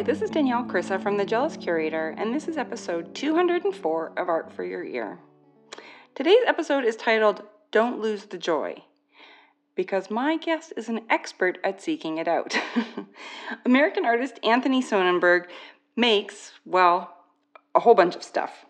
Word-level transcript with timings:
Hi, 0.00 0.04
this 0.04 0.22
is 0.22 0.30
Danielle 0.30 0.64
Krysa 0.64 0.98
from 1.02 1.18
The 1.18 1.26
Jealous 1.26 1.58
Curator, 1.58 2.14
and 2.16 2.34
this 2.34 2.48
is 2.48 2.56
episode 2.56 3.14
204 3.14 4.18
of 4.18 4.30
Art 4.30 4.50
for 4.50 4.64
Your 4.64 4.82
Ear. 4.82 5.18
Today's 6.14 6.42
episode 6.46 6.86
is 6.86 6.96
titled 6.96 7.42
Don't 7.70 8.00
Lose 8.00 8.24
the 8.24 8.38
Joy, 8.38 8.82
because 9.74 10.08
my 10.08 10.38
guest 10.38 10.72
is 10.74 10.88
an 10.88 11.02
expert 11.10 11.58
at 11.62 11.82
seeking 11.82 12.16
it 12.16 12.26
out. 12.26 12.56
American 13.66 14.06
artist 14.06 14.40
Anthony 14.42 14.80
Sonnenberg 14.80 15.50
makes, 15.96 16.52
well, 16.64 17.14
a 17.74 17.80
whole 17.80 17.94
bunch 17.94 18.16
of 18.16 18.22
stuff. 18.22 18.64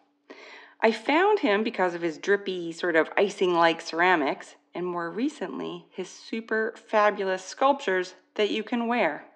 I 0.82 0.90
found 0.90 1.38
him 1.38 1.62
because 1.62 1.94
of 1.94 2.02
his 2.02 2.18
drippy, 2.18 2.72
sort 2.72 2.96
of 2.96 3.08
icing 3.16 3.54
like 3.54 3.80
ceramics, 3.80 4.56
and 4.74 4.84
more 4.84 5.08
recently, 5.08 5.86
his 5.92 6.08
super 6.08 6.74
fabulous 6.88 7.44
sculptures 7.44 8.16
that 8.34 8.50
you 8.50 8.64
can 8.64 8.88
wear. 8.88 9.29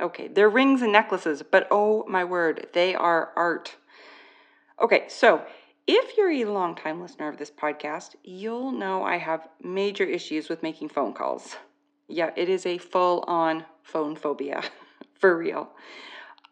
Okay, 0.00 0.28
they're 0.28 0.48
rings 0.48 0.82
and 0.82 0.92
necklaces, 0.92 1.42
but 1.42 1.68
oh 1.70 2.04
my 2.08 2.24
word, 2.24 2.68
they 2.72 2.94
are 2.94 3.30
art. 3.36 3.76
Okay, 4.80 5.04
so 5.08 5.44
if 5.86 6.16
you're 6.16 6.30
a 6.30 6.44
longtime 6.44 7.00
listener 7.00 7.28
of 7.28 7.36
this 7.36 7.50
podcast, 7.50 8.14
you'll 8.24 8.72
know 8.72 9.02
I 9.02 9.18
have 9.18 9.48
major 9.62 10.04
issues 10.04 10.48
with 10.48 10.62
making 10.62 10.88
phone 10.88 11.12
calls. 11.12 11.56
Yeah, 12.08 12.30
it 12.36 12.48
is 12.48 12.66
a 12.66 12.78
full 12.78 13.24
on 13.26 13.64
phone 13.82 14.16
phobia, 14.16 14.62
for 15.14 15.36
real. 15.36 15.70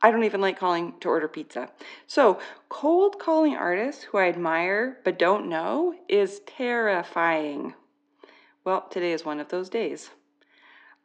I 0.03 0.11
don't 0.11 0.25
even 0.25 0.41
like 0.41 0.59
calling 0.59 0.95
to 1.01 1.09
order 1.09 1.29
pizza. 1.29 1.71
So, 2.07 2.41
cold 2.69 3.19
calling 3.19 3.55
artists 3.55 4.05
who 4.05 4.19
I 4.19 4.29
admire 4.29 4.99
but 5.05 5.19
don't 5.19 5.49
know 5.49 5.95
is 6.09 6.41
terrifying. 6.47 7.75
Well, 8.65 8.87
today 8.91 9.13
is 9.13 9.25
one 9.25 9.41
of 9.41 9.49
those 9.49 9.69
days. 9.69 10.11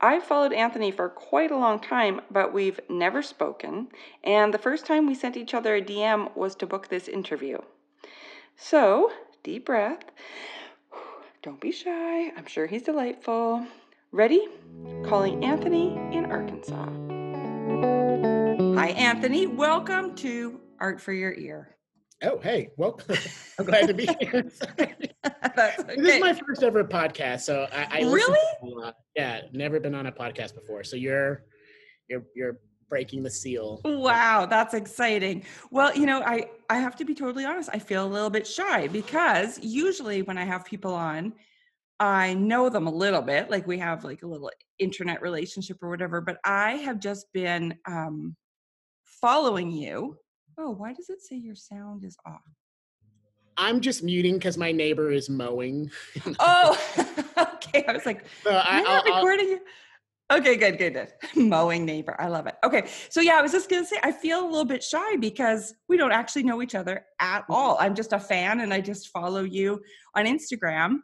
I've 0.05 0.23
followed 0.23 0.54
Anthony 0.54 0.91
for 0.91 1.09
quite 1.09 1.50
a 1.50 1.58
long 1.58 1.80
time, 1.80 2.22
but 2.30 2.54
we've 2.54 2.80
never 2.88 3.23
spoken, 3.23 3.88
and 4.23 4.53
the 4.53 4.59
first 4.59 4.86
time 4.86 5.08
we 5.08 5.16
sent 5.16 5.36
each 5.36 5.56
other 5.56 5.78
a 5.78 5.81
DM 5.81 6.38
was 6.38 6.53
to 6.58 6.67
book 6.67 6.89
this 6.89 7.08
interview. 7.08 7.58
So, 8.56 9.11
deep 9.42 9.66
breath. 9.66 10.03
Don't 11.42 11.59
be 11.59 11.72
shy. 11.72 12.30
I'm 12.38 12.45
sure 12.45 12.67
he's 12.67 12.83
delightful. 12.83 13.66
Ready? 14.11 14.48
Calling 15.08 15.44
Anthony 15.44 15.98
in 16.16 16.28
Arkansas. 16.28 16.86
Hi, 18.80 18.89
Anthony. 18.89 19.48
Welcome 19.48 20.14
to 20.17 20.59
Art 20.80 21.02
for 21.02 21.14
Your 21.14 21.33
Ear. 21.33 21.75
Oh, 22.26 22.40
hey, 22.40 22.70
welcome. 22.76 23.16
I'm 23.59 23.66
glad 23.66 23.88
to 23.88 23.94
be 23.94 24.08
here. 24.20 24.52
Okay. 25.58 25.72
This 25.95 26.16
is 26.16 26.22
my 26.22 26.34
first 26.34 26.64
ever 26.64 26.84
podcast, 26.84 27.42
so 27.42 27.66
I, 27.72 28.00
I 28.00 28.02
Really? 28.02 28.94
Yeah, 29.16 29.42
never 29.54 29.80
been 29.80 29.95
on 29.95 30.06
a 30.06 30.12
podcast 30.12 30.54
before, 30.54 30.84
so 30.84 30.98
you're 30.98 31.45
you're 32.09 32.26
you're 32.36 32.59
breaking 32.90 33.23
the 33.23 33.30
seal. 33.30 33.80
Wow, 33.86 34.45
that's 34.48 34.73
exciting. 34.73 35.45
Well, 35.72 35.95
you 35.95 36.06
know, 36.06 36.22
I 36.22 36.50
I 36.70 36.78
have 36.80 36.95
to 36.98 37.06
be 37.06 37.16
totally 37.16 37.45
honest. 37.45 37.70
I 37.72 37.80
feel 37.80 38.06
a 38.06 38.08
little 38.08 38.30
bit 38.30 38.45
shy 38.45 38.88
because 38.88 39.58
usually 39.64 40.23
when 40.23 40.38
I 40.38 40.44
have 40.44 40.66
people 40.66 40.94
on, 40.94 41.34
I 42.00 42.34
know 42.34 42.70
them 42.70 42.86
a 42.86 42.94
little 42.94 43.22
bit, 43.22 43.50
like 43.50 43.66
we 43.66 43.78
have 43.80 44.04
like 44.04 44.23
a 44.23 44.28
little 44.28 44.52
internet 44.78 45.22
relationship 45.22 45.78
or 45.82 45.89
whatever, 45.89 46.20
but 46.20 46.38
I 46.44 46.73
have 46.73 47.00
just 47.00 47.32
been 47.34 47.78
um 47.88 48.36
following 49.22 49.72
you. 49.72 50.17
Oh, 50.58 50.72
why 50.72 50.94
does 50.94 51.09
it 51.09 51.22
say 51.22 51.36
your 51.36 51.56
sound 51.56 52.03
is 52.03 52.17
off? 52.25 52.42
I'm 53.58 53.80
just 53.81 54.03
muting 54.03 54.36
because 54.36 54.58
my 54.58 54.72
neighbor 54.72 55.11
is 55.11 55.30
mowing. 55.30 55.89
Oh, 56.39 56.78
okay. 57.38 57.86
I 57.88 57.94
was 57.94 58.06
like, 58.06 58.25
So 58.44 58.52
I, 58.52 58.78
You're 58.80 58.83
not 58.88 59.08
I'll- 59.08 59.16
recording. 59.16 59.59
Okay, 60.33 60.56
good, 60.56 60.80
good, 60.80 60.94
good. 60.95 61.09
Mowing 61.36 61.86
neighbor. 61.86 62.16
I 62.20 62.30
love 62.30 62.48
it. 62.48 62.56
Okay. 62.64 62.88
So 63.09 63.22
yeah, 63.22 63.33
I 63.38 63.44
was 63.44 63.52
just 63.52 63.70
gonna 63.70 63.86
say 63.86 63.98
I 64.03 64.11
feel 64.11 64.42
a 64.44 64.50
little 64.50 64.66
bit 64.66 64.83
shy 64.83 65.17
because 65.17 65.76
we 65.88 65.98
don't 65.98 66.11
actually 66.11 66.42
know 66.42 66.64
each 66.64 66.73
other 66.73 67.06
at 67.22 67.42
Mm-hmm. 67.44 67.53
all. 67.53 67.77
I'm 67.80 67.93
just 67.93 68.11
a 68.11 68.20
fan 68.20 68.61
and 68.61 68.73
I 68.73 68.82
just 68.82 69.10
follow 69.10 69.43
you 69.43 69.82
on 70.16 70.26
Instagram 70.26 70.98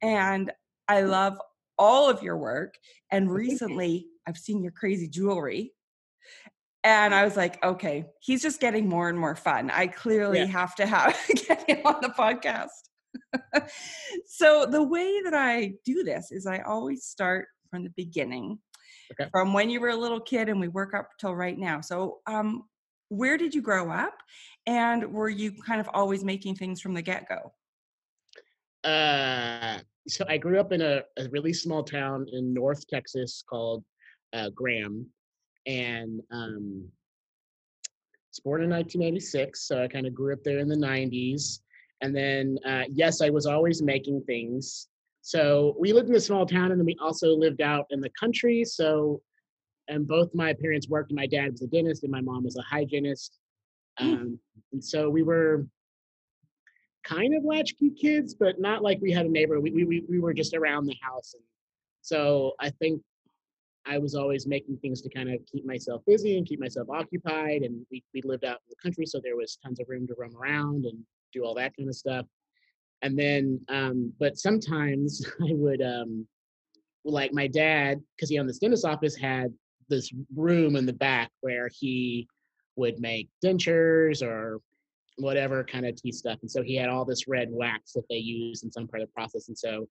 and 0.00 0.52
I 0.86 1.00
love 1.00 1.40
all 1.76 2.08
of 2.08 2.22
your 2.22 2.36
work. 2.36 2.74
And 3.10 3.28
recently 3.32 4.06
I've 4.28 4.38
seen 4.38 4.62
your 4.62 4.72
crazy 4.72 5.08
jewelry. 5.08 5.72
And 6.88 7.14
I 7.14 7.22
was 7.22 7.36
like, 7.36 7.62
okay, 7.62 8.06
he's 8.20 8.40
just 8.40 8.60
getting 8.60 8.88
more 8.88 9.10
and 9.10 9.18
more 9.18 9.36
fun. 9.36 9.70
I 9.70 9.88
clearly 9.88 10.38
Yeah. 10.38 10.46
have 10.46 10.74
to 10.76 10.86
have 10.86 11.14
get 11.46 11.68
him 11.68 11.82
on 11.84 12.00
the 12.00 12.08
podcast. 12.08 12.68
so 14.26 14.64
the 14.64 14.82
way 14.82 15.20
that 15.22 15.34
I 15.34 15.74
do 15.84 16.02
this 16.02 16.32
is 16.32 16.46
I 16.46 16.60
always 16.60 17.04
start 17.04 17.48
from 17.70 17.84
the 17.84 17.90
beginning, 17.90 18.58
Okay. 19.12 19.28
from 19.32 19.52
when 19.52 19.68
you 19.68 19.80
were 19.80 19.90
a 19.90 19.96
little 19.96 20.20
kid, 20.20 20.48
and 20.48 20.58
we 20.60 20.68
work 20.68 20.94
up 20.94 21.10
till 21.20 21.34
right 21.34 21.58
now. 21.58 21.82
So, 21.82 22.20
um, 22.26 22.64
where 23.10 23.36
did 23.36 23.54
you 23.54 23.60
grow 23.60 23.90
up, 23.90 24.14
and 24.66 25.12
were 25.12 25.28
you 25.28 25.52
kind 25.66 25.80
of 25.82 25.90
always 25.92 26.24
making 26.24 26.54
things 26.54 26.80
from 26.80 26.94
the 26.94 27.02
get 27.02 27.28
go? 27.28 27.52
uh, 28.84 29.78
so 30.06 30.24
I 30.28 30.38
grew 30.38 30.58
up 30.58 30.72
in 30.72 30.80
a, 30.80 31.02
a 31.18 31.28
really 31.28 31.52
small 31.52 31.82
town 31.82 32.26
in 32.32 32.54
North 32.54 32.86
Texas 32.86 33.42
called 33.48 33.84
uh, 34.32 34.50
Graham, 34.50 35.06
and 35.68 36.20
um, 36.32 36.88
was 38.30 38.40
born 38.42 38.62
in 38.62 38.70
1986. 38.70 39.68
So 39.68 39.82
I 39.82 39.86
kind 39.86 40.06
of 40.06 40.14
grew 40.14 40.32
up 40.32 40.42
there 40.42 40.58
in 40.58 40.68
the 40.68 40.76
90s, 40.76 41.60
and 42.00 42.16
then 42.16 42.58
uh, 42.66 42.84
yes, 42.90 43.20
I 43.20 43.30
was 43.30 43.46
always 43.46 43.82
making 43.82 44.22
things. 44.22 44.88
So 45.20 45.76
we 45.78 45.92
lived 45.92 46.08
in 46.08 46.16
a 46.16 46.20
small 46.20 46.46
town, 46.46 46.72
and 46.72 46.80
then 46.80 46.86
we 46.86 46.96
also 47.00 47.28
lived 47.28 47.60
out 47.60 47.86
in 47.90 48.00
the 48.00 48.10
country. 48.18 48.64
So, 48.64 49.20
and 49.88 50.08
both 50.08 50.34
my 50.34 50.54
parents 50.54 50.88
worked. 50.88 51.12
My 51.12 51.26
dad 51.26 51.52
was 51.52 51.62
a 51.62 51.66
dentist, 51.66 52.02
and 52.02 52.10
my 52.10 52.22
mom 52.22 52.44
was 52.44 52.56
a 52.56 52.62
hygienist. 52.62 53.38
Mm. 54.00 54.12
Um, 54.12 54.40
and 54.72 54.82
so 54.82 55.10
we 55.10 55.22
were 55.22 55.66
kind 57.04 57.34
of 57.34 57.44
latchkey 57.44 57.90
kids, 57.90 58.34
but 58.34 58.60
not 58.60 58.82
like 58.82 59.00
we 59.00 59.12
had 59.12 59.26
a 59.26 59.30
neighbor. 59.30 59.60
We, 59.60 59.70
we, 59.70 59.84
we, 59.84 60.04
we 60.08 60.18
were 60.18 60.34
just 60.34 60.54
around 60.54 60.86
the 60.86 60.96
house. 61.02 61.34
And 61.34 61.42
so 62.02 62.52
I 62.60 62.70
think 62.70 63.02
I 63.86 63.98
was 63.98 64.14
always 64.14 64.46
making 64.46 64.78
things 64.78 65.00
to 65.02 65.08
kind 65.08 65.30
of 65.32 65.40
keep 65.50 65.64
myself 65.64 66.02
busy 66.06 66.36
and 66.36 66.46
keep 66.46 66.60
myself 66.60 66.88
occupied. 66.90 67.62
And 67.62 67.84
we, 67.90 68.04
we 68.14 68.22
lived 68.22 68.44
out 68.44 68.58
in 68.58 68.70
the 68.70 68.76
country, 68.82 69.06
so 69.06 69.20
there 69.22 69.36
was 69.36 69.58
tons 69.64 69.80
of 69.80 69.88
room 69.88 70.06
to 70.06 70.14
roam 70.18 70.36
around 70.36 70.84
and 70.84 70.98
do 71.32 71.44
all 71.44 71.54
that 71.54 71.76
kind 71.76 71.88
of 71.88 71.94
stuff. 71.94 72.26
And 73.02 73.18
then, 73.18 73.60
um, 73.68 74.12
but 74.18 74.36
sometimes 74.36 75.24
I 75.40 75.52
would, 75.52 75.82
um, 75.82 76.26
like 77.04 77.32
my 77.32 77.46
dad, 77.46 78.00
because 78.16 78.28
he 78.28 78.38
owned 78.38 78.48
this 78.48 78.58
dentist 78.58 78.84
office, 78.84 79.16
had 79.16 79.52
this 79.88 80.12
room 80.34 80.76
in 80.76 80.84
the 80.84 80.92
back 80.92 81.30
where 81.40 81.70
he 81.72 82.28
would 82.76 83.00
make 83.00 83.28
dentures 83.44 84.22
or 84.22 84.60
whatever 85.16 85.64
kind 85.64 85.86
of 85.86 85.96
tea 85.96 86.12
stuff. 86.12 86.38
And 86.42 86.50
so 86.50 86.62
he 86.62 86.76
had 86.76 86.88
all 86.88 87.04
this 87.04 87.26
red 87.26 87.48
wax 87.50 87.92
that 87.92 88.04
they 88.08 88.16
use 88.16 88.62
in 88.62 88.70
some 88.70 88.86
part 88.86 89.02
of 89.02 89.08
the 89.08 89.12
process. 89.12 89.48
And 89.48 89.58
so 89.58 89.88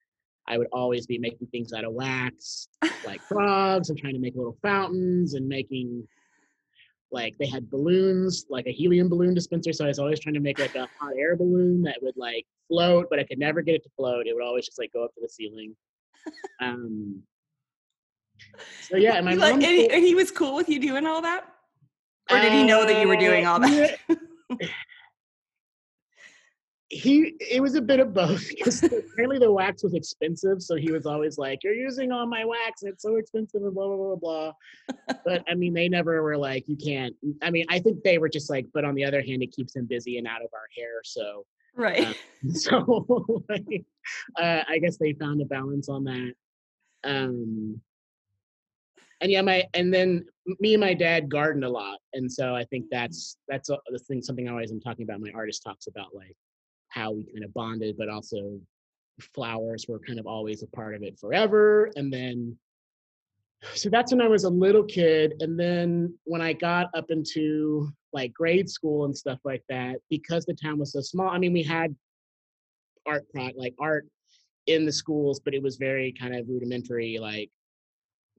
I 0.47 0.57
would 0.57 0.67
always 0.71 1.05
be 1.05 1.17
making 1.17 1.47
things 1.47 1.73
out 1.73 1.83
of 1.83 1.93
wax, 1.93 2.69
like 3.05 3.21
frogs, 3.27 3.89
and 3.89 3.99
trying 3.99 4.13
to 4.13 4.19
make 4.19 4.35
little 4.35 4.57
fountains 4.61 5.33
and 5.33 5.47
making 5.47 6.07
like 7.11 7.35
they 7.37 7.47
had 7.47 7.69
balloons, 7.69 8.45
like 8.49 8.67
a 8.67 8.71
helium 8.71 9.09
balloon 9.09 9.33
dispenser. 9.33 9.71
So 9.73 9.85
I 9.85 9.87
was 9.87 9.99
always 9.99 10.19
trying 10.19 10.35
to 10.35 10.41
make 10.41 10.57
like 10.59 10.75
a 10.75 10.87
hot 10.99 11.13
air 11.17 11.35
balloon 11.35 11.81
that 11.83 11.97
would 12.01 12.17
like 12.17 12.45
float, 12.67 13.07
but 13.09 13.19
I 13.19 13.23
could 13.23 13.39
never 13.39 13.61
get 13.61 13.75
it 13.75 13.83
to 13.83 13.89
float. 13.97 14.27
It 14.27 14.33
would 14.33 14.43
always 14.43 14.65
just 14.65 14.79
like 14.79 14.91
go 14.93 15.03
up 15.03 15.13
to 15.15 15.21
the 15.21 15.29
ceiling. 15.29 15.75
Um, 16.61 17.21
so 18.81 18.97
yeah, 18.97 19.15
and 19.15 19.25
my 19.25 19.33
like, 19.33 19.53
mom 19.53 19.61
and 19.61 19.63
he, 19.63 19.89
and 19.89 20.03
he 20.03 20.15
was 20.15 20.31
cool 20.31 20.55
with 20.55 20.69
you 20.69 20.79
doing 20.79 21.05
all 21.05 21.21
that, 21.21 21.45
or 22.29 22.39
did 22.39 22.51
he 22.53 22.63
know 22.63 22.85
that 22.85 23.01
you 23.01 23.07
were 23.07 23.17
doing 23.17 23.45
all 23.45 23.57
Uh, 23.63 23.67
that? 23.67 23.99
he 26.89 27.35
it 27.39 27.61
was 27.61 27.75
a 27.75 27.81
bit 27.81 27.99
of 27.99 28.13
both 28.13 28.47
because 28.57 28.81
apparently 28.83 29.37
the 29.37 29.51
wax 29.51 29.83
was 29.83 29.93
expensive 29.93 30.61
so 30.61 30.75
he 30.75 30.91
was 30.91 31.05
always 31.05 31.37
like 31.37 31.63
you're 31.63 31.73
using 31.73 32.11
all 32.11 32.25
my 32.25 32.45
wax 32.45 32.81
and 32.81 32.91
it's 32.91 33.03
so 33.03 33.17
expensive 33.17 33.61
and 33.61 33.73
blah 33.73 33.87
blah 33.87 34.15
blah 34.15 34.15
blah 34.15 34.51
but 35.25 35.43
i 35.49 35.53
mean 35.53 35.73
they 35.73 35.89
never 35.89 36.23
were 36.23 36.37
like 36.37 36.63
you 36.67 36.77
can't 36.77 37.13
i 37.41 37.49
mean 37.49 37.65
i 37.69 37.79
think 37.79 38.01
they 38.03 38.17
were 38.17 38.29
just 38.29 38.49
like 38.49 38.65
but 38.73 38.85
on 38.85 38.95
the 38.95 39.03
other 39.03 39.21
hand 39.21 39.43
it 39.43 39.51
keeps 39.51 39.75
him 39.75 39.85
busy 39.85 40.17
and 40.17 40.27
out 40.27 40.41
of 40.41 40.49
our 40.53 40.67
hair 40.77 41.01
so 41.03 41.45
right. 41.75 42.05
uh, 42.05 42.13
so 42.53 43.43
like, 43.49 43.83
uh, 44.39 44.63
i 44.69 44.79
guess 44.79 44.97
they 44.97 45.13
found 45.13 45.41
a 45.41 45.45
balance 45.45 45.89
on 45.89 46.05
that 46.05 46.33
um 47.03 47.81
and 49.19 49.31
yeah 49.31 49.41
my 49.41 49.63
and 49.73 49.93
then 49.93 50.23
me 50.61 50.73
and 50.73 50.81
my 50.81 50.93
dad 50.93 51.29
garden 51.29 51.63
a 51.63 51.69
lot 51.69 51.97
and 52.13 52.31
so 52.31 52.55
i 52.55 52.63
think 52.65 52.85
that's 52.89 53.37
that's 53.49 53.69
a- 53.69 53.79
the 53.89 53.99
thing 53.99 54.21
something 54.21 54.47
i 54.47 54.51
always 54.51 54.71
am 54.71 54.79
talking 54.79 55.03
about 55.03 55.19
my 55.19 55.31
artist 55.35 55.63
talks 55.63 55.87
about 55.87 56.15
like 56.15 56.35
how 56.97 57.11
we 57.11 57.23
kind 57.25 57.43
of 57.43 57.53
bonded 57.53 57.95
but 57.97 58.09
also 58.09 58.59
flowers 59.33 59.85
were 59.87 59.99
kind 59.99 60.19
of 60.19 60.27
always 60.27 60.63
a 60.63 60.67
part 60.67 60.95
of 60.95 61.03
it 61.03 61.17
forever 61.19 61.89
and 61.95 62.11
then 62.11 62.55
so 63.73 63.89
that's 63.89 64.11
when 64.11 64.21
i 64.21 64.27
was 64.27 64.43
a 64.43 64.49
little 64.49 64.83
kid 64.83 65.33
and 65.39 65.59
then 65.59 66.13
when 66.25 66.41
i 66.41 66.53
got 66.53 66.87
up 66.95 67.09
into 67.09 67.89
like 68.13 68.33
grade 68.33 68.69
school 68.69 69.05
and 69.05 69.15
stuff 69.15 69.39
like 69.43 69.63
that 69.69 69.97
because 70.09 70.45
the 70.45 70.53
town 70.53 70.77
was 70.77 70.93
so 70.93 71.01
small 71.01 71.29
i 71.29 71.37
mean 71.37 71.53
we 71.53 71.63
had 71.63 71.95
art 73.05 73.25
pro- 73.33 73.51
like 73.55 73.73
art 73.79 74.05
in 74.67 74.85
the 74.85 74.91
schools 74.91 75.39
but 75.39 75.53
it 75.53 75.63
was 75.63 75.77
very 75.77 76.13
kind 76.19 76.35
of 76.35 76.47
rudimentary 76.47 77.17
like 77.19 77.49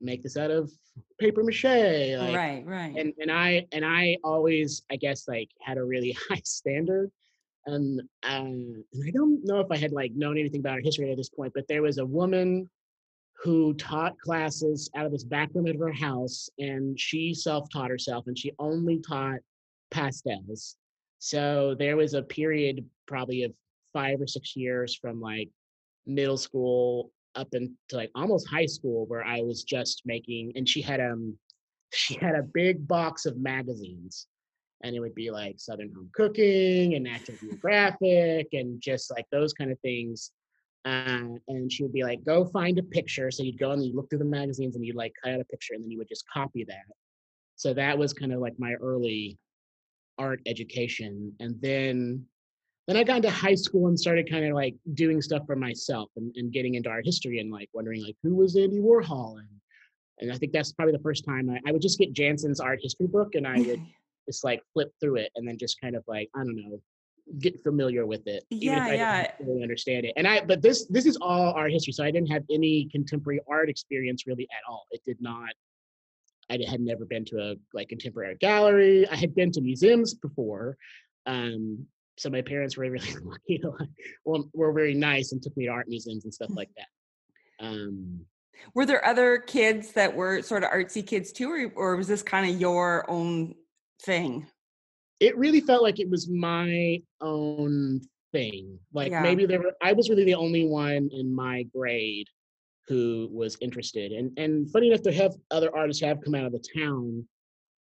make 0.01 0.23
this 0.23 0.37
out 0.37 0.51
of 0.51 0.71
paper 1.19 1.43
mache. 1.43 1.63
Like, 1.63 2.35
right, 2.35 2.63
right. 2.65 2.95
And 2.95 3.13
and 3.19 3.31
I 3.31 3.67
and 3.71 3.85
I 3.85 4.17
always, 4.23 4.83
I 4.91 4.95
guess, 4.95 5.27
like 5.27 5.49
had 5.61 5.77
a 5.77 5.83
really 5.83 6.11
high 6.29 6.41
standard. 6.43 7.11
And 7.65 7.99
um, 7.99 8.07
and 8.23 8.83
I 9.07 9.11
don't 9.11 9.45
know 9.45 9.59
if 9.59 9.67
I 9.71 9.77
had 9.77 9.91
like 9.91 10.11
known 10.13 10.37
anything 10.37 10.61
about 10.61 10.75
her 10.75 10.81
history 10.81 11.11
at 11.11 11.17
this 11.17 11.29
point, 11.29 11.53
but 11.53 11.67
there 11.67 11.81
was 11.81 11.97
a 11.97 12.05
woman 12.05 12.69
who 13.43 13.73
taught 13.75 14.19
classes 14.19 14.89
out 14.95 15.05
of 15.05 15.11
this 15.11 15.23
back 15.23 15.49
room 15.53 15.67
of 15.67 15.77
her 15.79 15.93
house, 15.93 16.49
and 16.59 16.99
she 16.99 17.33
self-taught 17.33 17.89
herself, 17.89 18.27
and 18.27 18.37
she 18.37 18.51
only 18.59 18.99
taught 18.99 19.39
pastels. 19.91 20.75
So 21.19 21.75
there 21.77 21.97
was 21.97 22.13
a 22.13 22.21
period 22.21 22.85
probably 23.07 23.43
of 23.43 23.53
five 23.93 24.21
or 24.21 24.27
six 24.27 24.55
years 24.55 24.95
from 24.95 25.21
like 25.21 25.49
middle 26.05 26.37
school 26.37 27.11
up 27.35 27.53
into 27.53 27.73
like 27.91 28.11
almost 28.15 28.47
high 28.47 28.65
school 28.65 29.05
where 29.07 29.23
I 29.23 29.41
was 29.41 29.63
just 29.63 30.01
making 30.05 30.53
and 30.55 30.67
she 30.67 30.81
had 30.81 30.99
um 30.99 31.37
she 31.93 32.15
had 32.15 32.35
a 32.35 32.43
big 32.43 32.87
box 32.87 33.25
of 33.25 33.37
magazines 33.37 34.27
and 34.83 34.95
it 34.95 34.99
would 34.99 35.15
be 35.15 35.29
like 35.31 35.59
Southern 35.59 35.93
Home 35.93 36.09
Cooking 36.13 36.95
and 36.95 37.03
Natural 37.03 37.37
Geographic 37.37 38.47
and 38.53 38.81
just 38.81 39.11
like 39.11 39.25
those 39.31 39.53
kind 39.53 39.71
of 39.71 39.79
things. 39.79 40.31
Uh, 40.85 41.35
and 41.47 41.71
she 41.71 41.83
would 41.83 41.91
be 41.91 42.03
like, 42.03 42.23
go 42.23 42.45
find 42.45 42.79
a 42.79 42.83
picture. 42.83 43.29
So 43.29 43.43
you'd 43.43 43.59
go 43.59 43.71
and 43.71 43.83
you 43.83 43.93
look 43.93 44.09
through 44.09 44.19
the 44.19 44.25
magazines 44.25 44.75
and 44.75 44.85
you'd 44.85 44.95
like 44.95 45.13
cut 45.21 45.33
out 45.33 45.41
a 45.41 45.45
picture 45.45 45.73
and 45.73 45.83
then 45.83 45.91
you 45.91 45.97
would 45.97 46.07
just 46.07 46.27
copy 46.29 46.63
that. 46.65 46.85
So 47.55 47.73
that 47.73 47.97
was 47.97 48.13
kind 48.13 48.31
of 48.31 48.39
like 48.39 48.57
my 48.57 48.73
early 48.75 49.37
art 50.17 50.41
education. 50.45 51.33
And 51.39 51.61
then 51.61 52.25
then 52.87 52.97
I 52.97 53.03
got 53.03 53.17
into 53.17 53.29
high 53.29 53.53
school 53.53 53.87
and 53.87 53.99
started 53.99 54.31
kind 54.31 54.45
of 54.45 54.55
like 54.55 54.73
doing 54.95 55.21
stuff 55.21 55.43
for 55.45 55.55
myself 55.55 56.09
and, 56.15 56.35
and 56.37 56.51
getting 56.51 56.73
into 56.73 56.89
art 56.89 57.05
history 57.05 57.39
and 57.39 57.51
like 57.51 57.69
wondering 57.71 58.03
like 58.03 58.15
who 58.23 58.33
was 58.33 58.55
Andy 58.55 58.79
Warhol 58.79 59.37
and 59.37 59.47
and 60.21 60.33
I 60.33 60.37
think 60.37 60.53
that's 60.53 60.73
probably 60.73 60.93
the 60.93 61.03
first 61.03 61.23
time 61.23 61.51
I, 61.51 61.59
I 61.67 61.71
would 61.71 61.83
just 61.83 61.99
get 61.99 62.13
Janson's 62.13 62.59
art 62.59 62.79
history 62.81 63.05
book 63.05 63.35
and 63.35 63.45
I 63.45 63.59
would 63.59 63.81
just 64.27 64.43
like 64.43 64.61
flip 64.73 64.91
through 64.99 65.17
it 65.17 65.31
and 65.35 65.47
then 65.47 65.57
just 65.57 65.79
kind 65.81 65.95
of 65.95 66.03
like 66.07 66.29
I 66.35 66.39
don't 66.39 66.55
know 66.55 66.81
get 67.37 67.61
familiar 67.63 68.05
with 68.05 68.25
it. 68.27 68.43
Yeah, 68.49 68.91
yeah. 68.91 69.11
I 69.11 69.33
don't 69.37 69.49
really 69.49 69.63
understand 69.63 70.05
it. 70.05 70.13
And 70.17 70.27
I 70.27 70.43
but 70.43 70.61
this 70.61 70.85
this 70.87 71.05
is 71.05 71.17
all 71.21 71.53
art 71.53 71.71
history, 71.71 71.93
so 71.93 72.03
I 72.03 72.11
didn't 72.11 72.31
have 72.31 72.43
any 72.51 72.89
contemporary 72.91 73.41
art 73.47 73.69
experience 73.69 74.25
really 74.25 74.47
at 74.51 74.69
all. 74.69 74.85
It 74.91 75.01
did 75.05 75.21
not. 75.21 75.51
I 76.49 76.57
had 76.67 76.81
never 76.81 77.05
been 77.05 77.25
to 77.25 77.51
a 77.51 77.55
like 77.73 77.89
contemporary 77.89 78.35
gallery. 78.39 79.07
I 79.07 79.15
had 79.15 79.35
been 79.35 79.51
to 79.51 79.61
museums 79.61 80.15
before, 80.15 80.77
um, 81.27 81.85
so 82.17 82.29
my 82.29 82.41
parents 82.41 82.75
were 82.75 82.89
really 82.89 83.13
lucky 83.23 83.61
well, 84.25 84.49
were 84.53 84.73
very 84.73 84.95
nice 84.95 85.31
and 85.31 85.41
took 85.41 85.55
me 85.55 85.65
to 85.65 85.71
art 85.71 85.87
museums 85.87 86.25
and 86.25 86.33
stuff 86.33 86.49
like 86.55 86.69
that. 86.77 87.65
Um, 87.65 88.21
were 88.73 88.85
there 88.85 89.05
other 89.05 89.37
kids 89.37 89.93
that 89.93 90.15
were 90.15 90.41
sort 90.41 90.63
of 90.63 90.71
artsy 90.71 91.05
kids 91.05 91.31
too, 91.31 91.49
or, 91.49 91.71
or 91.75 91.95
was 91.95 92.07
this 92.07 92.23
kind 92.23 92.49
of 92.49 92.59
your 92.59 93.09
own 93.09 93.55
thing? 94.01 94.47
It 95.19 95.37
really 95.37 95.61
felt 95.61 95.83
like 95.83 95.99
it 95.99 96.09
was 96.09 96.29
my 96.29 97.01
own 97.21 98.01
thing. 98.31 98.79
Like 98.93 99.11
yeah. 99.11 99.21
maybe 99.21 99.45
there 99.45 99.59
were, 99.59 99.73
I 99.81 99.93
was 99.93 100.09
really 100.09 100.23
the 100.23 100.35
only 100.35 100.65
one 100.67 101.09
in 101.11 101.33
my 101.33 101.63
grade 101.75 102.27
who 102.87 103.29
was 103.31 103.57
interested. 103.61 104.11
And 104.11 104.37
and 104.37 104.69
funny 104.71 104.87
enough, 104.87 105.03
there 105.03 105.13
have 105.13 105.35
other 105.51 105.75
artists 105.75 106.03
have 106.03 106.21
come 106.23 106.35
out 106.35 106.45
of 106.45 106.51
the 106.51 106.63
town, 106.75 107.25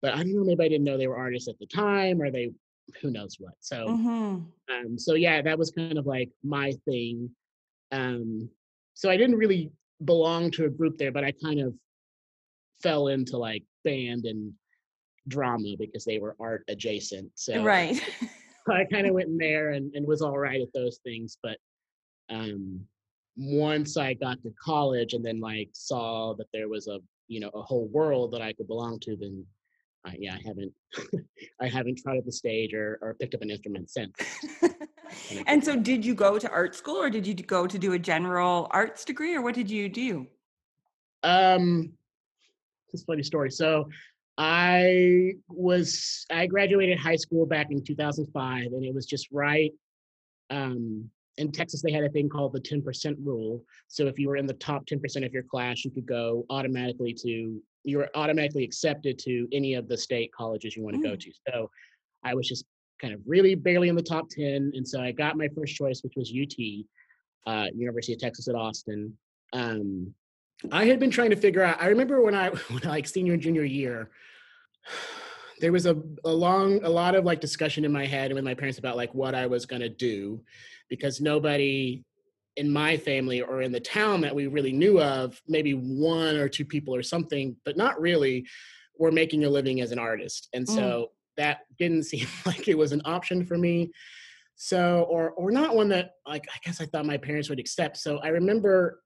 but 0.00 0.14
I 0.14 0.18
don't 0.18 0.34
know, 0.34 0.44
maybe 0.44 0.64
I 0.64 0.68
didn't 0.68 0.84
know 0.84 0.96
they 0.96 1.08
were 1.08 1.16
artists 1.16 1.48
at 1.48 1.58
the 1.58 1.66
time, 1.66 2.20
or 2.20 2.30
they 2.30 2.52
who 3.00 3.10
knows 3.10 3.36
what. 3.38 3.54
So, 3.60 3.88
mm-hmm. 3.88 4.40
um, 4.72 4.98
so 4.98 5.14
yeah, 5.14 5.42
that 5.42 5.58
was 5.58 5.70
kind 5.70 5.98
of 5.98 6.06
like 6.06 6.30
my 6.44 6.72
thing. 6.84 7.30
Um, 7.90 8.48
so 8.94 9.10
I 9.10 9.16
didn't 9.16 9.36
really 9.36 9.70
belong 10.04 10.50
to 10.52 10.66
a 10.66 10.70
group 10.70 10.98
there, 10.98 11.12
but 11.12 11.24
I 11.24 11.32
kind 11.32 11.60
of 11.60 11.74
fell 12.82 13.08
into 13.08 13.36
like 13.36 13.64
band 13.84 14.24
and 14.24 14.52
drama 15.28 15.74
because 15.78 16.04
they 16.04 16.18
were 16.18 16.36
art 16.40 16.64
adjacent. 16.68 17.30
So 17.34 17.62
right. 17.62 18.00
I 18.70 18.84
kind 18.84 19.06
of 19.06 19.14
went 19.14 19.28
in 19.28 19.38
there 19.38 19.70
and, 19.70 19.92
and 19.94 20.06
was 20.06 20.22
all 20.22 20.38
right 20.38 20.60
at 20.60 20.72
those 20.72 20.98
things. 21.04 21.36
But 21.42 21.58
um, 22.30 22.80
once 23.36 23.96
I 23.96 24.14
got 24.14 24.42
to 24.42 24.54
college 24.62 25.14
and 25.14 25.24
then 25.24 25.40
like 25.40 25.70
saw 25.72 26.34
that 26.34 26.46
there 26.52 26.68
was 26.68 26.86
a 26.86 27.00
you 27.28 27.40
know 27.40 27.50
a 27.54 27.62
whole 27.62 27.88
world 27.88 28.32
that 28.32 28.42
I 28.42 28.52
could 28.52 28.68
belong 28.68 29.00
to, 29.00 29.16
then 29.16 29.44
I, 30.04 30.16
yeah, 30.18 30.34
I 30.34 30.40
haven't, 30.46 30.72
I 31.60 31.68
haven't 31.68 31.98
tried 31.98 32.18
at 32.18 32.24
the 32.24 32.32
stage 32.32 32.74
or, 32.74 32.98
or 33.00 33.14
picked 33.14 33.34
up 33.34 33.42
an 33.42 33.50
instrument 33.50 33.90
since. 33.90 34.12
and 35.46 35.64
so, 35.64 35.76
did 35.76 36.04
you 36.04 36.14
go 36.14 36.38
to 36.38 36.50
art 36.50 36.74
school, 36.74 36.96
or 36.96 37.08
did 37.08 37.26
you 37.26 37.34
go 37.34 37.66
to 37.66 37.78
do 37.78 37.92
a 37.92 37.98
general 37.98 38.68
arts 38.70 39.04
degree, 39.04 39.34
or 39.34 39.42
what 39.42 39.54
did 39.54 39.70
you 39.70 39.88
do? 39.88 40.26
Um, 41.22 41.92
it's 42.92 43.02
a 43.02 43.06
funny 43.06 43.22
story. 43.22 43.50
So, 43.50 43.88
I 44.38 45.32
was 45.48 46.26
I 46.30 46.46
graduated 46.46 46.98
high 46.98 47.16
school 47.16 47.46
back 47.46 47.70
in 47.70 47.84
2005, 47.84 48.66
and 48.66 48.84
it 48.84 48.94
was 48.94 49.06
just 49.06 49.28
right. 49.30 49.72
Um, 50.50 51.10
in 51.38 51.50
Texas, 51.50 51.82
they 51.82 51.92
had 51.92 52.04
a 52.04 52.10
thing 52.10 52.28
called 52.28 52.52
the 52.52 52.60
10% 52.60 53.16
rule. 53.24 53.64
So 53.88 54.06
if 54.06 54.18
you 54.18 54.28
were 54.28 54.36
in 54.36 54.46
the 54.46 54.54
top 54.54 54.84
10% 54.86 55.24
of 55.24 55.32
your 55.32 55.42
class, 55.42 55.82
you 55.84 55.90
could 55.90 56.06
go 56.06 56.44
automatically 56.50 57.14
to 57.22 57.60
you're 57.84 58.08
automatically 58.14 58.64
accepted 58.64 59.18
to 59.18 59.48
any 59.52 59.74
of 59.74 59.88
the 59.88 59.96
state 59.96 60.30
colleges 60.32 60.76
you 60.76 60.84
want 60.84 60.94
to 60.94 61.00
mm. 61.00 61.10
go 61.10 61.16
to. 61.16 61.32
So 61.48 61.70
I 62.22 62.34
was 62.34 62.48
just 62.48 62.64
kind 63.00 63.12
of 63.12 63.20
really 63.26 63.54
barely 63.56 63.88
in 63.88 63.96
the 63.96 64.02
top 64.02 64.28
10. 64.30 64.72
And 64.74 64.86
so 64.86 65.00
I 65.00 65.10
got 65.10 65.36
my 65.36 65.48
first 65.48 65.74
choice, 65.74 66.00
which 66.02 66.12
was 66.14 66.32
UT, 66.32 66.84
uh, 67.52 67.66
University 67.74 68.12
of 68.12 68.20
Texas 68.20 68.46
at 68.46 68.54
Austin. 68.54 69.16
Um, 69.52 70.14
I 70.70 70.84
had 70.84 71.00
been 71.00 71.10
trying 71.10 71.30
to 71.30 71.36
figure 71.36 71.62
out, 71.62 71.80
I 71.80 71.86
remember 71.86 72.20
when 72.20 72.34
I, 72.34 72.48
when 72.70 72.84
I, 72.84 72.88
like 72.88 73.08
senior 73.08 73.34
and 73.34 73.42
junior 73.42 73.64
year, 73.64 74.10
there 75.60 75.72
was 75.72 75.86
a, 75.86 76.00
a 76.24 76.32
long, 76.32 76.82
a 76.84 76.88
lot 76.88 77.14
of 77.14 77.24
like 77.24 77.40
discussion 77.40 77.84
in 77.84 77.92
my 77.92 78.04
head 78.04 78.26
and 78.26 78.34
with 78.34 78.44
my 78.44 78.54
parents 78.54 78.78
about 78.78 78.96
like 78.96 79.14
what 79.14 79.34
I 79.34 79.46
was 79.46 79.64
going 79.64 79.82
to 79.82 79.88
do 79.88 80.42
because 80.88 81.20
nobody 81.20 82.02
in 82.56 82.70
my 82.70 82.96
family 82.96 83.40
or 83.40 83.62
in 83.62 83.72
the 83.72 83.80
town 83.80 84.20
that 84.22 84.34
we 84.34 84.46
really 84.46 84.72
knew 84.72 85.00
of, 85.00 85.40
maybe 85.48 85.72
one 85.72 86.36
or 86.36 86.48
two 86.48 86.64
people 86.64 86.94
or 86.94 87.02
something, 87.02 87.56
but 87.64 87.76
not 87.76 88.00
really, 88.00 88.44
were 88.98 89.12
making 89.12 89.44
a 89.44 89.50
living 89.50 89.80
as 89.80 89.90
an 89.92 89.98
artist. 89.98 90.48
And 90.52 90.68
so 90.68 90.82
mm. 90.82 91.06
that 91.36 91.60
didn't 91.78 92.02
seem 92.12 92.26
like 92.46 92.68
it 92.68 92.78
was 92.78 92.92
an 92.92 93.02
option 93.04 93.44
for 93.44 93.58
me. 93.58 93.90
So, 94.54 95.06
or 95.08 95.30
or 95.30 95.50
not 95.50 95.74
one 95.74 95.88
that 95.88 96.12
like 96.26 96.46
I 96.54 96.58
guess 96.64 96.80
I 96.80 96.86
thought 96.86 97.06
my 97.06 97.16
parents 97.16 97.48
would 97.48 97.58
accept. 97.58 97.96
So 97.96 98.18
I 98.18 98.28
remember 98.28 99.02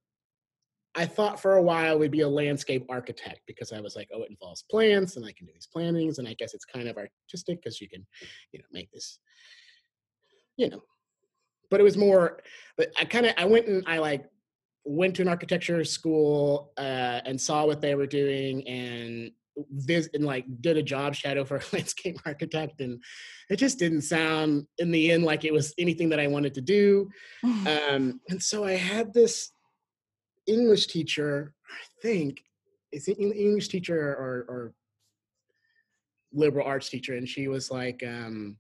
I 0.97 1.07
thought 1.07 1.41
for 1.41 1.55
a 1.57 1.63
while 1.63 1.99
we'd 1.99 2.11
be 2.11 2.23
a 2.23 2.29
landscape 2.29 2.87
architect 2.89 3.41
because 3.47 3.73
I 3.73 3.81
was 3.81 3.95
like, 3.95 4.09
oh, 4.15 4.23
it 4.23 4.31
involves 4.31 4.65
plants 4.71 5.17
and 5.17 5.26
I 5.26 5.33
can 5.33 5.47
do 5.47 5.53
these 5.53 5.69
plantings, 5.71 6.19
and 6.19 6.26
I 6.26 6.35
guess 6.35 6.55
it's 6.55 6.65
kind 6.65 6.88
of 6.88 6.97
artistic 6.97 7.62
because 7.62 7.81
you 7.81 7.88
can, 7.88 8.07
you 8.53 8.59
know, 8.59 8.65
make 8.73 8.91
this, 8.93 9.19
you 10.57 10.71
know, 10.71 10.83
but 11.71 11.81
it 11.81 11.85
was 11.85 11.97
more 11.97 12.41
but 12.76 12.93
i 12.99 13.05
kind 13.05 13.26
of 13.26 13.35
i 13.37 13.45
went 13.45 13.67
and 13.67 13.83
i 13.87 13.99
like 13.99 14.25
went 14.85 15.17
to 15.17 15.23
an 15.23 15.29
architecture 15.29 15.83
school 15.85 16.73
uh, 16.79 17.21
and 17.25 17.41
saw 17.41 17.67
what 17.67 17.81
they 17.81 17.97
were 17.97 18.07
doing 18.07 18.67
and 18.69 19.33
vis- 19.73 20.09
and 20.15 20.25
like 20.25 20.45
did 20.61 20.76
a 20.76 20.83
job 20.83 21.12
shadow 21.12 21.45
for 21.45 21.57
a 21.57 21.62
landscape 21.73 22.17
architect 22.25 22.81
and 22.81 23.03
it 23.50 23.57
just 23.57 23.81
didn't 23.81 24.03
sound 24.03 24.65
in 24.79 24.93
the 24.93 25.11
end 25.11 25.25
like 25.25 25.45
it 25.45 25.53
was 25.53 25.75
anything 25.76 26.09
that 26.09 26.21
i 26.21 26.26
wanted 26.26 26.55
to 26.55 26.61
do. 26.61 27.09
Um, 27.67 28.21
and 28.29 28.41
so 28.41 28.65
i 28.65 28.73
had 28.73 29.12
this 29.12 29.53
english 30.47 30.87
teacher 30.87 31.55
i 31.71 31.85
think 32.03 32.43
is 32.93 33.09
it 33.09 33.19
english 33.19 33.69
teacher 33.69 33.99
or, 33.99 34.47
or 34.49 34.73
liberal 36.33 36.67
arts 36.67 36.88
teacher 36.88 37.17
and 37.17 37.29
she 37.29 37.49
was 37.49 37.71
like 37.71 38.03
um, 38.07 38.57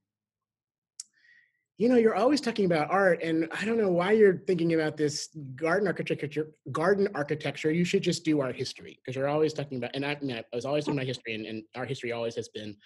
you 1.78 1.90
know, 1.90 1.96
you're 1.96 2.14
always 2.14 2.40
talking 2.40 2.64
about 2.64 2.90
art, 2.90 3.22
and 3.22 3.48
I 3.52 3.66
don't 3.66 3.76
know 3.76 3.90
why 3.90 4.12
you're 4.12 4.38
thinking 4.46 4.72
about 4.72 4.96
this 4.96 5.28
garden 5.56 5.86
architecture. 5.86 6.48
Garden 6.72 7.06
architecture, 7.14 7.70
you 7.70 7.84
should 7.84 8.02
just 8.02 8.24
do 8.24 8.40
art 8.40 8.56
history 8.56 8.98
because 8.98 9.14
you're 9.14 9.28
always 9.28 9.52
talking 9.52 9.76
about. 9.76 9.90
And 9.92 10.04
I, 10.04 10.12
I 10.12 10.42
was 10.54 10.64
always 10.64 10.86
doing 10.86 10.96
my 10.96 11.04
history, 11.04 11.34
and, 11.34 11.44
and 11.44 11.62
art 11.74 11.88
history 11.88 12.12
always 12.12 12.34
has 12.36 12.48
been 12.48 12.76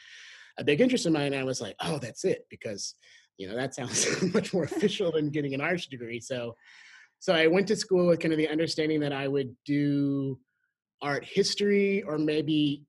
a 0.58 0.64
big 0.64 0.80
interest 0.80 1.06
of 1.06 1.12
mine. 1.12 1.32
And 1.32 1.36
I 1.36 1.44
was 1.44 1.60
like, 1.60 1.76
oh, 1.80 1.98
that's 1.98 2.24
it, 2.24 2.46
because 2.50 2.94
you 3.38 3.48
know 3.48 3.54
that 3.54 3.76
sounds 3.76 4.22
much 4.34 4.52
more 4.52 4.64
official 4.64 5.12
than 5.12 5.30
getting 5.30 5.54
an 5.54 5.60
arts 5.60 5.86
degree. 5.86 6.18
So, 6.18 6.56
so 7.20 7.32
I 7.32 7.46
went 7.46 7.68
to 7.68 7.76
school 7.76 8.08
with 8.08 8.18
kind 8.20 8.32
of 8.32 8.38
the 8.38 8.48
understanding 8.48 9.00
that 9.00 9.12
I 9.12 9.28
would 9.28 9.54
do 9.64 10.38
art 11.00 11.24
history 11.24 12.02
or 12.02 12.18
maybe 12.18 12.84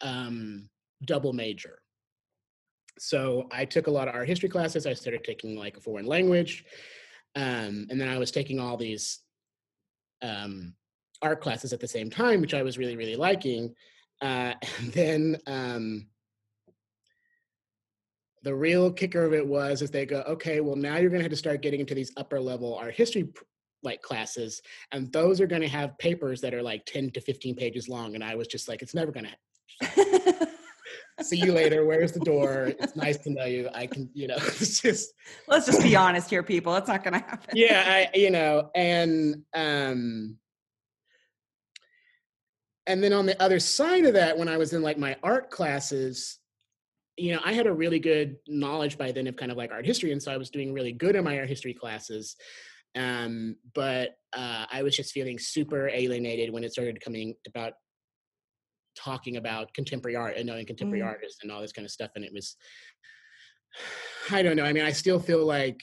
um, 0.00 0.68
double 1.04 1.32
major 1.32 1.78
so 2.98 3.46
I 3.52 3.64
took 3.64 3.86
a 3.86 3.90
lot 3.90 4.08
of 4.08 4.14
art 4.14 4.28
history 4.28 4.48
classes. 4.48 4.86
I 4.86 4.94
started 4.94 5.24
taking 5.24 5.56
like 5.56 5.76
a 5.76 5.80
foreign 5.80 6.06
language. 6.06 6.64
Um, 7.34 7.86
and 7.90 8.00
then 8.00 8.08
I 8.08 8.18
was 8.18 8.30
taking 8.30 8.58
all 8.58 8.76
these 8.76 9.20
um, 10.22 10.74
art 11.20 11.40
classes 11.40 11.72
at 11.72 11.80
the 11.80 11.88
same 11.88 12.08
time, 12.08 12.40
which 12.40 12.54
I 12.54 12.62
was 12.62 12.78
really, 12.78 12.96
really 12.96 13.16
liking. 13.16 13.74
Uh, 14.22 14.54
and 14.78 14.92
then 14.92 15.36
um, 15.46 16.06
the 18.42 18.54
real 18.54 18.90
kicker 18.90 19.24
of 19.24 19.34
it 19.34 19.46
was 19.46 19.82
is 19.82 19.90
they 19.90 20.06
go, 20.06 20.22
okay, 20.26 20.60
well 20.60 20.76
now 20.76 20.96
you're 20.96 21.10
going 21.10 21.20
to 21.20 21.24
have 21.24 21.30
to 21.30 21.36
start 21.36 21.62
getting 21.62 21.80
into 21.80 21.94
these 21.94 22.12
upper 22.16 22.40
level 22.40 22.74
art 22.74 22.94
history 22.94 23.28
like 23.82 24.02
classes 24.02 24.62
and 24.92 25.12
those 25.12 25.40
are 25.40 25.46
going 25.46 25.62
to 25.62 25.68
have 25.68 25.96
papers 25.98 26.40
that 26.40 26.54
are 26.54 26.62
like 26.62 26.84
10 26.86 27.10
to 27.10 27.20
15 27.20 27.54
pages 27.54 27.88
long 27.88 28.14
and 28.14 28.24
i 28.24 28.34
was 28.34 28.48
just 28.48 28.68
like 28.68 28.82
it's 28.82 28.94
never 28.94 29.12
going 29.12 29.26
to 29.94 30.48
see 31.22 31.36
you 31.36 31.52
later. 31.52 31.84
Where's 31.84 32.12
the 32.12 32.20
door? 32.20 32.72
It's 32.78 32.96
nice 32.96 33.18
to 33.18 33.30
know 33.30 33.44
you. 33.44 33.68
I 33.74 33.86
can 33.86 34.08
you 34.14 34.28
know 34.28 34.36
it's 34.38 34.80
just 34.80 35.12
let's 35.48 35.66
just 35.66 35.82
be 35.82 35.96
honest 35.96 36.30
here 36.30 36.42
people. 36.42 36.74
It's 36.76 36.88
not 36.88 37.02
going 37.02 37.14
to 37.14 37.20
happen. 37.20 37.50
Yeah 37.54 37.84
i 37.86 38.16
you 38.16 38.30
know 38.30 38.70
and 38.74 39.42
um 39.54 40.36
and 42.86 43.02
then 43.02 43.12
on 43.12 43.26
the 43.26 43.40
other 43.42 43.58
side 43.58 44.04
of 44.04 44.14
that 44.14 44.36
when 44.36 44.48
i 44.48 44.56
was 44.56 44.72
in 44.72 44.82
like 44.82 44.98
my 44.98 45.16
art 45.22 45.50
classes 45.50 46.38
you 47.16 47.32
know 47.32 47.40
i 47.44 47.52
had 47.52 47.66
a 47.66 47.72
really 47.72 47.98
good 47.98 48.36
knowledge 48.46 48.96
by 48.96 49.10
then 49.10 49.26
of 49.26 49.36
kind 49.36 49.50
of 49.50 49.58
like 49.58 49.72
art 49.72 49.84
history 49.84 50.12
and 50.12 50.22
so 50.22 50.32
i 50.32 50.36
was 50.36 50.50
doing 50.50 50.72
really 50.72 50.92
good 50.92 51.16
in 51.16 51.24
my 51.24 51.38
art 51.38 51.48
history 51.48 51.74
classes 51.74 52.36
um, 52.96 53.56
but 53.74 54.16
uh, 54.36 54.66
i 54.70 54.82
was 54.82 54.96
just 54.96 55.12
feeling 55.12 55.38
super 55.38 55.88
alienated 55.88 56.52
when 56.52 56.64
it 56.64 56.72
started 56.72 57.00
coming 57.00 57.34
about 57.46 57.74
talking 58.96 59.36
about 59.36 59.72
contemporary 59.74 60.16
art 60.16 60.36
and 60.36 60.46
knowing 60.46 60.64
contemporary 60.66 61.02
mm. 61.02 61.06
artists 61.06 61.38
and 61.42 61.52
all 61.52 61.60
this 61.60 61.72
kind 61.72 61.84
of 61.84 61.90
stuff 61.90 62.10
and 62.16 62.24
it 62.24 62.32
was 62.32 62.56
i 64.30 64.42
don't 64.42 64.56
know 64.56 64.64
i 64.64 64.72
mean 64.72 64.84
i 64.84 64.92
still 64.92 65.20
feel 65.20 65.44
like 65.44 65.80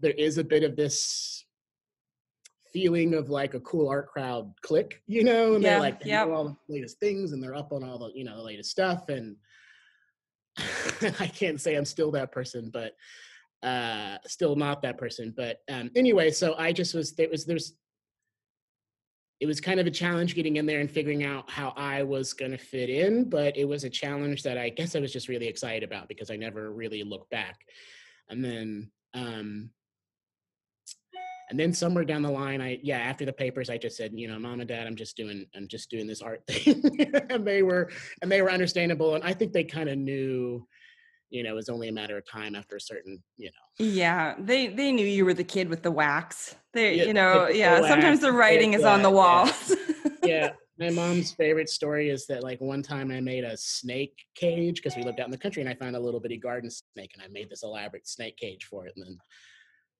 there 0.00 0.12
is 0.12 0.38
a 0.38 0.44
bit 0.44 0.62
of 0.62 0.76
this 0.76 1.44
feeling 2.74 3.14
of 3.14 3.30
like 3.30 3.54
a 3.54 3.60
cool 3.60 3.88
art 3.88 4.08
crowd 4.08 4.52
click, 4.62 5.00
you 5.06 5.22
know, 5.22 5.54
and 5.54 5.62
yeah, 5.62 5.70
they're 5.70 5.80
like 5.80 6.00
they 6.00 6.10
know 6.10 6.32
all 6.32 6.44
the 6.44 6.56
latest 6.68 6.98
things 6.98 7.32
and 7.32 7.42
they're 7.42 7.54
up 7.54 7.72
on 7.72 7.84
all 7.84 7.98
the 7.98 8.10
you 8.14 8.24
know 8.24 8.36
the 8.36 8.42
latest 8.42 8.70
stuff. 8.70 9.08
And 9.08 9.36
I 11.20 11.28
can't 11.28 11.60
say 11.60 11.76
I'm 11.76 11.84
still 11.84 12.10
that 12.10 12.32
person, 12.32 12.70
but 12.72 12.92
uh 13.64 14.18
still 14.26 14.56
not 14.56 14.82
that 14.82 14.98
person. 14.98 15.32
But 15.36 15.58
um 15.70 15.90
anyway, 15.96 16.30
so 16.30 16.54
I 16.56 16.72
just 16.72 16.94
was 16.94 17.14
there 17.14 17.28
was 17.28 17.44
there's 17.44 17.74
it 19.40 19.46
was 19.46 19.60
kind 19.60 19.80
of 19.80 19.86
a 19.86 19.90
challenge 19.90 20.34
getting 20.34 20.56
in 20.56 20.66
there 20.66 20.80
and 20.80 20.90
figuring 20.90 21.24
out 21.24 21.50
how 21.50 21.72
I 21.76 22.04
was 22.04 22.32
going 22.32 22.52
to 22.52 22.56
fit 22.56 22.88
in, 22.88 23.28
but 23.28 23.56
it 23.56 23.64
was 23.64 23.82
a 23.82 23.90
challenge 23.90 24.44
that 24.44 24.56
I 24.56 24.68
guess 24.68 24.94
I 24.94 25.00
was 25.00 25.12
just 25.12 25.28
really 25.28 25.48
excited 25.48 25.82
about 25.82 26.08
because 26.08 26.30
I 26.30 26.36
never 26.36 26.70
really 26.70 27.02
looked 27.02 27.30
back. 27.30 27.58
And 28.28 28.44
then 28.44 28.90
um 29.14 29.70
and 31.50 31.60
then 31.60 31.72
somewhere 31.72 32.04
down 32.04 32.22
the 32.22 32.30
line 32.30 32.60
i 32.60 32.78
yeah 32.82 32.98
after 32.98 33.24
the 33.24 33.32
papers 33.32 33.70
i 33.70 33.76
just 33.76 33.96
said 33.96 34.12
you 34.14 34.26
know 34.28 34.38
mom 34.38 34.60
and 34.60 34.68
dad 34.68 34.86
i'm 34.86 34.96
just 34.96 35.16
doing 35.16 35.46
i'm 35.54 35.68
just 35.68 35.90
doing 35.90 36.06
this 36.06 36.22
art 36.22 36.42
thing 36.48 36.82
and 37.30 37.46
they 37.46 37.62
were 37.62 37.90
and 38.22 38.30
they 38.30 38.42
were 38.42 38.50
understandable 38.50 39.14
and 39.14 39.24
i 39.24 39.32
think 39.32 39.52
they 39.52 39.64
kind 39.64 39.88
of 39.88 39.98
knew 39.98 40.66
you 41.30 41.42
know 41.42 41.50
it 41.50 41.54
was 41.54 41.68
only 41.68 41.88
a 41.88 41.92
matter 41.92 42.16
of 42.16 42.26
time 42.28 42.54
after 42.54 42.76
a 42.76 42.80
certain 42.80 43.22
you 43.36 43.50
know 43.50 43.86
yeah 43.86 44.34
they 44.38 44.68
they 44.68 44.92
knew 44.92 45.06
you 45.06 45.24
were 45.24 45.34
the 45.34 45.44
kid 45.44 45.68
with 45.68 45.82
the 45.82 45.90
wax 45.90 46.54
they 46.72 46.94
yeah, 46.94 47.04
you 47.04 47.14
know 47.14 47.48
yeah 47.48 47.80
the 47.80 47.88
sometimes 47.88 48.20
the 48.20 48.32
writing 48.32 48.74
is 48.74 48.84
on 48.84 49.02
the 49.02 49.10
walls 49.10 49.74
yeah. 50.22 50.28
yeah. 50.28 50.52
my 50.78 50.90
mom's 50.90 51.32
favorite 51.32 51.68
story 51.68 52.10
is 52.10 52.26
that 52.26 52.42
like 52.42 52.60
one 52.60 52.82
time 52.82 53.10
i 53.10 53.20
made 53.20 53.44
a 53.44 53.56
snake 53.56 54.24
cage 54.34 54.76
because 54.76 54.96
we 54.96 55.02
lived 55.02 55.20
out 55.20 55.26
in 55.26 55.32
the 55.32 55.38
country 55.38 55.62
and 55.62 55.68
i 55.68 55.74
found 55.74 55.96
a 55.96 56.00
little 56.00 56.20
bitty 56.20 56.36
garden 56.36 56.70
snake 56.70 57.10
and 57.14 57.22
i 57.22 57.28
made 57.28 57.48
this 57.48 57.62
elaborate 57.62 58.06
snake 58.06 58.36
cage 58.36 58.64
for 58.64 58.86
it 58.86 58.92
and 58.96 59.06
then 59.06 59.18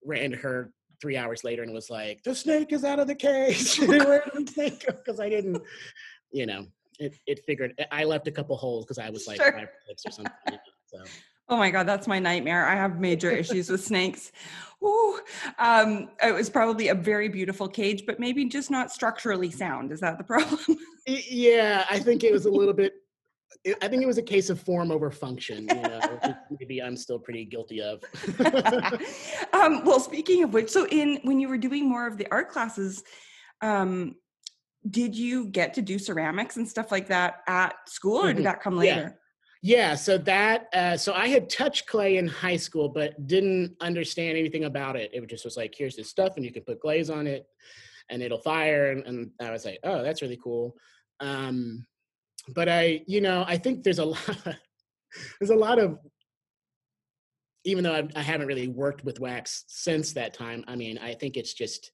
ran 0.05 0.31
to 0.31 0.37
her 0.37 0.73
three 1.01 1.17
hours 1.17 1.45
later 1.45 1.63
and 1.63 1.73
was 1.73 1.91
like, 1.91 2.23
the 2.23 2.35
snake 2.35 2.73
is 2.73 2.85
out 2.85 2.99
of 2.99 3.07
the 3.07 3.15
cage. 3.15 3.79
Where 3.87 4.23
did 4.25 4.47
the 4.47 4.53
snake 4.53 4.87
go? 4.87 4.93
Because 4.93 5.21
I 5.21 5.29
didn't, 5.29 5.63
you 6.33 6.47
know, 6.47 6.67
it, 6.99 7.15
it 7.27 7.45
figured 7.45 7.75
I 7.91 8.05
left 8.05 8.29
a 8.29 8.31
couple 8.31 8.57
holes 8.57 8.85
because 8.85 8.99
I 8.99 9.11
was 9.11 9.27
like 9.27 9.37
sure. 9.37 9.53
five 9.53 9.65
or 9.65 9.71
six 9.87 10.07
or 10.07 10.11
something. 10.13 10.33
You 10.47 10.53
know, 10.53 10.59
so. 10.95 11.05
Oh 11.49 11.57
my 11.57 11.71
God, 11.71 11.87
that's 11.87 12.07
my 12.07 12.19
nightmare. 12.19 12.67
I 12.67 12.75
have 12.75 13.01
major 13.01 13.31
issues 13.43 13.69
with 13.69 13.85
snakes. 13.85 14.33
Ooh, 14.83 15.19
um, 15.59 16.11
it 16.23 16.35
was 16.35 16.51
probably 16.51 16.89
a 16.89 16.95
very 16.95 17.29
beautiful 17.29 17.69
cage, 17.69 18.05
but 18.07 18.21
maybe 18.21 18.45
just 18.45 18.71
not 18.71 18.91
structurally 18.91 19.51
sound. 19.51 19.93
Is 19.93 20.01
that 20.01 20.19
the 20.19 20.25
problem? 20.25 20.61
yeah, 21.07 21.85
I 21.91 21.99
think 21.99 22.23
it 22.23 22.33
was 22.33 22.45
a 22.45 22.51
little 22.51 22.75
bit 22.75 22.93
I 23.83 23.89
think 23.89 24.03
it 24.03 24.07
was 24.07 24.19
a 24.19 24.23
case 24.23 24.51
of 24.51 24.61
form 24.61 24.91
over 24.91 25.11
function. 25.11 25.67
You 25.69 25.83
know, 25.83 26.01
maybe 26.59 26.83
I'm 26.83 26.97
still 26.97 27.19
pretty 27.19 27.45
guilty 27.45 27.81
of. 27.81 28.03
um, 29.53 29.85
well, 29.85 30.01
speaking 30.01 30.43
of 30.43 30.53
which, 30.53 30.71
so 30.71 30.87
in 30.89 31.21
when 31.23 31.41
you 31.41 31.49
were 31.49 31.59
doing 31.59 31.89
more 31.89 32.07
of 32.07 32.19
the 32.19 32.27
art 32.31 32.51
classes, 32.51 33.03
um, 33.61 34.17
did 34.89 35.17
you 35.17 35.47
get 35.47 35.75
to 35.75 35.83
do 35.83 35.99
ceramics 35.99 36.57
and 36.57 36.69
stuff 36.69 36.93
like 36.93 37.09
that 37.09 37.43
at 37.47 37.75
school, 37.89 38.19
or 38.19 38.27
did 38.29 38.37
mm-hmm. 38.37 38.45
that 38.45 38.63
come 38.63 38.77
later? 38.77 39.15
Yeah. 39.15 39.21
Yeah 39.65 39.95
so 39.95 40.19
that 40.19 40.69
uh, 40.75 40.95
so 40.97 41.15
I 41.15 41.29
had 41.29 41.49
touched 41.49 41.87
clay 41.87 42.19
in 42.19 42.29
high 42.29 42.57
school, 42.57 42.89
but 42.89 43.27
didn't 43.27 43.75
understand 43.81 44.37
anything 44.37 44.65
about 44.65 44.95
it. 44.95 45.11
It 45.15 45.27
just 45.27 45.45
was 45.45 45.57
like, 45.57 45.75
here's 45.77 45.97
this 45.97 46.11
stuff, 46.11 46.35
and 46.37 46.45
you 46.45 46.53
can 46.53 46.63
put 46.63 46.81
glaze 46.81 47.09
on 47.09 47.27
it, 47.27 47.47
and 48.11 48.23
it'll 48.23 48.39
fire. 48.39 48.91
And, 48.91 49.05
and 49.07 49.31
I 49.41 49.51
was 49.51 49.65
like, 49.65 49.79
oh, 49.83 50.03
that's 50.03 50.23
really 50.23 50.39
cool. 50.43 50.77
Um, 51.21 51.87
but 52.55 52.69
I, 52.69 53.03
you 53.07 53.21
know, 53.21 53.45
I 53.47 53.57
think 53.57 53.83
there's 53.83 53.99
a 53.99 54.05
lot, 54.17 54.57
there's 55.41 55.51
a 55.51 55.57
lot 55.57 55.79
of, 55.79 55.99
even 57.65 57.85
though 57.85 57.95
I've, 57.95 58.11
I 58.15 58.23
haven't 58.23 58.47
really 58.47 58.69
worked 58.69 59.05
with 59.05 59.21
wax 59.21 59.65
since 59.69 60.13
that 60.13 60.35
time. 60.35 60.65
I 60.69 60.77
mean, 60.77 60.99
I 60.99 61.15
think 61.15 61.37
it's 61.37 61.55
just, 61.55 61.91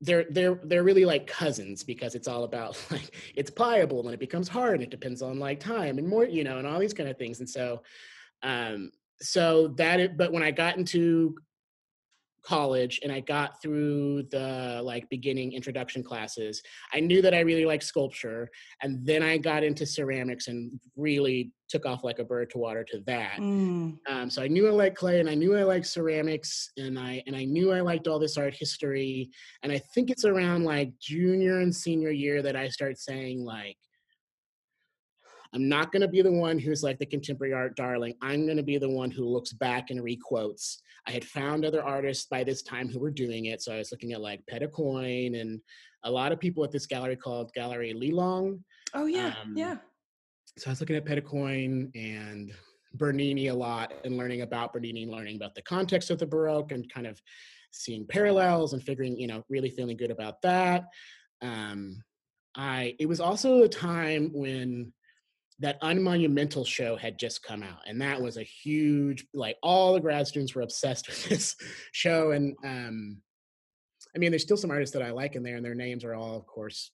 they're 0.00 0.26
they're 0.30 0.54
they're 0.64 0.84
really 0.84 1.04
like 1.04 1.26
cousins 1.26 1.82
because 1.82 2.14
it's 2.14 2.28
all 2.28 2.44
about 2.44 2.78
like 2.90 3.14
it's 3.34 3.50
pliable 3.50 4.00
and 4.04 4.14
it 4.14 4.20
becomes 4.20 4.48
hard 4.48 4.74
and 4.74 4.82
it 4.82 4.90
depends 4.90 5.22
on 5.22 5.38
like 5.38 5.60
time 5.60 5.98
and 5.98 6.08
more 6.08 6.24
you 6.24 6.44
know 6.44 6.58
and 6.58 6.66
all 6.66 6.78
these 6.78 6.94
kind 6.94 7.08
of 7.08 7.18
things. 7.18 7.40
And 7.40 7.48
so 7.48 7.82
um 8.42 8.90
so 9.20 9.68
that 9.68 9.98
it, 9.98 10.16
but 10.16 10.32
when 10.32 10.44
i 10.44 10.50
got 10.52 10.76
into 10.76 11.36
college 12.48 12.98
and 13.02 13.12
I 13.12 13.20
got 13.20 13.60
through 13.60 14.22
the 14.30 14.80
like 14.82 15.06
beginning 15.10 15.52
introduction 15.52 16.02
classes, 16.02 16.62
I 16.94 17.00
knew 17.00 17.20
that 17.20 17.34
I 17.34 17.40
really 17.40 17.66
liked 17.66 17.84
sculpture. 17.84 18.48
And 18.82 19.04
then 19.04 19.22
I 19.22 19.36
got 19.36 19.62
into 19.62 19.84
ceramics 19.84 20.48
and 20.48 20.80
really 20.96 21.52
took 21.68 21.84
off 21.84 22.04
like 22.04 22.18
a 22.18 22.24
bird 22.24 22.48
to 22.50 22.58
water 22.58 22.84
to 22.84 23.00
that. 23.06 23.36
Mm. 23.38 23.98
Um, 24.08 24.30
so 24.30 24.42
I 24.42 24.48
knew 24.48 24.66
I 24.66 24.70
liked 24.70 24.96
clay 24.96 25.20
and 25.20 25.28
I 25.28 25.34
knew 25.34 25.54
I 25.54 25.62
liked 25.62 25.86
ceramics 25.86 26.70
and 26.78 26.98
I 26.98 27.22
and 27.26 27.36
I 27.36 27.44
knew 27.44 27.70
I 27.70 27.80
liked 27.80 28.08
all 28.08 28.18
this 28.18 28.38
art 28.38 28.54
history. 28.54 29.28
And 29.62 29.70
I 29.70 29.78
think 29.94 30.10
it's 30.10 30.24
around 30.24 30.64
like 30.64 30.90
junior 30.98 31.60
and 31.60 31.74
senior 31.74 32.10
year 32.10 32.40
that 32.40 32.56
I 32.56 32.68
start 32.68 32.98
saying 32.98 33.44
like, 33.44 33.76
I'm 35.54 35.68
not 35.68 35.92
going 35.92 36.02
to 36.02 36.08
be 36.08 36.22
the 36.22 36.32
one 36.32 36.58
who's 36.58 36.82
like 36.82 36.98
the 36.98 37.06
contemporary 37.06 37.54
art 37.54 37.76
darling. 37.76 38.14
I'm 38.20 38.44
going 38.44 38.58
to 38.58 38.62
be 38.62 38.78
the 38.78 38.88
one 38.88 39.10
who 39.10 39.24
looks 39.24 39.52
back 39.52 39.90
and 39.90 40.00
requotes. 40.00 40.78
I 41.06 41.10
had 41.10 41.24
found 41.24 41.64
other 41.64 41.82
artists 41.82 42.26
by 42.26 42.44
this 42.44 42.62
time 42.62 42.88
who 42.88 42.98
were 42.98 43.10
doing 43.10 43.46
it. 43.46 43.62
So 43.62 43.72
I 43.72 43.78
was 43.78 43.90
looking 43.90 44.12
at 44.12 44.20
like 44.20 44.42
Petah 44.50 44.70
Coyne 44.70 45.36
and 45.36 45.60
a 46.04 46.10
lot 46.10 46.32
of 46.32 46.38
people 46.38 46.64
at 46.64 46.70
this 46.70 46.86
gallery 46.86 47.16
called 47.16 47.52
Gallery 47.54 47.94
Lelong. 47.94 48.60
Oh, 48.94 49.06
yeah. 49.06 49.34
Um, 49.42 49.56
yeah. 49.56 49.76
So 50.58 50.68
I 50.68 50.72
was 50.72 50.80
looking 50.80 50.96
at 50.96 51.06
Petah 51.06 51.24
Coyne 51.24 51.90
and 51.94 52.52
Bernini 52.94 53.46
a 53.46 53.54
lot 53.54 53.92
and 54.04 54.16
learning 54.16 54.42
about 54.42 54.72
Bernini, 54.72 55.06
learning 55.06 55.36
about 55.36 55.54
the 55.54 55.62
context 55.62 56.10
of 56.10 56.18
the 56.18 56.26
Baroque 56.26 56.72
and 56.72 56.92
kind 56.92 57.06
of 57.06 57.20
seeing 57.70 58.06
parallels 58.06 58.72
and 58.72 58.82
figuring, 58.82 59.18
you 59.18 59.26
know, 59.26 59.44
really 59.48 59.70
feeling 59.70 59.96
good 59.96 60.10
about 60.10 60.42
that. 60.42 60.84
Um, 61.42 62.02
I, 62.54 62.96
it 62.98 63.06
was 63.06 63.20
also 63.20 63.62
a 63.62 63.68
time 63.68 64.30
when 64.32 64.92
that 65.60 65.80
unmonumental 65.82 66.66
show 66.66 66.96
had 66.96 67.18
just 67.18 67.42
come 67.42 67.62
out 67.62 67.80
and 67.86 68.00
that 68.00 68.20
was 68.20 68.36
a 68.36 68.42
huge 68.42 69.26
like 69.34 69.56
all 69.62 69.94
the 69.94 70.00
grad 70.00 70.26
students 70.26 70.54
were 70.54 70.62
obsessed 70.62 71.08
with 71.08 71.24
this 71.28 71.56
show 71.92 72.30
and 72.30 72.56
um 72.64 73.16
i 74.14 74.18
mean 74.18 74.30
there's 74.30 74.42
still 74.42 74.56
some 74.56 74.70
artists 74.70 74.92
that 74.92 75.02
i 75.02 75.10
like 75.10 75.34
in 75.34 75.42
there 75.42 75.56
and 75.56 75.64
their 75.64 75.74
names 75.74 76.04
are 76.04 76.14
all 76.14 76.36
of 76.36 76.46
course 76.46 76.92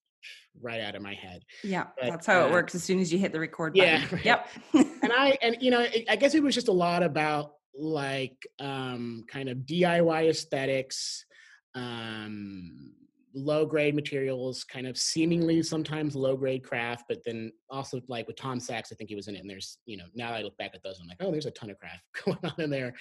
right 0.62 0.80
out 0.80 0.94
of 0.94 1.02
my 1.02 1.14
head 1.14 1.42
yeah 1.62 1.84
but, 2.00 2.08
that's 2.08 2.26
how 2.26 2.42
uh, 2.42 2.46
it 2.46 2.52
works 2.52 2.74
as 2.74 2.82
soon 2.82 2.98
as 2.98 3.12
you 3.12 3.18
hit 3.18 3.32
the 3.32 3.40
record 3.40 3.74
button. 3.74 4.00
yeah 4.00 4.06
right. 4.12 4.24
yep 4.24 4.48
and 4.72 5.12
i 5.12 5.36
and 5.42 5.56
you 5.60 5.70
know 5.70 5.86
i 6.08 6.16
guess 6.16 6.34
it 6.34 6.42
was 6.42 6.54
just 6.54 6.68
a 6.68 6.72
lot 6.72 7.02
about 7.02 7.52
like 7.76 8.46
um 8.60 9.24
kind 9.28 9.48
of 9.48 9.58
diy 9.58 10.30
aesthetics 10.30 11.26
um 11.74 12.92
low 13.34 13.66
grade 13.66 13.94
materials, 13.94 14.64
kind 14.64 14.86
of 14.86 14.96
seemingly 14.96 15.62
sometimes 15.62 16.14
low 16.14 16.36
grade 16.36 16.62
craft, 16.62 17.04
but 17.08 17.18
then 17.24 17.52
also 17.70 18.00
like 18.08 18.26
with 18.26 18.36
Tom 18.36 18.60
Sachs, 18.60 18.92
I 18.92 18.94
think 18.94 19.10
he 19.10 19.16
was 19.16 19.28
in 19.28 19.36
it. 19.36 19.40
And 19.40 19.50
there's, 19.50 19.78
you 19.86 19.96
know, 19.96 20.04
now 20.14 20.32
I 20.32 20.42
look 20.42 20.56
back 20.56 20.72
at 20.74 20.82
those, 20.82 21.00
I'm 21.00 21.08
like, 21.08 21.18
oh, 21.20 21.30
there's 21.30 21.46
a 21.46 21.50
ton 21.50 21.70
of 21.70 21.78
craft 21.78 22.02
going 22.24 22.38
on 22.44 22.54
in 22.58 22.70
there. 22.70 22.94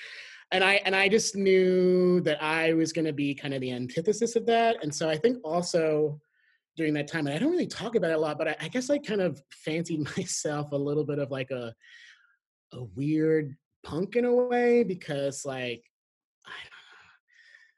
And 0.52 0.64
I 0.64 0.76
and 0.86 0.96
I 0.96 1.08
just 1.08 1.36
knew 1.36 2.22
that 2.22 2.42
I 2.42 2.74
was 2.74 2.94
going 2.94 3.06
to 3.06 3.14
be 3.14 3.34
kind 3.34 3.54
of 3.54 3.62
the 3.62 3.72
antithesis 3.72 4.36
of 4.36 4.46
that. 4.48 4.78
And 4.84 4.94
so 4.94 5.10
I 5.10 5.18
think 5.18 5.38
also 5.44 6.20
during 6.76 6.94
that 6.96 7.08
time, 7.08 7.28
and 7.28 7.36
I 7.36 7.40
don't 7.40 7.52
really 7.52 7.68
talk 7.68 7.96
about 7.96 8.12
it 8.12 8.16
a 8.16 8.20
lot, 8.20 8.38
but 8.38 8.48
I, 8.48 8.56
I 8.62 8.68
guess 8.68 8.90
I 8.90 8.98
kind 8.98 9.22
of 9.22 9.42
fancied 9.52 10.08
myself 10.18 10.72
a 10.72 10.78
little 10.78 11.06
bit 11.06 11.20
of 11.20 11.32
like 11.32 11.52
a 11.52 11.74
a 12.74 12.84
weird 12.96 13.56
punk 13.84 14.16
in 14.16 14.26
a 14.26 14.34
way 14.34 14.84
because 14.84 15.46
like 15.46 15.84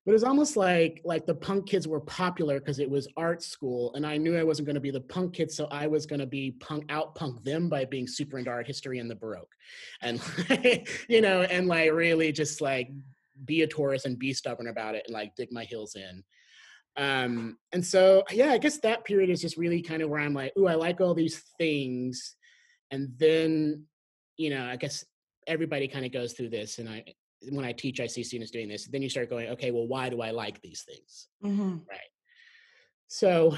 but 0.06 0.12
it 0.12 0.14
was 0.14 0.24
almost 0.24 0.56
like 0.56 1.02
like 1.04 1.26
the 1.26 1.34
punk 1.34 1.68
kids 1.68 1.88
were 1.88 2.00
popular 2.00 2.60
because 2.60 2.80
it 2.80 2.90
was 2.90 3.08
art 3.18 3.42
school 3.42 3.94
and 3.96 4.06
i 4.06 4.18
knew 4.18 4.38
i 4.38 4.44
wasn't 4.44 4.66
going 4.66 4.76
to 4.76 4.82
be 4.82 4.92
the 4.92 5.02
punk 5.02 5.34
kid 5.34 5.52
so 5.52 5.68
i 5.72 5.88
was 5.88 6.06
going 6.06 6.20
to 6.20 6.28
be 6.28 6.52
punk 6.60 6.86
out 6.90 7.16
punk 7.16 7.44
them 7.44 7.70
by 7.70 7.84
being 7.86 8.08
super 8.08 8.38
into 8.38 8.52
art 8.52 8.68
history 8.68 9.00
and 9.00 9.10
the 9.10 9.16
baroque 9.16 9.54
and 10.02 10.22
you 11.10 11.22
know 11.22 11.42
and 11.42 11.68
like 11.68 11.92
really 11.92 12.32
just 12.32 12.62
like 12.62 12.90
be 13.44 13.64
a 13.64 13.68
tourist 13.68 14.06
and 14.06 14.18
be 14.18 14.34
stubborn 14.34 14.68
about 14.68 14.96
it 14.96 15.04
and 15.08 15.14
like 15.14 15.36
dig 15.36 15.52
my 15.52 15.66
heels 15.66 15.96
in. 15.96 16.24
Um, 16.98 17.58
and 17.74 17.86
so 17.86 18.24
yeah, 18.32 18.52
I 18.52 18.58
guess 18.58 18.78
that 18.80 19.04
period 19.04 19.30
is 19.30 19.42
just 19.42 19.58
really 19.58 19.82
kind 19.82 20.02
of 20.02 20.10
where 20.10 20.22
I'm 20.22 20.34
like, 20.34 20.54
oh, 20.58 20.68
I 20.68 20.76
like 20.76 21.02
all 21.02 21.14
these 21.14 21.44
things. 21.58 22.36
And 22.92 23.10
then, 23.18 23.86
you 24.38 24.50
know, 24.50 24.66
I 24.66 24.78
guess 24.78 25.04
everybody 25.48 25.88
kind 25.88 26.06
of 26.06 26.14
goes 26.14 26.34
through 26.34 26.50
this 26.50 26.80
and 26.80 26.88
I 26.88 27.04
when 27.50 27.66
I 27.66 27.72
teach, 27.72 28.00
I 28.00 28.08
see 28.08 28.24
students 28.24 28.52
doing 28.52 28.68
this. 28.68 28.86
Then 28.86 29.02
you 29.02 29.10
start 29.10 29.30
going, 29.30 29.50
okay, 29.50 29.72
well, 29.72 29.88
why 29.88 30.10
do 30.10 30.22
I 30.22 30.32
like 30.32 30.62
these 30.62 30.84
things? 30.84 31.28
Mm-hmm. 31.44 31.78
Right. 31.90 32.00
So, 33.08 33.56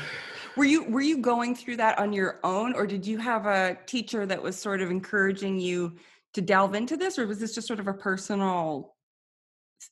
were 0.58 0.66
you 0.66 0.84
were 0.84 1.02
you 1.02 1.20
going 1.20 1.56
through 1.56 1.78
that 1.78 1.98
on 2.00 2.12
your 2.12 2.40
own, 2.44 2.74
or 2.74 2.86
did 2.86 3.08
you 3.08 3.18
have 3.18 3.46
a 3.46 3.78
teacher 3.86 4.26
that 4.26 4.44
was 4.44 4.58
sort 4.58 4.82
of 4.82 4.92
encouraging 4.92 5.60
you 5.60 5.96
to 6.34 6.42
delve 6.42 6.76
into 6.76 6.98
this, 6.98 7.18
or 7.18 7.26
was 7.26 7.40
this 7.40 7.56
just 7.56 7.66
sort 7.66 7.80
of 7.80 7.88
a 7.88 7.94
personal, 7.94 8.96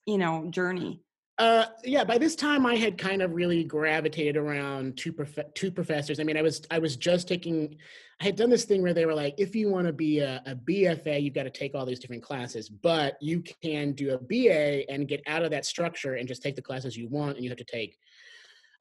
you 0.06 0.18
know, 0.18 0.50
journey? 0.50 1.05
Uh, 1.38 1.66
yeah. 1.84 2.04
By 2.04 2.18
this 2.18 2.36
time, 2.36 2.66
I 2.66 2.76
had 2.76 2.98
kind 2.98 3.22
of 3.22 3.34
really 3.34 3.64
gravitated 3.64 4.38
around 4.38 4.96
two 4.96 5.12
prof- 5.12 5.54
two 5.54 5.70
professors. 5.70 6.20
I 6.20 6.24
mean, 6.24 6.38
I 6.38 6.42
was 6.42 6.62
I 6.72 6.80
was 6.80 6.96
just 6.96 7.28
taking. 7.28 7.78
I 8.22 8.24
had 8.24 8.38
done 8.38 8.50
this 8.50 8.64
thing 8.64 8.82
where 8.82 8.94
they 8.94 9.06
were 9.06 9.14
like, 9.14 9.36
if 9.38 9.54
you 9.54 9.70
want 9.70 9.88
to 9.88 9.92
be 9.92 10.20
a, 10.20 10.42
a 10.46 10.56
BFA, 10.56 11.22
you've 11.22 11.34
got 11.34 11.44
to 11.44 11.50
take 11.50 11.76
all 11.76 11.86
these 11.86 12.00
different 12.00 12.24
classes, 12.24 12.70
but 12.70 13.18
you 13.20 13.44
can 13.62 13.92
do 13.92 14.14
a 14.14 14.18
BA 14.18 14.90
and 14.90 15.10
get 15.10 15.22
out 15.28 15.44
of 15.44 15.52
that 15.52 15.66
structure 15.66 16.16
and 16.16 16.26
just 16.26 16.42
take 16.42 16.56
the 16.56 16.62
classes 16.62 16.96
you 16.96 17.10
want, 17.10 17.36
and 17.36 17.44
you 17.44 17.50
have 17.50 17.58
to 17.58 17.66
take 17.66 17.98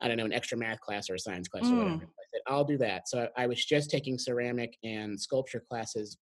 I 0.00 0.08
don't 0.08 0.16
know, 0.16 0.24
an 0.24 0.32
extra 0.32 0.58
math 0.58 0.80
class 0.80 1.08
or 1.08 1.14
a 1.14 1.18
science 1.18 1.48
class 1.48 1.64
mm. 1.64 1.72
or 1.72 1.76
whatever. 1.76 1.94
Mm. 1.96 2.02
I 2.02 2.24
said, 2.30 2.40
I'll 2.46 2.64
do 2.64 2.76
that. 2.78 3.08
So 3.08 3.28
I 3.36 3.46
was 3.46 3.64
just 3.64 3.90
taking 3.90 4.18
ceramic 4.18 4.76
and 4.84 5.18
sculpture 5.18 5.64
classes 5.68 6.18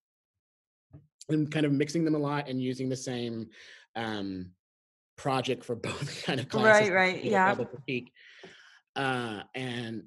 and 1.29 1.51
kind 1.51 1.65
of 1.65 1.71
mixing 1.71 2.05
them 2.05 2.15
a 2.15 2.19
lot 2.19 2.47
and 2.47 2.61
using 2.61 2.87
the 2.87 2.95
same 2.95 3.47
um, 3.95 4.51
project 5.15 5.63
for 5.63 5.75
both 5.89 6.23
kind 6.23 6.39
of 6.39 6.49
classes. 6.49 6.89
Right, 6.89 7.15
right, 7.15 7.23
yeah. 7.23 7.55
Uh, 8.95 9.43
and 9.55 10.03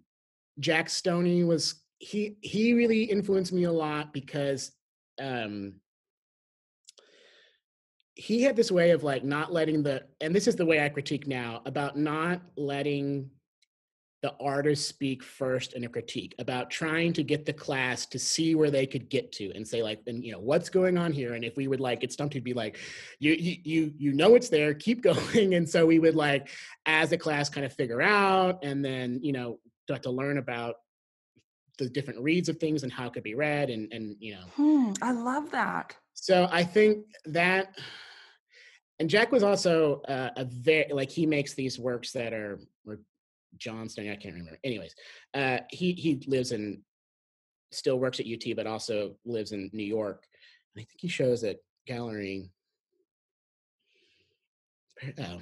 Jack 0.60 0.88
Stoney 0.88 1.44
was 1.44 1.82
he 1.98 2.36
he 2.40 2.74
really 2.74 3.04
influenced 3.04 3.52
me 3.52 3.64
a 3.64 3.72
lot 3.72 4.12
because 4.12 4.72
um, 5.20 5.74
he 8.14 8.42
had 8.42 8.56
this 8.56 8.70
way 8.70 8.90
of 8.90 9.02
like 9.02 9.24
not 9.24 9.52
letting 9.52 9.82
the 9.82 10.02
and 10.20 10.34
this 10.34 10.46
is 10.46 10.56
the 10.56 10.64
way 10.64 10.84
I 10.84 10.88
critique 10.88 11.26
now 11.26 11.62
about 11.66 11.98
not 11.98 12.40
letting 12.56 13.30
the 14.22 14.34
artists 14.40 14.88
speak 14.88 15.22
first 15.22 15.74
in 15.74 15.84
a 15.84 15.88
critique 15.88 16.34
about 16.38 16.70
trying 16.70 17.12
to 17.12 17.22
get 17.22 17.44
the 17.44 17.52
class 17.52 18.06
to 18.06 18.18
see 18.18 18.54
where 18.54 18.70
they 18.70 18.86
could 18.86 19.10
get 19.10 19.30
to 19.30 19.52
and 19.54 19.66
say 19.66 19.82
like 19.82 20.00
and 20.06 20.24
you 20.24 20.32
know 20.32 20.38
what's 20.38 20.68
going 20.68 20.96
on 20.96 21.12
here? 21.12 21.34
And 21.34 21.44
if 21.44 21.56
we 21.56 21.68
would 21.68 21.80
like 21.80 22.02
it's 22.02 22.14
stumped 22.14 22.34
to 22.34 22.40
be 22.40 22.54
like 22.54 22.78
you 23.18 23.32
you 23.32 23.92
you 23.96 24.12
know 24.12 24.34
it's 24.34 24.48
there 24.48 24.72
keep 24.74 25.02
going. 25.10 25.54
And 25.54 25.68
so 25.68 25.84
we 25.84 25.98
would 25.98 26.14
like 26.14 26.48
as 26.86 27.12
a 27.12 27.18
class 27.18 27.48
kind 27.48 27.66
of 27.66 27.72
figure 27.72 28.02
out 28.02 28.64
and 28.64 28.84
then 28.84 29.20
you 29.22 29.32
know 29.32 29.58
start 29.84 30.02
to 30.04 30.10
learn 30.10 30.38
about 30.38 30.76
the 31.78 31.88
different 31.88 32.20
reads 32.20 32.48
of 32.48 32.56
things 32.56 32.84
and 32.84 32.92
how 32.92 33.06
it 33.06 33.12
could 33.12 33.22
be 33.22 33.34
read 33.34 33.68
and 33.68 33.92
and 33.92 34.16
you 34.18 34.34
know. 34.34 34.46
Hmm, 34.54 34.92
i 35.02 35.12
love 35.12 35.50
that. 35.50 35.94
So 36.14 36.48
i 36.50 36.64
think 36.64 37.04
that 37.26 37.78
and 38.98 39.10
jack 39.10 39.30
was 39.30 39.42
also 39.42 40.00
uh, 40.08 40.30
a 40.36 40.46
very 40.46 40.90
like 40.90 41.10
he 41.10 41.26
makes 41.26 41.52
these 41.52 41.78
works 41.78 42.12
that 42.12 42.32
are 42.32 42.58
Johnston. 43.56 44.08
I 44.10 44.16
can't 44.16 44.34
remember. 44.34 44.58
Anyways, 44.64 44.94
uh, 45.34 45.58
he 45.70 45.92
he 45.92 46.22
lives 46.26 46.52
in, 46.52 46.82
still 47.72 47.98
works 47.98 48.20
at 48.20 48.26
UT, 48.26 48.56
but 48.56 48.66
also 48.66 49.16
lives 49.24 49.52
in 49.52 49.70
New 49.72 49.84
York. 49.84 50.24
And 50.74 50.82
I 50.82 50.84
think 50.84 51.00
he 51.00 51.08
shows 51.08 51.44
at 51.44 51.58
gallery. 51.86 52.50
Oh, 55.18 55.38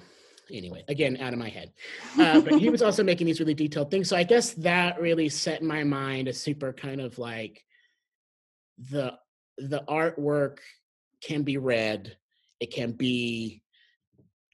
anyway, 0.52 0.84
again, 0.88 1.16
out 1.18 1.32
of 1.32 1.38
my 1.38 1.48
head. 1.48 1.72
Uh, 2.18 2.40
but 2.40 2.58
he 2.58 2.70
was 2.70 2.82
also 2.88 3.02
making 3.02 3.26
these 3.26 3.40
really 3.40 3.54
detailed 3.54 3.90
things. 3.90 4.08
So 4.08 4.16
I 4.16 4.24
guess 4.24 4.52
that 4.54 5.00
really 5.00 5.28
set 5.28 5.60
in 5.60 5.66
my 5.66 5.84
mind 5.84 6.28
a 6.28 6.32
super 6.32 6.72
kind 6.72 7.00
of 7.00 7.18
like 7.18 7.64
the 8.90 9.14
the 9.58 9.84
artwork 9.88 10.58
can 11.22 11.42
be 11.42 11.58
read. 11.58 12.16
It 12.60 12.72
can 12.72 12.92
be 12.92 13.62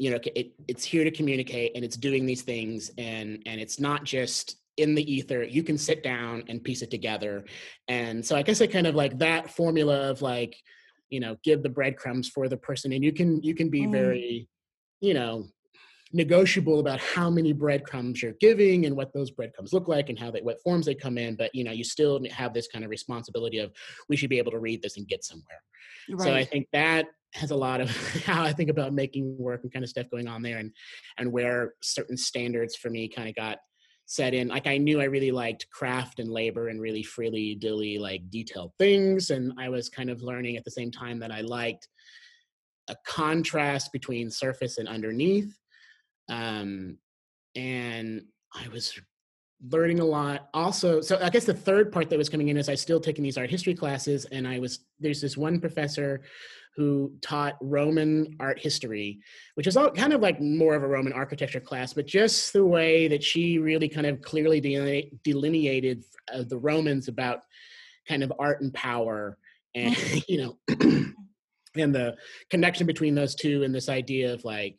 you 0.00 0.10
know 0.10 0.18
it, 0.34 0.52
it's 0.66 0.82
here 0.82 1.04
to 1.04 1.10
communicate 1.10 1.72
and 1.74 1.84
it's 1.84 1.96
doing 1.96 2.24
these 2.24 2.42
things 2.42 2.90
and 2.96 3.42
and 3.44 3.60
it's 3.60 3.78
not 3.78 4.02
just 4.04 4.56
in 4.78 4.94
the 4.94 5.12
ether 5.12 5.42
you 5.42 5.62
can 5.62 5.76
sit 5.76 6.02
down 6.02 6.42
and 6.48 6.64
piece 6.64 6.80
it 6.80 6.90
together 6.90 7.44
and 7.88 8.24
so 8.24 8.34
i 8.34 8.42
guess 8.42 8.62
i 8.62 8.66
kind 8.66 8.86
of 8.86 8.94
like 8.94 9.18
that 9.18 9.50
formula 9.50 10.10
of 10.10 10.22
like 10.22 10.56
you 11.10 11.20
know 11.20 11.36
give 11.44 11.62
the 11.62 11.68
breadcrumbs 11.68 12.28
for 12.28 12.48
the 12.48 12.56
person 12.56 12.92
and 12.92 13.04
you 13.04 13.12
can 13.12 13.42
you 13.42 13.54
can 13.54 13.68
be 13.68 13.82
mm. 13.82 13.92
very 13.92 14.48
you 15.00 15.12
know 15.12 15.46
negotiable 16.12 16.80
about 16.80 16.98
how 16.98 17.28
many 17.30 17.52
breadcrumbs 17.52 18.20
you're 18.22 18.34
giving 18.40 18.86
and 18.86 18.96
what 18.96 19.12
those 19.12 19.30
breadcrumbs 19.30 19.72
look 19.72 19.86
like 19.86 20.08
and 20.08 20.18
how 20.18 20.30
they 20.30 20.40
what 20.40 20.60
forms 20.62 20.86
they 20.86 20.94
come 20.94 21.18
in 21.18 21.36
but 21.36 21.54
you 21.54 21.62
know 21.62 21.72
you 21.72 21.84
still 21.84 22.20
have 22.30 22.54
this 22.54 22.68
kind 22.68 22.84
of 22.84 22.90
responsibility 22.90 23.58
of 23.58 23.70
we 24.08 24.16
should 24.16 24.30
be 24.30 24.38
able 24.38 24.50
to 24.50 24.58
read 24.58 24.82
this 24.82 24.96
and 24.96 25.06
get 25.06 25.22
somewhere 25.22 25.62
right. 26.10 26.24
so 26.24 26.34
i 26.34 26.42
think 26.42 26.66
that 26.72 27.06
has 27.32 27.50
a 27.50 27.56
lot 27.56 27.80
of 27.80 27.90
how 28.24 28.42
I 28.42 28.52
think 28.52 28.70
about 28.70 28.92
making 28.92 29.36
work 29.38 29.62
and 29.62 29.72
kind 29.72 29.84
of 29.84 29.88
stuff 29.88 30.10
going 30.10 30.28
on 30.28 30.42
there 30.42 30.58
and 30.58 30.72
and 31.18 31.32
where 31.32 31.74
certain 31.82 32.16
standards 32.16 32.76
for 32.76 32.90
me 32.90 33.08
kind 33.08 33.28
of 33.28 33.34
got 33.34 33.58
set 34.06 34.34
in. 34.34 34.48
Like 34.48 34.66
I 34.66 34.76
knew 34.76 35.00
I 35.00 35.04
really 35.04 35.30
liked 35.30 35.70
craft 35.70 36.18
and 36.18 36.28
labor 36.28 36.68
and 36.68 36.80
really 36.80 37.04
freely 37.04 37.54
dilly 37.54 37.96
like 37.96 38.28
detailed 38.28 38.72
things. 38.76 39.30
And 39.30 39.52
I 39.56 39.68
was 39.68 39.88
kind 39.88 40.10
of 40.10 40.20
learning 40.20 40.56
at 40.56 40.64
the 40.64 40.70
same 40.72 40.90
time 40.90 41.20
that 41.20 41.30
I 41.30 41.42
liked 41.42 41.86
a 42.88 42.96
contrast 43.06 43.92
between 43.92 44.28
surface 44.28 44.78
and 44.78 44.88
underneath. 44.88 45.56
Um, 46.28 46.98
and 47.54 48.22
I 48.52 48.66
was 48.68 49.00
learning 49.68 50.00
a 50.00 50.04
lot 50.04 50.48
also 50.54 51.02
so 51.02 51.18
i 51.20 51.28
guess 51.28 51.44
the 51.44 51.52
third 51.52 51.92
part 51.92 52.08
that 52.08 52.16
was 52.16 52.30
coming 52.30 52.48
in 52.48 52.56
is 52.56 52.70
i 52.70 52.74
still 52.74 52.98
taking 52.98 53.22
these 53.22 53.36
art 53.36 53.50
history 53.50 53.74
classes 53.74 54.24
and 54.32 54.48
i 54.48 54.58
was 54.58 54.86
there's 54.98 55.20
this 55.20 55.36
one 55.36 55.60
professor 55.60 56.22
who 56.76 57.12
taught 57.20 57.56
Roman 57.60 58.36
art 58.40 58.58
history, 58.58 59.20
which 59.54 59.66
is 59.66 59.76
all 59.76 59.90
kind 59.90 60.12
of 60.12 60.20
like 60.20 60.40
more 60.40 60.74
of 60.74 60.82
a 60.82 60.88
Roman 60.88 61.12
architecture 61.12 61.60
class, 61.60 61.92
but 61.92 62.06
just 62.06 62.52
the 62.52 62.64
way 62.64 63.08
that 63.08 63.22
she 63.22 63.58
really 63.58 63.88
kind 63.88 64.06
of 64.06 64.22
clearly 64.22 65.10
delineated 65.24 66.04
uh, 66.32 66.44
the 66.46 66.58
Romans 66.58 67.08
about 67.08 67.42
kind 68.08 68.22
of 68.22 68.32
art 68.38 68.60
and 68.60 68.72
power 68.72 69.36
and, 69.74 69.96
you 70.28 70.38
know, 70.38 70.58
and 71.76 71.94
the 71.94 72.16
connection 72.50 72.86
between 72.86 73.14
those 73.14 73.34
two 73.34 73.62
and 73.62 73.74
this 73.74 73.88
idea 73.88 74.32
of 74.32 74.44
like, 74.44 74.76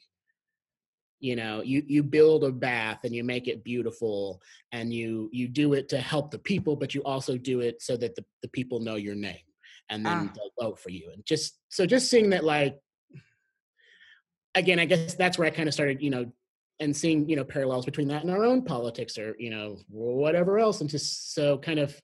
you 1.23 1.35
know 1.35 1.61
you 1.61 1.83
you 1.85 2.01
build 2.01 2.43
a 2.43 2.51
bath 2.51 3.01
and 3.03 3.13
you 3.13 3.23
make 3.23 3.47
it 3.47 3.63
beautiful 3.63 4.41
and 4.71 4.91
you 4.91 5.29
you 5.31 5.47
do 5.47 5.73
it 5.73 5.87
to 5.87 5.99
help 5.99 6.31
the 6.31 6.39
people 6.39 6.75
but 6.75 6.95
you 6.95 7.03
also 7.03 7.37
do 7.37 7.59
it 7.59 7.79
so 7.79 7.95
that 7.95 8.15
the, 8.15 8.25
the 8.41 8.47
people 8.47 8.79
know 8.79 8.95
your 8.95 9.13
name 9.13 9.37
and 9.91 10.05
then 10.05 10.29
ah. 10.29 10.33
they'll 10.33 10.69
vote 10.69 10.79
for 10.79 10.89
you. 10.89 11.11
And 11.13 11.23
just 11.25 11.59
so 11.71 11.85
just 11.85 12.09
seeing 12.09 12.29
that 12.29 12.43
like 12.43 12.77
again, 14.53 14.79
I 14.79 14.85
guess 14.85 15.15
that's 15.15 15.37
where 15.37 15.47
I 15.47 15.51
kind 15.51 15.67
of 15.67 15.73
started, 15.73 16.01
you 16.01 16.09
know, 16.09 16.31
and 16.79 16.95
seeing, 16.95 17.29
you 17.29 17.37
know, 17.37 17.45
parallels 17.45 17.85
between 17.85 18.09
that 18.09 18.23
and 18.23 18.31
our 18.31 18.43
own 18.43 18.63
politics 18.63 19.17
or, 19.17 19.35
you 19.39 19.49
know, 19.49 19.77
whatever 19.87 20.59
else. 20.59 20.81
And 20.81 20.89
just 20.89 21.33
so 21.33 21.57
kind 21.57 21.79
of 21.79 21.99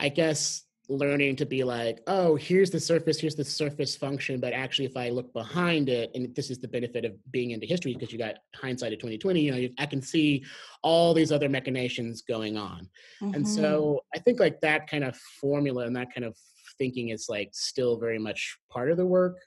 I 0.00 0.08
guess 0.08 0.62
learning 0.88 1.36
to 1.36 1.46
be 1.46 1.64
like, 1.64 2.00
oh, 2.06 2.34
here's 2.36 2.70
the 2.70 2.80
surface, 2.80 3.20
here's 3.20 3.34
the 3.34 3.44
surface 3.44 3.94
function, 3.94 4.40
but 4.40 4.52
actually, 4.52 4.86
if 4.86 4.96
I 4.96 5.10
look 5.10 5.32
behind 5.32 5.88
it, 5.88 6.10
and 6.14 6.34
this 6.34 6.50
is 6.50 6.58
the 6.58 6.68
benefit 6.68 7.04
of 7.04 7.12
being 7.30 7.50
into 7.50 7.66
history 7.66 7.92
because 7.92 8.12
you 8.12 8.18
got 8.18 8.36
hindsight 8.54 8.92
of 8.92 8.98
2020, 8.98 9.40
you 9.40 9.52
know, 9.52 9.68
I 9.78 9.86
can 9.86 10.00
see 10.00 10.44
all 10.82 11.12
these 11.12 11.30
other 11.30 11.48
machinations 11.48 12.22
going 12.22 12.56
on, 12.56 12.88
mm-hmm. 13.22 13.34
and 13.34 13.46
so 13.46 14.00
I 14.14 14.18
think 14.18 14.40
like 14.40 14.60
that 14.62 14.88
kind 14.88 15.04
of 15.04 15.16
formula 15.40 15.84
and 15.84 15.94
that 15.96 16.14
kind 16.14 16.24
of 16.24 16.36
thinking 16.78 17.10
is 17.10 17.26
like 17.28 17.50
still 17.52 17.98
very 17.98 18.18
much 18.18 18.56
part 18.70 18.90
of 18.90 18.96
the 18.96 19.06
work. 19.06 19.38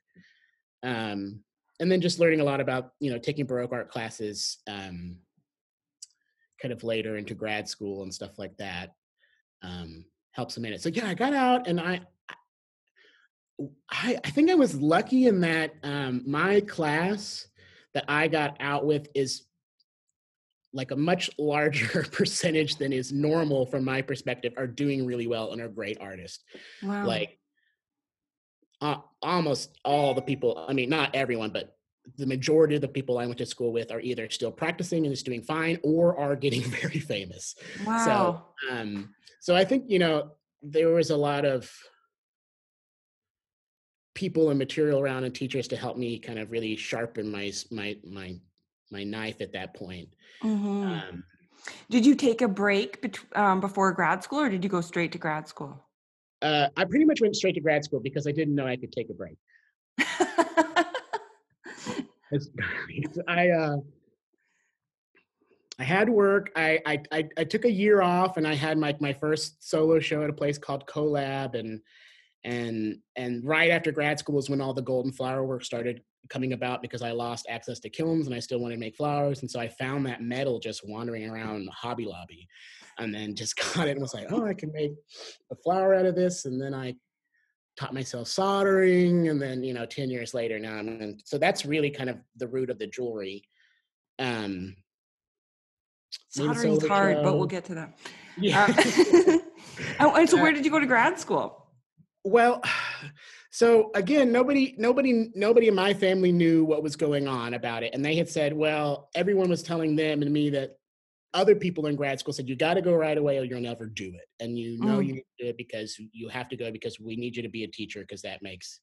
Um, 0.83 1.41
and 1.79 1.91
then 1.91 2.01
just 2.01 2.19
learning 2.19 2.41
a 2.41 2.43
lot 2.43 2.61
about 2.61 2.91
you 2.99 3.11
know 3.11 3.17
taking 3.17 3.45
baroque 3.45 3.73
art 3.73 3.89
classes 3.89 4.59
um, 4.67 5.17
kind 6.61 6.71
of 6.71 6.83
later 6.83 7.17
into 7.17 7.33
grad 7.33 7.67
school 7.67 8.03
and 8.03 8.13
stuff 8.13 8.37
like 8.37 8.55
that 8.57 8.93
um, 9.63 10.05
helps 10.31 10.57
a 10.57 10.61
minute. 10.61 10.81
So 10.81 10.89
yeah, 10.89 11.07
I 11.07 11.13
got 11.13 11.33
out 11.33 11.67
and 11.67 11.79
I 11.79 12.01
I, 13.89 14.17
I 14.23 14.29
think 14.31 14.49
I 14.49 14.55
was 14.55 14.75
lucky 14.75 15.27
in 15.27 15.41
that 15.41 15.75
um, 15.83 16.23
my 16.25 16.61
class 16.61 17.47
that 17.93 18.05
I 18.07 18.27
got 18.27 18.57
out 18.59 18.85
with 18.85 19.07
is 19.13 19.43
like 20.73 20.91
a 20.91 20.95
much 20.95 21.29
larger 21.37 22.03
percentage 22.11 22.77
than 22.77 22.93
is 22.93 23.11
normal 23.11 23.65
from 23.65 23.83
my 23.83 24.01
perspective 24.01 24.53
are 24.57 24.67
doing 24.67 25.05
really 25.05 25.27
well 25.27 25.51
and 25.51 25.61
are 25.61 25.67
great 25.67 25.97
artists. 25.99 26.43
Wow. 26.81 27.05
Like 27.05 27.37
uh, 28.79 28.97
almost 29.21 29.77
all 29.85 30.13
the 30.13 30.21
people, 30.21 30.65
I 30.67 30.73
mean, 30.73 30.89
not 30.89 31.15
everyone, 31.15 31.51
but 31.51 31.75
the 32.17 32.25
majority 32.25 32.75
of 32.75 32.81
the 32.81 32.87
people 32.87 33.17
I 33.17 33.25
went 33.25 33.37
to 33.39 33.45
school 33.45 33.71
with 33.71 33.91
are 33.91 33.99
either 33.99 34.29
still 34.29 34.51
practicing 34.51 35.05
and 35.05 35.13
is 35.13 35.23
doing 35.23 35.41
fine 35.41 35.79
or 35.83 36.17
are 36.19 36.35
getting 36.35 36.61
very 36.81 36.99
famous. 36.99 37.55
Wow. 37.85 38.45
So, 38.61 38.71
um, 38.71 39.13
so 39.39 39.55
I 39.55 39.63
think, 39.63 39.85
you 39.87 39.99
know, 39.99 40.31
there 40.61 40.89
was 40.89 41.09
a 41.09 41.17
lot 41.17 41.45
of 41.45 41.71
people 44.13 44.49
and 44.49 44.59
material 44.59 44.99
around 44.99 45.23
and 45.23 45.33
teachers 45.33 45.67
to 45.69 45.77
help 45.77 45.97
me 45.97 46.19
kind 46.19 46.37
of 46.37 46.51
really 46.51 46.75
sharpen 46.75 47.31
my 47.31 47.51
my 47.71 47.97
my 48.05 48.35
my 48.91 49.03
knife 49.03 49.41
at 49.41 49.53
that 49.53 49.73
point. 49.73 50.09
Mm-hmm. 50.43 50.83
Um, 50.83 51.23
did 51.89 52.05
you 52.05 52.15
take 52.15 52.41
a 52.41 52.47
break 52.47 53.01
bet- 53.01 53.19
um, 53.35 53.59
before 53.61 53.91
grad 53.93 54.23
school, 54.23 54.39
or 54.39 54.49
did 54.49 54.63
you 54.63 54.69
go 54.69 54.81
straight 54.81 55.11
to 55.13 55.17
grad 55.17 55.47
school? 55.47 55.79
Uh, 56.41 56.67
I 56.75 56.85
pretty 56.85 57.05
much 57.05 57.21
went 57.21 57.35
straight 57.35 57.55
to 57.55 57.61
grad 57.61 57.83
school 57.83 57.99
because 57.99 58.25
I 58.27 58.31
didn't 58.31 58.55
know 58.55 58.65
I 58.65 58.75
could 58.75 58.91
take 58.91 59.09
a 59.09 59.13
break. 59.13 59.37
I 63.27 63.49
uh, 63.49 63.77
I 65.79 65.83
had 65.83 66.09
work. 66.09 66.51
I, 66.55 66.79
I, 66.85 66.99
I 67.11 67.29
I 67.37 67.43
took 67.43 67.65
a 67.65 67.71
year 67.71 68.01
off, 68.01 68.37
and 68.37 68.47
I 68.47 68.53
had 68.53 68.77
my 68.77 68.95
my 68.99 69.13
first 69.13 69.67
solo 69.67 69.99
show 69.99 70.23
at 70.23 70.29
a 70.29 70.33
place 70.33 70.57
called 70.57 70.85
CoLab, 70.85 71.55
and 71.55 71.81
and 72.43 72.99
and 73.15 73.43
right 73.43 73.71
after 73.71 73.91
grad 73.91 74.19
school 74.19 74.35
was 74.35 74.49
when 74.49 74.61
all 74.61 74.73
the 74.73 74.81
golden 74.81 75.11
flower 75.11 75.43
work 75.43 75.63
started 75.65 76.01
coming 76.29 76.53
about 76.53 76.81
because 76.81 77.01
I 77.01 77.11
lost 77.11 77.47
access 77.49 77.79
to 77.79 77.89
kilns 77.89 78.27
and 78.27 78.35
I 78.35 78.39
still 78.39 78.59
wanted 78.59 78.75
to 78.75 78.79
make 78.79 78.95
flowers, 78.95 79.41
and 79.41 79.49
so 79.49 79.59
I 79.59 79.69
found 79.69 80.05
that 80.05 80.21
metal 80.21 80.59
just 80.59 80.87
wandering 80.87 81.29
around 81.29 81.67
Hobby 81.69 82.05
Lobby, 82.05 82.47
and 82.99 83.13
then 83.13 83.35
just 83.35 83.57
got 83.75 83.87
it 83.87 83.91
and 83.91 84.01
was 84.01 84.13
like, 84.13 84.27
oh, 84.31 84.45
I 84.45 84.53
can 84.53 84.71
make 84.71 84.93
a 85.51 85.55
flower 85.55 85.95
out 85.95 86.05
of 86.05 86.15
this, 86.15 86.45
and 86.45 86.61
then 86.61 86.73
I 86.73 86.95
taught 87.77 87.93
myself 87.93 88.27
soldering, 88.27 89.29
and 89.29 89.41
then 89.41 89.63
you 89.63 89.73
know, 89.73 89.85
ten 89.85 90.09
years 90.09 90.33
later 90.33 90.59
now 90.59 90.75
I'm 90.75 90.87
in, 90.87 91.19
so 91.25 91.37
that's 91.37 91.65
really 91.65 91.89
kind 91.89 92.09
of 92.09 92.17
the 92.35 92.47
root 92.47 92.69
of 92.69 92.79
the 92.79 92.87
jewelry. 92.87 93.43
Um, 94.19 94.75
Soldering's 96.29 96.85
hard, 96.87 97.17
show. 97.17 97.23
but 97.23 97.37
we'll 97.37 97.47
get 97.47 97.65
to 97.65 97.75
that. 97.75 97.97
Yeah. 98.37 98.67
Uh, 98.67 99.37
oh, 99.99 100.15
and 100.15 100.29
so 100.29 100.41
where 100.41 100.51
did 100.51 100.65
you 100.65 100.71
go 100.71 100.79
to 100.79 100.85
grad 100.85 101.19
school? 101.19 101.67
Well, 102.23 102.61
so 103.51 103.91
again, 103.95 104.31
nobody, 104.31 104.75
nobody, 104.77 105.31
nobody 105.35 105.67
in 105.67 105.75
my 105.75 105.93
family 105.93 106.31
knew 106.31 106.63
what 106.63 106.83
was 106.83 106.95
going 106.95 107.27
on 107.27 107.53
about 107.53 107.83
it, 107.83 107.93
and 107.93 108.03
they 108.03 108.15
had 108.15 108.29
said, 108.29 108.53
well, 108.53 109.09
everyone 109.15 109.49
was 109.49 109.63
telling 109.63 109.95
them 109.95 110.21
and 110.21 110.31
me 110.31 110.49
that 110.51 110.77
other 111.33 111.55
people 111.55 111.87
in 111.87 111.95
grad 111.95 112.19
school 112.19 112.33
said 112.33 112.49
you 112.49 112.55
got 112.55 112.73
to 112.73 112.81
go 112.81 112.93
right 112.93 113.17
away 113.17 113.37
or 113.37 113.43
you'll 113.43 113.61
never 113.61 113.85
do 113.85 114.07
it, 114.07 114.43
and 114.43 114.57
you 114.57 114.79
know 114.79 114.99
mm. 114.99 115.07
you 115.07 115.13
need 115.13 115.25
to 115.39 115.45
do 115.45 115.49
it 115.49 115.57
because 115.57 115.95
you 116.11 116.29
have 116.29 116.49
to 116.49 116.57
go 116.57 116.71
because 116.71 116.99
we 116.99 117.15
need 117.15 117.35
you 117.35 117.43
to 117.43 117.49
be 117.49 117.63
a 117.63 117.67
teacher 117.67 118.01
because 118.01 118.21
that 118.21 118.41
makes 118.41 118.79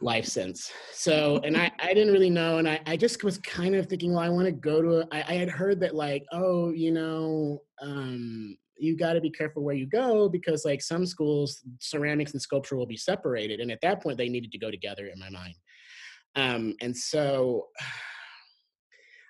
life 0.00 0.26
sense. 0.26 0.72
So, 0.92 1.40
and 1.44 1.56
I, 1.56 1.70
I 1.80 1.94
didn't 1.94 2.12
really 2.12 2.30
know. 2.30 2.58
And 2.58 2.68
I, 2.68 2.80
I 2.86 2.96
just 2.96 3.22
was 3.24 3.38
kind 3.38 3.74
of 3.74 3.86
thinking, 3.86 4.12
well, 4.12 4.22
I 4.22 4.28
want 4.28 4.46
to 4.46 4.52
go 4.52 4.82
to, 4.82 5.00
a, 5.00 5.06
I, 5.12 5.24
I 5.28 5.34
had 5.34 5.48
heard 5.48 5.80
that 5.80 5.94
like, 5.94 6.24
oh, 6.32 6.70
you 6.72 6.92
know, 6.92 7.62
um, 7.80 8.56
you 8.76 8.96
got 8.96 9.14
to 9.14 9.20
be 9.20 9.30
careful 9.30 9.62
where 9.62 9.74
you 9.74 9.86
go 9.86 10.28
because 10.28 10.64
like 10.64 10.82
some 10.82 11.06
schools, 11.06 11.62
ceramics 11.78 12.32
and 12.32 12.42
sculpture 12.42 12.76
will 12.76 12.86
be 12.86 12.96
separated. 12.96 13.60
And 13.60 13.70
at 13.70 13.80
that 13.82 14.02
point 14.02 14.18
they 14.18 14.28
needed 14.28 14.52
to 14.52 14.58
go 14.58 14.70
together 14.70 15.06
in 15.06 15.18
my 15.18 15.30
mind. 15.30 15.54
Um, 16.36 16.74
and 16.80 16.96
so 16.96 17.68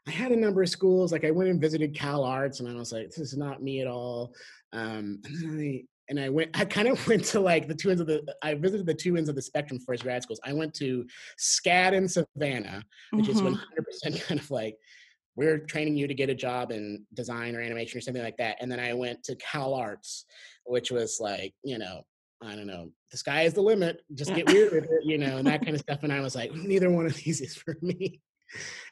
I 0.07 0.11
had 0.11 0.33
a 0.33 0.37
number 0.37 0.63
of 0.63 0.69
schools, 0.69 1.13
like 1.13 1.25
I 1.25 1.31
went 1.31 1.51
and 1.51 1.61
visited 1.61 1.95
Cal 1.95 2.25
Arts 2.25 2.61
and 2.61 2.69
I 2.69 2.75
was 2.75 2.93
like, 2.93 3.09
this 3.09 3.19
is 3.19 3.37
not 3.37 3.63
me 3.63 3.81
at 3.81 3.87
all. 3.87 4.35
Um, 4.73 5.21
and 5.25 5.43
then 5.43 5.61
I, 5.61 5.85
and 6.11 6.21
I 6.21 6.29
went, 6.29 6.51
I 6.59 6.65
kind 6.65 6.89
of 6.89 7.07
went 7.09 7.25
to 7.27 7.41
like 7.41 7.69
the 7.69 7.75
two 7.75 7.91
ends 7.91 8.01
of 8.01 8.07
the, 8.07 8.23
I 8.43 8.55
visited 8.55 8.87
the 8.87 8.95
two 8.95 9.17
ends 9.17 9.29
of 9.29 9.35
the 9.35 9.43
spectrum 9.43 9.81
for 9.81 9.93
his 9.93 10.03
grad 10.03 10.23
schools. 10.23 10.41
I 10.45 10.53
went 10.53 10.75
to 10.75 11.07
SCAD 11.39 11.95
in 11.95 12.09
Savannah, 12.09 12.85
which 13.13 13.27
mm-hmm. 13.27 13.47
is 13.47 13.59
100% 14.15 14.23
kind 14.23 14.41
of 14.41 14.51
like, 14.51 14.77
we're 15.37 15.59
training 15.59 15.97
you 15.97 16.07
to 16.07 16.15
get 16.15 16.31
a 16.31 16.35
job 16.35 16.71
in 16.71 17.05
design 17.15 17.57
or 17.57 17.61
animation 17.61 17.99
or 17.99 18.01
something 18.01 18.23
like 18.23 18.37
that. 18.37 18.57
And 18.61 18.71
then 18.71 18.79
I 18.79 18.95
went 18.95 19.25
to 19.25 19.37
Cal 19.37 19.75
Arts, 19.75 20.27
which 20.65 20.91
was 20.91 21.19
like, 21.21 21.55
you 21.65 21.79
know, 21.79 22.03
I 22.43 22.55
don't 22.55 22.67
know, 22.67 22.91
the 23.11 23.17
sky 23.17 23.43
is 23.43 23.55
the 23.55 23.63
limit, 23.63 24.03
just 24.15 24.35
get 24.35 24.47
weird 24.53 24.73
with 24.73 24.85
it, 24.85 25.05
you 25.05 25.19
know, 25.19 25.39
and 25.39 25.47
that 25.47 25.61
kind 25.65 25.75
of 25.75 25.81
stuff. 25.81 26.03
And 26.03 26.13
I 26.13 26.21
was 26.21 26.35
like, 26.37 26.53
neither 26.55 26.91
one 26.91 27.07
of 27.07 27.17
these 27.17 27.41
is 27.41 27.57
for 27.57 27.77
me. 27.81 28.21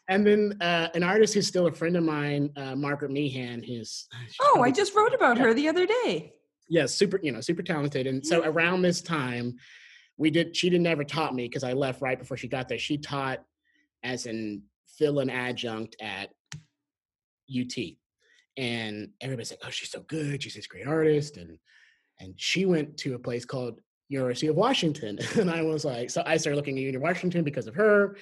And 0.09 0.27
then 0.27 0.57
uh, 0.61 0.89
an 0.95 1.03
artist 1.03 1.35
who's 1.35 1.47
still 1.47 1.67
a 1.69 1.73
friend 1.73 1.97
of 1.97 2.03
mine, 2.05 2.51
uh, 2.57 2.75
Margaret 2.75 3.11
Meehan, 3.11 3.63
who's 3.63 4.07
oh, 4.43 4.63
I 4.63 4.71
just 4.71 4.95
wrote 4.95 5.15
about 5.15 5.39
her 5.39 5.55
the 5.55 5.69
other 5.69 5.87
day 5.87 6.33
yeah, 6.73 6.87
super, 6.87 7.21
you 7.23 7.33
know, 7.33 7.43
super 7.43 7.63
talented. 7.63 8.07
And 8.07 8.27
so 8.27 8.43
around 8.43 8.81
this 8.81 9.03
time, 9.03 9.57
we 10.17 10.31
did. 10.31 10.57
She 10.57 10.71
didn't 10.71 10.87
ever 10.87 11.05
taught 11.05 11.35
me 11.35 11.47
because 11.47 11.65
I 11.65 11.75
left 11.75 12.01
right 12.01 12.19
before 12.19 12.39
she 12.39 12.49
got 12.49 12.67
there. 12.67 12.79
She 12.79 12.97
taught 12.97 13.45
as 14.03 14.25
an 14.25 14.63
fill 14.97 15.19
and 15.19 15.31
adjunct 15.31 15.97
at 16.01 16.31
UT, 17.55 17.77
and 18.57 19.11
everybody's 19.21 19.51
like, 19.51 19.61
"Oh, 19.65 19.71
she's 19.71 19.91
so 19.91 20.01
good. 20.01 20.43
She's 20.43 20.55
this 20.55 20.67
great 20.67 20.87
artist." 20.87 21.37
And 21.37 21.59
and 22.21 22.33
she 22.39 22.65
went 22.65 22.97
to 22.99 23.15
a 23.15 23.19
place 23.19 23.45
called 23.45 23.79
University 24.09 24.47
of 24.47 24.57
Washington, 24.57 25.19
and 25.39 25.51
I 25.51 25.63
was 25.63 25.85
like, 25.85 26.09
so 26.09 26.23
I 26.25 26.39
started 26.39 26.57
looking 26.57 26.79
at 26.79 26.85
University 26.85 26.97
of 26.97 27.17
Washington 27.17 27.45
because 27.45 27.67
of 27.67 27.75
her, 27.75 28.17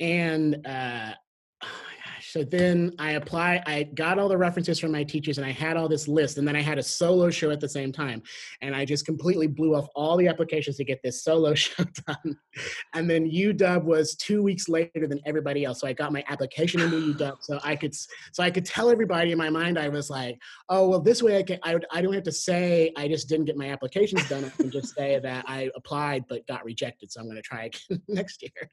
and 0.00 0.66
uh, 0.66 1.12
so 2.22 2.42
then 2.42 2.92
I 2.98 3.12
apply, 3.12 3.62
I 3.66 3.84
got 3.94 4.18
all 4.18 4.28
the 4.28 4.36
references 4.36 4.78
from 4.78 4.92
my 4.92 5.04
teachers 5.04 5.38
and 5.38 5.46
I 5.46 5.52
had 5.52 5.76
all 5.76 5.88
this 5.88 6.08
list. 6.08 6.38
And 6.38 6.46
then 6.46 6.56
I 6.56 6.62
had 6.62 6.78
a 6.78 6.82
solo 6.82 7.30
show 7.30 7.50
at 7.50 7.60
the 7.60 7.68
same 7.68 7.92
time. 7.92 8.22
And 8.62 8.74
I 8.74 8.84
just 8.84 9.04
completely 9.04 9.46
blew 9.46 9.74
off 9.74 9.88
all 9.94 10.16
the 10.16 10.28
applications 10.28 10.76
to 10.76 10.84
get 10.84 11.00
this 11.02 11.22
solo 11.22 11.54
show 11.54 11.84
done. 12.06 12.38
And 12.94 13.08
then 13.08 13.30
UW 13.30 13.84
was 13.84 14.16
two 14.16 14.42
weeks 14.42 14.68
later 14.68 15.06
than 15.06 15.20
everybody 15.26 15.64
else. 15.64 15.80
So 15.80 15.86
I 15.86 15.92
got 15.92 16.12
my 16.12 16.24
application 16.28 16.80
into 16.80 17.14
UW. 17.14 17.36
So 17.40 17.60
I 17.62 17.76
could 17.76 17.94
so 17.94 18.42
I 18.42 18.50
could 18.50 18.64
tell 18.64 18.90
everybody 18.90 19.32
in 19.32 19.38
my 19.38 19.50
mind, 19.50 19.78
I 19.78 19.88
was 19.88 20.10
like, 20.10 20.38
oh 20.68 20.88
well, 20.88 21.00
this 21.00 21.22
way 21.22 21.38
I 21.38 21.42
can 21.42 21.58
I, 21.62 21.78
I 21.92 22.02
don't 22.02 22.14
have 22.14 22.22
to 22.24 22.32
say 22.32 22.92
I 22.96 23.08
just 23.08 23.28
didn't 23.28 23.46
get 23.46 23.56
my 23.56 23.70
applications 23.70 24.28
done. 24.28 24.44
I 24.44 24.50
can 24.50 24.70
just 24.70 24.94
say 24.94 25.18
that 25.22 25.44
I 25.46 25.70
applied 25.74 26.24
but 26.28 26.46
got 26.46 26.64
rejected. 26.64 27.12
So 27.12 27.20
I'm 27.20 27.28
gonna 27.28 27.42
try 27.42 27.64
again 27.64 28.02
next 28.08 28.42
year 28.42 28.70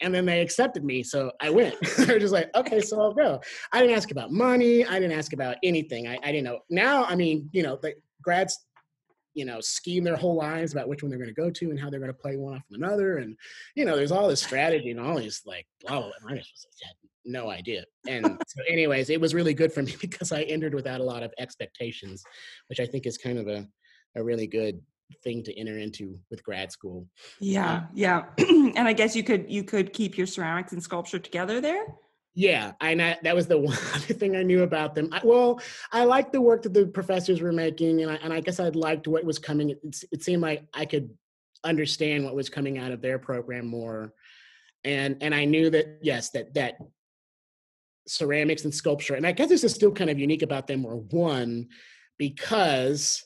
and 0.00 0.14
then 0.14 0.26
they 0.26 0.40
accepted 0.40 0.84
me 0.84 1.02
so 1.02 1.30
i 1.40 1.50
went. 1.50 1.74
They're 1.98 2.18
just 2.18 2.32
like 2.32 2.50
okay 2.54 2.80
so 2.80 3.00
i'll 3.00 3.14
go. 3.14 3.40
I 3.72 3.80
didn't 3.80 3.96
ask 3.96 4.10
about 4.10 4.32
money 4.32 4.84
i 4.84 4.98
didn't 4.98 5.18
ask 5.18 5.32
about 5.32 5.56
anything 5.62 6.08
i, 6.08 6.18
I 6.22 6.32
didn't 6.32 6.44
know. 6.44 6.60
Now 6.70 7.04
i 7.04 7.14
mean 7.14 7.48
you 7.52 7.62
know 7.62 7.78
the 7.80 7.94
grads 8.22 8.66
you 9.34 9.44
know 9.44 9.60
scheme 9.60 10.02
their 10.02 10.16
whole 10.16 10.34
lives 10.34 10.72
about 10.72 10.88
which 10.88 11.02
one 11.02 11.10
they're 11.10 11.18
going 11.18 11.32
to 11.32 11.40
go 11.40 11.50
to 11.50 11.70
and 11.70 11.78
how 11.78 11.90
they're 11.90 12.00
going 12.00 12.12
to 12.12 12.18
play 12.18 12.36
one 12.36 12.54
off 12.54 12.62
of 12.70 12.76
another 12.76 13.18
and 13.18 13.36
you 13.74 13.84
know 13.84 13.94
there's 13.94 14.12
all 14.12 14.28
this 14.28 14.42
strategy 14.42 14.90
and 14.90 14.98
all 14.98 15.16
these 15.16 15.42
like 15.46 15.66
blah 15.82 16.00
blah, 16.00 16.10
blah. 16.22 16.32
i 16.32 16.36
just 16.36 16.66
had 16.82 16.94
no 17.26 17.50
idea. 17.50 17.84
And 18.08 18.24
so 18.46 18.62
anyways 18.68 19.10
it 19.10 19.20
was 19.20 19.34
really 19.34 19.52
good 19.52 19.72
for 19.72 19.82
me 19.82 19.94
because 20.00 20.32
i 20.32 20.42
entered 20.42 20.74
without 20.74 21.00
a 21.00 21.04
lot 21.04 21.22
of 21.22 21.32
expectations 21.38 22.22
which 22.68 22.80
i 22.80 22.86
think 22.86 23.06
is 23.06 23.18
kind 23.18 23.38
of 23.38 23.48
a, 23.48 23.66
a 24.16 24.22
really 24.22 24.46
good 24.46 24.80
thing 25.22 25.42
to 25.44 25.58
enter 25.58 25.78
into 25.78 26.18
with 26.30 26.42
grad 26.42 26.72
school. 26.72 27.06
Yeah, 27.40 27.76
um, 27.76 27.88
yeah. 27.94 28.24
and 28.38 28.88
I 28.88 28.92
guess 28.92 29.14
you 29.14 29.22
could 29.22 29.50
you 29.50 29.64
could 29.64 29.92
keep 29.92 30.16
your 30.16 30.26
ceramics 30.26 30.72
and 30.72 30.82
sculpture 30.82 31.18
together 31.18 31.60
there. 31.60 31.86
Yeah, 32.34 32.72
and 32.82 33.00
I, 33.00 33.16
that 33.22 33.34
was 33.34 33.46
the 33.46 33.58
one 33.58 33.74
thing 33.74 34.36
I 34.36 34.42
knew 34.42 34.62
about 34.62 34.94
them. 34.94 35.08
I, 35.12 35.20
well, 35.24 35.60
I 35.92 36.04
liked 36.04 36.32
the 36.32 36.40
work 36.40 36.62
that 36.62 36.74
the 36.74 36.86
professors 36.86 37.40
were 37.40 37.52
making, 37.52 38.02
and 38.02 38.10
I, 38.10 38.14
and 38.16 38.32
I 38.32 38.40
guess 38.40 38.60
I 38.60 38.68
liked 38.68 39.08
what 39.08 39.24
was 39.24 39.38
coming. 39.38 39.70
It, 39.70 39.78
it 40.12 40.22
seemed 40.22 40.42
like 40.42 40.64
I 40.74 40.84
could 40.84 41.10
understand 41.64 42.24
what 42.24 42.34
was 42.34 42.50
coming 42.50 42.78
out 42.78 42.92
of 42.92 43.00
their 43.00 43.18
program 43.18 43.66
more, 43.66 44.12
and 44.84 45.16
and 45.22 45.34
I 45.34 45.44
knew 45.46 45.70
that 45.70 45.98
yes, 46.02 46.30
that 46.30 46.54
that 46.54 46.76
ceramics 48.06 48.64
and 48.64 48.74
sculpture, 48.74 49.14
and 49.14 49.26
I 49.26 49.32
guess 49.32 49.48
this 49.48 49.64
is 49.64 49.74
still 49.74 49.92
kind 49.92 50.10
of 50.10 50.18
unique 50.18 50.42
about 50.42 50.66
them, 50.66 50.82
were 50.82 50.96
one 50.96 51.68
because 52.18 53.25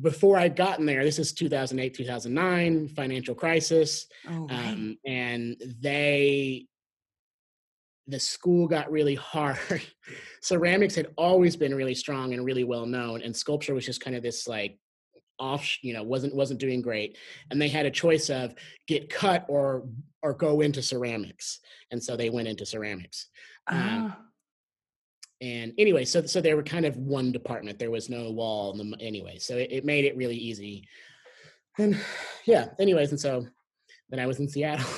before 0.00 0.38
I'd 0.38 0.56
gotten 0.56 0.86
there, 0.86 1.04
this 1.04 1.18
is 1.18 1.32
2008, 1.32 1.94
2009, 1.94 2.88
financial 2.88 3.34
crisis. 3.34 4.06
Oh, 4.28 4.46
um, 4.48 4.96
and 5.04 5.56
they, 5.80 6.66
the 8.06 8.18
school 8.18 8.68
got 8.68 8.90
really 8.90 9.14
hard. 9.14 9.58
Ceramics 10.42 10.94
had 10.94 11.08
always 11.16 11.56
been 11.56 11.74
really 11.74 11.94
strong 11.94 12.32
and 12.32 12.44
really 12.44 12.64
well 12.64 12.86
known, 12.86 13.22
and 13.22 13.36
sculpture 13.36 13.74
was 13.74 13.84
just 13.84 14.00
kind 14.00 14.16
of 14.16 14.22
this 14.22 14.48
like 14.48 14.78
off, 15.38 15.76
you 15.82 15.92
know, 15.92 16.02
wasn't 16.02 16.34
wasn't 16.34 16.60
doing 16.60 16.80
great. 16.80 17.18
And 17.50 17.60
they 17.60 17.68
had 17.68 17.84
a 17.84 17.90
choice 17.90 18.30
of 18.30 18.54
get 18.86 19.10
cut 19.10 19.44
or 19.48 19.86
or 20.22 20.32
go 20.32 20.62
into 20.62 20.80
ceramics, 20.82 21.60
and 21.90 22.02
so 22.02 22.16
they 22.16 22.30
went 22.30 22.48
into 22.48 22.64
ceramics. 22.64 23.28
Um, 23.66 24.14
ah 24.14 24.25
and 25.40 25.72
anyway 25.78 26.04
so 26.04 26.24
so 26.24 26.40
they 26.40 26.54
were 26.54 26.62
kind 26.62 26.86
of 26.86 26.96
one 26.96 27.32
department. 27.32 27.78
There 27.78 27.90
was 27.90 28.08
no 28.08 28.30
wall 28.30 28.72
the, 28.72 28.96
anyway. 29.00 29.38
So 29.38 29.56
it, 29.56 29.68
it, 29.70 29.84
made 29.84 30.04
it 30.04 30.16
really 30.16 30.36
easy. 30.36 30.88
And 31.78 31.98
yeah 32.46 32.68
anyways 32.78 33.10
and 33.10 33.20
so 33.20 33.46
then 34.08 34.20
i 34.20 34.26
was 34.26 34.38
in 34.38 34.48
seattle. 34.48 34.88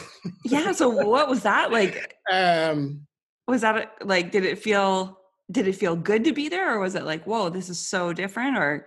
Yeah 0.44 0.72
so 0.72 0.88
what 0.88 1.29
was 1.29 1.42
that 1.42 1.72
like? 1.72 2.14
Um 2.31 3.07
was 3.46 3.62
that 3.62 3.77
a, 3.77 4.05
like 4.05 4.31
did 4.31 4.44
it 4.44 4.59
feel 4.59 5.18
did 5.51 5.66
it 5.66 5.77
feel 5.77 5.96
good 5.96 6.24
to 6.24 6.33
be 6.33 6.51
there 6.51 6.74
or 6.74 6.79
was 6.79 6.94
it 6.94 7.05
like 7.05 7.24
whoa 7.24 7.48
this 7.48 7.70
is 7.70 7.79
so 7.79 8.12
different 8.12 8.59
or? 8.59 8.87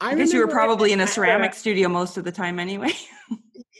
I, 0.00 0.10
I 0.10 0.14
guess 0.16 0.32
you 0.32 0.40
were 0.40 0.48
probably 0.48 0.92
in 0.92 1.00
a 1.00 1.06
ceramic 1.06 1.52
a, 1.52 1.54
studio 1.54 1.88
most 1.88 2.16
of 2.16 2.24
the 2.24 2.32
time 2.32 2.58
anyway. 2.58 2.92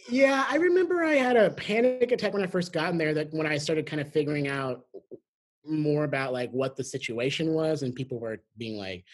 yeah, 0.09 0.47
I 0.49 0.57
remember 0.57 1.05
I 1.05 1.15
had 1.15 1.37
a 1.37 1.51
panic 1.51 2.13
attack 2.13 2.33
when 2.33 2.43
I 2.43 2.47
first 2.47 2.73
got 2.73 2.91
in 2.91 2.99
there 2.99 3.15
that 3.15 3.33
when 3.33 3.47
I 3.47 3.59
started 3.59 3.87
kind 3.87 4.01
of 4.01 4.13
figuring 4.13 4.49
out 4.49 4.85
more 5.67 6.05
about 6.05 6.33
like 6.33 6.51
what 6.51 6.77
the 6.77 6.85
situation 6.85 7.55
was 7.55 7.83
and 7.83 7.95
people 7.95 8.19
were 8.19 8.43
being 8.57 8.77
like 8.77 9.05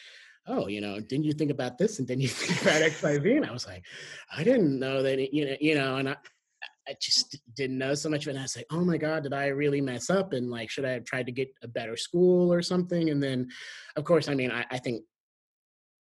oh, 0.47 0.67
you 0.67 0.81
know, 0.81 0.99
didn't 1.01 1.25
you 1.25 1.33
think 1.33 1.51
about 1.51 1.79
this 1.79 1.99
and 1.99 2.09
didn't 2.09 2.23
you 2.23 2.29
think 2.29 2.61
about 2.63 2.83
X, 2.83 3.03
Y, 3.03 3.19
Z? 3.19 3.37
And 3.37 3.47
I 3.47 3.53
was 3.53 3.67
like, 3.67 3.85
I 4.37 4.43
didn't 4.43 4.79
know 4.79 5.03
that, 5.03 5.19
it, 5.19 5.33
you 5.33 5.47
know, 5.47 5.57
you 5.61 5.75
know, 5.75 5.97
and 5.97 6.09
I, 6.09 6.17
I 6.89 6.97
just 7.01 7.39
didn't 7.55 7.79
know 7.79 7.95
so 7.95 8.09
much 8.09 8.25
of 8.25 8.29
it. 8.29 8.31
And 8.31 8.41
I 8.41 8.43
was 8.43 8.57
like, 8.57 8.67
oh 8.71 8.85
my 8.85 8.97
God, 8.97 9.23
did 9.23 9.33
I 9.33 9.49
really 9.49 9.81
mess 9.81 10.11
up? 10.11 10.33
And 10.33 10.51
like, 10.51 10.71
should 10.71 10.85
I 10.85 10.93
have 10.93 11.05
tried 11.05 11.27
to 11.27 11.33
get 11.33 11.55
a 11.63 11.69
better 11.69 11.97
school 11.97 12.53
or 12.53 12.63
something? 12.63 13.11
And 13.11 13.23
then, 13.23 13.49
of 13.97 14.05
course, 14.05 14.29
I 14.29 14.35
mean, 14.35 14.51
I, 14.51 14.65
I 14.71 14.79
think 14.79 15.05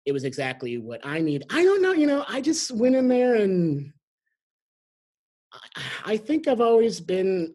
it 0.05 0.13
was 0.13 0.23
exactly 0.23 0.77
what 0.77 1.05
I 1.05 1.19
need. 1.19 1.43
I 1.51 1.63
don't 1.63 1.81
know, 1.81 1.91
you 1.91 2.07
know, 2.07 2.25
I 2.27 2.41
just 2.41 2.71
went 2.71 2.95
in 2.95 3.07
there 3.07 3.35
and 3.35 3.91
I, 5.53 5.81
I 6.05 6.17
think 6.17 6.47
I've 6.47 6.61
always 6.61 6.99
been 6.99 7.53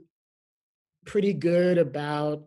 pretty 1.07 1.33
good 1.33 1.79
about 1.79 2.45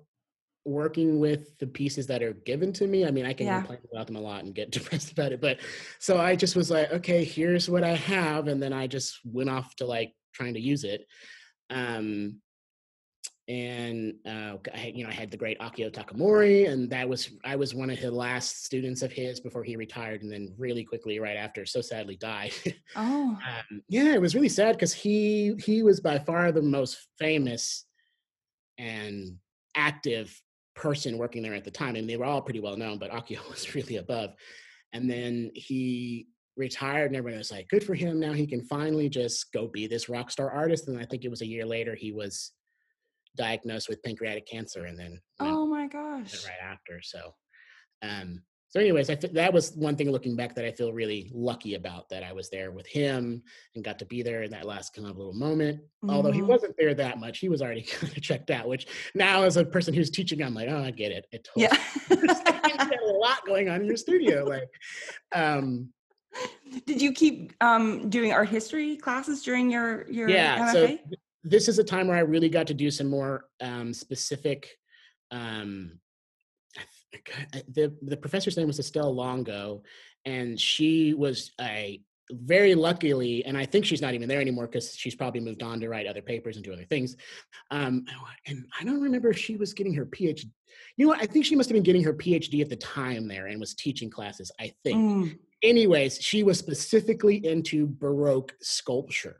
working 0.68 1.20
with 1.20 1.58
the 1.60 1.68
pieces 1.68 2.08
that 2.08 2.22
are 2.22 2.34
given 2.34 2.74
to 2.74 2.86
me. 2.86 3.06
I 3.06 3.12
mean, 3.12 3.26
I 3.26 3.34
can 3.34 3.48
yeah. 3.48 3.60
complain 3.60 3.80
about 3.92 4.08
them 4.08 4.18
a 4.18 4.22
lot 4.22 4.44
and 4.44 4.54
get 4.54 4.72
depressed 4.72 5.12
about 5.12 5.32
it, 5.32 5.42
but 5.42 5.60
so 6.00 6.20
I 6.20 6.36
just 6.36 6.56
was 6.56 6.70
like, 6.70 6.92
okay, 6.92 7.24
here's 7.24 7.70
what 7.70 7.84
I 7.84 7.96
have, 7.96 8.48
and 8.48 8.62
then 8.62 8.74
I 8.74 8.88
just 8.88 9.20
went 9.24 9.50
off 9.50 9.76
to 9.78 9.86
like 9.86 10.14
trying 10.34 10.54
to 10.56 10.60
use 10.60 10.84
it. 10.84 11.08
Um, 11.70 12.42
and 13.50 14.16
uh, 14.26 14.58
I, 14.74 14.92
you 14.94 15.06
know, 15.06 15.10
I 15.10 15.14
had 15.14 15.32
the 15.32 15.38
great 15.38 15.60
Akio 15.60 15.90
Takamori, 15.90 16.70
and 16.70 16.90
that 16.90 17.08
was 17.08 17.30
I 17.46 17.56
was 17.56 17.74
one 17.74 17.90
of 17.90 17.98
his 17.98 18.12
last 18.12 18.66
students 18.66 19.02
of 19.02 19.12
his 19.12 19.40
before 19.40 19.64
he 19.64 19.78
retired, 19.78 20.22
and 20.22 20.32
then 20.32 20.54
really 20.58 20.84
quickly 20.84 21.20
right 21.20 21.38
after, 21.38 21.66
so 21.66 21.80
sadly 21.80 22.18
died. 22.18 22.52
Oh, 22.96 23.40
um, 23.72 23.82
yeah, 23.88 24.14
it 24.14 24.22
was 24.22 24.36
really 24.36 24.50
sad 24.50 24.74
because 24.76 24.94
he 24.94 25.56
he 25.64 25.82
was 25.82 26.02
by 26.02 26.20
far 26.20 26.52
the 26.52 26.62
most 26.62 27.08
famous 27.18 27.86
and 28.78 29.38
active 29.76 30.42
person 30.78 31.18
working 31.18 31.42
there 31.44 31.54
at 31.54 31.66
the 31.66 31.72
time, 31.72 31.96
and 31.96 32.10
they 32.10 32.18
were 32.18 32.26
all 32.26 32.42
pretty 32.42 32.60
well 32.60 32.78
known, 32.78 33.00
but 33.00 33.12
Akio 33.12 33.48
was 33.50 33.76
really 33.76 33.98
above. 33.98 34.32
And 34.94 35.10
then 35.10 35.52
he 35.54 36.28
retired, 36.56 37.08
and 37.08 37.16
everyone 37.16 37.40
was 37.40 37.52
like, 37.52 37.68
"Good 37.68 37.84
for 37.84 37.94
him! 37.94 38.20
Now 38.20 38.34
he 38.34 38.48
can 38.48 38.64
finally 38.64 39.10
just 39.10 39.52
go 39.52 39.68
be 39.68 39.88
this 39.88 40.08
rock 40.08 40.32
star 40.32 40.50
artist." 40.50 40.88
And 40.88 40.98
I 40.98 41.06
think 41.06 41.26
it 41.26 41.30
was 41.30 41.42
a 41.42 41.48
year 41.48 41.66
later 41.66 41.94
he 41.96 42.12
was 42.14 42.54
diagnosed 43.38 43.88
with 43.88 44.04
pancreatic 44.04 44.48
cancer 44.48 44.86
and 44.86 45.00
then 45.00 45.22
oh 45.40 45.66
my 45.66 45.88
gosh 45.88 46.44
right 46.46 46.60
after 46.62 47.02
so 47.02 47.34
um 48.02 48.42
so 48.78 48.82
anyways 48.82 49.10
i 49.10 49.16
th- 49.16 49.34
that 49.34 49.52
was 49.52 49.72
one 49.76 49.96
thing 49.96 50.12
looking 50.12 50.36
back 50.36 50.54
that 50.54 50.64
i 50.64 50.72
feel 50.72 50.94
really 50.94 51.32
lucky 51.34 51.74
about 51.74 52.08
that 52.10 52.22
i 52.22 52.32
was 52.32 52.50
there 52.50 52.72
with 52.72 52.86
him 52.86 53.42
and 53.74 53.84
got 53.84 53.98
to 53.98 54.06
be 54.06 54.22
there 54.22 54.44
in 54.44 54.52
that 54.52 54.66
last 54.66 54.94
kind 54.94 55.08
of 55.08 55.18
little 55.18 55.34
moment 55.34 55.80
mm-hmm. 55.80 56.12
although 56.12 56.32
he 56.32 56.40
mm-hmm. 56.40 56.50
wasn't 56.50 56.76
there 56.78 56.94
that 56.94 57.20
much 57.20 57.40
he 57.40 57.50
was 57.50 57.62
already 57.62 57.82
kind 58.00 58.16
of 58.16 58.22
checked 58.22 58.52
out 58.52 58.68
which 58.68 58.86
now 59.16 59.42
as 59.42 59.58
a 59.58 59.66
person 59.66 59.96
who's 59.96 60.12
teaching 60.12 60.44
i'm 60.44 60.54
like 60.54 60.70
oh 60.70 60.84
i 60.84 60.92
get 60.92 61.12
it 61.12 61.26
it 61.32 61.44
totally 61.44 61.68
yeah 62.12 62.94
a 63.10 63.12
lot 63.14 63.44
going 63.48 63.68
on 63.68 63.82
in 63.82 63.88
your 63.88 63.98
studio 63.98 64.44
like 64.44 64.70
um 65.34 65.90
did 66.86 67.02
you 67.02 67.14
keep 67.14 67.54
um, 67.62 68.10
doing 68.10 68.32
art 68.32 68.50
history 68.50 68.96
classes 68.96 69.42
during 69.42 69.72
your 69.72 70.08
your 70.08 70.30
yeah 70.30 70.72
MFA? 70.72 71.00
so 71.00 71.16
this 71.44 71.68
is 71.68 71.80
a 71.80 71.84
time 71.84 72.08
where 72.08 72.18
I 72.18 72.22
really 72.22 72.50
got 72.50 72.68
to 72.68 72.74
do 72.74 72.92
some 72.92 73.08
more 73.08 73.46
um, 73.62 73.94
specific. 73.94 74.78
Um, 75.32 76.00
the 77.70 77.94
the 78.02 78.18
professor's 78.18 78.58
name 78.58 78.68
was 78.68 78.80
Estelle 78.80 79.14
Longo, 79.14 79.84
and 80.26 80.60
she 80.60 81.14
was 81.14 81.52
a 81.62 82.02
very 82.32 82.76
luckily, 82.76 83.46
and 83.46 83.58
I 83.58 83.66
think 83.66 83.86
she's 83.86 84.02
not 84.02 84.14
even 84.14 84.28
there 84.28 84.42
anymore 84.42 84.68
because 84.68 84.94
she's 84.94 85.16
probably 85.16 85.40
moved 85.40 85.64
on 85.64 85.80
to 85.80 85.88
write 85.88 86.08
other 86.08 86.22
papers 86.22 86.58
and 86.58 86.66
do 86.66 86.74
other 86.74 86.84
things. 86.84 87.16
Um, 87.72 88.06
and 88.46 88.66
I 88.78 88.84
don't 88.84 89.02
remember 89.02 89.30
if 89.30 89.38
she 89.38 89.56
was 89.56 89.74
getting 89.74 89.94
her 89.94 90.06
PhD. 90.06 90.50
You 90.98 91.06
know 91.06 91.10
what? 91.10 91.22
I 91.22 91.26
think 91.26 91.46
she 91.46 91.56
must 91.56 91.70
have 91.70 91.76
been 91.76 91.84
getting 91.84 92.04
her 92.04 92.14
PhD 92.14 92.62
at 92.62 92.70
the 92.70 92.76
time 92.76 93.28
there 93.28 93.48
and 93.48 93.60
was 93.60 93.74
teaching 93.74 94.10
classes. 94.10 94.52
I 94.60 94.74
think. 94.84 94.98
Mm. 94.98 95.40
Anyways, 95.64 96.22
she 96.22 96.44
was 96.44 96.60
specifically 96.60 97.46
into 97.46 97.88
Baroque 97.88 98.54
sculpture 98.62 99.38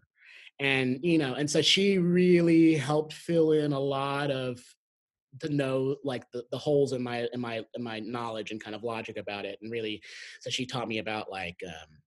and 0.60 1.00
you 1.04 1.18
know 1.18 1.36
and 1.36 1.50
so 1.50 1.62
she 1.62 2.00
really 2.00 2.76
helped 2.76 3.14
fill 3.14 3.52
in 3.52 3.74
a 3.74 3.80
lot 3.80 4.32
of 4.32 4.60
to 5.40 5.50
know 5.50 5.96
like 6.04 6.30
the, 6.32 6.44
the 6.52 6.58
holes 6.58 6.94
in 6.94 7.02
my 7.02 7.28
in 7.34 7.40
my 7.40 7.62
in 7.76 7.84
my 7.84 8.00
knowledge 8.00 8.52
and 8.52 8.64
kind 8.64 8.76
of 8.76 8.84
logic 8.84 9.18
about 9.18 9.46
it 9.46 9.58
and 9.62 9.72
really 9.72 10.02
so 10.42 10.50
she 10.50 10.66
taught 10.66 10.88
me 10.88 11.00
about 11.00 11.32
like 11.32 11.60
um 11.66 11.98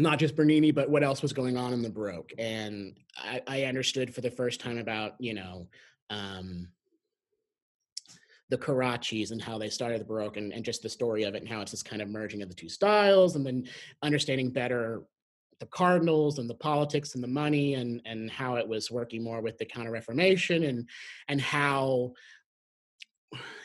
not 0.00 0.18
just 0.18 0.34
Bernini, 0.34 0.70
but 0.70 0.88
what 0.88 1.02
else 1.02 1.20
was 1.20 1.32
going 1.32 1.56
on 1.56 1.72
in 1.72 1.82
the 1.82 1.90
Baroque. 1.90 2.32
And 2.38 2.96
I, 3.16 3.42
I 3.46 3.62
understood 3.64 4.14
for 4.14 4.22
the 4.22 4.30
first 4.30 4.58
time 4.60 4.78
about, 4.78 5.12
you 5.18 5.34
know, 5.34 5.68
um, 6.08 6.68
the 8.48 8.58
Carraccis 8.58 9.30
and 9.30 9.40
how 9.40 9.58
they 9.58 9.68
started 9.68 10.00
the 10.00 10.06
Baroque 10.06 10.36
and, 10.36 10.52
and 10.52 10.64
just 10.64 10.82
the 10.82 10.88
story 10.88 11.22
of 11.24 11.34
it 11.34 11.42
and 11.42 11.48
how 11.48 11.60
it's 11.60 11.70
this 11.70 11.82
kind 11.82 12.02
of 12.02 12.08
merging 12.08 12.42
of 12.42 12.48
the 12.48 12.54
two 12.54 12.68
styles 12.68 13.36
and 13.36 13.46
then 13.46 13.68
understanding 14.02 14.50
better 14.50 15.02
the 15.60 15.66
Cardinals 15.66 16.38
and 16.38 16.48
the 16.48 16.54
politics 16.54 17.14
and 17.14 17.22
the 17.22 17.28
money 17.28 17.74
and 17.74 18.00
and 18.06 18.30
how 18.30 18.56
it 18.56 18.66
was 18.66 18.90
working 18.90 19.22
more 19.22 19.40
with 19.40 19.58
the 19.58 19.64
Counter 19.64 19.90
Reformation 19.90 20.64
and 20.64 20.88
and 21.28 21.40
how 21.40 22.12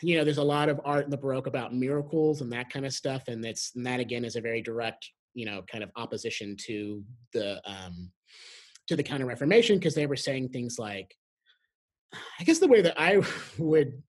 you 0.02 0.16
know 0.16 0.24
there's 0.24 0.38
a 0.38 0.44
lot 0.44 0.68
of 0.68 0.80
art 0.84 1.06
in 1.06 1.10
the 1.10 1.16
Baroque 1.16 1.46
about 1.46 1.74
miracles 1.74 2.42
and 2.42 2.52
that 2.52 2.70
kind 2.70 2.86
of 2.86 2.92
stuff 2.92 3.28
and 3.28 3.42
that's 3.42 3.72
and 3.74 3.84
that 3.86 3.98
again 3.98 4.24
is 4.24 4.36
a 4.36 4.40
very 4.40 4.62
direct 4.62 5.10
you 5.34 5.46
know 5.46 5.62
kind 5.70 5.82
of 5.82 5.90
opposition 5.96 6.56
to 6.66 7.02
the 7.32 7.60
um 7.68 8.12
to 8.86 8.94
the 8.94 9.02
Counter 9.02 9.26
Reformation 9.26 9.78
because 9.78 9.94
they 9.94 10.06
were 10.06 10.16
saying 10.16 10.50
things 10.50 10.78
like 10.78 11.16
I 12.38 12.44
guess 12.44 12.58
the 12.58 12.68
way 12.68 12.82
that 12.82 13.00
I 13.00 13.22
would 13.58 14.02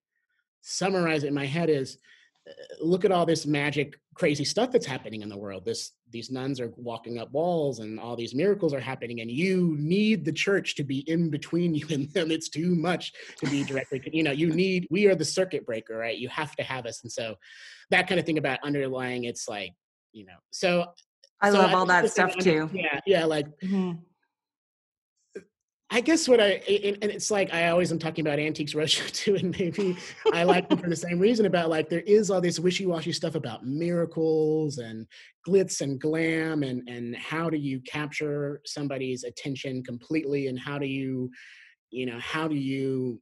summarize 0.62 1.24
it 1.24 1.28
in 1.28 1.34
my 1.34 1.46
head 1.46 1.70
is 1.70 1.98
look 2.82 3.06
at 3.06 3.12
all 3.12 3.26
this 3.26 3.46
magic 3.46 4.00
crazy 4.16 4.46
stuff 4.46 4.72
that's 4.72 4.86
happening 4.86 5.22
in 5.22 5.30
the 5.30 5.38
world. 5.38 5.66
This 5.66 5.92
these 6.10 6.32
nuns 6.32 6.60
are 6.60 6.72
walking 6.78 7.18
up 7.20 7.32
walls 7.32 7.80
and 7.80 8.00
all 8.00 8.16
these 8.16 8.34
miracles 8.34 8.74
are 8.74 8.80
happening 8.80 9.22
and 9.22 9.30
you 9.30 9.76
need 9.78 10.26
the 10.26 10.32
church 10.32 10.76
to 10.76 10.84
be 10.84 11.00
in 11.10 11.30
between 11.30 11.76
you 11.80 11.86
and 11.90 12.10
them. 12.12 12.32
It's 12.32 12.50
too 12.50 12.76
much 12.76 13.14
to 13.38 13.50
be 13.50 13.64
directly 13.64 14.02
you 14.12 14.24
know 14.24 14.32
you 14.32 14.54
need 14.54 14.88
we 14.90 15.08
are 15.08 15.16
the 15.16 15.26
circuit 15.26 15.66
breaker 15.66 15.98
right? 15.98 16.18
You 16.18 16.30
have 16.30 16.56
to 16.56 16.64
have 16.64 16.86
us. 16.86 17.02
And 17.04 17.12
so 17.12 17.36
that 17.90 18.08
kind 18.08 18.20
of 18.20 18.26
thing 18.26 18.38
about 18.38 18.60
underlying 18.64 19.24
it's 19.24 19.48
like 19.48 19.74
you 20.14 20.26
know 20.26 20.38
so 20.52 20.86
i 21.42 21.52
so 21.52 21.58
love 21.58 21.74
all 21.74 21.86
that 21.86 22.10
stuff 22.10 22.36
too. 22.38 22.70
yeah 22.74 23.00
yeah 23.06 23.26
like 23.26 23.46
mm-hmm. 23.60 23.94
I 25.90 26.02
guess 26.02 26.28
what 26.28 26.42
I 26.42 26.62
and 26.68 27.12
it's 27.12 27.32
like 27.32 27.54
I 27.54 27.70
always 27.70 27.94
am 27.94 28.00
talking 28.00 28.26
about 28.26 28.40
antiques 28.40 28.74
roadshow 28.76 29.10
too, 29.12 29.36
and 29.36 29.58
maybe 29.58 29.96
I 30.34 30.44
like 30.44 30.68
them 30.68 30.80
for 30.80 30.90
the 30.90 30.96
same 30.96 31.18
reason. 31.18 31.46
About 31.46 31.70
like 31.70 31.90
there 31.90 32.02
is 32.02 32.30
all 32.30 32.42
this 32.42 32.60
wishy-washy 32.60 33.14
stuff 33.14 33.36
about 33.36 33.66
miracles 33.66 34.80
and 34.80 35.08
glitz 35.48 35.80
and 35.80 36.00
glam, 36.00 36.64
and 36.64 36.88
and 36.90 37.16
how 37.16 37.50
do 37.50 37.58
you 37.58 37.80
capture 37.82 38.62
somebody's 38.66 39.24
attention 39.24 39.82
completely, 39.84 40.48
and 40.48 40.60
how 40.60 40.78
do 40.78 40.88
you, 40.88 41.32
you 41.90 42.06
know, 42.06 42.20
how 42.20 42.50
do 42.50 42.56
you 42.56 43.22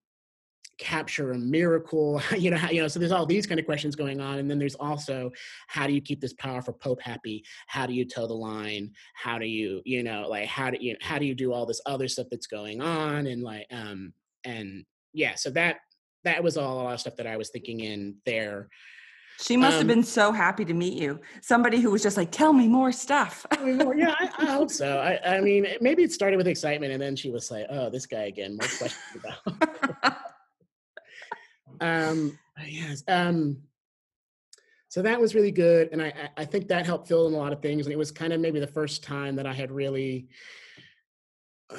capture 0.78 1.32
a 1.32 1.38
miracle 1.38 2.22
you 2.38 2.52
know 2.52 2.58
how, 2.58 2.70
you 2.70 2.82
know 2.82 2.88
so 2.88 3.00
there's 3.00 3.12
all 3.12 3.26
these 3.26 3.48
kind 3.48 3.60
of 3.60 3.66
questions 3.66 3.96
going 3.96 4.20
on 4.20 4.40
and 4.40 4.50
then 4.50 4.60
there's 4.60 4.76
also 4.76 5.32
how 5.68 5.88
do 5.88 5.94
you 5.94 6.02
keep 6.02 6.20
this 6.20 6.34
powerful 6.34 6.74
pope 6.74 7.02
happy 7.02 7.44
how 7.68 7.86
do 7.86 7.94
you 7.94 8.06
toe 8.06 8.28
the 8.28 8.34
line 8.34 8.92
how 9.14 9.38
do 9.38 9.46
you 9.46 9.82
you 9.86 10.04
know 10.04 10.28
like 10.30 10.48
how 10.48 10.70
do 10.70 10.78
you 10.80 10.96
how 11.02 11.18
do 11.18 11.26
you 11.26 11.36
do 11.36 11.54
all 11.54 11.66
this 11.66 11.82
other 11.86 12.08
stuff 12.08 12.28
that's 12.30 12.48
going 12.48 12.82
on 12.82 13.28
and 13.28 13.42
like 13.42 13.66
um 13.72 14.14
and 14.44 14.86
yeah 15.14 15.36
so 15.36 15.50
that 15.50 15.78
that 16.24 16.44
was 16.44 16.58
all 16.58 16.82
a 16.82 16.84
lot 16.84 16.94
of 16.94 17.00
stuff 17.00 17.16
that 17.16 17.28
i 17.28 17.38
was 17.38 17.50
thinking 17.50 17.80
in 17.80 18.16
there 18.26 18.70
she 19.40 19.58
must 19.58 19.74
um, 19.74 19.80
have 19.80 19.88
been 19.88 20.04
so 20.04 20.32
happy 20.32 20.64
to 20.66 20.74
meet 20.74 20.94
you. 20.94 21.20
Somebody 21.42 21.82
who 21.82 21.92
was 21.92 22.02
just 22.02 22.16
like, 22.16 22.32
"Tell 22.32 22.54
me 22.54 22.68
more 22.68 22.92
stuff." 22.92 23.46
yeah, 23.64 24.16
I, 24.18 24.30
I, 24.38 24.46
hope 24.46 24.72
so. 24.72 24.98
I, 24.98 25.38
I 25.38 25.42
mean, 25.42 25.68
maybe 25.82 26.04
it 26.04 26.14
started 26.14 26.38
with 26.38 26.48
excitement, 26.48 26.94
and 26.94 27.02
then 27.02 27.16
she 27.16 27.32
was 27.32 27.52
like, 27.52 27.66
"Oh, 27.70 27.90
this 27.90 28.06
guy 28.06 28.24
again. 28.24 28.58
More 28.58 28.68
questions 28.78 29.24
about." 29.24 30.15
Um, 31.82 32.38
yes. 32.68 33.04
Um, 33.08 33.58
so 34.90 35.02
that 35.02 35.20
was 35.20 35.36
really 35.36 35.52
good, 35.52 35.90
and 35.92 36.02
I 36.02 36.14
I 36.38 36.46
think 36.46 36.70
that 36.70 36.86
helped 36.86 37.08
fill 37.08 37.28
in 37.28 37.34
a 37.34 37.38
lot 37.38 37.52
of 37.52 37.62
things. 37.62 37.86
And 37.86 37.92
it 37.92 37.98
was 37.98 38.12
kind 38.12 38.32
of 38.32 38.40
maybe 38.40 38.60
the 38.60 38.68
first 38.68 39.04
time 39.04 39.36
that 39.36 39.46
I 39.46 39.54
had 39.54 39.72
really. 39.72 40.28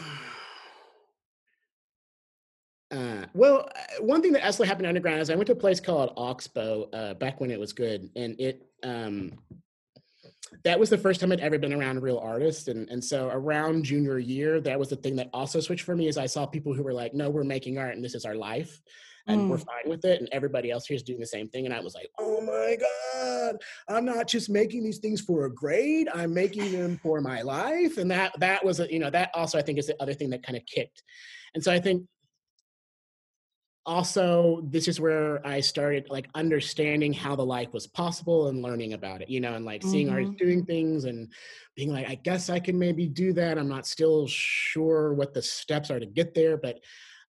Uh, 2.92 3.24
well, 3.35 3.68
uh, 3.74 4.02
one 4.04 4.22
thing 4.22 4.30
that 4.30 4.46
actually 4.46 4.68
happened 4.68 4.87
underground 4.87 5.20
is 5.20 5.28
I 5.28 5.35
went 5.35 5.48
to 5.48 5.54
a 5.54 5.56
place 5.56 5.80
called 5.80 6.12
Oxbow 6.16 6.88
uh, 6.92 7.14
back 7.14 7.40
when 7.40 7.50
it 7.50 7.59
was 7.59 7.72
good, 7.72 8.09
and 8.14 8.40
it 8.40 8.64
um, 8.85 9.32
that 10.64 10.78
was 10.78 10.90
the 10.90 10.98
first 10.98 11.20
time 11.20 11.32
I'd 11.32 11.40
ever 11.40 11.59
been 11.59 11.72
around 11.72 12.02
real 12.02 12.18
artists, 12.18 12.68
and 12.68 12.88
and 12.88 13.02
so 13.02 13.28
around 13.28 13.85
junior 13.85 14.18
year, 14.18 14.61
that 14.61 14.78
was 14.78 14.88
the 14.88 14.96
thing 14.96 15.16
that 15.16 15.30
also 15.32 15.59
switched 15.59 15.85
for 15.85 15.96
me. 15.96 16.06
Is 16.06 16.16
I 16.16 16.26
saw 16.26 16.46
people 16.46 16.74
who 16.74 16.85
were 16.85 16.92
like, 16.92 17.12
"No, 17.12 17.28
we're 17.28 17.44
making 17.44 17.78
art, 17.78 17.96
and 17.96 18.04
this 18.04 18.14
is 18.14 18.24
our 18.24 18.37
life," 18.37 18.80
and 19.27 19.43
mm. 19.43 19.49
we're 19.49 19.59
fine 19.59 19.87
with 19.87 20.05
it 20.05 20.21
and 20.21 20.29
everybody 20.33 20.71
else 20.71 20.87
here 20.87 20.95
is 20.95 21.03
doing 21.03 21.21
the 21.21 21.27
same 21.27 21.49
thing 21.49 21.67
and 21.67 21.75
i 21.75 21.81
was 21.81 21.95
like 21.95 22.11
oh 22.19 22.41
my 22.41 22.77
god 22.81 23.57
i'm 23.89 24.05
not 24.05 24.27
just 24.27 24.49
making 24.49 24.83
these 24.83 24.99
things 24.99 25.21
for 25.21 25.45
a 25.47 25.55
grade 25.55 26.09
i'm 26.15 26.33
making 26.33 26.73
them 26.73 26.99
for 27.03 27.21
my 27.21 27.43
life 27.43 27.99
and 27.99 28.11
that 28.11 28.33
that 28.39 28.65
was 28.65 28.81
a, 28.81 28.93
you 28.93 28.99
know 28.99 29.11
that 29.11 29.31
also 29.35 29.59
i 29.59 29.62
think 29.62 29.79
is 29.79 29.87
the 29.87 30.01
other 30.03 30.15
thing 30.15 30.31
that 30.31 30.43
kind 30.43 30.57
of 30.57 30.65
kicked 30.67 31.03
and 31.55 31.62
so 31.62 31.73
i 31.73 31.79
think 31.79 32.03
also 33.85 34.62
this 34.65 34.89
is 34.89 34.99
where 35.01 35.47
i 35.47 35.61
started 35.61 36.09
like 36.11 36.29
understanding 36.35 37.12
how 37.12 37.37
the 37.37 37.45
life 37.45 37.73
was 37.73 37.87
possible 37.87 38.49
and 38.49 38.61
learning 38.61 38.95
about 38.95 39.23
it 39.23 39.31
you 39.31 39.41
know 39.41 39.55
and 39.55 39.65
like 39.65 39.81
seeing 39.83 40.09
Mhm. 40.09 40.12
artists 40.12 40.35
doing 40.37 40.65
things 40.65 41.05
and 41.05 41.33
being 41.77 41.93
like 41.93 42.09
i 42.09 42.17
guess 42.17 42.51
i 42.51 42.59
can 42.59 42.77
maybe 42.77 43.07
do 43.07 43.33
that 43.35 43.59
i'm 43.59 43.69
not 43.69 43.87
still 43.87 44.27
sure 44.27 45.15
what 45.15 45.35
the 45.35 45.43
steps 45.43 45.89
are 45.91 46.01
to 46.01 46.07
get 46.07 46.35
there 46.35 46.57
but 46.57 46.81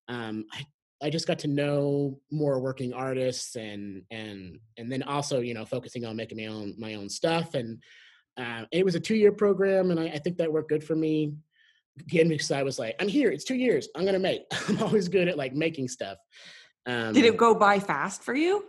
um 0.08 0.46
i 0.52 0.66
I 1.02 1.10
just 1.10 1.28
got 1.28 1.40
to 1.40 1.48
know 1.48 2.20
more 2.32 2.60
working 2.60 2.94
artists 2.94 3.56
and 3.56 4.02
and 4.10 4.60
and 4.78 4.92
then 4.92 5.04
also 5.04 5.42
you 5.42 5.54
know 5.54 5.66
focusing 5.66 6.06
on 6.06 6.16
making 6.16 6.38
my 6.40 6.48
own 6.48 6.74
my 6.78 6.96
own 6.96 7.10
stuff 7.10 7.54
and 7.54 7.82
uh, 8.38 8.66
it 8.72 8.84
was 8.86 8.96
a 8.96 9.00
two 9.00 9.16
year 9.16 9.32
program 9.32 9.92
and 9.92 10.00
I, 10.00 10.06
I 10.08 10.18
think 10.20 10.38
that 10.38 10.52
worked 10.52 10.70
good 10.70 10.84
for 10.84 10.96
me 10.96 11.34
again 12.00 12.28
because 12.30 12.52
I 12.52 12.64
was 12.64 12.80
like 12.80 12.96
I'm 13.00 13.08
here 13.08 13.30
it's 13.30 13.44
two 13.44 13.56
years 13.56 13.88
I'm 13.96 14.06
gonna 14.06 14.20
make 14.20 14.42
I'm 14.68 14.82
always 14.82 15.08
good 15.08 15.28
at 15.28 15.38
like 15.38 15.54
making 15.54 15.88
stuff. 15.88 16.18
Um, 16.86 17.14
Did 17.14 17.26
it 17.26 17.38
go 17.38 17.54
by 17.54 17.80
fast 17.80 18.24
for 18.24 18.34
you? 18.34 18.64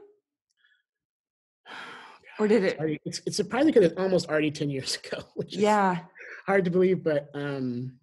Or 2.39 2.49
did 2.49 2.65
it? 2.69 2.79
already- 2.79 3.01
It's, 3.05 3.21
it's 3.27 3.37
surprising 3.37 3.69
because 3.73 3.85
it's 3.91 3.99
almost 4.01 4.29
already 4.29 4.51
ten 4.51 4.71
years 4.71 4.97
ago, 5.05 5.23
which 5.35 5.55
is 5.55 5.61
Yeah. 5.61 5.99
hard 6.47 6.65
to 6.67 6.71
believe. 6.71 7.03
But 7.05 7.29
um, 7.35 7.98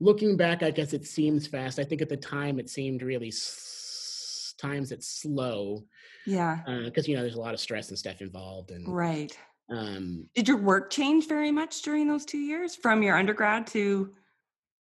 looking 0.00 0.36
back, 0.36 0.62
I 0.62 0.70
guess 0.70 0.92
it 0.92 1.06
seems 1.06 1.46
fast. 1.46 1.78
I 1.78 1.84
think 1.84 2.02
at 2.02 2.08
the 2.08 2.16
time 2.16 2.58
it 2.58 2.68
seemed 2.68 3.02
really 3.02 3.28
s- 3.28 4.54
times 4.58 4.92
it's 4.92 5.08
slow 5.22 5.84
Yeah. 6.26 6.60
because 6.84 7.06
you 7.08 7.14
know 7.16 7.22
there's 7.22 7.34
a 7.36 7.40
lot 7.40 7.54
of 7.54 7.60
stress 7.60 7.88
and 7.90 7.98
stuff 7.98 8.20
involved 8.20 8.70
and 8.70 8.86
Right. 8.88 9.36
um, 9.68 10.28
Did 10.34 10.48
your 10.48 10.56
work 10.58 10.90
change 10.90 11.28
very 11.28 11.50
much 11.52 11.82
during 11.82 12.08
those 12.08 12.24
two 12.24 12.38
years 12.38 12.74
from 12.76 13.02
your 13.02 13.16
undergrad 13.16 13.66
to, 13.68 14.12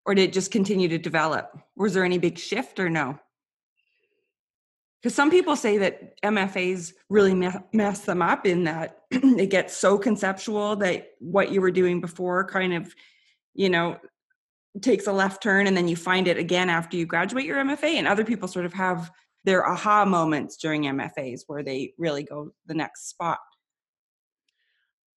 or 0.05 0.13
did 0.15 0.29
it 0.29 0.33
just 0.33 0.51
continue 0.51 0.87
to 0.89 0.97
develop? 0.97 1.57
Was 1.75 1.93
there 1.93 2.05
any 2.05 2.17
big 2.19 2.37
shift 2.37 2.79
or 2.79 2.89
no? 2.89 3.19
Because 5.01 5.13
some 5.15 5.29
people 5.29 5.55
say 5.55 5.77
that 5.79 6.19
MFAs 6.23 6.93
really 7.09 7.33
me- 7.35 7.49
mess 7.73 8.01
them 8.01 8.21
up 8.21 8.45
in 8.45 8.63
that 8.63 8.99
it 9.11 9.49
gets 9.49 9.75
so 9.77 9.97
conceptual 9.97 10.75
that 10.77 11.09
what 11.19 11.51
you 11.51 11.61
were 11.61 11.71
doing 11.71 12.01
before 12.01 12.43
kind 12.47 12.73
of, 12.73 12.93
you 13.53 13.69
know, 13.69 13.97
takes 14.81 15.07
a 15.07 15.11
left 15.13 15.41
turn 15.41 15.67
and 15.67 15.75
then 15.75 15.87
you 15.87 15.95
find 15.95 16.27
it 16.27 16.37
again 16.37 16.69
after 16.69 16.97
you 16.97 17.05
graduate 17.05 17.45
your 17.45 17.57
MFA. 17.57 17.95
And 17.95 18.07
other 18.07 18.25
people 18.25 18.47
sort 18.47 18.65
of 18.65 18.73
have 18.73 19.11
their 19.43 19.65
aha 19.67 20.05
moments 20.05 20.57
during 20.57 20.83
MFAs 20.83 21.41
where 21.47 21.63
they 21.63 21.93
really 21.97 22.23
go 22.23 22.51
the 22.65 22.73
next 22.73 23.09
spot. 23.09 23.39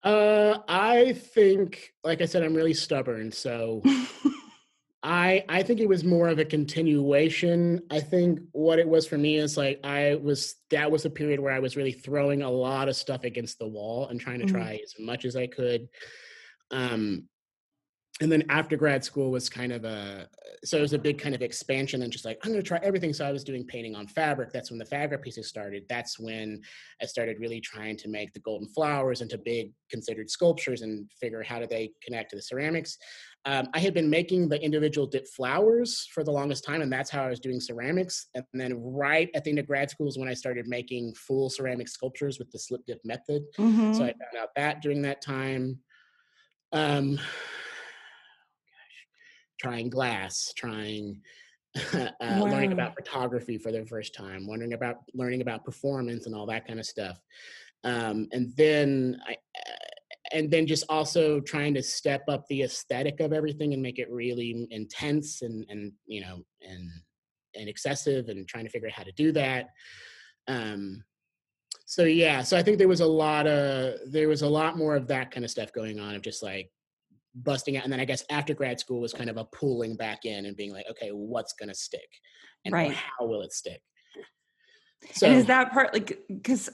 Uh, 0.04 0.58
I 0.68 1.12
think, 1.14 1.92
like 2.04 2.20
I 2.20 2.26
said, 2.26 2.42
I'm 2.44 2.54
really 2.54 2.74
stubborn. 2.74 3.32
So 3.32 3.82
I 5.02 5.44
I 5.48 5.62
think 5.62 5.80
it 5.80 5.88
was 5.88 6.04
more 6.04 6.28
of 6.28 6.38
a 6.38 6.44
continuation. 6.44 7.82
I 7.90 8.00
think 8.00 8.40
what 8.52 8.78
it 8.78 8.88
was 8.88 9.06
for 9.06 9.18
me 9.18 9.36
is 9.36 9.56
like 9.56 9.80
I 9.84 10.16
was 10.16 10.56
that 10.70 10.90
was 10.90 11.04
a 11.04 11.10
period 11.10 11.40
where 11.40 11.52
I 11.52 11.58
was 11.58 11.76
really 11.76 11.92
throwing 11.92 12.42
a 12.42 12.50
lot 12.50 12.88
of 12.88 12.96
stuff 12.96 13.24
against 13.24 13.58
the 13.58 13.66
wall 13.66 14.08
and 14.08 14.20
trying 14.20 14.38
to 14.40 14.46
Mhm. 14.46 14.50
try 14.50 14.80
as 14.82 14.94
much 15.00 15.24
as 15.24 15.34
I 15.36 15.46
could. 15.48 15.88
Um, 16.70 17.28
and 18.20 18.32
then 18.32 18.42
after 18.48 18.76
grad 18.76 19.04
school 19.04 19.30
was 19.30 19.48
kind 19.48 19.72
of 19.72 19.84
a 19.84 20.28
so 20.64 20.76
it 20.76 20.80
was 20.80 20.92
a 20.92 20.98
big 20.98 21.18
kind 21.20 21.34
of 21.36 21.42
expansion 21.42 22.02
and 22.02 22.12
just 22.12 22.24
like 22.24 22.38
i'm 22.42 22.50
going 22.50 22.62
to 22.62 22.66
try 22.66 22.80
everything. 22.82 23.12
So 23.12 23.24
i 23.24 23.30
was 23.32 23.44
doing 23.44 23.64
painting 23.64 23.94
on 23.94 24.06
fabric. 24.06 24.52
That's 24.52 24.70
when 24.70 24.78
the 24.78 24.84
fabric 24.84 25.22
pieces 25.22 25.48
started. 25.48 25.84
That's 25.88 26.18
when 26.18 26.60
i 27.00 27.06
started 27.06 27.38
really 27.38 27.60
trying 27.60 27.96
to 27.98 28.08
make 28.08 28.32
the 28.32 28.40
golden 28.40 28.68
flowers 28.68 29.20
into 29.20 29.38
big 29.38 29.72
considered 29.90 30.30
sculptures 30.30 30.82
and 30.82 31.10
figure 31.20 31.42
how 31.42 31.58
do 31.60 31.66
they 31.66 31.92
connect 32.04 32.30
to 32.30 32.36
the 32.36 32.42
ceramics. 32.42 32.98
Um, 33.44 33.68
i 33.72 33.78
had 33.78 33.94
been 33.94 34.10
making 34.10 34.48
the 34.48 34.60
individual 34.62 35.06
dip 35.06 35.26
flowers 35.28 36.08
for 36.12 36.24
the 36.24 36.32
longest 36.32 36.64
time 36.64 36.82
and 36.82 36.92
that's 36.92 37.10
how 37.10 37.22
i 37.24 37.30
was 37.30 37.40
doing 37.40 37.60
ceramics. 37.60 38.26
And 38.34 38.44
then 38.52 38.74
right 38.82 39.30
at 39.34 39.44
the 39.44 39.50
end 39.50 39.60
of 39.60 39.66
grad 39.68 39.90
school 39.90 40.08
is 40.08 40.18
when 40.18 40.28
i 40.28 40.34
started 40.34 40.66
making 40.66 41.14
full 41.14 41.50
ceramic 41.50 41.88
sculptures 41.88 42.38
with 42.38 42.50
the 42.50 42.58
slip 42.58 42.84
dip 42.86 43.00
method. 43.04 43.42
Mhm. 43.58 43.94
so 43.94 44.02
I 44.02 44.12
found 44.12 44.36
out 44.40 44.50
that 44.56 44.82
during 44.82 45.02
that 45.02 45.22
time. 45.22 45.78
Um, 46.72 47.18
trying 49.58 49.90
glass, 49.90 50.52
trying 50.56 51.20
uh, 51.94 52.10
learning 52.20 52.72
about 52.72 52.94
photography 52.94 53.58
for 53.58 53.72
the 53.72 53.84
first 53.86 54.14
time, 54.14 54.46
wondering 54.46 54.72
about 54.72 54.96
learning 55.14 55.40
about 55.40 55.64
performance 55.64 56.26
and 56.26 56.34
all 56.34 56.46
that 56.46 56.66
kind 56.66 56.78
of 56.78 56.86
stuff. 56.86 57.18
Um, 57.84 58.28
and 58.32 58.52
then 58.56 59.20
I, 59.26 59.32
uh, 59.32 59.76
and 60.32 60.50
then 60.50 60.66
just 60.66 60.84
also 60.88 61.40
trying 61.40 61.74
to 61.74 61.82
step 61.82 62.22
up 62.28 62.44
the 62.48 62.62
aesthetic 62.62 63.20
of 63.20 63.32
everything 63.32 63.72
and 63.72 63.82
make 63.82 63.98
it 63.98 64.10
really 64.10 64.66
intense 64.70 65.42
and 65.42 65.64
and 65.68 65.92
you 66.06 66.20
know 66.20 66.42
and 66.60 66.90
and 67.54 67.68
excessive 67.68 68.28
and 68.28 68.46
trying 68.46 68.64
to 68.64 68.70
figure 68.70 68.88
out 68.88 68.94
how 68.94 69.04
to 69.04 69.12
do 69.12 69.32
that. 69.32 69.68
Um, 70.48 71.04
so 71.88 72.04
yeah 72.04 72.42
so 72.42 72.54
i 72.54 72.62
think 72.62 72.76
there 72.76 72.86
was 72.86 73.00
a 73.00 73.06
lot 73.06 73.46
of 73.46 73.94
there 74.12 74.28
was 74.28 74.42
a 74.42 74.48
lot 74.48 74.76
more 74.76 74.94
of 74.94 75.06
that 75.06 75.30
kind 75.30 75.42
of 75.42 75.50
stuff 75.50 75.72
going 75.72 75.98
on 75.98 76.14
of 76.14 76.20
just 76.20 76.42
like 76.42 76.70
busting 77.34 77.76
out 77.76 77.84
and 77.84 77.92
then 77.92 78.00
i 78.00 78.04
guess 78.04 78.24
after 78.30 78.54
grad 78.54 78.80
school 78.80 79.00
was 79.00 79.12
kind 79.12 79.30
of 79.30 79.36
a 79.36 79.44
pulling 79.46 79.94
back 79.96 80.24
in 80.24 80.46
and 80.46 80.56
being 80.56 80.72
like 80.72 80.86
okay 80.90 81.10
what's 81.10 81.52
going 81.52 81.68
to 81.68 81.74
stick 81.74 82.08
and 82.64 82.74
Right. 82.74 82.92
how 82.94 83.26
will 83.26 83.42
it 83.42 83.52
stick 83.52 83.80
so 85.12 85.26
and 85.26 85.36
is 85.36 85.46
that 85.46 85.70
partly 85.72 86.04
because 86.28 86.70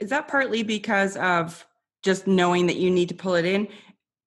is 0.00 0.10
that 0.10 0.28
partly 0.28 0.62
because 0.62 1.16
of 1.16 1.66
just 2.02 2.26
knowing 2.26 2.66
that 2.66 2.76
you 2.76 2.90
need 2.90 3.08
to 3.08 3.14
pull 3.14 3.34
it 3.36 3.44
in, 3.44 3.68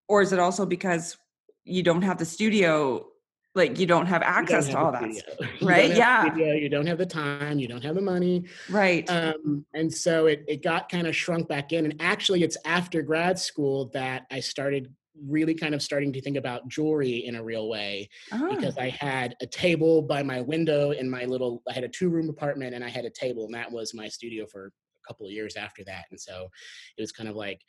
or 0.07 0.21
is 0.21 0.31
it 0.33 0.39
also 0.39 0.65
because 0.65 1.17
you 1.65 1.83
don't 1.83 2.01
have 2.01 2.17
the 2.17 2.25
studio, 2.25 3.05
like 3.53 3.77
you 3.77 3.85
don't 3.85 4.05
have 4.05 4.21
you 4.21 4.27
don't 4.27 4.37
access 4.37 4.67
to 4.69 4.77
all 4.77 4.91
that? 4.91 5.03
studio. 5.03 5.21
stuff, 5.35 5.49
You 5.61 5.67
right? 5.67 5.95
Yeah. 5.95 6.31
studio, 6.33 6.53
you 6.53 6.69
don't 6.69 6.87
have 6.87 6.97
the 6.97 7.05
time 7.05 7.59
you 7.59 7.67
don't 7.67 7.83
have 7.83 7.95
the 7.95 8.01
money 8.01 8.45
Right. 8.69 9.07
um, 9.09 9.65
and 9.73 9.93
so 9.93 10.25
it, 10.25 10.43
it 10.47 10.63
got 10.63 10.89
kind 10.89 11.05
of 11.05 11.15
shrunk 11.15 11.47
back 11.47 11.73
in 11.73 11.85
and 11.85 11.95
actually 12.01 12.43
it's 12.43 12.57
after 12.65 13.01
grad 13.01 13.37
school 13.37 13.89
that 13.93 14.25
i 14.31 14.39
started 14.39 14.91
really 15.27 15.53
kind 15.53 15.73
of 15.73 15.81
starting 15.81 16.11
to 16.13 16.21
think 16.21 16.37
about 16.37 16.67
jewelry 16.67 17.25
in 17.25 17.35
a 17.35 17.43
real 17.43 17.69
way 17.69 18.09
Ah, 18.31 18.47
because 18.49 18.77
I 18.77 18.89
had 18.89 19.35
a 19.41 19.45
table 19.45 20.01
by 20.01 20.23
my 20.23 20.41
window 20.41 20.91
in 20.91 21.09
my 21.09 21.25
little 21.25 21.61
I 21.69 21.73
had 21.73 21.83
a 21.83 21.89
two 21.89 22.09
room 22.09 22.29
apartment 22.29 22.75
and 22.75 22.83
I 22.83 22.89
had 22.89 23.05
a 23.05 23.09
table 23.09 23.45
and 23.45 23.53
that 23.53 23.71
was 23.71 23.93
my 23.93 24.07
studio 24.07 24.45
for 24.45 24.67
a 24.67 25.07
couple 25.07 25.25
of 25.25 25.31
years 25.31 25.55
after 25.55 25.83
that. 25.85 26.05
And 26.11 26.19
so 26.19 26.49
it 26.97 27.01
was 27.01 27.11
kind 27.11 27.29
of 27.29 27.35
like 27.35 27.61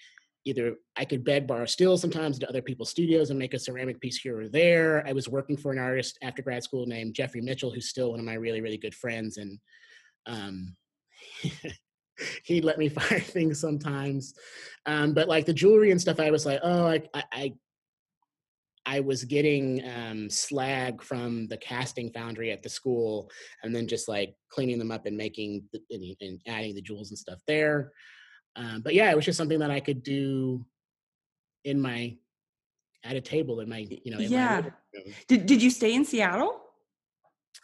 either 0.44 0.76
I 0.96 1.04
could 1.04 1.24
beg 1.24 1.46
borrow 1.46 1.66
steal 1.66 1.98
sometimes 1.98 2.38
to 2.38 2.48
other 2.48 2.62
people's 2.62 2.90
studios 2.90 3.30
and 3.30 3.38
make 3.38 3.54
a 3.54 3.58
ceramic 3.58 4.00
piece 4.00 4.18
here 4.18 4.40
or 4.40 4.48
there. 4.48 5.06
I 5.06 5.12
was 5.12 5.28
working 5.28 5.56
for 5.56 5.72
an 5.72 5.78
artist 5.78 6.18
after 6.22 6.42
grad 6.42 6.62
school 6.62 6.86
named 6.86 7.14
Jeffrey 7.14 7.40
Mitchell 7.40 7.72
who's 7.72 7.88
still 7.88 8.10
one 8.10 8.20
of 8.20 8.26
my 8.26 8.34
really 8.34 8.60
really 8.60 8.78
good 8.78 8.94
friends 8.94 9.36
and 9.36 9.58
um 10.26 10.76
he'd 12.44 12.64
let 12.64 12.78
me 12.78 12.88
fire 12.90 13.20
things 13.20 13.60
sometimes 13.60 14.34
um, 14.86 15.14
but 15.14 15.28
like 15.28 15.46
the 15.46 15.52
jewelry 15.52 15.90
and 15.90 16.00
stuff 16.00 16.20
I 16.20 16.30
was 16.30 16.46
like 16.46 16.60
oh 16.62 16.86
I 16.86 17.02
I, 17.14 17.24
I 17.32 17.52
I 18.88 19.00
was 19.00 19.24
getting 19.24 19.82
um, 19.84 20.30
slag 20.30 21.02
from 21.02 21.48
the 21.48 21.56
casting 21.56 22.10
foundry 22.12 22.52
at 22.52 22.62
the 22.62 22.68
school, 22.68 23.28
and 23.64 23.74
then 23.74 23.88
just 23.88 24.08
like 24.08 24.36
cleaning 24.48 24.78
them 24.78 24.92
up 24.92 25.06
and 25.06 25.16
making 25.16 25.64
the, 25.72 25.80
and, 25.90 26.16
and 26.20 26.40
adding 26.46 26.74
the 26.74 26.80
jewels 26.80 27.10
and 27.10 27.18
stuff 27.18 27.40
there. 27.48 27.90
Um, 28.54 28.82
but 28.82 28.94
yeah, 28.94 29.10
it 29.10 29.16
was 29.16 29.24
just 29.24 29.36
something 29.36 29.58
that 29.58 29.72
I 29.72 29.80
could 29.80 30.04
do 30.04 30.64
in 31.64 31.80
my 31.80 32.16
at 33.04 33.16
a 33.16 33.20
table 33.20 33.60
in 33.60 33.68
my 33.68 33.86
you 33.88 34.12
know 34.12 34.18
in 34.18 34.30
yeah. 34.30 34.62
Did 35.26 35.46
Did 35.46 35.62
you 35.62 35.70
stay 35.70 35.92
in 35.92 36.04
Seattle? 36.04 36.60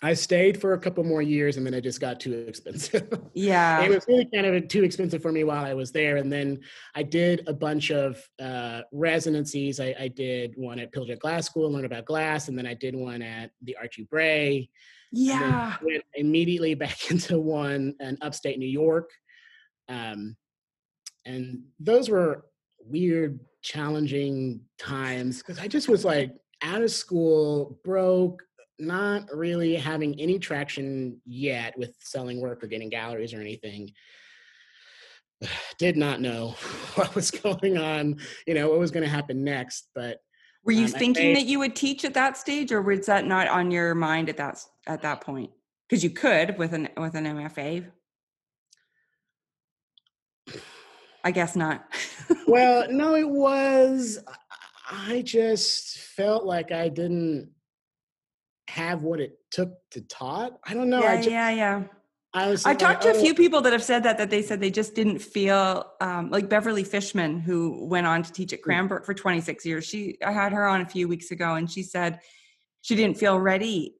I 0.03 0.15
stayed 0.15 0.61
for 0.61 0.73
a 0.73 0.79
couple 0.79 1.05
more 1.05 1.23
years, 1.23 1.57
and 1.57 1.67
then 1.67 1.75
it 1.75 1.83
just 1.83 2.01
got 2.01 2.21
too 2.21 2.33
expensive. 2.49 3.09
Yeah. 3.35 3.83
it 3.83 3.91
was 3.91 4.05
really 4.09 4.29
kind 4.33 4.47
of 4.47 4.69
too 4.69 4.85
expensive 4.85 5.23
for 5.23 5.33
me 5.33 5.45
while 5.45 5.65
I 5.65 5.75
was 5.75 5.91
there. 5.91 6.17
And 6.17 6.31
then 6.31 6.61
I 6.95 7.03
did 7.03 7.43
a 7.47 7.53
bunch 7.53 7.91
of 7.91 8.23
uh, 8.41 8.83
residencies. 8.93 9.81
I, 9.81 9.95
I 9.99 10.09
did 10.09 10.55
one 10.57 10.79
at 10.79 10.93
Pilchuck 10.93 11.21
Glass 11.21 11.47
School 11.47 11.67
and 11.67 11.75
learned 11.75 11.87
about 11.87 12.05
glass, 12.05 12.49
and 12.49 12.59
then 12.59 12.67
I 12.67 12.75
did 12.75 12.95
one 12.95 13.23
at 13.23 13.51
the 13.63 13.77
Archie 13.77 14.07
Bray. 14.11 14.69
yeah. 15.13 15.77
went 15.83 16.05
immediately 16.15 16.75
back 16.85 17.11
into 17.11 17.39
one 17.39 17.95
in 18.01 18.19
upstate 18.21 18.59
New 18.59 18.67
York. 18.67 19.11
Um, 19.89 20.37
and 21.25 21.63
those 21.81 22.09
were 22.09 22.45
weird, 22.81 23.41
challenging 23.63 24.61
times 24.79 25.39
because 25.39 25.59
I 25.59 25.69
just 25.69 25.89
was 25.89 26.05
like 26.05 26.35
out 26.63 26.83
of 26.83 26.91
school, 26.91 27.79
broke, 27.85 28.43
not 28.83 29.25
really 29.33 29.77
having 29.77 30.21
any 30.21 30.39
traction 30.39 31.21
yet 31.25 31.79
with 31.79 31.95
selling 32.01 32.41
work 32.41 32.63
or 32.63 32.67
getting 32.67 32.91
galleries 32.91 33.33
or 33.33 33.41
anything. 33.41 33.93
Did 35.79 35.97
not 35.97 36.21
know 36.21 36.51
what 36.95 37.15
was 37.15 37.31
going 37.31 37.79
on, 37.79 38.19
you 38.47 38.55
know, 38.55 38.69
what 38.69 38.79
was 38.79 38.91
going 38.91 39.05
to 39.05 39.11
happen 39.11 39.45
next. 39.45 39.89
But 39.95 40.19
Were 40.65 40.73
you 40.73 40.87
um, 40.87 40.93
thinking 40.93 41.35
that 41.35 41.47
you 41.47 41.59
would 41.61 41.75
teach 41.75 42.05
at 42.05 42.15
that 42.15 42.37
stage, 42.37 42.73
or 42.73 42.83
was 42.83 43.07
that 43.07 43.27
not 43.27 43.49
on 43.49 43.71
your 43.71 43.95
mind 43.95 44.29
at 44.29 44.37
that 44.37 44.63
at 44.87 45.03
that 45.03 45.23
point? 45.23 45.51
Because 45.89 46.05
you 46.05 46.11
could 46.11 46.59
with 46.59 46.73
an 46.73 46.89
with 46.97 47.15
an 47.15 47.25
MFA. 47.25 47.87
I 51.25 51.31
guess 51.31 51.55
not. 51.55 51.85
well, 52.47 52.87
no, 52.91 53.15
it 53.15 53.29
was. 53.29 54.19
I 54.91 55.23
just 55.23 55.99
felt 55.99 56.45
like 56.45 56.73
I 56.73 56.89
didn't 56.89 57.51
have 58.73 59.03
what 59.03 59.21
it 59.21 59.39
took 59.51 59.71
to 59.91 60.01
taught. 60.03 60.59
I 60.65 60.75
don't 60.75 60.89
know. 60.89 61.03
Yeah, 61.03 61.11
I 61.11 61.17
just, 61.17 61.31
yeah, 61.31 61.51
yeah. 61.51 61.83
I 62.35 62.49
was. 62.49 62.65
I've 62.65 62.73
like, 62.73 62.79
talked 62.79 63.03
to 63.03 63.11
a 63.11 63.15
oh, 63.15 63.21
few 63.21 63.35
people 63.35 63.61
that 63.61 63.73
have 63.73 63.83
said 63.83 64.03
that 64.05 64.17
that 64.19 64.31
they 64.31 64.41
said 64.41 64.61
they 64.61 64.71
just 64.71 64.95
didn't 64.95 65.19
feel 65.19 65.93
um, 66.01 66.31
like 66.31 66.49
Beverly 66.49 66.85
Fishman, 66.85 67.41
who 67.41 67.87
went 67.87 68.07
on 68.07 68.23
to 68.23 68.33
teach 68.33 68.53
at 68.53 68.61
Mm. 68.61 68.65
Cranbrook 68.65 69.05
for 69.05 69.15
26 69.15 69.67
years. 69.67 69.85
She 69.85 70.17
I 70.25 70.33
had 70.33 70.53
her 70.53 70.67
on 70.67 70.81
a 70.81 70.89
few 70.89 71.07
weeks 71.07 71.31
ago, 71.31 71.55
and 71.55 71.71
she 71.71 71.83
said 71.83 72.21
she 72.81 72.95
didn't 72.95 73.19
feel 73.19 73.39
ready. 73.39 73.97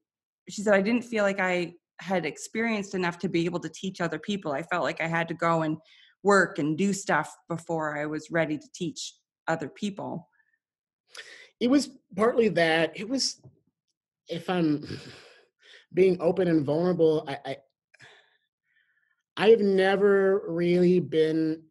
She 0.49 0.61
said 0.63 0.73
I 0.73 0.81
didn't 0.81 1.03
feel 1.03 1.23
like 1.23 1.39
I 1.39 1.75
had 1.99 2.25
experienced 2.25 2.95
enough 2.95 3.19
to 3.19 3.29
be 3.29 3.45
able 3.45 3.59
to 3.59 3.69
teach 3.69 4.01
other 4.01 4.19
people. 4.19 4.51
I 4.51 4.63
felt 4.63 4.83
like 4.83 5.01
I 5.01 5.07
had 5.07 5.27
to 5.27 5.35
go 5.35 5.61
and 5.61 5.77
work 6.23 6.57
and 6.57 6.77
do 6.77 6.93
stuff 6.93 7.35
before 7.47 7.97
I 7.97 8.05
was 8.07 8.31
ready 8.31 8.57
to 8.57 8.67
teach 8.73 9.13
other 9.47 9.69
people. 9.69 10.29
it 11.59 11.69
was 11.69 11.89
partly 12.15 12.49
that. 12.49 12.91
It 12.95 13.07
was, 13.07 13.41
if 14.33 14.49
I'm 14.49 14.85
being 15.93 16.17
open 16.19 16.47
and 16.47 16.65
vulnerable, 16.65 17.23
I, 17.27 17.37
I 17.45 17.57
I've 19.37 19.61
never 19.61 20.43
really 20.47 20.99
been 20.99 21.63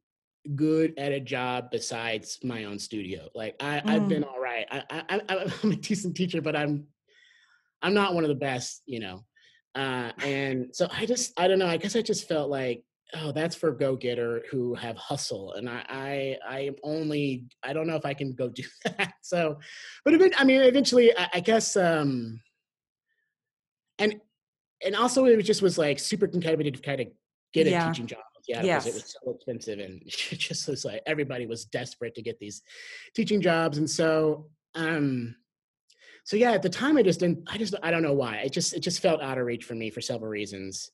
good 0.56 0.94
at 0.98 1.12
a 1.12 1.20
job 1.20 1.70
besides 1.70 2.38
my 2.42 2.64
own 2.64 2.78
studio. 2.78 3.28
Like 3.34 3.54
I, 3.60 3.82
I've 3.86 4.02
Mm. 4.02 4.08
been 4.08 4.24
all 4.24 4.40
right. 4.40 4.66
I, 4.70 4.82
I, 4.90 5.20
I'm 5.62 5.70
a 5.72 5.76
decent 5.76 6.16
teacher, 6.16 6.42
but 6.42 6.56
I'm, 6.56 6.86
I'm 7.82 7.94
not 7.94 8.14
one 8.14 8.24
of 8.24 8.28
the 8.28 8.34
best, 8.34 8.82
you 8.86 8.98
know. 9.00 9.24
Uh, 9.74 10.10
and 10.24 10.74
so 10.74 10.88
I 10.90 11.06
just, 11.06 11.32
I 11.38 11.46
don't 11.48 11.58
know. 11.58 11.68
I 11.68 11.76
guess 11.76 11.94
I 11.96 12.02
just 12.02 12.28
felt 12.28 12.50
like, 12.50 12.82
oh, 13.14 13.30
that's 13.32 13.54
for 13.54 13.70
go-getter 13.72 14.42
who 14.50 14.74
have 14.74 14.96
hustle, 14.96 15.52
and 15.52 15.68
I, 15.68 15.84
I, 15.88 16.36
I 16.48 16.60
am 16.60 16.76
only, 16.82 17.44
I 17.62 17.72
don't 17.72 17.86
know 17.86 17.96
if 17.96 18.04
I 18.06 18.14
can 18.14 18.32
go 18.34 18.48
do 18.54 18.64
that. 18.84 19.14
So, 19.22 19.58
but 20.04 20.14
I 20.38 20.44
mean, 20.44 20.62
eventually, 20.62 21.16
I, 21.16 21.28
I 21.34 21.40
guess, 21.40 21.76
um, 21.76 22.40
and 23.98 24.20
and 24.84 24.96
also 24.96 25.24
it 25.26 25.36
was 25.36 25.46
just 25.46 25.62
was 25.62 25.78
like 25.78 25.98
super 25.98 26.26
competitive 26.26 26.74
to 26.74 26.80
kind 26.82 27.00
of 27.00 27.06
get 27.52 27.66
Yeah. 27.66 27.88
a 27.88 27.92
teaching 27.92 28.06
job. 28.06 28.20
Yeah, 28.48 28.62
because 28.62 28.86
it 28.86 28.94
was 28.94 29.14
so 29.22 29.34
expensive 29.34 29.78
and 29.78 30.02
it 30.06 30.38
just 30.38 30.68
was 30.68 30.84
like 30.84 31.02
everybody 31.06 31.46
was 31.46 31.64
desperate 31.64 32.14
to 32.16 32.22
get 32.22 32.38
these 32.38 32.62
teaching 33.14 33.40
jobs. 33.40 33.78
And 33.78 33.88
so 33.88 34.50
um 34.74 35.36
so 36.24 36.36
yeah, 36.36 36.52
at 36.52 36.62
the 36.62 36.68
time 36.68 36.96
I 36.96 37.02
just 37.02 37.20
didn't 37.20 37.40
I 37.46 37.58
just 37.58 37.74
I 37.82 37.90
don't 37.90 38.02
know 38.02 38.14
why. 38.14 38.36
It 38.38 38.52
just 38.52 38.74
it 38.74 38.80
just 38.80 39.00
felt 39.00 39.22
out 39.22 39.38
of 39.38 39.46
reach 39.46 39.64
for 39.64 39.74
me 39.74 39.90
for 39.90 40.00
several 40.00 40.30
reasons. 40.30 40.90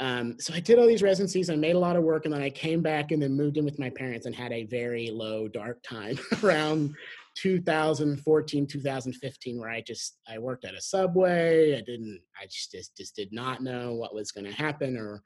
Um, 0.00 0.36
so 0.40 0.52
I 0.52 0.58
did 0.58 0.80
all 0.80 0.88
these 0.88 1.04
residencies, 1.04 1.48
I 1.50 1.54
made 1.54 1.76
a 1.76 1.78
lot 1.78 1.94
of 1.94 2.02
work, 2.02 2.24
and 2.24 2.34
then 2.34 2.42
I 2.42 2.50
came 2.50 2.82
back 2.82 3.12
and 3.12 3.22
then 3.22 3.36
moved 3.36 3.58
in 3.58 3.64
with 3.64 3.78
my 3.78 3.90
parents 3.90 4.26
and 4.26 4.34
had 4.34 4.52
a 4.52 4.64
very 4.64 5.10
low 5.12 5.46
dark 5.46 5.80
time 5.84 6.18
around 6.42 6.96
2014 7.36 8.66
2015 8.66 9.58
where 9.58 9.70
i 9.70 9.80
just 9.80 10.18
i 10.28 10.38
worked 10.38 10.64
at 10.64 10.74
a 10.74 10.80
subway. 10.80 11.76
I 11.76 11.80
didn't 11.80 12.20
i 12.40 12.44
just 12.46 12.72
just, 12.72 12.96
just 12.96 13.16
did 13.16 13.32
not 13.32 13.62
know 13.62 13.94
what 13.94 14.14
was 14.14 14.32
going 14.32 14.44
to 14.44 14.52
happen 14.52 14.96
or 14.96 15.22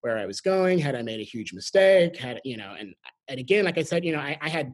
where 0.00 0.18
i 0.18 0.26
was 0.26 0.40
going. 0.40 0.78
Had 0.78 0.96
i 0.96 1.02
made 1.02 1.20
a 1.20 1.24
huge 1.24 1.52
mistake? 1.52 2.16
Had 2.16 2.40
you 2.44 2.56
know 2.56 2.74
and 2.78 2.94
and 3.28 3.38
again 3.38 3.64
like 3.64 3.78
i 3.78 3.82
said 3.82 4.04
you 4.04 4.12
know 4.12 4.20
i, 4.20 4.36
I 4.40 4.48
had 4.48 4.72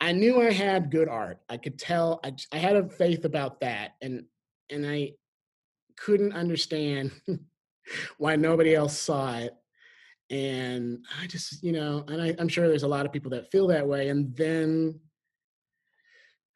i 0.00 0.12
knew 0.12 0.40
i 0.40 0.50
had 0.50 0.90
good 0.90 1.08
art. 1.08 1.38
I 1.48 1.56
could 1.56 1.78
tell 1.78 2.20
I 2.24 2.32
I 2.52 2.58
had 2.58 2.76
a 2.76 2.88
faith 2.88 3.24
about 3.24 3.60
that 3.60 3.92
and 4.02 4.24
and 4.70 4.86
i 4.86 5.12
couldn't 5.96 6.32
understand 6.32 7.12
why 8.18 8.34
nobody 8.34 8.74
else 8.74 8.98
saw 8.98 9.36
it 9.38 9.54
and 10.34 10.98
I 11.22 11.28
just, 11.28 11.62
you 11.62 11.70
know, 11.70 12.04
and 12.08 12.20
I, 12.20 12.34
I'm 12.40 12.48
sure 12.48 12.66
there's 12.66 12.82
a 12.82 12.88
lot 12.88 13.06
of 13.06 13.12
people 13.12 13.30
that 13.30 13.52
feel 13.52 13.68
that 13.68 13.86
way. 13.86 14.08
And 14.08 14.34
then, 14.34 14.98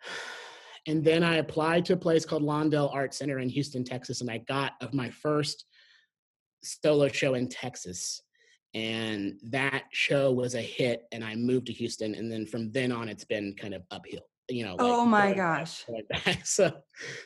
and 0.89 1.05
then 1.05 1.23
I 1.23 1.37
applied 1.37 1.85
to 1.87 1.93
a 1.93 1.97
place 1.97 2.25
called 2.25 2.43
Lawndale 2.43 2.93
Art 2.93 3.15
Center 3.15 3.39
in 3.39 3.49
Houston, 3.49 3.85
Texas, 3.85 4.21
and 4.21 4.29
I 4.29 4.39
got 4.39 4.73
of 4.81 4.95
my 4.95 5.11
first 5.11 5.65
solo 6.65 7.07
show 7.07 7.35
in 7.35 7.49
Texas. 7.49 8.21
And 8.75 9.39
that 9.45 9.85
show 9.93 10.33
was 10.33 10.57
a 10.57 10.61
hit, 10.61 11.05
and 11.13 11.25
I 11.25 11.37
moved 11.37 11.67
to 11.67 11.73
Houston. 11.73 12.17
And 12.17 12.31
then 12.31 12.47
from 12.47 12.73
then 12.73 12.91
on, 12.91 13.09
it's 13.09 13.25
been 13.25 13.55
kind 13.55 13.75
of 13.75 13.83
uphill. 13.91 14.23
You 14.51 14.65
know. 14.65 14.73
like 14.73 14.81
oh 14.81 15.05
my 15.05 15.29
back, 15.29 15.37
gosh. 15.37 15.85
back. 16.25 16.41
So, 16.45 16.73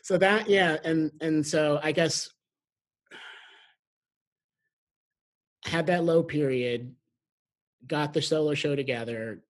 so 0.03 0.19
that 0.19 0.49
yeah, 0.49 0.77
and 0.85 1.11
and 1.21 1.45
so 1.47 1.81
I 1.83 1.93
guess 1.93 2.29
had 5.65 5.87
that 5.87 6.05
low 6.05 6.23
period, 6.23 6.95
got 7.87 8.13
the 8.13 8.23
solo 8.23 8.55
show 8.55 8.75
together, 8.77 9.43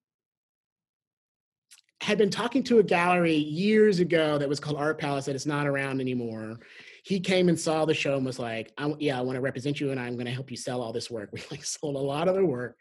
had 2.03 2.19
been 2.19 2.31
talking 2.31 2.65
to 2.65 2.81
a 2.81 2.83
gallery 2.83 3.37
years 3.37 4.01
ago 4.01 4.37
that 4.37 4.49
was 4.49 4.59
called 4.59 4.77
Art 4.77 4.99
Palace 4.99 5.27
that 5.27 5.37
is 5.37 5.47
not 5.47 5.69
around 5.69 6.01
anymore. 6.01 6.59
He 7.05 7.21
came 7.21 7.49
and 7.49 7.59
saw 7.59 7.85
the 7.85 7.95
show 7.95 8.17
and 8.17 8.27
was 8.27 8.41
like, 8.41 8.73
I, 8.77 8.93
"Yeah, 8.99 9.19
I 9.19 9.23
want 9.23 9.37
to 9.37 9.41
represent 9.41 9.81
you, 9.81 9.93
and 9.93 10.01
I'm 10.01 10.15
going 10.15 10.27
to 10.27 10.33
help 10.33 10.51
you 10.51 10.57
sell 10.57 10.83
all 10.83 10.93
this 10.93 11.11
work." 11.11 11.31
We 11.33 11.43
like 11.51 11.65
sold 11.65 11.95
a 11.95 11.99
lot 11.99 12.27
of 12.27 12.35
the 12.35 12.45
work, 12.45 12.77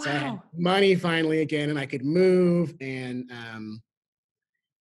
so 0.00 0.10
I 0.10 0.14
had 0.14 0.40
money 0.56 0.96
finally 0.96 1.40
again, 1.40 1.70
and 1.70 1.78
I 1.78 1.86
could 1.86 2.04
move. 2.04 2.74
And 2.80 3.30
um, 3.30 3.80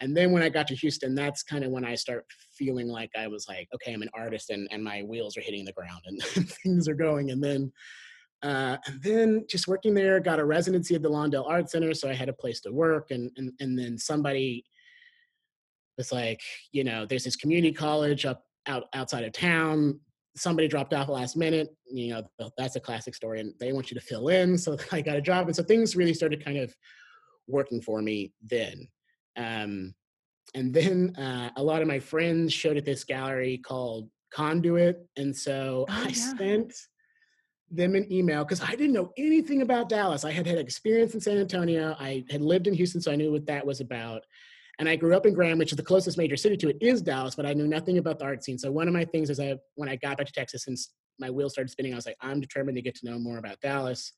and 0.04 0.16
then 0.16 0.34
when 0.34 0.44
I 0.44 0.50
got 0.50 0.68
to 0.68 0.76
Houston, 0.76 1.16
that's 1.16 1.44
kind 1.44 1.64
of 1.64 1.72
when 1.72 1.86
I 1.86 1.96
start 1.96 2.26
feeling 2.52 2.90
like 2.90 3.10
I 3.18 3.28
was 3.28 3.48
like, 3.48 3.70
okay, 3.74 3.94
I'm 3.94 4.02
an 4.02 4.10
artist, 4.14 4.50
and 4.50 4.68
and 4.70 4.84
my 4.84 5.02
wheels 5.04 5.38
are 5.38 5.42
hitting 5.42 5.64
the 5.64 5.72
ground, 5.72 6.02
and 6.06 6.22
things 6.64 6.90
are 6.90 6.94
going. 6.94 7.32
And 7.32 7.42
then 7.42 7.72
uh, 8.44 8.76
and 8.86 9.02
then 9.02 9.46
just 9.50 9.70
working 9.70 9.94
there, 9.94 10.20
got 10.20 10.40
a 10.40 10.46
residency 10.46 10.94
at 10.94 11.02
the 11.02 11.10
Lawndale 11.10 11.50
Art 11.50 11.70
Center, 11.70 11.94
so 11.94 12.10
I 12.10 12.14
had 12.14 12.28
a 12.28 12.34
place 12.34 12.60
to 12.62 12.72
work. 12.74 13.12
And 13.12 13.32
and 13.38 13.54
and 13.62 13.80
then 13.80 13.98
somebody 13.98 14.66
was 15.98 16.12
like, 16.12 16.42
you 16.74 16.84
know, 16.84 17.06
there's 17.06 17.24
this 17.24 17.38
community 17.38 17.72
college 17.74 18.26
up 18.26 18.44
out 18.68 18.84
outside 18.94 19.24
of 19.24 19.32
town. 19.32 20.02
Somebody 20.36 20.68
dropped 20.68 20.94
off 20.94 21.08
last 21.08 21.38
minute. 21.38 21.70
You 21.86 22.10
know, 22.40 22.52
that's 22.58 22.76
a 22.76 22.82
classic 22.82 23.16
story, 23.16 23.40
and 23.40 23.54
they 23.62 23.72
want 23.72 23.90
you 23.90 23.96
to 23.96 24.06
fill 24.06 24.28
in. 24.28 24.58
So 24.58 24.78
I 24.92 25.00
got 25.00 25.16
a 25.16 25.22
job, 25.22 25.48
and 25.48 25.56
so 25.56 25.64
things 25.64 25.96
really 25.96 26.14
started 26.14 26.44
kind 26.44 26.58
of 26.58 26.76
working 27.48 27.82
for 27.82 28.02
me 28.02 28.34
then. 28.42 28.86
Um, 29.36 29.94
and 30.56 30.74
then 30.74 31.16
uh, 31.18 31.50
a 31.56 31.64
lot 31.64 31.82
of 31.82 31.88
my 31.88 32.00
friends 32.00 32.54
showed 32.54 32.78
at 32.78 32.86
this 32.86 33.04
gallery 33.04 33.58
called 33.58 34.10
Conduit, 34.34 34.98
and 35.18 35.36
so 35.36 35.86
Oh, 35.90 35.94
I 36.06 36.10
yeah. 36.10 36.34
sent 36.38 36.74
them 37.72 37.96
an 37.96 38.12
email 38.12 38.44
because 38.44 38.62
I 38.62 38.72
didn't 38.72 38.94
know 38.94 39.12
anything 39.18 39.64
about 39.64 39.90
Dallas. 39.90 40.24
I 40.26 40.32
had 40.32 40.46
had 40.46 40.60
experience 40.60 41.16
in 41.16 41.22
San 41.22 41.38
Antonio. 41.40 41.96
I 42.00 42.24
had 42.30 42.42
lived 42.42 42.68
in 42.68 42.74
Houston, 42.76 43.02
so 43.02 43.12
I 43.12 43.16
knew 43.16 43.32
what 43.32 43.48
that 43.48 43.66
was 43.66 43.82
about. 43.82 44.24
And 44.80 44.88
I 44.90 44.96
grew 44.96 45.16
up 45.16 45.26
in 45.26 45.34
Graham, 45.34 45.58
which 45.58 45.72
is 45.72 45.76
the 45.78 45.84
closest 45.84 46.18
major 46.18 46.36
city 46.36 46.58
to 46.58 46.70
it 46.70 46.78
is 46.82 47.02
Dallas, 47.02 47.36
but 47.36 47.46
I 47.46 47.54
knew 47.54 47.68
nothing 47.68 47.98
about 48.00 48.20
the 48.20 48.26
art 48.26 48.44
scene. 48.44 48.58
So 48.58 48.72
one 48.72 48.88
of 48.88 48.94
my 48.94 49.06
things 49.06 49.30
is 49.30 49.40
I, 49.40 49.56
when 49.76 49.88
I 49.90 49.96
got 49.96 50.18
back 50.18 50.28
to 50.28 50.34
Texas 50.34 50.68
and 50.68 50.78
my 51.20 51.30
wheels 51.30 51.54
started 51.54 51.70
spinning, 51.70 51.94
I 51.94 51.96
was 51.96 52.06
like, 52.08 52.18
I'm 52.22 52.42
determined 52.42 52.76
to 52.78 52.82
get 52.82 52.96
to 52.96 53.06
know 53.06 53.20
more 53.20 53.38
about 53.38 53.62
Dallas. 53.62 54.14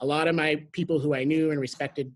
A 0.00 0.06
lot 0.06 0.28
of 0.28 0.34
my 0.34 0.62
people 0.72 0.98
who 0.98 1.14
I 1.14 1.24
knew 1.24 1.50
and 1.50 1.60
respected, 1.60 2.12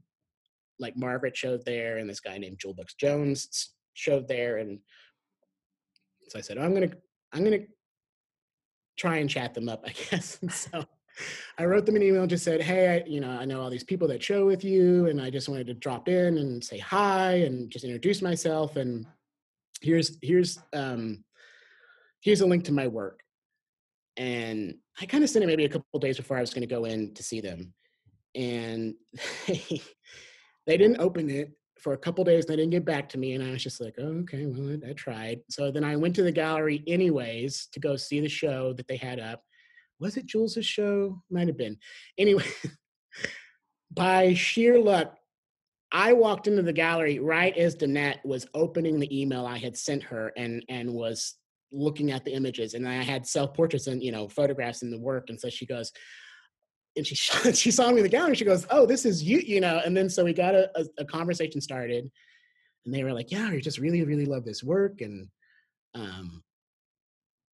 like 0.78 0.96
Margaret, 0.96 1.36
showed 1.36 1.64
there, 1.64 1.98
and 1.98 2.08
this 2.08 2.20
guy 2.20 2.38
named 2.38 2.58
Jules 2.58 2.76
Buck 2.76 2.88
Jones 2.98 3.70
showed 3.94 4.28
there, 4.28 4.58
and 4.58 4.78
so 6.28 6.38
I 6.38 6.42
said, 6.42 6.58
I'm 6.58 6.74
gonna, 6.74 6.90
I'm 7.32 7.44
gonna 7.44 7.64
try 8.98 9.16
and 9.16 9.30
chat 9.30 9.54
them 9.54 9.68
up, 9.68 9.84
I 9.86 9.92
guess. 10.10 10.38
And 10.42 10.52
so 10.52 10.84
I 11.58 11.64
wrote 11.64 11.86
them 11.86 11.96
an 11.96 12.02
email 12.02 12.22
and 12.22 12.30
just 12.30 12.44
said, 12.44 12.60
Hey, 12.60 12.96
I, 12.96 13.08
you 13.08 13.20
know, 13.20 13.30
I 13.30 13.44
know 13.44 13.60
all 13.60 13.70
these 13.70 13.84
people 13.84 14.08
that 14.08 14.22
show 14.22 14.46
with 14.46 14.64
you, 14.64 15.06
and 15.06 15.20
I 15.20 15.30
just 15.30 15.48
wanted 15.48 15.66
to 15.68 15.74
drop 15.74 16.08
in 16.08 16.38
and 16.38 16.62
say 16.62 16.78
hi 16.78 17.32
and 17.38 17.70
just 17.70 17.84
introduce 17.84 18.22
myself. 18.22 18.76
And 18.76 19.06
here's 19.80 20.18
here's 20.22 20.58
um 20.72 21.24
here's 22.20 22.40
a 22.40 22.46
link 22.46 22.64
to 22.64 22.72
my 22.72 22.86
work. 22.86 23.20
And 24.16 24.74
I 25.00 25.06
kind 25.06 25.22
of 25.22 25.30
sent 25.30 25.44
it 25.44 25.46
maybe 25.46 25.64
a 25.64 25.68
couple 25.68 26.00
days 26.00 26.16
before 26.16 26.36
I 26.36 26.40
was 26.40 26.52
going 26.52 26.66
to 26.66 26.74
go 26.74 26.84
in 26.84 27.14
to 27.14 27.22
see 27.22 27.40
them. 27.40 27.72
And 28.34 28.94
they, 29.46 29.80
they 30.68 30.76
didn't 30.76 31.00
open 31.00 31.30
it 31.30 31.50
for 31.80 31.94
a 31.94 31.98
couple 31.98 32.22
days. 32.22 32.44
They 32.44 32.54
didn't 32.54 32.70
get 32.70 32.84
back 32.84 33.08
to 33.08 33.18
me. 33.18 33.32
And 33.32 33.42
I 33.42 33.50
was 33.50 33.62
just 33.62 33.80
like, 33.80 33.98
okay, 33.98 34.44
well, 34.46 34.78
I, 34.84 34.90
I 34.90 34.92
tried. 34.92 35.40
So 35.48 35.70
then 35.70 35.82
I 35.82 35.96
went 35.96 36.14
to 36.16 36.22
the 36.22 36.30
gallery 36.30 36.84
anyways 36.86 37.68
to 37.72 37.80
go 37.80 37.96
see 37.96 38.20
the 38.20 38.28
show 38.28 38.74
that 38.74 38.86
they 38.86 38.98
had 38.98 39.18
up. 39.18 39.42
Was 39.98 40.18
it 40.18 40.26
Jules's 40.26 40.66
show? 40.66 41.22
Might 41.30 41.48
have 41.48 41.56
been. 41.56 41.78
Anyway, 42.18 42.44
by 43.90 44.34
sheer 44.34 44.78
luck, 44.78 45.16
I 45.90 46.12
walked 46.12 46.46
into 46.46 46.62
the 46.62 46.72
gallery 46.72 47.18
right 47.18 47.56
as 47.56 47.74
Danette 47.74 48.22
was 48.22 48.46
opening 48.52 49.00
the 49.00 49.20
email 49.20 49.46
I 49.46 49.56
had 49.56 49.76
sent 49.76 50.02
her 50.02 50.32
and 50.36 50.62
and 50.68 50.92
was 50.92 51.36
looking 51.72 52.10
at 52.10 52.26
the 52.26 52.34
images 52.34 52.74
and 52.74 52.86
I 52.86 53.02
had 53.02 53.26
self 53.26 53.54
portraits 53.54 53.86
and 53.86 54.02
you 54.02 54.12
know 54.12 54.28
photographs 54.28 54.82
in 54.82 54.90
the 54.90 54.98
work 54.98 55.30
and 55.30 55.40
so 55.40 55.48
she 55.48 55.64
goes 55.64 55.92
and 56.98 57.06
she 57.06 57.14
she 57.52 57.70
saw 57.70 57.90
me 57.90 57.98
in 57.98 58.02
the 58.02 58.08
gallery 58.08 58.34
she 58.34 58.44
goes 58.44 58.66
oh 58.70 58.84
this 58.84 59.04
is 59.04 59.22
you 59.22 59.38
you 59.38 59.60
know 59.60 59.80
and 59.84 59.96
then 59.96 60.08
so 60.08 60.24
we 60.24 60.32
got 60.32 60.54
a, 60.54 60.70
a, 60.78 60.84
a 60.98 61.04
conversation 61.04 61.60
started 61.60 62.10
and 62.84 62.94
they 62.94 63.02
were 63.02 63.12
like 63.12 63.30
yeah 63.30 63.50
we 63.50 63.60
just 63.60 63.78
really 63.78 64.04
really 64.04 64.26
love 64.26 64.44
this 64.44 64.62
work 64.62 65.00
and 65.00 65.28
um 65.94 66.42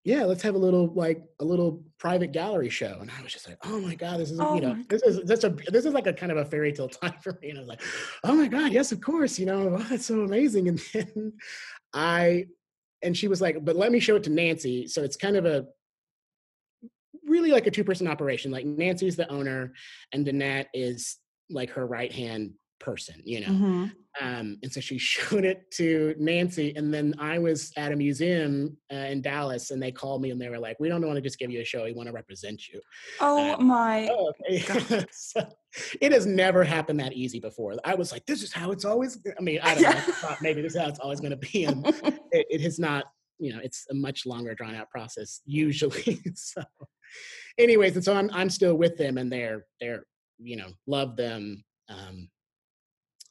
yeah 0.05 0.25
let's 0.25 0.43
have 0.43 0.55
a 0.55 0.59
little 0.59 0.93
like 0.95 1.23
a 1.41 1.45
little 1.45 1.85
private 1.99 2.33
gallery 2.33 2.71
show 2.71 2.99
and 3.01 3.11
i 3.19 3.23
was 3.23 3.33
just 3.33 3.47
like 3.47 3.59
oh 3.65 3.81
my 3.81 3.95
god 3.95 4.19
this 4.19 4.31
is 4.31 4.41
Oh 4.41 4.55
you 4.55 4.61
know 4.63 4.77
this 4.89 5.03
is 5.03 5.21
that's 5.25 5.45
a 5.45 5.51
this 5.69 5.85
is 5.85 5.93
like 5.93 6.07
a 6.07 6.13
kind 6.13 6.33
of 6.33 6.39
a 6.39 6.45
fairy 6.45 6.73
tale 6.73 6.89
time 7.03 7.15
for 7.23 7.39
me 7.43 7.51
and 7.51 7.59
i 7.59 7.61
was 7.61 7.69
like 7.69 7.83
oh 8.25 8.35
my 8.35 8.49
god 8.49 8.73
yes 8.73 8.91
of 8.91 9.01
course 9.01 9.39
you 9.39 9.47
know 9.47 9.77
oh, 9.79 9.87
that's 9.89 10.07
so 10.07 10.21
amazing 10.23 10.69
and 10.69 10.83
then 10.93 11.33
i 11.93 12.47
and 13.03 13.17
she 13.17 13.29
was 13.29 13.41
like, 13.41 13.65
but 13.65 13.77
let 13.77 13.93
me 13.93 14.01
show 14.01 14.17
it 14.17 14.23
to 14.25 14.31
Nancy. 14.31 14.87
So 14.87 15.03
it's 15.03 15.17
kind 15.17 15.37
of 15.37 15.45
a 15.45 15.67
really 17.33 17.51
like 17.51 17.67
a 17.67 17.71
two 17.71 17.85
person 17.85 18.07
operation. 18.07 18.51
Like 18.51 18.67
Nancy's 18.67 19.17
the 19.17 19.31
owner, 19.31 19.73
and 20.13 20.27
Danette 20.27 20.67
is 20.75 21.17
like 21.51 21.71
her 21.71 21.87
right 21.87 22.13
hand 22.13 22.53
person, 22.79 23.23
you 23.25 23.41
know. 23.41 23.47
Mm-hmm. 23.47 23.85
Um, 24.21 24.59
and 24.63 24.71
so 24.71 24.81
she 24.81 24.99
showed 25.13 25.45
it 25.45 25.71
to 25.73 26.15
Nancy, 26.19 26.75
and 26.77 26.93
then 26.93 27.15
I 27.19 27.39
was 27.39 27.73
at 27.79 27.93
a 27.93 27.97
museum 27.97 28.77
uh, 28.93 28.97
in 28.97 29.23
Dallas, 29.23 29.71
and 29.71 29.83
they 29.83 29.91
called 29.91 30.21
me 30.21 30.31
and 30.31 30.41
they 30.41 30.51
were 30.51 30.59
like, 30.59 30.79
"We 30.79 30.89
don't 30.89 31.07
want 31.07 31.17
to 31.17 31.23
just 31.23 31.39
give 31.39 31.51
you 31.51 31.61
a 31.61 31.65
show; 31.65 31.85
we 31.85 31.93
want 31.95 32.09
to 32.09 32.13
represent 32.13 32.69
you." 32.69 32.81
Oh 33.21 33.55
Um, 33.55 33.67
my! 33.67 34.09
Oh, 34.11 34.33
okay. 34.51 35.07
so, 35.11 35.41
it 36.01 36.13
has 36.13 36.27
never 36.27 36.63
happened 36.63 37.01
that 37.01 37.15
easy 37.15 37.41
before. 37.41 37.77
I 37.85 37.95
was 37.95 38.13
like, 38.13 38.27
"This 38.27 38.43
is 38.43 38.53
how 38.53 38.71
it's 38.73 38.85
always." 38.85 39.19
I 39.39 39.43
mean, 39.43 39.61
I 39.63 39.75
don't 39.75 39.85
know. 39.85 39.91
Yeah. 39.91 40.01
Thought 40.01 40.43
maybe 40.43 40.61
this 40.61 40.75
is 40.75 40.81
how 40.81 40.89
it's 40.89 41.01
always 41.01 41.21
going 41.21 41.31
to 41.31 41.49
be, 41.53 41.65
and 41.65 41.87
it, 42.33 42.47
it 42.51 42.61
has 42.61 42.79
not. 42.79 43.05
You 43.43 43.55
know, 43.55 43.61
it's 43.63 43.87
a 43.91 43.95
much 43.95 44.25
longer, 44.27 44.55
drawn 44.55 44.75
out 44.75 44.91
process 44.91 45.41
usually. 45.45 46.23
so, 46.35 46.63
anyways, 47.59 47.97
and 47.97 48.05
so 48.05 48.15
I'm 48.15 48.31
I'm 48.33 48.51
still 48.51 48.77
with 48.77 48.97
them, 48.97 49.19
and 49.19 49.31
they're 49.31 49.67
they're 49.81 50.05
you 50.39 50.57
know 50.57 50.69
love 50.87 51.17
them. 51.17 51.65
Um, 51.89 52.29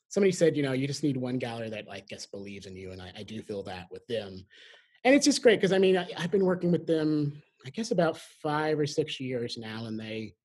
somebody 0.10 0.32
said, 0.34 0.58
you 0.58 0.64
know, 0.64 0.74
you 0.74 0.88
just 0.88 1.04
need 1.04 1.18
one 1.18 1.38
gallery 1.38 1.70
that 1.70 1.86
I 1.90 2.02
guess 2.10 2.26
believes 2.26 2.66
in 2.66 2.76
you, 2.76 2.92
and 2.92 3.02
I, 3.02 3.12
I 3.18 3.24
do 3.24 3.42
feel 3.42 3.64
that 3.64 3.88
with 3.92 4.06
them. 4.08 4.46
And 5.04 5.16
it's 5.16 5.26
just 5.26 5.42
great 5.42 5.60
because 5.60 5.72
I 5.72 5.80
mean 5.80 5.98
I, 5.98 6.08
I've 6.18 6.32
been 6.32 6.46
working 6.46 6.72
with 6.72 6.86
them, 6.86 7.42
I 7.66 7.70
guess 7.70 7.92
about 7.92 8.18
five 8.18 8.78
or 8.78 8.86
six 8.86 9.20
years 9.20 9.58
now, 9.58 9.86
and 9.86 10.00
they, 10.00 10.36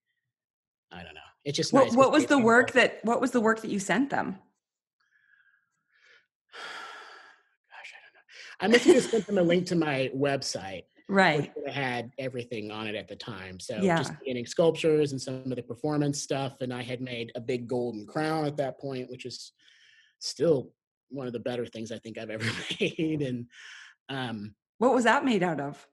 I 0.92 1.02
don't 1.02 1.14
know, 1.14 1.20
it's 1.44 1.56
just 1.56 1.72
what 1.72 1.86
nice 1.86 1.94
what 1.96 2.12
was 2.12 2.26
the 2.26 2.38
work 2.38 2.74
like- 2.74 2.74
that 2.74 3.04
what 3.04 3.20
was 3.20 3.32
the 3.32 3.40
work 3.40 3.60
that 3.62 3.70
you 3.70 3.80
sent 3.80 4.10
them? 4.10 4.38
I 8.60 8.68
must 8.68 8.84
have 8.84 8.94
just 8.94 9.10
sent 9.10 9.26
them 9.26 9.38
a 9.38 9.42
link 9.42 9.66
to 9.66 9.76
my 9.76 10.10
website, 10.14 10.84
Right. 11.08 11.52
have 11.66 11.74
had 11.74 12.10
everything 12.18 12.70
on 12.70 12.86
it 12.86 12.94
at 12.94 13.06
the 13.08 13.16
time. 13.16 13.60
So 13.60 13.80
Yeah. 13.82 13.98
just 13.98 14.18
beginning 14.18 14.46
sculptures 14.46 15.12
and 15.12 15.20
some 15.20 15.34
of 15.44 15.56
the 15.56 15.62
performance 15.62 16.20
stuff, 16.22 16.56
and 16.60 16.72
I 16.72 16.82
had 16.82 17.00
made 17.00 17.32
a 17.34 17.40
big 17.40 17.68
golden 17.68 18.06
crown 18.06 18.44
at 18.46 18.56
that 18.56 18.78
point, 18.80 19.10
which 19.10 19.24
is 19.26 19.52
still 20.18 20.72
one 21.10 21.26
of 21.26 21.32
the 21.32 21.38
better 21.40 21.66
things 21.66 21.92
I 21.92 21.98
think 21.98 22.18
I've 22.18 22.30
ever 22.30 22.44
made. 22.80 23.22
And 23.22 23.46
um, 24.08 24.54
What 24.78 24.94
was 24.94 25.04
that 25.04 25.24
made 25.24 25.42
out 25.42 25.60
of? 25.60 25.86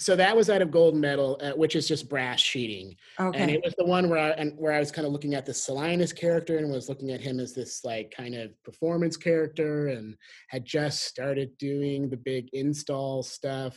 So 0.00 0.14
that 0.14 0.36
was 0.36 0.48
out 0.48 0.62
of 0.62 0.70
gold 0.70 0.94
metal, 0.94 1.38
uh, 1.42 1.50
which 1.52 1.74
is 1.74 1.88
just 1.88 2.08
brass 2.08 2.40
sheeting. 2.40 2.94
And 3.18 3.50
it 3.50 3.60
was 3.64 3.74
the 3.76 3.84
one 3.84 4.08
where 4.08 4.18
I 4.20 4.30
and 4.30 4.56
where 4.56 4.72
I 4.72 4.78
was 4.78 4.92
kind 4.92 5.06
of 5.06 5.12
looking 5.12 5.34
at 5.34 5.44
the 5.44 5.52
Salinas 5.52 6.12
character 6.12 6.58
and 6.58 6.70
was 6.70 6.88
looking 6.88 7.10
at 7.10 7.20
him 7.20 7.40
as 7.40 7.52
this 7.52 7.84
like 7.84 8.12
kind 8.16 8.36
of 8.36 8.50
performance 8.62 9.16
character 9.16 9.88
and 9.88 10.16
had 10.48 10.64
just 10.64 11.04
started 11.04 11.56
doing 11.58 12.08
the 12.08 12.16
big 12.16 12.48
install 12.52 13.24
stuff. 13.24 13.76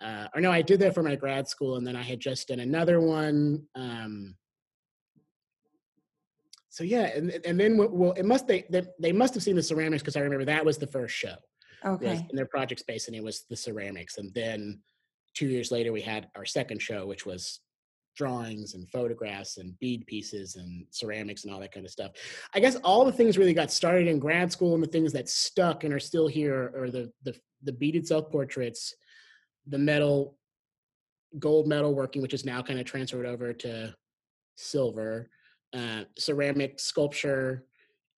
Uh, 0.00 0.26
or 0.34 0.40
no, 0.40 0.50
I 0.50 0.62
did 0.62 0.80
that 0.80 0.94
for 0.94 1.02
my 1.02 1.14
grad 1.14 1.48
school, 1.48 1.76
and 1.76 1.86
then 1.86 1.96
I 1.96 2.02
had 2.02 2.20
just 2.20 2.48
done 2.48 2.60
another 2.60 3.00
one. 3.00 3.64
Um, 3.76 4.36
so 6.68 6.82
yeah, 6.82 7.10
and 7.14 7.30
and 7.44 7.58
then 7.58 7.76
well, 7.76 8.12
it 8.12 8.24
must 8.24 8.48
they 8.48 8.64
they, 8.70 8.82
they 9.00 9.12
must 9.12 9.34
have 9.34 9.42
seen 9.42 9.56
the 9.56 9.62
ceramics 9.62 10.02
because 10.02 10.16
I 10.16 10.20
remember 10.20 10.44
that 10.46 10.64
was 10.64 10.78
the 10.78 10.86
first 10.86 11.14
show 11.14 11.34
Okay. 11.84 12.26
in 12.30 12.36
their 12.36 12.46
project 12.46 12.80
space, 12.80 13.06
and 13.06 13.16
it 13.16 13.22
was 13.22 13.44
the 13.48 13.56
ceramics. 13.56 14.18
And 14.18 14.32
then 14.34 14.80
two 15.38 15.46
years 15.46 15.70
later, 15.70 15.92
we 15.92 16.00
had 16.00 16.28
our 16.34 16.44
second 16.44 16.82
show, 16.82 17.06
which 17.06 17.24
was 17.24 17.60
drawings 18.16 18.74
and 18.74 18.88
photographs 18.88 19.58
and 19.58 19.78
bead 19.78 20.04
pieces 20.06 20.56
and 20.56 20.84
ceramics 20.90 21.44
and 21.44 21.54
all 21.54 21.60
that 21.60 21.70
kind 21.70 21.86
of 21.86 21.92
stuff. 21.92 22.10
I 22.52 22.58
guess 22.58 22.74
all 22.82 23.04
the 23.04 23.12
things 23.12 23.38
really 23.38 23.54
got 23.54 23.70
started 23.70 24.08
in 24.08 24.18
grad 24.18 24.50
school, 24.50 24.74
and 24.74 24.82
the 24.82 24.88
things 24.88 25.12
that 25.12 25.28
stuck 25.28 25.84
and 25.84 25.94
are 25.94 26.00
still 26.00 26.26
here 26.26 26.72
are 26.76 26.90
the 26.90 27.12
the, 27.22 27.34
the 27.62 27.72
beaded 27.72 28.06
self 28.06 28.30
portraits, 28.32 28.94
the 29.68 29.78
metal, 29.78 30.36
gold 31.38 31.68
metal 31.68 31.94
working, 31.94 32.20
which 32.20 32.34
is 32.34 32.44
now 32.44 32.60
kind 32.60 32.80
of 32.80 32.84
transferred 32.84 33.26
over 33.26 33.52
to 33.52 33.94
silver, 34.56 35.30
uh, 35.72 36.02
ceramic 36.18 36.80
sculpture, 36.80 37.64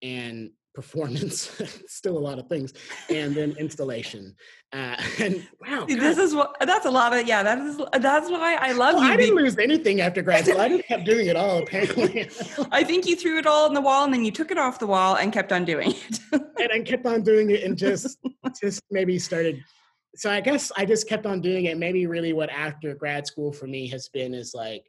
and 0.00 0.50
performance. 0.74 1.60
still 1.86 2.16
a 2.16 2.20
lot 2.20 2.38
of 2.38 2.46
things, 2.48 2.72
and 3.08 3.34
then 3.34 3.54
installation. 3.58 4.34
Uh, 4.72 4.96
and 5.18 5.46
wow, 5.60 5.80
God, 5.80 5.88
This 5.88 6.18
is 6.18 6.34
what 6.34 6.56
that's 6.60 6.86
a 6.86 6.90
lot 6.90 7.16
of 7.16 7.26
yeah. 7.26 7.42
That 7.42 7.58
is 7.58 7.80
that's 8.00 8.30
why 8.30 8.56
I 8.60 8.72
love 8.72 8.94
well, 8.94 9.04
you. 9.04 9.10
I 9.10 9.16
didn't 9.16 9.36
lose 9.36 9.58
anything 9.58 10.00
after 10.00 10.22
grad 10.22 10.46
school. 10.46 10.60
I 10.60 10.68
just 10.68 10.86
kept 10.86 11.04
doing 11.04 11.26
it 11.26 11.36
all 11.36 11.62
apparently. 11.62 12.28
I 12.70 12.84
think 12.84 13.06
you 13.06 13.16
threw 13.16 13.38
it 13.38 13.46
all 13.46 13.66
on 13.66 13.74
the 13.74 13.80
wall 13.80 14.04
and 14.04 14.14
then 14.14 14.24
you 14.24 14.30
took 14.30 14.50
it 14.50 14.58
off 14.58 14.78
the 14.78 14.86
wall 14.86 15.16
and 15.16 15.32
kept 15.32 15.52
on 15.52 15.64
doing 15.64 15.92
it. 15.92 16.20
and 16.32 16.72
I 16.72 16.80
kept 16.80 17.06
on 17.06 17.22
doing 17.22 17.50
it 17.50 17.64
and 17.64 17.76
just 17.76 18.18
just 18.60 18.82
maybe 18.90 19.18
started 19.18 19.62
so 20.16 20.30
I 20.30 20.40
guess 20.40 20.72
I 20.76 20.84
just 20.84 21.08
kept 21.08 21.24
on 21.24 21.40
doing 21.40 21.66
it. 21.66 21.78
Maybe 21.78 22.06
really 22.06 22.32
what 22.32 22.50
after 22.50 22.94
grad 22.94 23.26
school 23.26 23.52
for 23.52 23.66
me 23.66 23.88
has 23.88 24.08
been 24.08 24.34
is 24.34 24.54
like 24.54 24.84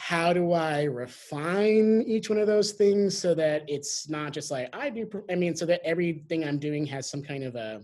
how 0.00 0.32
do 0.32 0.52
I 0.52 0.84
refine 0.84 2.04
each 2.06 2.30
one 2.30 2.38
of 2.38 2.46
those 2.46 2.70
things 2.70 3.18
so 3.18 3.34
that 3.34 3.64
it's 3.66 4.08
not 4.08 4.32
just 4.32 4.48
like 4.48 4.68
I 4.72 4.90
do 4.90 5.10
I 5.28 5.34
mean 5.34 5.56
so 5.56 5.66
that 5.66 5.80
everything 5.84 6.44
I'm 6.44 6.60
doing 6.60 6.86
has 6.86 7.10
some 7.10 7.20
kind 7.20 7.42
of 7.42 7.56
a 7.56 7.82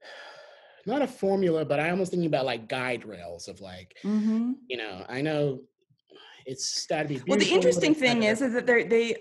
not 0.86 1.02
a 1.02 1.06
formula, 1.08 1.64
but 1.64 1.80
I 1.80 1.90
almost 1.90 2.12
thinking 2.12 2.28
about 2.28 2.46
like 2.46 2.68
guide 2.68 3.04
rails 3.04 3.48
of 3.48 3.60
like, 3.60 3.96
mm-hmm. 4.04 4.52
you 4.68 4.76
know, 4.76 5.04
I 5.08 5.20
know 5.20 5.62
it's 6.46 6.86
got 6.86 7.02
to 7.02 7.08
be 7.08 7.20
Well, 7.26 7.40
the 7.40 7.50
interesting 7.50 7.92
thing 7.92 8.22
is, 8.22 8.42
is 8.42 8.52
that 8.52 8.66
they're, 8.66 8.84
they, 8.84 9.16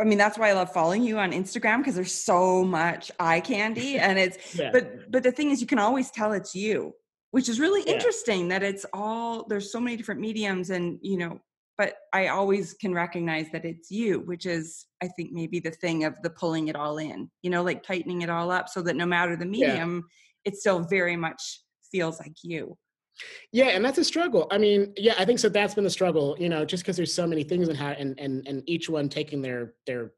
I 0.00 0.02
mean, 0.02 0.18
that's 0.18 0.36
why 0.36 0.50
I 0.50 0.54
love 0.54 0.72
following 0.72 1.04
you 1.04 1.18
on 1.18 1.30
Instagram 1.30 1.78
because 1.78 1.94
there's 1.94 2.12
so 2.12 2.64
much 2.64 3.12
eye 3.20 3.38
candy, 3.38 3.98
and 3.98 4.18
it's. 4.18 4.56
Yeah. 4.58 4.70
But 4.72 5.10
but 5.10 5.22
the 5.22 5.30
thing 5.30 5.50
is, 5.50 5.60
you 5.60 5.66
can 5.66 5.78
always 5.78 6.10
tell 6.10 6.32
it's 6.32 6.54
you, 6.54 6.94
which 7.34 7.48
is 7.48 7.58
really 7.58 7.82
Yeah. 7.84 7.94
interesting. 7.94 8.46
That 8.48 8.62
it's 8.62 8.86
all 8.92 9.44
there's 9.48 9.72
so 9.72 9.80
many 9.80 9.96
different 9.96 10.20
mediums, 10.20 10.70
and 10.70 10.98
you 11.02 11.18
know. 11.18 11.40
But 11.76 11.96
I 12.12 12.28
always 12.28 12.72
can 12.74 12.94
recognize 12.94 13.46
that 13.50 13.64
it's 13.64 13.90
you, 13.90 14.20
which 14.20 14.46
is, 14.46 14.86
I 15.02 15.08
think, 15.08 15.32
maybe 15.32 15.58
the 15.58 15.72
thing 15.72 16.04
of 16.04 16.14
the 16.22 16.30
pulling 16.30 16.68
it 16.68 16.76
all 16.76 16.98
in. 16.98 17.28
You 17.42 17.50
know, 17.50 17.64
like 17.64 17.82
tightening 17.82 18.22
it 18.22 18.30
all 18.30 18.52
up 18.52 18.68
so 18.68 18.80
that 18.82 18.94
no 18.94 19.04
matter 19.06 19.34
the 19.36 19.44
Yeah. 19.46 19.50
medium, 19.50 20.04
it 20.44 20.54
still 20.56 20.80
very 20.84 21.16
much 21.16 21.42
feels 21.90 22.20
like 22.20 22.36
you. 22.44 22.78
Yeah, 23.52 23.70
and 23.74 23.84
that's 23.84 23.98
a 23.98 24.04
struggle. 24.04 24.46
I 24.52 24.58
mean, 24.58 24.92
yeah, 24.96 25.14
I 25.18 25.24
think 25.24 25.40
so. 25.40 25.48
That's 25.48 25.74
been 25.74 25.82
the 25.82 25.90
struggle, 25.90 26.36
you 26.38 26.48
know, 26.48 26.64
just 26.64 26.84
because 26.84 26.96
there's 26.96 27.12
so 27.12 27.26
many 27.26 27.42
things 27.42 27.66
and 27.68 27.76
how 27.76 27.90
and 27.90 28.18
and 28.20 28.46
and 28.46 28.62
each 28.66 28.88
one 28.88 29.08
taking 29.08 29.42
their 29.42 29.74
their. 29.86 30.12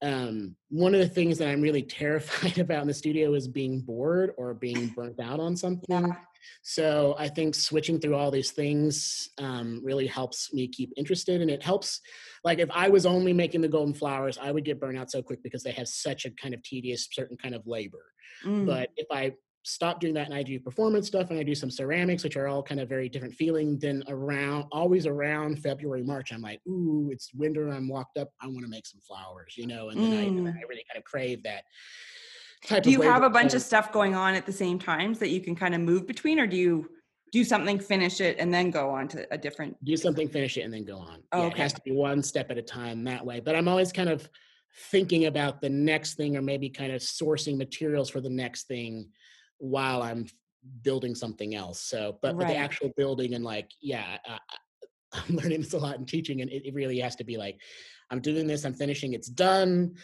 Um, 0.00 0.54
one 0.68 0.94
of 0.94 1.00
the 1.00 1.08
things 1.08 1.38
that 1.38 1.48
I'm 1.48 1.60
really 1.60 1.82
terrified 2.00 2.58
about 2.58 2.82
in 2.82 2.88
the 2.88 2.94
studio 2.94 3.34
is 3.34 3.48
being 3.48 3.80
bored 3.80 4.32
or 4.36 4.54
being 4.54 4.88
burnt 4.96 5.20
out 5.20 5.40
on 5.40 5.56
something. 5.56 5.84
Yeah. 5.88 6.14
So 6.62 7.16
I 7.18 7.28
think 7.28 7.54
switching 7.54 8.00
through 8.00 8.14
all 8.14 8.30
these 8.30 8.52
things 8.52 9.28
um, 9.38 9.80
really 9.84 10.06
helps 10.06 10.52
me 10.52 10.68
keep 10.68 10.92
interested, 10.96 11.40
and 11.40 11.50
it 11.50 11.62
helps. 11.62 12.00
Like 12.44 12.58
if 12.58 12.70
I 12.72 12.88
was 12.88 13.06
only 13.06 13.32
making 13.32 13.60
the 13.60 13.68
golden 13.68 13.92
flowers, 13.92 14.38
I 14.40 14.52
would 14.52 14.64
get 14.64 14.80
burnt 14.80 14.96
out 14.96 15.10
so 15.10 15.20
quick 15.20 15.42
because 15.42 15.62
they 15.62 15.72
have 15.72 15.88
such 15.88 16.24
a 16.24 16.30
kind 16.30 16.54
of 16.54 16.62
tedious, 16.62 17.08
certain 17.10 17.36
kind 17.36 17.54
of 17.54 17.66
labor. 17.66 18.04
Mm. 18.44 18.66
But 18.66 18.90
if 18.96 19.08
I 19.10 19.32
stop 19.62 20.00
doing 20.00 20.14
that 20.14 20.26
and 20.26 20.34
I 20.34 20.42
do 20.42 20.58
performance 20.60 21.06
stuff 21.06 21.30
and 21.30 21.38
I 21.38 21.42
do 21.42 21.54
some 21.54 21.70
ceramics, 21.70 22.24
which 22.24 22.36
are 22.36 22.48
all 22.48 22.62
kind 22.62 22.80
of 22.80 22.88
very 22.88 23.08
different 23.08 23.34
feeling, 23.34 23.78
than 23.78 24.02
around 24.08 24.64
always 24.72 25.06
around 25.06 25.58
February, 25.60 26.02
March, 26.02 26.32
I'm 26.32 26.40
like, 26.40 26.60
ooh, 26.66 27.10
it's 27.12 27.32
winter, 27.34 27.68
I'm 27.68 27.88
locked 27.88 28.18
up, 28.18 28.30
I 28.40 28.46
want 28.46 28.62
to 28.62 28.68
make 28.68 28.86
some 28.86 29.00
flowers, 29.00 29.54
you 29.56 29.66
know, 29.66 29.90
and 29.90 29.98
then 30.00 30.12
I, 30.12 30.22
and 30.24 30.38
Mm. 30.38 30.56
I 30.56 30.62
really 30.68 30.84
kind 30.90 30.96
of 30.96 31.04
crave 31.04 31.42
that 31.42 31.64
type 32.64 32.82
do 32.82 32.90
you 32.90 33.02
have 33.02 33.22
a 33.22 33.30
bunch 33.30 33.54
of 33.54 33.62
stuff 33.62 33.92
going 33.92 34.14
on 34.14 34.34
at 34.34 34.44
the 34.44 34.52
same 34.52 34.78
times 34.78 35.18
that 35.20 35.28
you 35.28 35.40
can 35.40 35.54
kind 35.54 35.74
of 35.74 35.80
move 35.80 36.06
between 36.06 36.40
or 36.40 36.46
do 36.46 36.56
you 36.56 36.90
do 37.30 37.44
something 37.44 37.78
finish 37.78 38.20
it 38.20 38.36
and 38.38 38.52
then 38.52 38.70
go 38.70 38.90
on 38.90 39.06
to 39.08 39.26
a 39.32 39.38
different 39.38 39.76
do 39.84 39.96
something, 39.96 40.28
finish 40.28 40.56
it, 40.56 40.62
and 40.62 40.72
then 40.72 40.84
go 40.84 40.96
on. 40.96 41.22
Oh, 41.32 41.40
yeah, 41.40 41.46
okay. 41.46 41.60
It 41.60 41.62
has 41.62 41.72
to 41.74 41.80
be 41.82 41.92
one 41.92 42.22
step 42.22 42.50
at 42.50 42.58
a 42.58 42.62
time 42.62 43.04
that 43.04 43.24
way. 43.24 43.40
But 43.40 43.54
I'm 43.54 43.68
always 43.68 43.92
kind 43.92 44.08
of 44.08 44.28
thinking 44.90 45.26
about 45.26 45.60
the 45.60 45.68
next 45.68 46.14
thing 46.14 46.36
or 46.36 46.42
maybe 46.42 46.68
kind 46.68 46.92
of 46.92 47.00
sourcing 47.00 47.56
materials 47.56 48.08
for 48.08 48.20
the 48.20 48.30
next 48.30 48.66
thing 48.68 49.08
while 49.58 50.02
I'm 50.02 50.26
building 50.82 51.14
something 51.14 51.54
else. 51.54 51.80
So, 51.80 52.18
but, 52.22 52.36
but 52.36 52.48
the 52.48 52.56
actual 52.56 52.92
building 52.96 53.34
and 53.34 53.44
like, 53.44 53.70
yeah, 53.80 54.18
I'm 55.12 55.36
learning 55.36 55.60
this 55.60 55.72
a 55.72 55.78
lot 55.78 55.96
in 55.96 56.06
teaching, 56.06 56.42
and 56.42 56.50
it, 56.50 56.66
it 56.66 56.74
really 56.74 56.98
has 57.00 57.16
to 57.16 57.24
be 57.24 57.36
like, 57.36 57.60
I'm 58.10 58.20
doing 58.20 58.46
this, 58.46 58.64
I'm 58.64 58.74
finishing, 58.74 59.12
it's 59.12 59.28
done. 59.28 59.94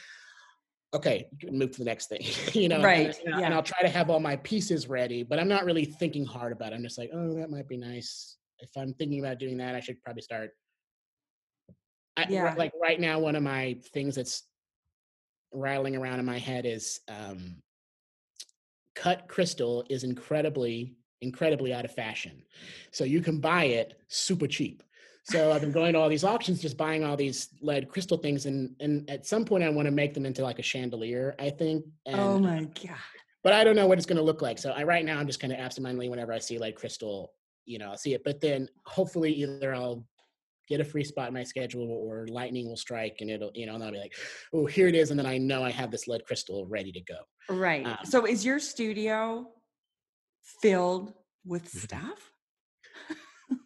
Okay, 0.94 1.26
you 1.32 1.48
can 1.48 1.58
move 1.58 1.72
to 1.72 1.78
the 1.78 1.84
next 1.84 2.08
thing, 2.08 2.22
you 2.52 2.68
know. 2.68 2.82
Right, 2.82 3.16
And, 3.24 3.40
yeah. 3.40 3.46
and 3.46 3.54
I'll 3.54 3.62
try 3.62 3.82
to 3.82 3.88
have 3.88 4.10
all 4.10 4.20
my 4.20 4.36
pieces 4.36 4.88
ready, 4.88 5.22
but 5.22 5.38
I'm 5.38 5.48
not 5.48 5.64
really 5.64 5.84
thinking 5.84 6.24
hard 6.24 6.52
about 6.52 6.72
it. 6.72 6.76
I'm 6.76 6.82
just 6.82 6.98
like, 6.98 7.10
oh, 7.12 7.34
that 7.34 7.50
might 7.50 7.68
be 7.68 7.76
nice. 7.76 8.36
If 8.60 8.70
I'm 8.76 8.94
thinking 8.94 9.18
about 9.20 9.38
doing 9.38 9.56
that, 9.58 9.74
I 9.74 9.80
should 9.80 10.00
probably 10.02 10.22
start. 10.22 10.50
I, 12.16 12.26
Yeah. 12.28 12.54
Like 12.56 12.72
right 12.80 13.00
now, 13.00 13.18
one 13.18 13.34
of 13.34 13.42
my 13.42 13.76
things 13.92 14.14
that's 14.14 14.44
rattling 15.52 15.96
around 15.96 16.20
in 16.20 16.24
my 16.24 16.38
head 16.38 16.64
is 16.64 17.00
um, 17.08 17.56
cut 18.94 19.28
crystal 19.28 19.84
is 19.90 20.04
incredibly 20.04 20.94
incredibly 21.20 21.72
out 21.72 21.84
of 21.84 21.94
fashion 21.94 22.42
so 22.90 23.04
you 23.04 23.20
can 23.20 23.40
buy 23.40 23.64
it 23.64 23.94
super 24.08 24.46
cheap 24.46 24.82
So 25.26 25.52
I've 25.52 25.62
been 25.62 25.72
going 25.72 25.94
to 25.94 25.98
all 25.98 26.10
these 26.10 26.22
auctions, 26.22 26.60
just 26.60 26.76
buying 26.76 27.02
all 27.02 27.16
these 27.16 27.48
lead 27.62 27.88
crystal 27.88 28.18
things, 28.18 28.44
and 28.44 28.76
and 28.78 29.08
at 29.08 29.26
some 29.26 29.44
point 29.46 29.64
I 29.64 29.70
want 29.70 29.86
to 29.86 29.90
make 29.90 30.12
them 30.12 30.26
into 30.26 30.42
like 30.42 30.58
a 30.58 30.62
chandelier. 30.62 31.34
I 31.38 31.48
think. 31.48 31.86
And, 32.04 32.20
oh 32.20 32.38
my 32.38 32.64
god! 32.64 32.98
But 33.42 33.54
I 33.54 33.64
don't 33.64 33.74
know 33.74 33.86
what 33.86 33.96
it's 33.96 34.06
going 34.06 34.18
to 34.18 34.22
look 34.22 34.42
like. 34.42 34.58
So 34.58 34.72
I 34.72 34.82
right 34.84 35.04
now 35.04 35.18
I'm 35.18 35.26
just 35.26 35.40
kind 35.40 35.52
of 35.52 35.58
absentmindedly 35.58 36.10
whenever 36.10 36.32
I 36.34 36.38
see 36.40 36.58
lead 36.58 36.74
crystal, 36.74 37.32
you 37.64 37.78
know, 37.78 37.90
I'll 37.90 37.96
see 37.96 38.12
it. 38.12 38.22
But 38.22 38.42
then 38.42 38.68
hopefully 38.84 39.32
either 39.32 39.74
I'll 39.74 40.06
get 40.68 40.80
a 40.80 40.84
free 40.84 41.04
spot 41.04 41.28
in 41.28 41.34
my 41.34 41.44
schedule 41.44 41.90
or 41.90 42.26
lightning 42.28 42.66
will 42.66 42.76
strike 42.76 43.16
and 43.20 43.30
it'll 43.30 43.50
you 43.54 43.66
know 43.66 43.74
and 43.74 43.84
i'll 43.84 43.92
be 43.92 43.98
like 43.98 44.14
oh 44.52 44.66
here 44.66 44.88
it 44.88 44.94
is 44.94 45.10
and 45.10 45.18
then 45.18 45.26
i 45.26 45.36
know 45.36 45.62
i 45.62 45.70
have 45.70 45.90
this 45.90 46.08
lead 46.08 46.24
crystal 46.24 46.66
ready 46.66 46.92
to 46.92 47.00
go. 47.00 47.16
Right. 47.48 47.86
Um, 47.86 47.98
so 48.04 48.26
is 48.26 48.44
your 48.44 48.58
studio 48.58 49.46
filled 50.62 51.12
with 51.44 51.64
mm-hmm. 51.64 51.78
stuff? 51.78 52.30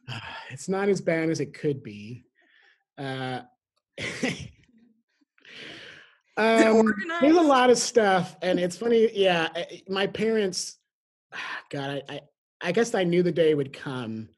It's 0.50 0.70
not 0.70 0.88
as 0.88 1.02
bad 1.02 1.28
as 1.28 1.40
it 1.40 1.52
could 1.52 1.82
be. 1.82 2.24
Uh 2.96 3.42
um, 6.38 6.94
there's 7.20 7.36
a 7.36 7.42
lot 7.42 7.68
of 7.68 7.78
stuff 7.78 8.36
and 8.42 8.58
it's 8.60 8.76
funny 8.76 9.10
yeah 9.12 9.48
my 9.88 10.06
parents 10.06 10.78
god 11.70 12.02
I, 12.08 12.14
I 12.14 12.20
i 12.62 12.72
guess 12.72 12.94
i 12.94 13.02
knew 13.04 13.22
the 13.22 13.32
day 13.32 13.54
would 13.54 13.72
come 13.72 14.28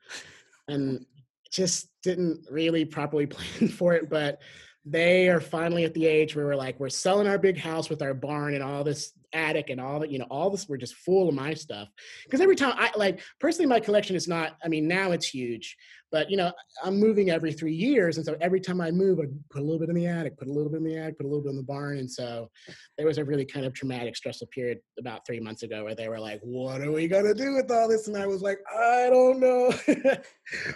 and 0.69 1.05
just 1.51 1.89
didn't 2.03 2.47
really 2.51 2.85
properly 2.85 3.27
plan 3.27 3.69
for 3.69 3.95
it, 3.95 4.09
but 4.09 4.41
they 4.85 5.29
are 5.29 5.41
finally 5.41 5.85
at 5.85 5.95
the 5.95 6.07
age 6.07 6.35
where 6.35 6.47
we're 6.47 6.57
like, 6.57 6.81
we're 6.81 6.89
selling 6.89 7.27
our 7.27 7.39
big 7.39 7.59
house 7.59 7.91
with 7.91 8.03
our 8.03 8.15
barn 8.15 8.55
and 8.55 8.63
all 8.63 8.83
this 8.83 9.13
attic 9.33 9.71
and 9.71 9.81
all 9.81 10.01
that, 10.01 10.11
you 10.11 10.19
know, 10.19 10.27
all 10.31 10.51
this, 10.51 10.69
we're 10.69 10.77
just 10.77 10.95
full 10.95 11.29
of 11.29 11.35
my 11.35 11.55
stuff. 11.55 11.89
Because 12.25 12.41
every 12.41 12.57
time 12.57 12.75
I 12.77 12.91
like, 12.97 13.21
personally, 13.39 13.69
my 13.69 13.81
collection 13.81 14.17
is 14.17 14.29
not, 14.29 14.57
I 14.65 14.69
mean, 14.69 14.89
now 14.89 15.13
it's 15.13 15.29
huge, 15.29 15.77
but 16.11 16.31
you 16.31 16.37
know, 16.37 16.53
I'm 16.83 16.99
moving 16.99 17.31
every 17.31 17.53
three 17.53 17.75
years. 17.75 18.17
And 18.17 18.27
so 18.27 18.37
every 18.41 18.61
time 18.61 18.81
I 18.81 18.91
move, 18.91 19.21
I 19.21 19.25
put 19.51 19.63
a 19.63 19.65
little 19.65 19.79
bit 19.79 19.89
in 19.89 19.95
the 19.95 20.07
attic, 20.07 20.39
put 20.39 20.49
a 20.49 20.53
little 20.53 20.71
bit 20.71 20.79
in 20.79 20.85
the 20.85 20.97
attic, 20.97 21.19
put 21.19 21.27
a 21.27 21.29
little 21.29 21.43
bit 21.43 21.51
in 21.51 21.57
the 21.57 21.63
barn. 21.63 21.99
And 21.99 22.11
so 22.11 22.51
there 22.97 23.07
was 23.07 23.19
a 23.19 23.25
really 23.25 23.45
kind 23.45 23.67
of 23.67 23.75
traumatic, 23.75 24.17
stressful 24.17 24.49
period 24.49 24.79
about 24.99 25.27
three 25.27 25.41
months 25.41 25.63
ago 25.63 25.85
where 25.85 25.95
they 25.95 26.09
were 26.09 26.21
like, 26.21 26.41
what 26.43 26.81
are 26.81 26.93
we 26.93 27.09
going 27.09 27.27
to 27.27 27.35
do 27.35 27.55
with 27.55 27.71
all 27.71 27.89
this? 27.89 28.09
And 28.09 28.17
I 28.17 28.27
was 28.27 28.43
like, 28.43 28.59
I 28.73 29.09
don't 29.11 29.41
know. 29.41 29.73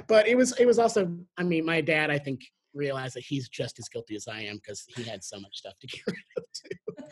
but 0.06 0.28
it 0.28 0.36
was, 0.36 0.52
it 0.58 0.66
was 0.66 0.78
also, 0.78 1.16
I 1.36 1.42
mean, 1.42 1.64
my 1.64 1.80
dad, 1.80 2.10
I 2.10 2.18
think, 2.18 2.40
realized 2.74 3.14
that 3.14 3.24
he's 3.24 3.48
just 3.48 3.78
as 3.78 3.88
guilty 3.88 4.16
as 4.16 4.28
I 4.28 4.40
am 4.40 4.56
because 4.56 4.84
he 4.96 5.04
had 5.04 5.22
so 5.22 5.38
much 5.40 5.56
stuff 5.56 5.74
to 5.80 5.86
get 5.86 6.00
rid 6.06 6.16
of 6.36 6.44
too. 6.52 7.06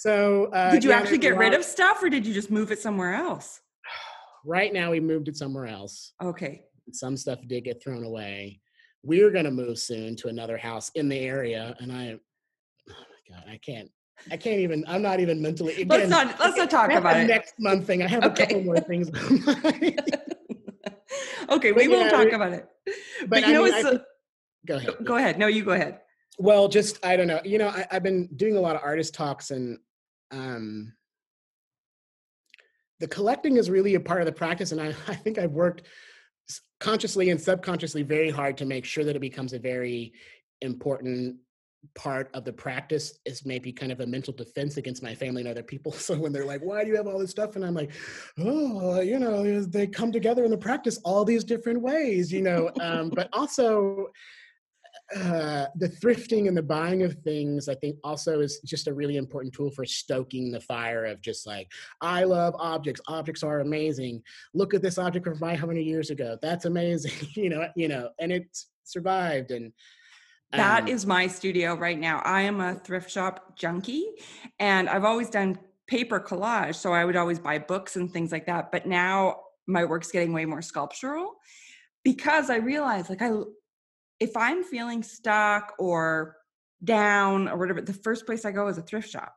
So, 0.00 0.46
uh, 0.46 0.70
did 0.70 0.82
you 0.82 0.88
yeah, 0.88 0.96
actually 0.96 1.18
get 1.18 1.36
rid 1.36 1.52
of 1.52 1.62
stuff, 1.62 2.02
or 2.02 2.08
did 2.08 2.24
you 2.24 2.32
just 2.32 2.50
move 2.50 2.72
it 2.72 2.80
somewhere 2.80 3.14
else? 3.14 3.60
Right 4.46 4.72
now, 4.72 4.90
we 4.92 5.00
moved 5.00 5.28
it 5.28 5.36
somewhere 5.36 5.66
else. 5.66 6.14
Okay. 6.22 6.62
Some 6.92 7.18
stuff 7.18 7.40
did 7.46 7.64
get 7.64 7.82
thrown 7.82 8.04
away. 8.04 8.62
We're 9.02 9.30
going 9.30 9.44
to 9.44 9.50
move 9.50 9.78
soon 9.78 10.16
to 10.16 10.28
another 10.28 10.56
house 10.56 10.90
in 10.94 11.10
the 11.10 11.18
area, 11.18 11.76
and 11.80 11.92
I, 11.92 12.18
oh 12.88 12.94
my 13.28 13.36
god, 13.36 13.44
I 13.46 13.58
can't. 13.58 13.90
I 14.30 14.38
can't 14.38 14.60
even. 14.60 14.86
I'm 14.88 15.02
not 15.02 15.20
even 15.20 15.42
mentally. 15.42 15.74
Again, 15.74 15.88
let's 15.88 16.08
not. 16.08 16.40
Let's 16.40 16.56
not 16.56 16.70
talk 16.70 16.90
about 16.90 17.18
it. 17.18 17.26
Next 17.26 17.52
month 17.58 17.86
thing. 17.86 18.02
I 18.02 18.08
have 18.08 18.24
okay. 18.24 18.44
a 18.44 18.46
couple 18.46 18.64
more 18.64 18.80
things. 18.80 19.10
okay, 21.50 21.72
but, 21.72 21.76
we 21.76 21.88
won't 21.88 22.10
know, 22.10 22.24
talk 22.24 22.32
about 22.32 22.52
it. 22.54 22.66
But, 22.86 23.28
but 23.28 23.46
you 23.46 23.52
know, 23.52 23.64
mean, 23.64 23.84
what's 23.84 24.04
go 24.66 24.76
ahead. 24.76 25.04
Go 25.04 25.16
ahead. 25.16 25.38
No, 25.38 25.46
you 25.46 25.62
go 25.62 25.72
ahead. 25.72 26.00
Well, 26.38 26.68
just 26.68 27.04
I 27.04 27.16
don't 27.16 27.26
know. 27.26 27.42
You 27.44 27.58
know, 27.58 27.68
I, 27.68 27.86
have 27.90 28.02
been 28.02 28.30
doing 28.36 28.56
a 28.56 28.60
lot 28.60 28.74
of 28.74 28.80
artist 28.82 29.12
talks, 29.12 29.50
and 29.50 29.78
um, 30.30 30.92
the 33.00 33.08
collecting 33.08 33.56
is 33.56 33.70
really 33.70 33.94
a 33.94 34.00
part 34.00 34.20
of 34.20 34.26
the 34.26 34.32
practice. 34.32 34.72
And 34.72 34.80
I, 34.80 34.88
I 35.08 35.14
think 35.14 35.38
I've 35.38 35.52
worked 35.52 35.82
consciously 36.78 37.30
and 37.30 37.40
subconsciously 37.40 38.02
very 38.02 38.30
hard 38.30 38.56
to 38.58 38.66
make 38.66 38.84
sure 38.84 39.04
that 39.04 39.16
it 39.16 39.20
becomes 39.20 39.52
a 39.52 39.58
very 39.58 40.12
important 40.62 41.36
part 41.94 42.30
of 42.34 42.44
the 42.44 42.52
practice 42.52 43.18
is 43.24 43.46
maybe 43.46 43.72
kind 43.72 43.90
of 43.90 44.00
a 44.00 44.06
mental 44.06 44.34
defense 44.34 44.76
against 44.76 45.02
my 45.02 45.14
family 45.14 45.40
and 45.40 45.50
other 45.50 45.62
people. 45.62 45.92
So 46.00 46.18
when 46.18 46.32
they're 46.32 46.46
like, 46.46 46.60
why 46.60 46.82
do 46.82 46.90
you 46.90 46.96
have 46.96 47.06
all 47.06 47.18
this 47.18 47.30
stuff? 47.30 47.56
And 47.56 47.64
I'm 47.64 47.74
like, 47.74 47.92
oh, 48.38 49.00
you 49.00 49.18
know, 49.18 49.62
they 49.62 49.86
come 49.86 50.12
together 50.12 50.44
in 50.44 50.50
the 50.50 50.58
practice 50.58 50.98
all 51.04 51.24
these 51.24 51.44
different 51.44 51.80
ways, 51.80 52.32
you 52.32 52.42
know. 52.42 52.70
Um, 52.80 53.10
but 53.10 53.28
also 53.32 54.08
uh, 55.16 55.66
the 55.76 55.88
thrifting 55.88 56.46
and 56.46 56.56
the 56.56 56.62
buying 56.62 57.02
of 57.02 57.14
things, 57.24 57.68
I 57.68 57.74
think, 57.74 57.96
also 58.04 58.40
is 58.40 58.60
just 58.60 58.86
a 58.86 58.94
really 58.94 59.16
important 59.16 59.52
tool 59.52 59.70
for 59.70 59.84
stoking 59.84 60.52
the 60.52 60.60
fire 60.60 61.04
of 61.06 61.20
just 61.20 61.46
like, 61.46 61.70
I 62.00 62.24
love 62.24 62.54
objects. 62.58 63.00
Objects 63.08 63.42
are 63.42 63.60
amazing. 63.60 64.22
Look 64.54 64.72
at 64.72 64.82
this 64.82 64.98
object 64.98 65.26
from 65.26 65.38
500 65.38 65.80
years 65.80 66.10
ago. 66.10 66.38
That's 66.40 66.64
amazing. 66.64 67.28
you 67.34 67.50
know, 67.50 67.68
you 67.74 67.88
know, 67.88 68.10
and 68.20 68.30
it 68.30 68.56
survived. 68.84 69.50
And 69.50 69.72
that 70.52 70.82
um, 70.82 70.88
is 70.88 71.06
my 71.06 71.26
studio 71.26 71.74
right 71.74 71.98
now. 71.98 72.20
I 72.24 72.42
am 72.42 72.60
a 72.60 72.74
thrift 72.74 73.10
shop 73.10 73.56
junkie, 73.56 74.06
and 74.58 74.88
I've 74.88 75.04
always 75.04 75.30
done 75.30 75.58
paper 75.86 76.20
collage, 76.20 76.76
so 76.76 76.92
I 76.92 77.04
would 77.04 77.16
always 77.16 77.38
buy 77.38 77.58
books 77.58 77.96
and 77.96 78.12
things 78.12 78.30
like 78.30 78.46
that. 78.46 78.70
But 78.70 78.86
now 78.86 79.40
my 79.66 79.84
work's 79.84 80.10
getting 80.10 80.32
way 80.32 80.44
more 80.44 80.62
sculptural 80.62 81.34
because 82.04 82.50
I 82.50 82.56
realize, 82.56 83.08
like, 83.08 83.22
I 83.22 83.30
if 84.20 84.36
I'm 84.36 84.62
feeling 84.62 85.02
stuck 85.02 85.74
or 85.78 86.36
down 86.84 87.48
or 87.48 87.58
whatever, 87.58 87.80
the 87.80 87.92
first 87.92 88.26
place 88.26 88.44
I 88.44 88.52
go 88.52 88.68
is 88.68 88.78
a 88.78 88.82
thrift 88.82 89.10
shop. 89.10 89.34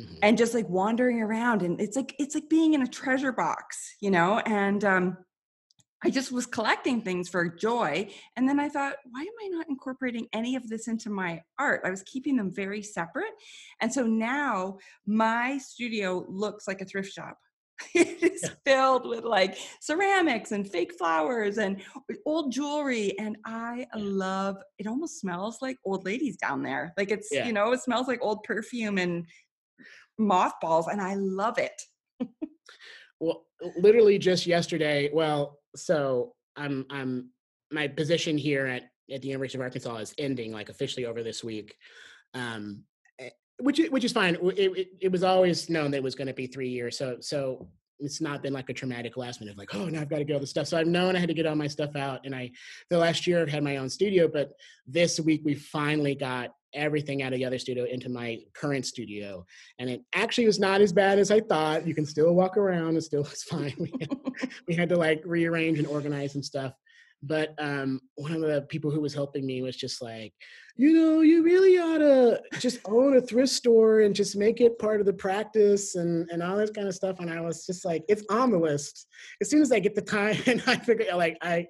Mm-hmm. 0.00 0.14
And 0.22 0.38
just 0.38 0.54
like 0.54 0.68
wandering 0.68 1.20
around 1.20 1.62
and 1.62 1.80
it's 1.80 1.96
like 1.96 2.14
it's 2.18 2.34
like 2.34 2.48
being 2.48 2.74
in 2.74 2.82
a 2.82 2.86
treasure 2.86 3.32
box, 3.32 3.96
you 4.00 4.10
know? 4.10 4.38
And 4.40 4.84
um 4.84 5.16
I 6.02 6.08
just 6.08 6.32
was 6.32 6.46
collecting 6.46 7.02
things 7.02 7.28
for 7.28 7.46
joy. 7.48 8.10
And 8.36 8.48
then 8.48 8.58
I 8.58 8.70
thought, 8.70 8.96
why 9.10 9.20
am 9.20 9.26
I 9.44 9.48
not 9.48 9.68
incorporating 9.68 10.28
any 10.32 10.56
of 10.56 10.66
this 10.66 10.88
into 10.88 11.10
my 11.10 11.42
art? 11.58 11.82
I 11.84 11.90
was 11.90 12.02
keeping 12.04 12.36
them 12.36 12.50
very 12.50 12.82
separate. 12.82 13.32
And 13.82 13.92
so 13.92 14.06
now 14.06 14.78
my 15.06 15.58
studio 15.58 16.24
looks 16.26 16.66
like 16.66 16.80
a 16.80 16.86
thrift 16.86 17.12
shop. 17.12 17.36
it 17.94 18.22
is 18.22 18.42
yeah. 18.42 18.50
filled 18.64 19.08
with 19.08 19.24
like 19.24 19.56
ceramics 19.80 20.52
and 20.52 20.68
fake 20.68 20.92
flowers 20.96 21.58
and 21.58 21.82
old 22.26 22.52
jewelry 22.52 23.18
and 23.18 23.36
i 23.44 23.86
love 23.96 24.56
it 24.78 24.86
almost 24.86 25.20
smells 25.20 25.58
like 25.60 25.76
old 25.84 26.04
ladies 26.04 26.36
down 26.36 26.62
there 26.62 26.92
like 26.96 27.10
it's 27.10 27.28
yeah. 27.30 27.46
you 27.46 27.52
know 27.52 27.72
it 27.72 27.80
smells 27.80 28.08
like 28.08 28.20
old 28.22 28.42
perfume 28.44 28.98
and 28.98 29.26
mothballs 30.18 30.88
and 30.88 31.00
i 31.00 31.14
love 31.14 31.58
it 31.58 31.82
well 33.20 33.46
literally 33.78 34.18
just 34.18 34.46
yesterday 34.46 35.10
well 35.12 35.58
so 35.76 36.32
i'm 36.56 36.84
i'm 36.90 37.30
my 37.70 37.86
position 37.88 38.36
here 38.36 38.66
at 38.66 38.82
at 39.12 39.22
the 39.22 39.28
university 39.28 39.58
of 39.58 39.62
arkansas 39.62 39.96
is 39.96 40.14
ending 40.18 40.52
like 40.52 40.68
officially 40.68 41.06
over 41.06 41.22
this 41.22 41.42
week 41.42 41.74
um 42.34 42.84
which 43.62 43.80
which 43.90 44.04
is 44.04 44.12
fine. 44.12 44.36
It, 44.36 44.58
it, 44.58 44.88
it, 45.00 45.12
was 45.12 45.22
always 45.22 45.68
known 45.68 45.90
that 45.90 45.98
it 45.98 46.02
was 46.02 46.14
going 46.14 46.28
to 46.28 46.34
be 46.34 46.46
three 46.46 46.68
years. 46.68 46.96
So 46.98 47.16
so 47.20 47.68
it's 47.98 48.20
not 48.20 48.42
been 48.42 48.52
like 48.52 48.68
a 48.70 48.72
traumatic 48.72 49.16
last 49.18 49.40
minute 49.40 49.58
like 49.58 49.74
oh 49.74 49.86
now 49.86 50.00
I've 50.00 50.08
got 50.08 50.18
to 50.18 50.24
get 50.24 50.34
all 50.34 50.40
this 50.40 50.50
stuff. 50.50 50.66
So 50.66 50.78
I've 50.78 50.86
known 50.86 51.16
I 51.16 51.18
had 51.18 51.28
to 51.28 51.34
get 51.34 51.46
all 51.46 51.54
my 51.54 51.66
stuff 51.66 51.96
out. 51.96 52.20
And 52.24 52.34
I 52.34 52.50
the 52.88 52.98
last 52.98 53.26
year 53.26 53.40
I've 53.42 53.48
had 53.48 53.62
my 53.62 53.76
own 53.76 53.88
studio, 53.88 54.28
but 54.28 54.52
this 54.86 55.20
week 55.20 55.42
we 55.44 55.54
finally 55.54 56.14
got 56.14 56.50
everything 56.72 57.22
out 57.22 57.32
of 57.32 57.38
the 57.38 57.44
other 57.44 57.58
studio 57.58 57.84
into 57.84 58.08
my 58.08 58.38
current 58.54 58.86
studio. 58.86 59.44
And 59.78 59.90
it 59.90 60.02
actually 60.14 60.46
was 60.46 60.60
not 60.60 60.80
as 60.80 60.92
bad 60.92 61.18
as 61.18 61.30
I 61.30 61.40
thought. 61.40 61.86
You 61.86 61.94
can 61.94 62.06
still 62.06 62.32
walk 62.34 62.56
around, 62.56 62.96
it 62.96 63.02
still 63.02 63.22
was 63.22 63.42
fine. 63.42 63.74
We 63.78 63.92
had, 64.00 64.18
we 64.68 64.74
had 64.74 64.88
to 64.90 64.96
like 64.96 65.22
rearrange 65.24 65.78
and 65.78 65.88
organize 65.88 66.32
some 66.32 66.42
stuff. 66.42 66.72
But 67.22 67.54
um, 67.58 68.00
one 68.14 68.32
of 68.32 68.40
the 68.40 68.62
people 68.62 68.90
who 68.90 69.00
was 69.00 69.12
helping 69.12 69.44
me 69.44 69.60
was 69.60 69.76
just 69.76 70.00
like, 70.00 70.32
you 70.76 70.94
know, 70.94 71.20
you 71.20 71.42
really 71.42 71.78
ought 71.78 71.98
to 71.98 72.40
just 72.58 72.80
own 72.86 73.16
a 73.16 73.20
thrift 73.20 73.52
store 73.52 74.00
and 74.00 74.14
just 74.14 74.36
make 74.36 74.62
it 74.62 74.78
part 74.78 75.00
of 75.00 75.06
the 75.06 75.12
practice 75.12 75.96
and, 75.96 76.28
and 76.30 76.42
all 76.42 76.56
this 76.56 76.70
kind 76.70 76.88
of 76.88 76.94
stuff. 76.94 77.16
And 77.20 77.30
I 77.30 77.42
was 77.42 77.66
just 77.66 77.84
like, 77.84 78.02
it's 78.08 78.24
on 78.30 78.50
the 78.50 78.58
list. 78.58 79.06
As 79.42 79.50
soon 79.50 79.60
as 79.60 79.70
I 79.70 79.80
get 79.80 79.94
the 79.94 80.00
time 80.00 80.38
and 80.46 80.62
I 80.66 80.76
figure 80.76 81.06
like 81.14 81.36
I 81.42 81.66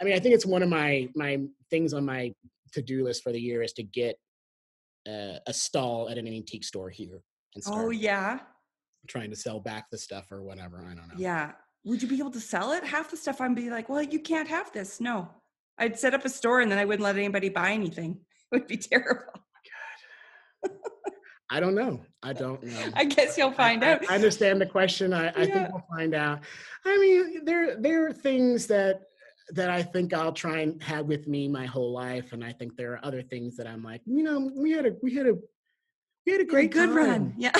I 0.00 0.04
mean, 0.04 0.14
I 0.14 0.18
think 0.18 0.34
it's 0.34 0.46
one 0.46 0.62
of 0.62 0.70
my 0.70 1.08
my 1.14 1.38
things 1.70 1.92
on 1.92 2.06
my 2.06 2.32
to-do 2.72 3.04
list 3.04 3.22
for 3.22 3.32
the 3.32 3.40
year 3.40 3.62
is 3.62 3.74
to 3.74 3.82
get 3.82 4.16
uh, 5.06 5.38
a 5.46 5.52
stall 5.52 6.08
at 6.08 6.16
an 6.16 6.26
antique 6.26 6.64
store 6.64 6.88
here 6.88 7.20
and 7.54 7.62
oh, 7.66 7.70
start. 7.70 7.84
Oh 7.84 7.90
yeah. 7.90 8.38
Trying 9.06 9.28
to 9.28 9.36
sell 9.36 9.60
back 9.60 9.90
the 9.90 9.98
stuff 9.98 10.32
or 10.32 10.42
whatever. 10.42 10.78
I 10.78 10.94
don't 10.94 11.08
know. 11.08 11.14
Yeah 11.18 11.52
would 11.84 12.02
you 12.02 12.08
be 12.08 12.18
able 12.18 12.30
to 12.30 12.40
sell 12.40 12.72
it? 12.72 12.84
Half 12.84 13.10
the 13.10 13.16
stuff 13.16 13.40
I'd 13.40 13.54
be 13.54 13.70
like, 13.70 13.88
well, 13.88 14.02
you 14.02 14.18
can't 14.18 14.48
have 14.48 14.72
this. 14.72 15.00
No. 15.00 15.28
I'd 15.78 15.98
set 15.98 16.14
up 16.14 16.24
a 16.24 16.28
store 16.28 16.60
and 16.60 16.70
then 16.70 16.78
I 16.78 16.84
wouldn't 16.84 17.02
let 17.02 17.16
anybody 17.16 17.48
buy 17.48 17.72
anything. 17.72 18.20
It 18.52 18.58
would 18.58 18.68
be 18.68 18.76
terrible. 18.76 19.32
Oh 20.64 20.70
I 21.50 21.58
don't 21.58 21.74
know. 21.74 22.04
I 22.22 22.32
don't 22.44 22.62
know. 22.62 22.88
I 22.94 23.04
guess 23.04 23.36
you'll 23.36 23.50
find 23.50 23.84
I, 23.84 23.94
out. 23.94 24.10
I, 24.10 24.14
understand 24.14 24.60
the 24.60 24.66
question. 24.66 25.12
I, 25.12 25.28
I 25.28 25.46
think 25.46 25.72
we'll 25.72 25.84
find 25.96 26.14
out. 26.14 26.40
I 26.84 26.96
mean, 26.98 27.44
there 27.44 27.80
there 27.80 28.06
are 28.06 28.12
things 28.12 28.68
that 28.68 29.02
that 29.50 29.70
I 29.70 29.82
think 29.82 30.12
I'll 30.12 30.32
try 30.32 30.60
and 30.60 30.80
have 30.82 31.06
with 31.06 31.26
me 31.26 31.48
my 31.48 31.66
whole 31.66 31.92
life, 31.92 32.32
and 32.32 32.44
I 32.44 32.52
think 32.52 32.76
there 32.76 32.92
are 32.92 33.04
other 33.04 33.22
things 33.22 33.56
that 33.56 33.66
I'm 33.66 33.82
like, 33.82 34.02
you 34.06 34.22
know, 34.22 34.52
we 34.54 34.70
had 34.70 34.86
a 34.86 34.92
we 35.02 35.14
had 35.14 35.26
a 35.26 35.34
we 36.24 36.32
had 36.32 36.40
a 36.40 36.44
great 36.44 36.70
a 36.70 36.74
good 36.74 36.86
time. 36.86 36.96
run. 36.96 37.34
Yeah. 37.36 37.58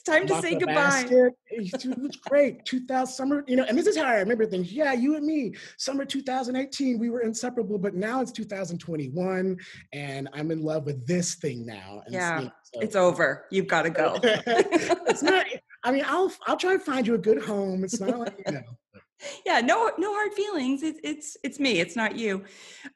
It's 0.00 0.08
time 0.08 0.26
to 0.28 0.40
say 0.40 0.54
goodbye. 0.54 0.74
Basket. 0.74 1.34
It 1.50 1.98
was 1.98 2.16
great. 2.16 2.64
2000 2.64 3.12
summer, 3.12 3.44
you 3.46 3.54
know, 3.54 3.64
and 3.68 3.76
this 3.76 3.86
is 3.86 3.98
how 3.98 4.04
I 4.04 4.14
remember 4.14 4.46
things. 4.46 4.72
Yeah, 4.72 4.94
you 4.94 5.16
and 5.16 5.26
me, 5.26 5.54
summer 5.76 6.06
2018, 6.06 6.98
we 6.98 7.10
were 7.10 7.20
inseparable, 7.20 7.76
but 7.76 7.94
now 7.94 8.22
it's 8.22 8.32
2021, 8.32 9.58
and 9.92 10.28
I'm 10.32 10.50
in 10.50 10.62
love 10.62 10.86
with 10.86 11.06
this 11.06 11.34
thing 11.34 11.66
now. 11.66 12.02
And 12.06 12.14
yeah, 12.14 12.40
you 12.40 12.50
so. 12.62 12.80
it's 12.80 12.96
over. 12.96 13.44
You've 13.50 13.66
got 13.66 13.82
to 13.82 13.90
go. 13.90 14.18
it's 14.22 15.22
not. 15.22 15.44
I 15.84 15.92
mean, 15.92 16.04
I'll 16.06 16.32
I'll 16.46 16.56
try 16.56 16.72
to 16.72 16.80
find 16.80 17.06
you 17.06 17.14
a 17.14 17.18
good 17.18 17.42
home. 17.42 17.84
It's 17.84 18.00
not 18.00 18.18
like 18.18 18.40
you 18.46 18.52
know. 18.52 18.62
yeah, 19.44 19.60
no, 19.60 19.92
no 19.98 20.14
hard 20.14 20.32
feelings. 20.32 20.82
It's 20.82 21.00
it's 21.04 21.36
it's 21.44 21.60
me. 21.60 21.78
It's 21.78 21.94
not 21.94 22.16
you. 22.16 22.44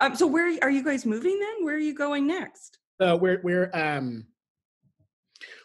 Um, 0.00 0.16
so 0.16 0.26
where 0.26 0.57
are 0.62 0.70
you 0.70 0.82
guys 0.82 1.05
moving 1.05 1.38
then? 1.38 1.64
Where 1.66 1.74
are 1.74 1.78
you 1.78 1.94
going 1.94 2.26
next? 2.26 2.78
Uh, 2.98 3.18
we're 3.20 3.42
we're 3.42 3.70
um 3.74 4.24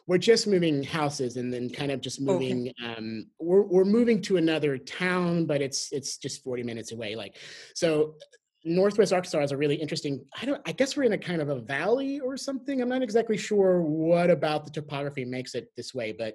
we're 0.10 0.18
just 0.18 0.47
moving 0.47 0.82
houses 0.82 1.38
and 1.38 1.53
then 1.53 1.70
kind 1.70 1.91
of 1.91 2.01
just 2.01 2.20
moving 2.20 2.74
okay. 2.82 2.95
um 2.95 3.28
we're, 3.39 3.62
we're 3.62 3.86
moving 3.86 4.20
to 4.20 4.38
another 4.38 4.76
town 4.76 5.45
but 5.45 5.62
it's 5.62 5.89
it's 5.91 6.18
just 6.18 6.43
40 6.43 6.64
minutes 6.64 6.91
away 6.91 7.16
like 7.16 7.38
so 7.76 8.16
northwest 8.66 9.14
arkansas 9.14 9.43
is 9.43 9.51
a 9.51 9.57
really 9.57 9.76
interesting 9.76 10.26
i 10.41 10.45
don't 10.45 10.62
i 10.66 10.72
guess 10.72 10.97
we're 10.97 11.03
in 11.03 11.14
a 11.14 11.18
kind 11.18 11.41
of 11.41 11.49
a 11.49 11.62
valley 11.62 12.20
or 12.20 12.36
something 12.38 12.82
i'm 12.82 12.89
not 12.89 13.03
exactly 13.03 13.38
sure 13.38 13.82
what 13.82 14.32
about 14.32 14.66
the 14.66 14.72
topography 14.72 15.24
makes 15.24 15.53
it 15.53 15.70
this 15.78 15.93
way 15.93 16.12
but 16.12 16.34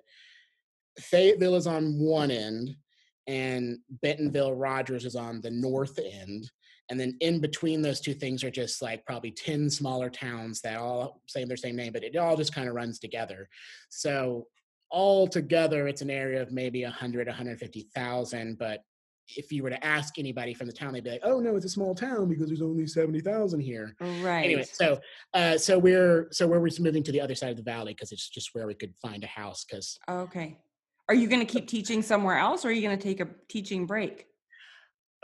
fayetteville 1.00 1.56
is 1.56 1.66
on 1.66 1.98
one 1.98 2.30
end 2.30 2.76
and 3.26 3.78
bentonville 4.02 4.54
rogers 4.54 5.04
is 5.04 5.16
on 5.16 5.40
the 5.40 5.50
north 5.50 5.98
end 5.98 6.48
and 6.90 7.00
then 7.00 7.16
in 7.20 7.40
between 7.40 7.82
those 7.82 8.00
two 8.00 8.14
things 8.14 8.44
are 8.44 8.50
just 8.50 8.82
like 8.82 9.04
probably 9.06 9.30
10 9.30 9.70
smaller 9.70 10.10
towns 10.10 10.60
that 10.60 10.76
all 10.76 11.20
say 11.26 11.44
their 11.44 11.56
same 11.56 11.76
name 11.76 11.92
but 11.92 12.04
it 12.04 12.16
all 12.16 12.36
just 12.36 12.54
kind 12.54 12.68
of 12.68 12.74
runs 12.74 12.98
together 12.98 13.48
so 13.88 14.46
all 14.90 15.26
together 15.26 15.88
it's 15.88 16.02
an 16.02 16.10
area 16.10 16.42
of 16.42 16.52
maybe 16.52 16.82
100 16.84 17.26
150000 17.26 18.58
but 18.58 18.84
if 19.28 19.50
you 19.50 19.62
were 19.62 19.70
to 19.70 19.84
ask 19.84 20.18
anybody 20.18 20.54
from 20.54 20.66
the 20.66 20.72
town, 20.72 20.92
they'd 20.92 21.04
be 21.04 21.10
like, 21.10 21.20
"Oh 21.22 21.40
no, 21.40 21.56
it's 21.56 21.64
a 21.64 21.70
small 21.70 21.94
town 21.94 22.28
because 22.28 22.48
there's 22.48 22.62
only 22.62 22.86
seventy 22.86 23.20
thousand 23.20 23.60
here." 23.60 23.94
Right. 24.00 24.44
Anyway, 24.44 24.64
so 24.70 25.00
uh, 25.32 25.56
so 25.56 25.78
we're 25.78 26.28
so 26.30 26.46
we're 26.46 26.60
moving 26.80 27.02
to 27.02 27.12
the 27.12 27.20
other 27.20 27.34
side 27.34 27.50
of 27.50 27.56
the 27.56 27.62
valley 27.62 27.94
because 27.94 28.12
it's 28.12 28.28
just 28.28 28.54
where 28.54 28.66
we 28.66 28.74
could 28.74 28.94
find 29.00 29.24
a 29.24 29.26
house. 29.26 29.64
Because 29.64 29.98
okay, 30.08 30.58
are 31.08 31.14
you 31.14 31.28
going 31.28 31.44
to 31.44 31.50
keep 31.50 31.68
teaching 31.68 32.02
somewhere 32.02 32.38
else, 32.38 32.64
or 32.64 32.68
are 32.68 32.72
you 32.72 32.82
going 32.82 32.96
to 32.96 33.02
take 33.02 33.20
a 33.20 33.28
teaching 33.48 33.86
break? 33.86 34.26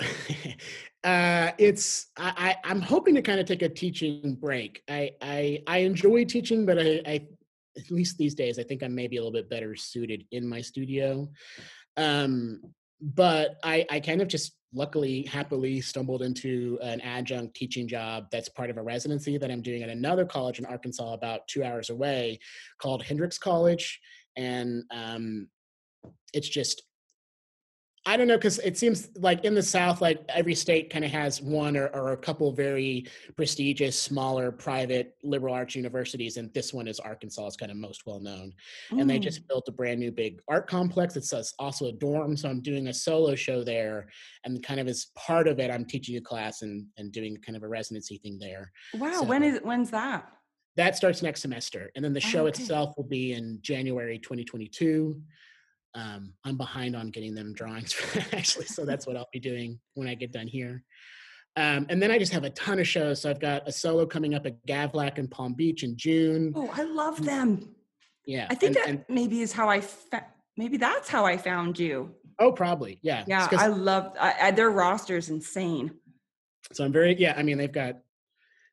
uh, 1.04 1.50
it's 1.58 2.08
I, 2.16 2.56
I 2.64 2.70
am 2.70 2.80
hoping 2.80 3.14
to 3.14 3.22
kind 3.22 3.40
of 3.40 3.46
take 3.46 3.62
a 3.62 3.68
teaching 3.68 4.36
break. 4.40 4.82
I 4.88 5.12
I 5.20 5.62
I 5.66 5.78
enjoy 5.78 6.24
teaching, 6.24 6.66
but 6.66 6.78
I, 6.78 7.02
I 7.06 7.26
at 7.78 7.90
least 7.90 8.18
these 8.18 8.34
days 8.34 8.58
I 8.58 8.62
think 8.62 8.82
I'm 8.82 8.94
maybe 8.94 9.16
a 9.16 9.20
little 9.20 9.32
bit 9.32 9.50
better 9.50 9.76
suited 9.76 10.24
in 10.32 10.46
my 10.46 10.60
studio. 10.60 11.28
Um, 11.96 12.62
but 13.00 13.56
I 13.64 13.86
I 13.90 14.00
kind 14.00 14.20
of 14.20 14.28
just 14.28 14.56
luckily 14.72 15.22
happily 15.22 15.80
stumbled 15.80 16.22
into 16.22 16.78
an 16.82 17.00
adjunct 17.00 17.54
teaching 17.56 17.88
job 17.88 18.26
that's 18.30 18.48
part 18.48 18.70
of 18.70 18.76
a 18.76 18.82
residency 18.82 19.36
that 19.36 19.50
I'm 19.50 19.62
doing 19.62 19.82
at 19.82 19.88
another 19.88 20.24
college 20.24 20.58
in 20.58 20.66
Arkansas 20.66 21.12
about 21.12 21.48
two 21.48 21.64
hours 21.64 21.90
away 21.90 22.38
called 22.80 23.02
Hendrix 23.02 23.36
College. 23.36 24.00
And 24.36 24.84
um, 24.92 25.48
it's 26.32 26.48
just 26.48 26.82
I 28.06 28.16
don't 28.16 28.28
know 28.28 28.38
because 28.38 28.58
it 28.60 28.78
seems 28.78 29.10
like 29.16 29.44
in 29.44 29.54
the 29.54 29.62
South, 29.62 30.00
like 30.00 30.24
every 30.30 30.54
state 30.54 30.88
kind 30.88 31.04
of 31.04 31.10
has 31.10 31.42
one 31.42 31.76
or, 31.76 31.88
or, 31.88 32.12
a 32.12 32.16
couple 32.16 32.50
very 32.50 33.06
prestigious, 33.36 34.00
smaller, 34.00 34.50
private 34.50 35.16
liberal 35.22 35.54
arts 35.54 35.76
universities, 35.76 36.38
and 36.38 36.52
this 36.54 36.72
one 36.72 36.88
is 36.88 36.98
Arkansas 36.98 37.46
is 37.48 37.56
kind 37.58 37.70
of 37.70 37.76
most 37.76 38.06
well 38.06 38.18
known. 38.18 38.54
Mm. 38.90 39.02
And 39.02 39.10
they 39.10 39.18
just 39.18 39.42
mm. 39.42 39.48
built 39.48 39.68
a 39.68 39.72
brand 39.72 40.00
new 40.00 40.10
big 40.10 40.40
art 40.48 40.66
complex. 40.66 41.14
It's 41.14 41.52
also 41.58 41.86
a 41.88 41.92
dorm, 41.92 42.38
so 42.38 42.48
I'm 42.48 42.62
doing 42.62 42.88
a 42.88 42.94
solo 42.94 43.34
show 43.34 43.62
there, 43.62 44.08
and 44.44 44.62
kind 44.62 44.80
of 44.80 44.88
as 44.88 45.08
part 45.14 45.46
of 45.46 45.58
it, 45.60 45.70
I'm 45.70 45.84
teaching 45.84 46.16
a 46.16 46.22
class 46.22 46.62
and 46.62 46.86
and 46.96 47.12
doing 47.12 47.36
kind 47.36 47.54
of 47.54 47.64
a 47.64 47.68
residency 47.68 48.16
thing 48.16 48.38
there. 48.38 48.72
Wow, 48.94 49.20
so, 49.20 49.24
when 49.24 49.42
is 49.42 49.60
when's 49.62 49.90
that? 49.90 50.26
That 50.76 50.96
starts 50.96 51.20
next 51.20 51.42
semester, 51.42 51.90
and 51.94 52.02
then 52.02 52.14
the 52.14 52.20
show 52.20 52.44
oh, 52.44 52.48
okay. 52.48 52.62
itself 52.62 52.94
will 52.96 53.04
be 53.04 53.34
in 53.34 53.58
January 53.60 54.18
2022 54.18 55.20
um, 55.94 56.34
I'm 56.44 56.56
behind 56.56 56.94
on 56.94 57.10
getting 57.10 57.34
them 57.34 57.52
drawings 57.52 57.94
actually, 58.32 58.66
so 58.66 58.84
that's 58.84 59.06
what 59.06 59.16
I'll 59.16 59.28
be 59.32 59.40
doing 59.40 59.80
when 59.94 60.08
I 60.08 60.14
get 60.14 60.32
done 60.32 60.46
here. 60.46 60.84
Um, 61.56 61.86
and 61.88 62.00
then 62.00 62.10
I 62.10 62.18
just 62.18 62.32
have 62.32 62.44
a 62.44 62.50
ton 62.50 62.78
of 62.78 62.86
shows. 62.86 63.20
So 63.20 63.30
I've 63.30 63.40
got 63.40 63.66
a 63.66 63.72
solo 63.72 64.06
coming 64.06 64.34
up 64.34 64.46
at 64.46 64.64
Gavlak 64.66 65.18
in 65.18 65.26
Palm 65.26 65.54
Beach 65.54 65.82
in 65.82 65.96
June. 65.96 66.52
Oh, 66.54 66.70
I 66.72 66.84
love 66.84 67.24
them. 67.24 67.74
Yeah, 68.24 68.46
I 68.48 68.54
think 68.54 68.76
and, 68.76 68.76
that 68.76 68.88
and, 68.88 69.04
maybe 69.08 69.40
is 69.40 69.52
how 69.52 69.68
I 69.68 69.80
fa- 69.80 70.26
maybe 70.56 70.76
that's 70.76 71.08
how 71.08 71.24
I 71.24 71.36
found 71.36 71.78
you. 71.78 72.14
Oh, 72.38 72.52
probably. 72.52 73.00
Yeah. 73.02 73.24
Yeah, 73.26 73.48
I 73.52 73.66
love 73.66 74.12
I, 74.18 74.34
I, 74.42 74.50
their 74.52 74.70
roster 74.70 75.16
is 75.16 75.28
insane. 75.28 75.90
So 76.72 76.84
I'm 76.84 76.92
very 76.92 77.18
yeah. 77.18 77.34
I 77.36 77.42
mean, 77.42 77.58
they've 77.58 77.72
got 77.72 77.96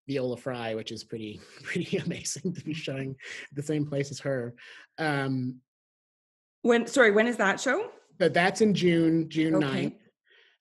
Viola 0.07 0.37
Frey, 0.37 0.75
which 0.75 0.91
is 0.91 1.03
pretty 1.03 1.41
pretty 1.63 1.97
amazing 1.97 2.53
to 2.53 2.63
be 2.63 2.73
showing 2.73 3.15
the 3.53 3.63
same 3.63 3.85
place 3.85 4.11
as 4.11 4.19
her. 4.19 4.53
Um, 4.99 5.61
when 6.67 6.85
sorry, 6.87 7.11
when 7.11 7.27
is 7.27 7.37
that 7.37 7.59
show? 7.59 7.89
So 8.19 8.29
that's 8.29 8.61
in 8.61 8.73
June, 8.73 9.29
June 9.29 9.55
okay. 9.55 9.85
9th. 9.85 9.93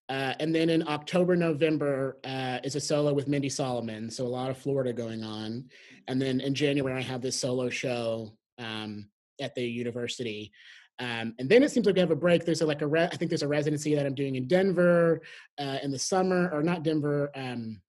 Uh, 0.09 0.35
and 0.39 0.55
then 0.55 0.71
in 0.71 0.87
October, 0.87 1.35
November 1.35 2.19
uh, 2.25 2.59
is 2.63 2.77
a 2.77 2.81
solo 2.81 3.13
with 3.13 3.27
Mindy 3.27 3.49
Solomon. 3.49 4.09
So 4.09 4.25
a 4.25 4.29
lot 4.29 4.51
of 4.51 4.59
Florida 4.59 4.93
going 4.93 5.25
on. 5.25 5.65
And 6.07 6.23
then 6.23 6.41
in 6.41 6.55
January, 6.55 6.97
I 6.97 7.03
have 7.03 7.23
this 7.23 7.39
solo 7.39 7.69
show 7.69 8.33
um, 8.59 9.09
at 9.41 9.55
the 9.57 9.65
university. 9.65 10.53
Um, 11.01 11.35
and 11.39 11.49
then 11.49 11.63
it 11.63 11.73
seems 11.73 11.87
like 11.87 11.97
we 11.97 12.01
have 12.01 12.13
a 12.13 12.17
break. 12.17 12.45
There's 12.45 12.61
a, 12.61 12.67
like 12.67 12.83
a, 12.83 12.87
re- 12.87 13.09
I 13.11 13.17
think 13.17 13.31
there's 13.31 13.43
a 13.43 13.49
residency 13.49 13.97
that 13.97 14.07
I'm 14.07 14.15
doing 14.15 14.37
in 14.37 14.47
Denver 14.47 15.23
uh, 15.59 15.79
in 15.83 15.91
the 15.91 15.99
summer, 15.99 16.51
or 16.53 16.63
not 16.63 16.85
Denver, 16.85 17.31
um, 17.35 17.81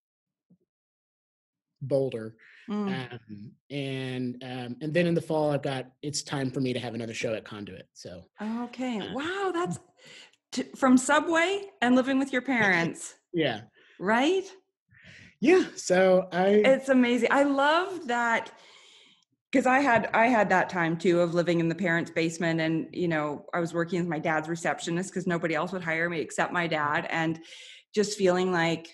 Boulder. 1.81 2.35
Mm. 2.69 3.13
Um, 3.13 3.51
and 3.69 4.43
um, 4.43 4.75
and 4.81 4.93
then 4.93 5.07
in 5.07 5.13
the 5.13 5.21
fall, 5.21 5.51
I've 5.51 5.61
got 5.61 5.87
it's 6.01 6.21
time 6.21 6.51
for 6.51 6.59
me 6.59 6.73
to 6.73 6.79
have 6.79 6.93
another 6.93 7.13
show 7.13 7.33
at 7.33 7.45
Conduit. 7.45 7.87
So 7.93 8.23
okay, 8.63 8.99
uh, 8.99 9.13
wow, 9.13 9.51
that's 9.53 9.79
t- 10.51 10.69
from 10.75 10.97
Subway 10.97 11.63
and 11.81 11.95
living 11.95 12.19
with 12.19 12.33
your 12.33 12.41
parents. 12.41 13.15
yeah. 13.33 13.61
Right. 13.99 14.43
Yeah. 15.39 15.65
So 15.75 16.27
I. 16.31 16.47
It's 16.47 16.89
amazing. 16.89 17.29
I 17.31 17.43
love 17.43 18.07
that 18.07 18.51
because 19.51 19.65
I 19.65 19.79
had 19.79 20.09
I 20.13 20.27
had 20.27 20.49
that 20.49 20.69
time 20.69 20.97
too 20.97 21.21
of 21.21 21.33
living 21.33 21.59
in 21.59 21.69
the 21.69 21.75
parents' 21.75 22.11
basement, 22.11 22.59
and 22.59 22.89
you 22.91 23.07
know 23.07 23.45
I 23.53 23.59
was 23.59 23.73
working 23.73 23.99
as 23.99 24.07
my 24.07 24.19
dad's 24.19 24.49
receptionist 24.49 25.09
because 25.09 25.25
nobody 25.25 25.55
else 25.55 25.71
would 25.71 25.83
hire 25.83 26.09
me 26.09 26.19
except 26.19 26.51
my 26.51 26.67
dad, 26.67 27.07
and 27.09 27.39
just 27.95 28.17
feeling 28.17 28.51
like 28.51 28.87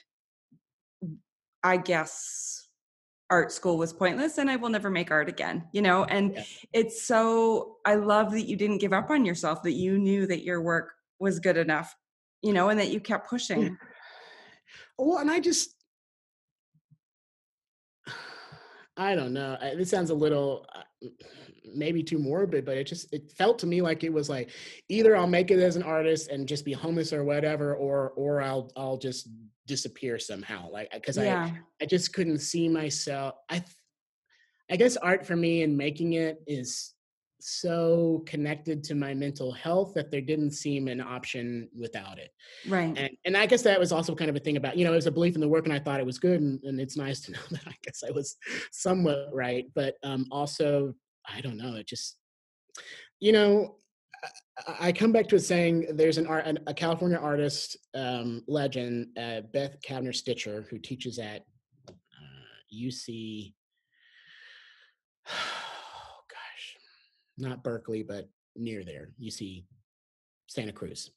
I 1.63 1.77
guess 1.77 2.62
art 3.33 3.51
school 3.51 3.79
was 3.79 3.91
pointless 3.91 4.37
and 4.37 4.47
I 4.47 4.57
will 4.57 4.69
never 4.69 4.91
make 4.91 5.09
art 5.09 5.27
again, 5.27 5.67
you 5.71 5.81
know? 5.81 6.03
And 6.03 6.35
yeah. 6.35 6.43
it's 6.71 7.03
so, 7.03 7.77
I 7.83 7.95
love 7.95 8.31
that 8.33 8.43
you 8.43 8.55
didn't 8.55 8.77
give 8.77 8.93
up 8.93 9.09
on 9.09 9.25
yourself, 9.25 9.63
that 9.63 9.71
you 9.71 9.97
knew 9.97 10.27
that 10.27 10.43
your 10.43 10.61
work 10.61 10.93
was 11.19 11.39
good 11.39 11.57
enough, 11.57 11.95
you 12.43 12.53
know, 12.53 12.69
and 12.69 12.79
that 12.79 12.91
you 12.91 12.99
kept 12.99 13.27
pushing. 13.27 13.63
Yeah. 13.63 13.69
Well, 14.99 15.17
and 15.17 15.31
I 15.31 15.39
just, 15.39 15.75
I 18.97 19.15
don't 19.15 19.33
know. 19.33 19.57
This 19.75 19.89
sounds 19.89 20.11
a 20.11 20.15
little 20.15 20.67
uh, 20.75 21.07
maybe 21.73 22.03
too 22.03 22.19
morbid, 22.19 22.65
but 22.65 22.77
it 22.77 22.85
just 22.85 23.11
it 23.11 23.31
felt 23.31 23.57
to 23.59 23.65
me 23.65 23.81
like 23.81 24.03
it 24.03 24.13
was 24.13 24.29
like 24.29 24.51
either 24.89 25.17
I'll 25.17 25.25
make 25.25 25.49
it 25.49 25.59
as 25.59 25.75
an 25.75 25.81
artist 25.81 26.29
and 26.29 26.47
just 26.47 26.65
be 26.65 26.73
homeless 26.73 27.11
or 27.11 27.23
whatever, 27.23 27.73
or 27.73 28.11
or 28.11 28.43
I'll 28.43 28.71
I'll 28.75 28.97
just 28.97 29.27
disappear 29.65 30.19
somehow 30.19 30.69
like 30.69 30.91
because 30.91 31.17
yeah. 31.17 31.45
i 31.45 31.59
i 31.81 31.85
just 31.85 32.13
couldn't 32.13 32.39
see 32.39 32.67
myself 32.67 33.35
i 33.49 33.63
i 34.69 34.75
guess 34.75 34.97
art 34.97 35.25
for 35.25 35.35
me 35.35 35.63
and 35.63 35.77
making 35.77 36.13
it 36.13 36.41
is 36.47 36.93
so 37.39 38.23
connected 38.25 38.83
to 38.85 38.95
my 38.95 39.13
mental 39.13 39.51
health 39.51 39.93
that 39.93 40.09
there 40.09 40.21
didn't 40.21 40.51
seem 40.51 40.87
an 40.87 41.01
option 41.01 41.67
without 41.77 42.17
it 42.17 42.31
right 42.67 42.97
and, 42.97 43.09
and 43.25 43.35
i 43.35 43.45
guess 43.45 43.61
that 43.61 43.79
was 43.79 43.91
also 43.91 44.15
kind 44.15 44.29
of 44.29 44.35
a 44.35 44.39
thing 44.39 44.55
about 44.55 44.77
you 44.77 44.85
know 44.85 44.93
it 44.93 44.95
was 44.95 45.07
a 45.07 45.11
belief 45.11 45.35
in 45.35 45.41
the 45.41 45.47
work 45.47 45.65
and 45.65 45.73
i 45.73 45.79
thought 45.79 45.99
it 45.99 46.05
was 46.05 46.19
good 46.19 46.41
and, 46.41 46.63
and 46.63 46.79
it's 46.79 46.95
nice 46.95 47.19
to 47.19 47.31
know 47.33 47.39
that 47.51 47.67
i 47.67 47.75
guess 47.83 48.03
i 48.07 48.11
was 48.11 48.37
somewhat 48.71 49.27
right 49.33 49.65
but 49.75 49.95
um 50.03 50.25
also 50.31 50.93
i 51.27 51.41
don't 51.41 51.57
know 51.57 51.75
it 51.75 51.87
just 51.87 52.17
you 53.19 53.31
know 53.31 53.75
I 54.79 54.91
come 54.91 55.11
back 55.11 55.27
to 55.29 55.35
it 55.35 55.39
saying 55.39 55.87
there's 55.93 56.17
an 56.17 56.27
art, 56.27 56.45
a 56.67 56.73
California 56.73 57.17
artist 57.17 57.77
um, 57.95 58.43
legend, 58.47 59.07
uh, 59.17 59.41
Beth 59.51 59.77
Kavner 59.81 60.13
Stitcher, 60.13 60.65
who 60.69 60.77
teaches 60.77 61.19
at 61.19 61.43
uh, 61.89 61.93
UC. 62.73 63.53
Oh 66.05 66.19
gosh, 66.29 66.77
not 67.37 67.63
Berkeley, 67.63 68.03
but 68.03 68.29
near 68.55 68.83
there, 68.83 69.09
UC 69.21 69.65
Santa 70.47 70.71
Cruz. 70.71 71.11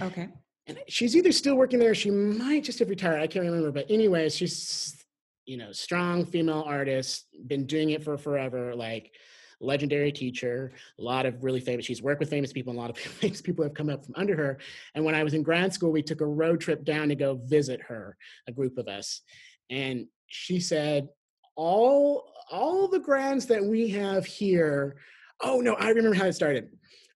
Okay. 0.00 0.28
And 0.66 0.78
she's 0.88 1.16
either 1.16 1.32
still 1.32 1.56
working 1.56 1.78
there, 1.78 1.94
she 1.94 2.10
might 2.10 2.64
just 2.64 2.78
have 2.80 2.90
retired. 2.90 3.20
I 3.20 3.26
can't 3.26 3.44
remember, 3.44 3.72
but 3.72 3.86
anyway, 3.90 4.28
she's 4.28 5.04
you 5.46 5.56
know 5.56 5.72
strong 5.72 6.24
female 6.26 6.64
artist, 6.66 7.26
been 7.46 7.66
doing 7.66 7.90
it 7.90 8.02
for 8.02 8.18
forever. 8.18 8.74
Like 8.74 9.12
legendary 9.60 10.12
teacher, 10.12 10.72
a 10.98 11.02
lot 11.02 11.26
of 11.26 11.42
really 11.42 11.60
famous. 11.60 11.84
She's 11.84 12.02
worked 12.02 12.20
with 12.20 12.30
famous 12.30 12.52
people, 12.52 12.70
and 12.70 12.78
a 12.78 12.80
lot 12.80 12.90
of 12.90 12.98
famous 12.98 13.40
people 13.40 13.64
have 13.64 13.74
come 13.74 13.88
up 13.88 14.04
from 14.04 14.14
under 14.16 14.36
her. 14.36 14.58
And 14.94 15.04
when 15.04 15.14
I 15.14 15.24
was 15.24 15.34
in 15.34 15.42
grad 15.42 15.72
school, 15.72 15.92
we 15.92 16.02
took 16.02 16.20
a 16.20 16.26
road 16.26 16.60
trip 16.60 16.84
down 16.84 17.08
to 17.08 17.14
go 17.14 17.40
visit 17.44 17.80
her, 17.82 18.16
a 18.48 18.52
group 18.52 18.78
of 18.78 18.88
us, 18.88 19.22
and 19.70 20.06
she 20.26 20.60
said, 20.60 21.08
"All 21.56 22.32
all 22.50 22.88
the 22.88 23.00
grants 23.00 23.46
that 23.46 23.64
we 23.64 23.88
have 23.88 24.24
here." 24.26 24.96
Oh 25.40 25.60
no, 25.60 25.74
I 25.74 25.90
remember 25.90 26.16
how 26.16 26.26
it 26.26 26.34
started. 26.34 26.70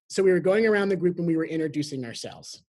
So 0.09 0.23
we 0.23 0.33
were 0.33 0.41
going 0.41 0.67
around 0.67 0.89
the 0.89 0.97
group 0.97 1.19
and 1.19 1.27
we 1.27 1.37
were 1.37 1.47
introducing 1.47 2.05
ourselves, 2.05 2.63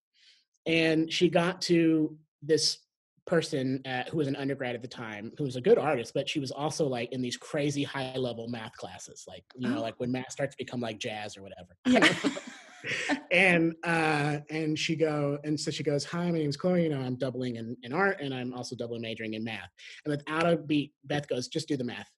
and 0.65 1.11
she 1.11 1.29
got 1.29 1.61
to 1.63 2.17
this 2.41 2.79
person 3.27 3.81
uh, 3.85 4.03
who 4.09 4.17
was 4.17 4.27
an 4.27 4.35
undergrad 4.35 4.75
at 4.75 4.81
the 4.81 4.87
time 4.87 5.31
who 5.37 5.43
was 5.43 5.55
a 5.55 5.61
good 5.61 5.77
artist 5.77 6.11
but 6.13 6.27
she 6.27 6.39
was 6.39 6.51
also 6.51 6.87
like 6.87 7.11
in 7.11 7.21
these 7.21 7.37
crazy 7.37 7.83
high 7.83 8.15
level 8.17 8.47
math 8.47 8.73
classes 8.73 9.25
like 9.27 9.43
you 9.55 9.69
know 9.69 9.77
oh. 9.77 9.81
like 9.81 9.93
when 9.99 10.11
math 10.11 10.31
starts 10.31 10.55
to 10.55 10.63
become 10.63 10.81
like 10.81 10.97
jazz 10.97 11.37
or 11.37 11.43
whatever 11.43 11.77
yeah. 11.85 12.31
and 13.31 13.75
uh 13.83 14.37
and 14.49 14.77
she 14.77 14.95
go 14.95 15.37
and 15.43 15.59
so 15.59 15.69
she 15.69 15.83
goes 15.83 16.03
hi 16.03 16.31
my 16.31 16.39
name's 16.39 16.57
chloe 16.57 16.83
you 16.83 16.89
know 16.89 16.99
i'm 16.99 17.15
doubling 17.15 17.57
in, 17.57 17.77
in 17.83 17.93
art 17.93 18.19
and 18.21 18.33
i'm 18.33 18.53
also 18.53 18.75
doubling 18.75 19.01
majoring 19.01 19.35
in 19.35 19.43
math 19.43 19.69
and 20.03 20.11
without 20.11 20.51
a 20.51 20.57
beat 20.57 20.91
beth 21.05 21.27
goes 21.27 21.47
just 21.47 21.67
do 21.67 21.77
the 21.77 21.83
math 21.83 22.09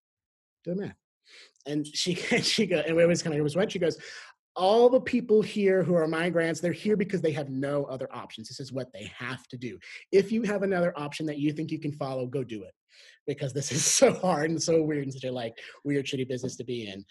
do 0.63 0.73
the 0.73 0.81
math 0.81 0.95
and 1.65 1.85
she 1.85 2.15
she 2.41 2.65
go 2.65 2.79
and 2.79 2.99
it 2.99 3.07
was 3.07 3.21
kind 3.21 3.33
of 3.33 3.39
it 3.39 3.43
was 3.43 3.55
what 3.55 3.71
she 3.71 3.79
goes 3.79 3.97
all 4.55 4.89
the 4.89 5.01
people 5.01 5.41
here 5.41 5.83
who 5.83 5.95
are 5.95 6.07
my 6.07 6.29
grants, 6.29 6.59
they're 6.59 6.71
here 6.71 6.95
because 6.95 7.21
they 7.21 7.31
have 7.31 7.49
no 7.49 7.85
other 7.85 8.07
options. 8.13 8.47
This 8.47 8.59
is 8.59 8.71
what 8.71 8.91
they 8.93 9.11
have 9.17 9.47
to 9.47 9.57
do. 9.57 9.79
If 10.11 10.31
you 10.31 10.43
have 10.43 10.63
another 10.63 10.93
option 10.97 11.25
that 11.27 11.39
you 11.39 11.51
think 11.53 11.71
you 11.71 11.79
can 11.79 11.91
follow, 11.91 12.27
go 12.27 12.43
do 12.43 12.63
it. 12.63 12.73
Because 13.25 13.53
this 13.53 13.71
is 13.71 13.83
so 13.99 14.13
hard 14.13 14.51
and 14.51 14.61
so 14.61 14.83
weird 14.83 15.03
and 15.03 15.13
such 15.13 15.23
a 15.23 15.31
like 15.31 15.57
weird, 15.83 16.05
shitty 16.05 16.27
business 16.27 16.55
to 16.57 16.63
be 16.63 16.87
in. 16.87 17.03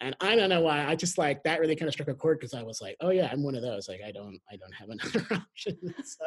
And 0.00 0.14
I 0.20 0.36
don't 0.36 0.50
know 0.50 0.60
why. 0.60 0.86
I 0.86 0.94
just 0.94 1.16
like 1.16 1.42
that 1.44 1.60
really 1.60 1.76
kind 1.76 1.88
of 1.88 1.94
struck 1.94 2.08
a 2.08 2.14
chord 2.14 2.38
because 2.38 2.54
I 2.54 2.62
was 2.62 2.80
like, 2.82 2.96
oh 3.00 3.10
yeah, 3.10 3.28
I'm 3.32 3.42
one 3.42 3.54
of 3.54 3.62
those. 3.62 3.88
Like 3.88 4.00
I 4.06 4.12
don't 4.12 4.38
I 4.50 4.56
don't 4.56 4.72
have 4.72 4.88
another 4.90 5.26
option. 5.32 5.94
so 6.04 6.26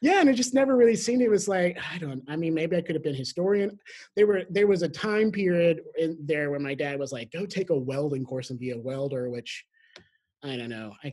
yeah 0.00 0.20
and 0.20 0.28
it 0.28 0.34
just 0.34 0.54
never 0.54 0.76
really 0.76 0.96
seemed 0.96 1.22
it 1.22 1.28
was 1.28 1.48
like 1.48 1.78
i 1.92 1.98
don't 1.98 2.22
i 2.28 2.36
mean 2.36 2.54
maybe 2.54 2.76
i 2.76 2.80
could 2.80 2.94
have 2.94 3.02
been 3.02 3.14
historian 3.14 3.78
there 4.16 4.26
were 4.26 4.42
there 4.50 4.66
was 4.66 4.82
a 4.82 4.88
time 4.88 5.30
period 5.30 5.80
in 5.98 6.16
there 6.24 6.50
where 6.50 6.60
my 6.60 6.74
dad 6.74 6.98
was 6.98 7.12
like 7.12 7.30
go 7.32 7.46
take 7.46 7.70
a 7.70 7.76
welding 7.76 8.24
course 8.24 8.50
and 8.50 8.58
be 8.58 8.70
a 8.70 8.78
welder 8.78 9.30
which 9.30 9.64
i 10.42 10.56
don't 10.56 10.70
know 10.70 10.92
i 11.02 11.12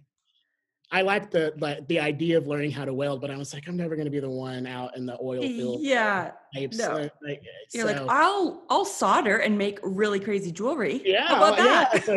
I 0.93 1.03
like 1.03 1.31
the 1.31 1.53
like 1.59 1.87
the 1.87 2.01
idea 2.01 2.37
of 2.37 2.47
learning 2.47 2.71
how 2.71 2.83
to 2.83 2.93
weld, 2.93 3.21
but 3.21 3.31
I 3.31 3.37
was 3.37 3.53
like, 3.53 3.65
I'm 3.67 3.77
never 3.77 3.95
going 3.95 4.05
to 4.05 4.11
be 4.11 4.19
the 4.19 4.29
one 4.29 4.67
out 4.67 4.97
in 4.97 5.05
the 5.05 5.17
oil 5.21 5.41
field. 5.41 5.81
Yeah, 5.81 6.31
types. 6.53 6.77
no. 6.77 7.09
Like, 7.25 7.41
You're 7.73 7.87
so. 7.87 7.93
like, 7.93 8.01
I'll 8.09 8.65
I'll 8.69 8.83
solder 8.83 9.37
and 9.37 9.57
make 9.57 9.79
really 9.83 10.19
crazy 10.19 10.51
jewelry. 10.51 11.01
Yeah, 11.05 11.27
how 11.27 11.37
about 11.37 11.57
that? 11.57 11.89
Yeah, 11.93 12.01
so 12.01 12.15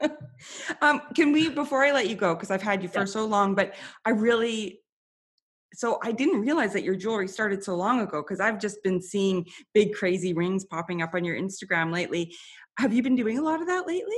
yeah. 0.00 0.08
um, 0.80 1.02
can 1.16 1.32
we 1.32 1.48
before 1.48 1.84
I 1.84 1.90
let 1.90 2.08
you 2.08 2.14
go 2.14 2.34
because 2.34 2.52
I've 2.52 2.62
had 2.62 2.84
you 2.84 2.88
for 2.88 3.00
yeah. 3.00 3.06
so 3.06 3.26
long, 3.26 3.56
but 3.56 3.74
I 4.04 4.10
really 4.10 4.80
so 5.74 5.98
I 6.02 6.12
didn't 6.12 6.40
realize 6.40 6.72
that 6.72 6.84
your 6.84 6.94
jewelry 6.94 7.28
started 7.28 7.62
so 7.62 7.74
long 7.74 8.00
ago 8.00 8.22
because 8.22 8.40
I've 8.40 8.60
just 8.60 8.82
been 8.82 9.00
seeing 9.00 9.46
big 9.72 9.94
crazy 9.94 10.32
rings 10.32 10.64
popping 10.64 11.02
up 11.02 11.14
on 11.14 11.24
your 11.24 11.36
Instagram 11.36 11.92
lately. 11.92 12.34
Have 12.78 12.92
you 12.92 13.02
been 13.02 13.16
doing 13.16 13.38
a 13.38 13.42
lot 13.42 13.60
of 13.60 13.66
that 13.68 13.86
lately? 13.86 14.16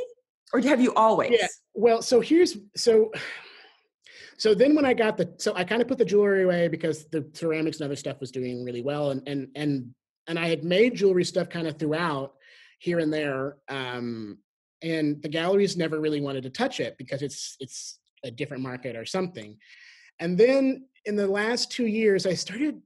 Or 0.52 0.60
have 0.60 0.80
you 0.80 0.94
always? 0.94 1.32
Yeah. 1.38 1.48
Well, 1.74 2.02
so 2.02 2.20
here's 2.20 2.56
so 2.76 3.10
so 4.38 4.54
then 4.54 4.74
when 4.74 4.84
I 4.84 4.94
got 4.94 5.16
the 5.16 5.34
so 5.38 5.54
I 5.54 5.64
kind 5.64 5.82
of 5.82 5.88
put 5.88 5.98
the 5.98 6.04
jewelry 6.04 6.44
away 6.44 6.68
because 6.68 7.06
the 7.06 7.28
ceramics 7.32 7.78
and 7.78 7.86
other 7.86 7.96
stuff 7.96 8.20
was 8.20 8.30
doing 8.30 8.64
really 8.64 8.82
well 8.82 9.10
and 9.10 9.26
and 9.26 9.48
and 9.54 9.94
and 10.28 10.38
I 10.38 10.48
had 10.48 10.64
made 10.64 10.94
jewelry 10.94 11.24
stuff 11.24 11.48
kind 11.48 11.66
of 11.66 11.78
throughout 11.78 12.34
here 12.78 12.98
and 12.98 13.12
there. 13.12 13.56
Um 13.68 14.38
and 14.82 15.22
the 15.22 15.28
galleries 15.28 15.76
never 15.76 16.00
really 16.00 16.20
wanted 16.20 16.42
to 16.44 16.50
touch 16.50 16.80
it 16.80 16.96
because 16.98 17.22
it's 17.22 17.56
it's 17.60 17.98
a 18.24 18.30
different 18.30 18.62
market 18.62 18.96
or 18.96 19.04
something. 19.04 19.56
And 20.18 20.38
then 20.38 20.86
in 21.06 21.16
the 21.16 21.26
last 21.26 21.70
two 21.70 21.86
years, 21.86 22.26
I 22.26 22.34
started, 22.34 22.82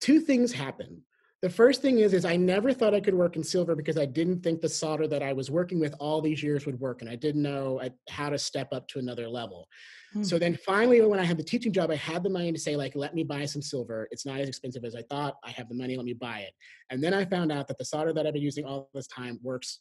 two 0.00 0.20
things 0.20 0.52
happened. 0.52 1.00
The 1.42 1.50
first 1.50 1.80
thing 1.80 2.00
is, 2.00 2.12
is 2.12 2.24
I 2.24 2.36
never 2.36 2.72
thought 2.72 2.94
I 2.94 3.00
could 3.00 3.14
work 3.14 3.36
in 3.36 3.44
silver 3.44 3.76
because 3.76 3.98
I 3.98 4.06
didn't 4.06 4.42
think 4.42 4.60
the 4.60 4.68
solder 4.68 5.06
that 5.06 5.22
I 5.22 5.32
was 5.32 5.50
working 5.50 5.78
with 5.78 5.94
all 6.00 6.20
these 6.20 6.42
years 6.42 6.66
would 6.66 6.80
work, 6.80 7.02
and 7.02 7.10
I 7.10 7.14
didn't 7.14 7.42
know 7.42 7.78
uh, 7.80 7.90
how 8.08 8.30
to 8.30 8.38
step 8.38 8.72
up 8.72 8.88
to 8.88 8.98
another 8.98 9.28
level. 9.28 9.68
Hmm. 10.12 10.24
So 10.24 10.38
then 10.38 10.58
finally, 10.66 11.00
when 11.02 11.20
I 11.20 11.24
had 11.24 11.36
the 11.36 11.44
teaching 11.44 11.72
job, 11.72 11.90
I 11.90 11.96
had 11.96 12.22
the 12.22 12.30
money 12.30 12.52
to 12.52 12.58
say, 12.58 12.74
like, 12.74 12.96
let 12.96 13.14
me 13.14 13.22
buy 13.22 13.44
some 13.44 13.62
silver. 13.62 14.08
It's 14.10 14.26
not 14.26 14.40
as 14.40 14.48
expensive 14.48 14.84
as 14.84 14.96
I 14.96 15.02
thought. 15.02 15.36
I 15.44 15.50
have 15.50 15.68
the 15.68 15.74
money. 15.74 15.96
Let 15.96 16.06
me 16.06 16.14
buy 16.14 16.40
it. 16.40 16.52
And 16.90 17.04
then 17.04 17.14
I 17.14 17.24
found 17.26 17.52
out 17.52 17.68
that 17.68 17.78
the 17.78 17.84
solder 17.84 18.12
that 18.14 18.26
I've 18.26 18.32
been 18.32 18.42
using 18.42 18.64
all 18.64 18.88
this 18.94 19.06
time 19.06 19.38
works 19.42 19.80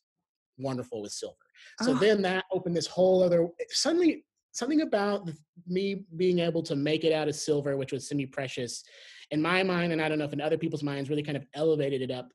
wonderful 0.57 1.01
with 1.01 1.13
silver. 1.13 1.35
So 1.81 1.93
oh. 1.93 1.95
then 1.95 2.21
that 2.23 2.45
opened 2.51 2.75
this 2.75 2.87
whole 2.87 3.23
other. 3.23 3.47
Suddenly, 3.69 4.25
something 4.55 4.81
about 4.81 5.29
me 5.67 6.05
being 6.15 6.39
able 6.39 6.63
to 6.63 6.75
make 6.77 7.03
it 7.03 7.11
out 7.11 7.27
of 7.27 7.35
silver, 7.35 7.75
which 7.75 7.91
was 7.91 8.07
semi 8.07 8.25
precious, 8.25 8.83
in 9.31 9.41
my 9.41 9.63
mind, 9.63 9.91
and 9.91 10.01
I 10.01 10.07
don't 10.07 10.17
know 10.17 10.25
if 10.25 10.33
in 10.33 10.41
other 10.41 10.57
people's 10.57 10.83
minds, 10.83 11.09
really 11.09 11.23
kind 11.23 11.37
of 11.37 11.45
elevated 11.53 12.01
it 12.01 12.09
up 12.09 12.31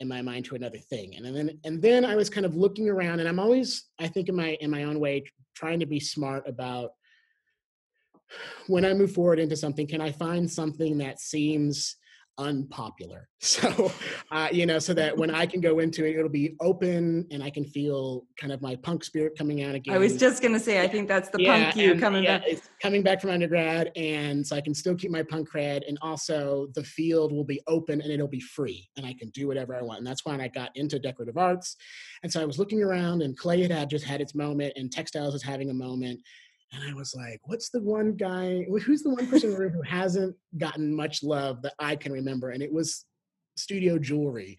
in 0.00 0.08
my 0.08 0.22
mind 0.22 0.46
to 0.46 0.54
another 0.54 0.78
thing. 0.78 1.16
And 1.16 1.36
then 1.36 1.60
and 1.64 1.82
then 1.82 2.04
I 2.04 2.16
was 2.16 2.30
kind 2.30 2.46
of 2.46 2.56
looking 2.56 2.88
around, 2.88 3.20
and 3.20 3.28
I'm 3.28 3.38
always, 3.38 3.84
I 3.98 4.08
think, 4.08 4.28
in 4.28 4.34
my 4.34 4.56
in 4.60 4.70
my 4.70 4.84
own 4.84 4.98
way, 4.98 5.24
trying 5.54 5.80
to 5.80 5.86
be 5.86 6.00
smart 6.00 6.48
about 6.48 6.92
when 8.66 8.84
I 8.84 8.94
move 8.94 9.12
forward 9.12 9.38
into 9.38 9.56
something. 9.56 9.86
Can 9.86 10.00
I 10.00 10.12
find 10.12 10.50
something 10.50 10.98
that 10.98 11.20
seems 11.20 11.96
unpopular. 12.38 13.28
So, 13.42 13.90
uh, 14.30 14.48
you 14.52 14.66
know, 14.66 14.78
so 14.78 14.92
that 14.92 15.16
when 15.16 15.30
I 15.30 15.46
can 15.46 15.62
go 15.62 15.78
into 15.78 16.04
it, 16.04 16.14
it'll 16.14 16.28
be 16.28 16.56
open 16.60 17.26
and 17.30 17.42
I 17.42 17.48
can 17.48 17.64
feel 17.64 18.26
kind 18.38 18.52
of 18.52 18.60
my 18.60 18.76
punk 18.76 19.02
spirit 19.02 19.32
coming 19.38 19.62
out 19.62 19.74
again. 19.74 19.94
I 19.94 19.98
was 19.98 20.18
just 20.18 20.42
going 20.42 20.52
to 20.52 20.60
say, 20.60 20.82
I 20.82 20.86
think 20.86 21.08
that's 21.08 21.30
the 21.30 21.40
yeah, 21.40 21.64
punk 21.64 21.76
you 21.76 21.98
coming 21.98 22.24
yeah, 22.24 22.40
back. 22.40 22.48
It's 22.48 22.68
coming 22.82 23.02
back 23.02 23.22
from 23.22 23.30
undergrad. 23.30 23.92
And 23.96 24.46
so 24.46 24.56
I 24.56 24.60
can 24.60 24.74
still 24.74 24.94
keep 24.94 25.10
my 25.10 25.22
punk 25.22 25.50
cred. 25.50 25.88
And 25.88 25.96
also 26.02 26.68
the 26.74 26.84
field 26.84 27.32
will 27.32 27.44
be 27.44 27.62
open 27.66 28.02
and 28.02 28.12
it'll 28.12 28.28
be 28.28 28.40
free 28.40 28.86
and 28.98 29.06
I 29.06 29.14
can 29.14 29.30
do 29.30 29.48
whatever 29.48 29.74
I 29.74 29.80
want. 29.80 30.00
And 30.00 30.06
that's 30.06 30.26
when 30.26 30.38
I 30.38 30.48
got 30.48 30.70
into 30.76 30.98
decorative 30.98 31.38
arts. 31.38 31.76
And 32.22 32.30
so 32.30 32.42
I 32.42 32.44
was 32.44 32.58
looking 32.58 32.82
around 32.82 33.22
and 33.22 33.38
clay 33.38 33.62
had, 33.62 33.72
had 33.72 33.88
just 33.88 34.04
had 34.04 34.20
its 34.20 34.34
moment 34.34 34.74
and 34.76 34.92
textiles 34.92 35.32
was 35.32 35.42
having 35.42 35.70
a 35.70 35.74
moment 35.74 36.20
and 36.72 36.84
I 36.88 36.94
was 36.94 37.14
like, 37.14 37.40
what's 37.44 37.70
the 37.70 37.82
one 37.82 38.14
guy, 38.14 38.64
who's 38.84 39.02
the 39.02 39.10
one 39.10 39.26
person 39.26 39.48
in 39.48 39.54
the 39.54 39.60
room 39.60 39.72
who 39.72 39.82
hasn't 39.82 40.36
gotten 40.56 40.94
much 40.94 41.22
love 41.22 41.62
that 41.62 41.74
I 41.78 41.96
can 41.96 42.12
remember? 42.12 42.50
And 42.50 42.62
it 42.62 42.72
was 42.72 43.06
Studio 43.56 43.98
Jewelry. 43.98 44.56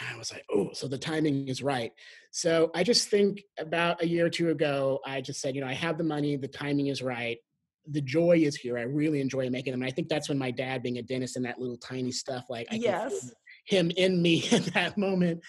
And 0.00 0.08
I 0.14 0.18
was 0.18 0.32
like, 0.32 0.44
oh, 0.52 0.70
so 0.72 0.88
the 0.88 0.98
timing 0.98 1.46
is 1.46 1.62
right. 1.62 1.92
So 2.32 2.70
I 2.74 2.82
just 2.82 3.08
think 3.08 3.42
about 3.58 4.02
a 4.02 4.08
year 4.08 4.26
or 4.26 4.30
two 4.30 4.50
ago, 4.50 5.00
I 5.06 5.20
just 5.20 5.40
said, 5.40 5.54
you 5.54 5.60
know, 5.60 5.68
I 5.68 5.74
have 5.74 5.98
the 5.98 6.04
money, 6.04 6.36
the 6.36 6.48
timing 6.48 6.88
is 6.88 7.00
right. 7.00 7.38
The 7.86 8.00
joy 8.00 8.38
is 8.38 8.56
here. 8.56 8.76
I 8.76 8.82
really 8.82 9.20
enjoy 9.20 9.48
making 9.50 9.72
them. 9.72 9.82
And 9.82 9.90
I 9.90 9.92
think 9.92 10.08
that's 10.08 10.28
when 10.28 10.38
my 10.38 10.50
dad, 10.50 10.82
being 10.82 10.98
a 10.98 11.02
dentist 11.02 11.36
and 11.36 11.44
that 11.44 11.60
little 11.60 11.78
tiny 11.78 12.12
stuff, 12.12 12.44
like 12.48 12.66
I 12.70 12.76
yes. 12.76 13.32
him 13.66 13.90
in 13.96 14.20
me 14.20 14.48
at 14.52 14.64
that 14.66 14.98
moment 14.98 15.42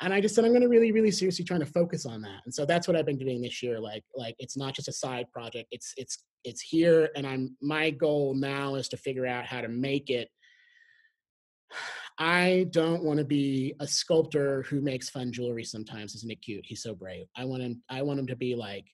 and 0.00 0.12
i 0.12 0.20
just 0.20 0.34
said 0.34 0.44
i'm 0.44 0.50
going 0.50 0.62
to 0.62 0.68
really 0.68 0.92
really 0.92 1.10
seriously 1.10 1.44
trying 1.44 1.60
to 1.60 1.66
focus 1.66 2.06
on 2.06 2.20
that. 2.22 2.40
And 2.44 2.54
so 2.54 2.66
that's 2.66 2.86
what 2.86 2.96
i've 2.96 3.06
been 3.06 3.18
doing 3.18 3.40
this 3.40 3.62
year 3.62 3.80
like 3.80 4.04
like 4.14 4.34
it's 4.38 4.56
not 4.56 4.74
just 4.74 4.88
a 4.88 4.92
side 4.92 5.26
project 5.32 5.68
it's 5.70 5.92
it's 5.96 6.24
it's 6.44 6.60
here 6.60 7.10
and 7.16 7.26
i'm 7.26 7.56
my 7.60 7.90
goal 7.90 8.34
now 8.34 8.74
is 8.74 8.88
to 8.88 8.96
figure 8.96 9.26
out 9.26 9.46
how 9.46 9.60
to 9.60 9.68
make 9.68 10.10
it 10.10 10.28
i 12.18 12.66
don't 12.70 13.02
want 13.02 13.18
to 13.18 13.24
be 13.24 13.74
a 13.80 13.86
sculptor 13.86 14.62
who 14.62 14.80
makes 14.80 15.10
fun 15.10 15.32
jewelry 15.32 15.64
sometimes 15.64 16.14
isn't 16.14 16.30
it 16.30 16.42
cute? 16.42 16.64
He's 16.64 16.82
so 16.82 16.94
brave. 16.94 17.26
I 17.36 17.44
want 17.44 17.62
him 17.62 17.82
i 17.90 18.02
want 18.02 18.20
him 18.20 18.26
to 18.28 18.36
be 18.36 18.54
like 18.54 18.84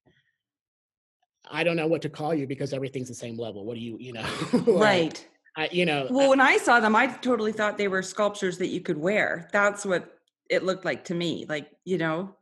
i 1.50 1.62
don't 1.64 1.76
know 1.76 1.86
what 1.86 2.02
to 2.02 2.08
call 2.08 2.34
you 2.34 2.46
because 2.46 2.72
everything's 2.72 3.08
the 3.08 3.14
same 3.14 3.36
level. 3.36 3.64
What 3.64 3.74
do 3.74 3.80
you 3.80 3.96
you 4.00 4.12
know? 4.12 4.26
Like, 4.52 4.66
right. 4.66 5.28
I, 5.54 5.68
you 5.70 5.84
know 5.84 6.06
well 6.08 6.30
when 6.30 6.40
i 6.40 6.56
saw 6.56 6.80
them 6.80 6.96
i 6.96 7.06
totally 7.06 7.52
thought 7.52 7.76
they 7.76 7.88
were 7.88 8.02
sculptures 8.02 8.56
that 8.58 8.68
you 8.68 8.80
could 8.80 8.96
wear. 8.96 9.50
That's 9.52 9.84
what 9.84 10.21
it 10.52 10.62
looked 10.62 10.84
like 10.84 11.04
to 11.04 11.14
me 11.14 11.46
like 11.48 11.70
you 11.84 11.98
know? 11.98 12.36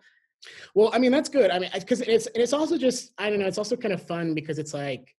Well 0.75 0.91
i 0.95 0.99
mean 0.99 1.13
that's 1.13 1.29
good 1.29 1.51
i 1.51 1.59
mean 1.59 1.71
because 1.75 2.01
it's 2.01 2.27
it's 2.35 2.55
also 2.55 2.79
just 2.79 3.13
i 3.19 3.29
don't 3.29 3.41
know 3.41 3.47
it's 3.47 3.59
also 3.59 3.77
kind 3.77 3.93
of 3.93 4.07
fun 4.07 4.33
because 4.35 4.59
it's 4.59 4.73
like 4.73 5.15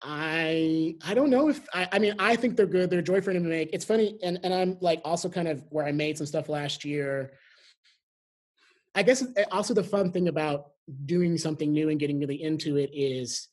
i 0.00 0.94
i 1.04 1.12
don't 1.12 1.28
know 1.28 1.48
if 1.48 1.66
i 1.74 1.88
i 1.90 1.98
mean 1.98 2.14
i 2.20 2.36
think 2.36 2.56
they're 2.56 2.66
good 2.66 2.88
they're 2.88 3.02
joy 3.02 3.20
for 3.20 3.32
him 3.32 3.42
to 3.42 3.48
make 3.48 3.68
it's 3.72 3.84
funny 3.84 4.16
and 4.22 4.38
and 4.44 4.54
i'm 4.54 4.78
like 4.80 5.00
also 5.04 5.28
kind 5.28 5.48
of 5.48 5.64
where 5.70 5.84
i 5.84 5.90
made 5.90 6.16
some 6.16 6.26
stuff 6.26 6.48
last 6.48 6.84
year. 6.84 7.32
I 8.94 9.02
guess 9.02 9.24
eh, 9.36 9.44
also 9.52 9.74
the 9.74 9.84
fun 9.84 10.10
thing 10.10 10.28
about 10.28 10.70
doing 11.04 11.38
something 11.38 11.72
new 11.72 11.88
and 11.88 12.00
getting 12.00 12.18
really 12.18 12.42
into 12.42 12.76
it 12.76 12.90
is 12.92 13.48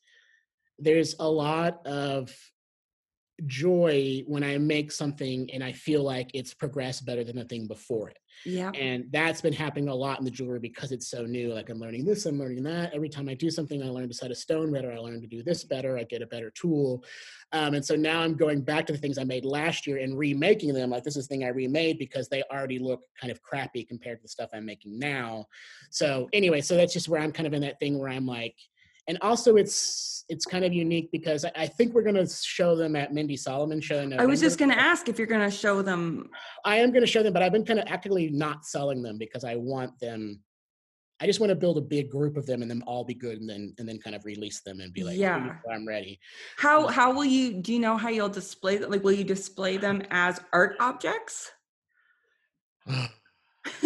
there's 0.80 1.16
a 1.20 1.30
lot 1.30 1.86
of 1.86 2.36
joy 3.46 4.24
when 4.28 4.44
I 4.44 4.58
make 4.58 4.92
something 4.92 5.50
and 5.52 5.64
I 5.64 5.72
feel 5.72 6.04
like 6.04 6.32
it's 6.34 6.54
progressed 6.54 7.06
better 7.06 7.24
than 7.24 7.36
the 7.36 7.46
thing 7.46 7.68
before 7.68 8.10
it. 8.10 8.18
Yeah. 8.46 8.72
And 8.72 9.06
that's 9.12 9.42
been 9.42 9.54
happening 9.54 9.88
a 9.88 9.96
lot 9.96 10.20
in 10.20 10.26
the 10.26 10.32
jewelry 10.32 10.60
because 10.60 10.92
it's 10.92 11.08
so 11.08 11.26
new. 11.26 11.54
Like 11.54 11.70
I'm 11.70 11.80
learning 11.80 12.06
this, 12.06 12.26
I'm 12.26 12.38
learning 12.38 12.64
that. 12.64 12.94
Every 12.94 13.10
time 13.10 13.30
I 13.30 13.34
do 13.34 13.50
something, 13.50 13.82
I 13.82 13.88
learn 13.88 14.08
to 14.08 14.14
set 14.14 14.32
a 14.32 14.36
stone 14.36 14.72
better. 14.72 14.92
I 14.92 14.98
learn 14.98 15.22
to 15.22 15.28
do 15.28 15.42
this 15.44 15.64
better. 15.64 15.98
I 15.98 16.04
get 16.04 16.22
a 16.22 16.28
better 16.28 16.52
tool. 16.52 17.04
Um, 17.52 17.74
and 17.74 17.86
so 17.86 17.96
now 17.96 18.22
I'm 18.22 18.36
going 18.36 18.62
back 18.62 18.86
to 18.88 18.94
the 18.94 19.00
things 19.00 19.18
I 19.18 19.24
made 19.24 19.46
last 19.46 19.88
year 19.88 19.98
and 19.98 20.18
remaking 20.18 20.74
them. 20.74 20.90
Like 20.90 21.04
this 21.04 21.16
is 21.16 21.28
the 21.28 21.36
thing 21.36 21.44
I 21.44 21.50
remade 21.50 21.98
because 21.98 22.28
they 22.28 22.44
already 22.52 22.80
look 22.80 23.02
kind 23.20 23.32
of 23.32 23.42
crappy 23.42 23.84
compared 23.84 24.20
to 24.20 24.24
the 24.24 24.30
stuff 24.30 24.50
I'm 24.54 24.66
making 24.66 25.00
now. 25.00 25.46
So 25.90 26.30
anyway, 26.34 26.62
so 26.62 26.76
that's 26.76 26.94
just 26.94 27.10
where 27.10 27.22
I'm 27.22 27.32
kind 27.32 27.48
of 27.48 27.54
in 27.54 27.62
that 27.62 27.80
thing 27.80 27.98
where 27.98 28.10
I'm 28.10 28.26
like, 28.26 28.56
and 29.08 29.18
also 29.22 29.56
it's 29.56 30.26
it's 30.28 30.46
kind 30.46 30.66
of 30.66 30.74
unique 30.74 31.12
because 31.12 31.46
I, 31.46 31.52
I 31.56 31.68
think 31.68 31.94
we're 31.94 32.02
going 32.02 32.16
to 32.16 32.28
show 32.28 32.76
them 32.76 32.96
at 32.96 33.14
Mindy 33.14 33.38
Solomon 33.38 33.80
show. 33.80 34.00
In 34.00 34.20
I 34.20 34.26
was 34.26 34.42
just 34.42 34.58
going 34.58 34.72
to 34.72 34.80
ask 34.80 35.08
if 35.08 35.20
you're 35.20 35.28
going 35.28 35.48
to 35.48 35.56
show 35.56 35.82
them. 35.82 36.30
I 36.64 36.78
am 36.78 36.92
going 36.92 37.02
to 37.02 37.08
show 37.08 37.22
them, 37.22 37.34
but 37.34 37.44
I've 37.44 37.52
been 37.52 37.66
kind 37.66 37.80
of 37.80 37.86
actively 37.88 38.30
not 38.30 38.66
selling 38.66 39.04
them 39.04 39.18
because 39.18 39.44
I 39.44 39.56
want 39.56 40.00
them. 40.00 40.40
I 41.22 41.28
just 41.28 41.40
want 41.40 41.52
to 41.52 41.56
build 41.56 41.78
a 41.78 41.82
big 41.82 42.10
group 42.10 42.36
of 42.36 42.46
them 42.46 42.62
and 42.62 42.70
them 42.70 42.84
all 42.88 43.06
be 43.06 43.14
good, 43.14 43.40
and 43.40 43.50
then 43.50 43.74
and 43.78 43.88
then 43.88 44.00
kind 44.00 44.16
of 44.16 44.26
release 44.26 44.62
them 44.62 44.80
and 44.80 44.92
be 44.92 45.04
like, 45.04 45.18
Yeah. 45.18 45.58
I'm 45.72 45.88
ready. 45.88 46.20
How 46.58 46.88
um, 46.88 46.94
how 46.94 47.14
will 47.14 47.26
you? 47.26 47.62
Do 47.62 47.72
you 47.72 47.80
know 47.80 47.96
how 47.96 48.10
you'll 48.10 48.30
display 48.30 48.78
them? 48.78 48.90
Like, 48.90 49.04
will 49.04 49.14
you 49.14 49.24
display 49.24 49.78
them 49.78 50.02
as 50.10 50.42
art 50.52 50.76
objects? 50.80 51.52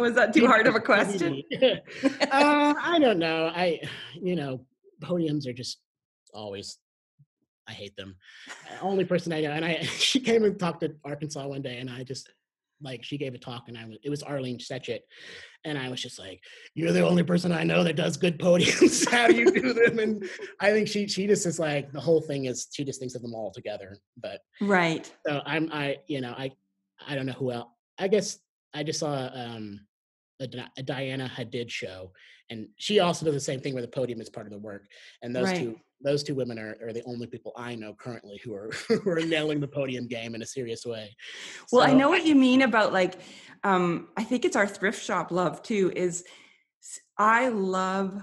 was 0.00 0.14
that 0.14 0.32
too 0.34 0.46
hard 0.46 0.66
of 0.66 0.74
a 0.74 0.80
question? 0.80 1.42
uh, 1.62 2.74
I 2.82 2.98
don't 3.00 3.18
know. 3.18 3.50
I, 3.54 3.80
you 4.14 4.36
know, 4.36 4.64
podiums 5.00 5.46
are 5.46 5.52
just 5.52 5.78
always. 6.34 6.78
I 7.68 7.72
hate 7.72 7.96
them. 7.96 8.16
Only 8.82 9.04
person 9.04 9.32
I 9.32 9.42
know, 9.42 9.52
and 9.52 9.64
I 9.64 9.82
she 9.82 10.20
came 10.20 10.44
and 10.44 10.58
talked 10.58 10.80
to 10.80 10.94
Arkansas 11.04 11.46
one 11.46 11.62
day, 11.62 11.78
and 11.78 11.88
I 11.88 12.02
just 12.02 12.32
like 12.82 13.04
she 13.04 13.18
gave 13.18 13.34
a 13.34 13.38
talk, 13.38 13.64
and 13.68 13.76
I 13.76 13.84
was 13.86 13.98
it 14.02 14.10
was 14.10 14.22
Arlene 14.22 14.58
Shechet, 14.58 15.00
and 15.64 15.78
I 15.78 15.88
was 15.88 16.00
just 16.00 16.18
like, 16.18 16.40
"You're 16.74 16.92
the 16.92 17.06
only 17.06 17.22
person 17.22 17.52
I 17.52 17.62
know 17.62 17.84
that 17.84 17.96
does 17.96 18.16
good 18.16 18.38
podiums. 18.38 19.08
How 19.08 19.28
do 19.28 19.36
you 19.36 19.50
do 19.50 19.72
them?" 19.72 19.98
And 19.98 20.28
I 20.58 20.72
think 20.72 20.88
she 20.88 21.06
she 21.06 21.26
just 21.26 21.46
is 21.46 21.58
like 21.58 21.92
the 21.92 22.00
whole 22.00 22.20
thing 22.20 22.46
is 22.46 22.68
she 22.72 22.84
just 22.84 22.98
thinks 22.98 23.14
of 23.14 23.22
them 23.22 23.34
all 23.34 23.52
together. 23.52 23.98
But 24.20 24.40
Right. 24.60 25.12
so 25.26 25.42
I'm 25.44 25.70
I 25.72 25.98
you 26.06 26.20
know 26.20 26.34
I 26.36 26.50
I 27.06 27.14
don't 27.14 27.26
know 27.26 27.32
who 27.34 27.52
else. 27.52 27.68
I 27.98 28.08
guess 28.08 28.38
I 28.74 28.82
just 28.82 29.00
saw 29.00 29.30
um 29.32 29.80
a, 30.40 30.48
a 30.78 30.82
Diana 30.82 31.30
Hadid 31.34 31.70
show, 31.70 32.12
and 32.48 32.68
she 32.76 33.00
also 33.00 33.24
does 33.24 33.34
the 33.34 33.40
same 33.40 33.60
thing 33.60 33.74
where 33.74 33.82
the 33.82 33.88
podium 33.88 34.20
is 34.20 34.30
part 34.30 34.46
of 34.46 34.52
the 34.52 34.58
work. 34.58 34.84
And 35.22 35.34
those 35.34 35.46
Right. 35.46 35.58
two 35.58 35.76
those 36.02 36.22
two 36.22 36.34
women 36.34 36.58
are, 36.58 36.78
are 36.82 36.94
the 36.94 37.04
only 37.04 37.26
people 37.26 37.52
I 37.56 37.74
know 37.74 37.92
currently 37.92 38.40
who 38.42 38.54
are 38.54 38.70
who 38.88 39.10
are 39.10 39.20
nailing 39.20 39.60
the 39.60 39.68
podium 39.68 40.06
game 40.08 40.34
in 40.34 40.42
a 40.42 40.46
serious 40.46 40.86
way. 40.86 41.14
Well, 41.72 41.82
I 41.82 41.92
know 41.92 42.08
what 42.08 42.24
you 42.26 42.34
mean 42.34 42.62
about 42.62 42.92
like, 42.92 43.20
um, 43.64 44.08
I 44.16 44.24
think 44.24 44.44
it's 44.44 44.56
our 44.56 44.66
thrift 44.66 45.02
shop 45.02 45.30
love 45.30 45.62
too. 45.62 45.92
Is 45.94 46.24
I 47.18 47.48
love 47.48 48.22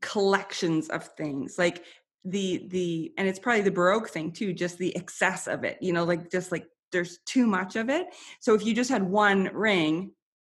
collections 0.00 0.88
of 0.88 1.04
things 1.16 1.58
like 1.58 1.84
the 2.24 2.66
the 2.68 3.12
and 3.18 3.28
it's 3.28 3.38
probably 3.38 3.62
the 3.62 3.70
baroque 3.70 4.08
thing 4.08 4.32
too 4.32 4.52
just 4.52 4.78
the 4.78 4.94
excess 4.96 5.46
of 5.46 5.64
it 5.64 5.78
you 5.80 5.92
know 5.92 6.04
like 6.04 6.30
just 6.30 6.52
like 6.52 6.66
there's 6.92 7.18
too 7.26 7.46
much 7.46 7.76
of 7.76 7.88
it 7.88 8.06
so 8.40 8.54
if 8.54 8.64
you 8.64 8.74
just 8.74 8.90
had 8.90 9.02
one 9.02 9.50
ring 9.52 10.10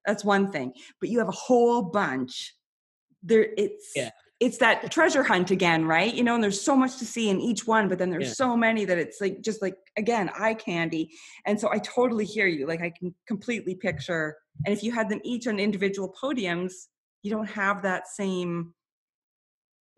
that's 0.07 0.25
one 0.25 0.51
thing 0.51 0.73
but 1.01 1.09
you 1.09 1.19
have 1.19 1.29
a 1.29 1.33
whole 1.33 1.83
bunch 1.83 2.55
there 3.23 3.49
it's 3.57 3.93
Yeah. 3.95 4.11
it's 4.41 4.59
that 4.59 4.91
treasure 4.91 5.23
hunt 5.23 5.51
again 5.51 5.85
right 5.85 6.13
you 6.15 6.23
know 6.25 6.35
and 6.35 6.43
there's 6.43 6.61
so 6.61 6.75
much 6.77 6.97
to 6.99 7.05
see 7.05 7.29
in 7.29 7.41
each 7.41 7.67
one 7.67 7.89
but 7.89 7.99
then 7.99 8.11
there's 8.11 8.29
Yeah. 8.29 8.33
so 8.45 8.57
many 8.57 8.85
that 8.87 8.99
it's 8.99 9.21
like 9.21 9.43
just 9.43 9.61
like 9.61 9.77
again 9.97 10.31
eye 10.39 10.55
candy 10.55 11.11
and 11.47 11.61
so 11.61 11.71
i 11.71 11.79
totally 11.79 12.25
hear 12.25 12.47
you 12.47 12.67
like 12.67 12.81
i 12.81 12.91
can 12.91 13.15
completely 13.27 13.75
picture 13.75 14.37
and 14.65 14.73
if 14.73 14.83
you 14.83 14.93
had 14.93 15.09
them 15.09 15.21
each 15.25 15.47
on 15.47 15.59
individual 15.59 16.15
podiums 16.23 16.73
you 17.23 17.31
don't 17.31 17.51
have 17.51 17.83
that 17.83 18.09
same 18.09 18.73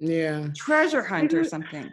Yeah. 0.00 0.48
treasure 0.56 1.02
hunt 1.04 1.32
or 1.34 1.44
something 1.44 1.92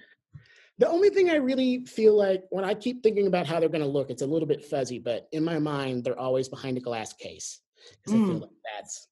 The 0.80 0.88
only 0.88 1.10
thing 1.10 1.30
I 1.30 1.36
really 1.36 1.86
feel 1.86 2.16
like 2.18 2.44
when 2.52 2.64
I 2.64 2.74
keep 2.74 3.04
thinking 3.04 3.28
about 3.28 3.46
how 3.46 3.60
they're 3.60 3.70
going 3.70 3.84
to 3.84 3.88
look, 3.88 4.10
it's 4.10 4.22
a 4.22 4.26
little 4.26 4.48
bit 4.48 4.64
fuzzy, 4.64 4.98
but 4.98 5.28
in 5.34 5.44
my 5.44 5.60
mind, 5.60 6.06
they're 6.06 6.18
always 6.18 6.48
behind 6.48 6.78
a 6.78 6.82
glass 6.82 7.12
case 7.14 7.60
because 7.92 8.14
I 8.14 8.26
feel 8.26 8.38
Mm. 8.38 8.42
like 8.42 8.50
that's 8.76 9.08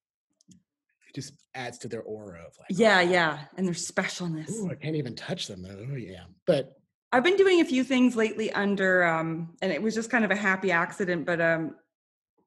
it 1.09 1.15
just 1.15 1.33
adds 1.53 1.77
to 1.79 1.87
their 1.87 2.01
aura 2.03 2.39
of 2.47 2.53
like, 2.59 2.67
yeah 2.69 2.99
yeah 3.01 3.45
and 3.55 3.65
their 3.65 3.73
specialness 3.73 4.49
Ooh, 4.51 4.69
I 4.69 4.75
can't 4.75 4.95
even 4.95 5.15
touch 5.15 5.47
them. 5.47 5.61
though. 5.61 5.87
Oh, 5.91 5.95
yeah. 5.95 6.25
But 6.45 6.73
I've 7.11 7.23
been 7.23 7.37
doing 7.37 7.61
a 7.61 7.65
few 7.65 7.83
things 7.83 8.15
lately 8.15 8.51
under, 8.51 9.03
um, 9.05 9.55
and 9.61 9.71
it 9.71 9.81
was 9.81 9.93
just 9.95 10.09
kind 10.09 10.25
of 10.25 10.31
a 10.31 10.35
happy 10.35 10.71
accident, 10.71 11.25
but 11.25 11.39
um, 11.41 11.75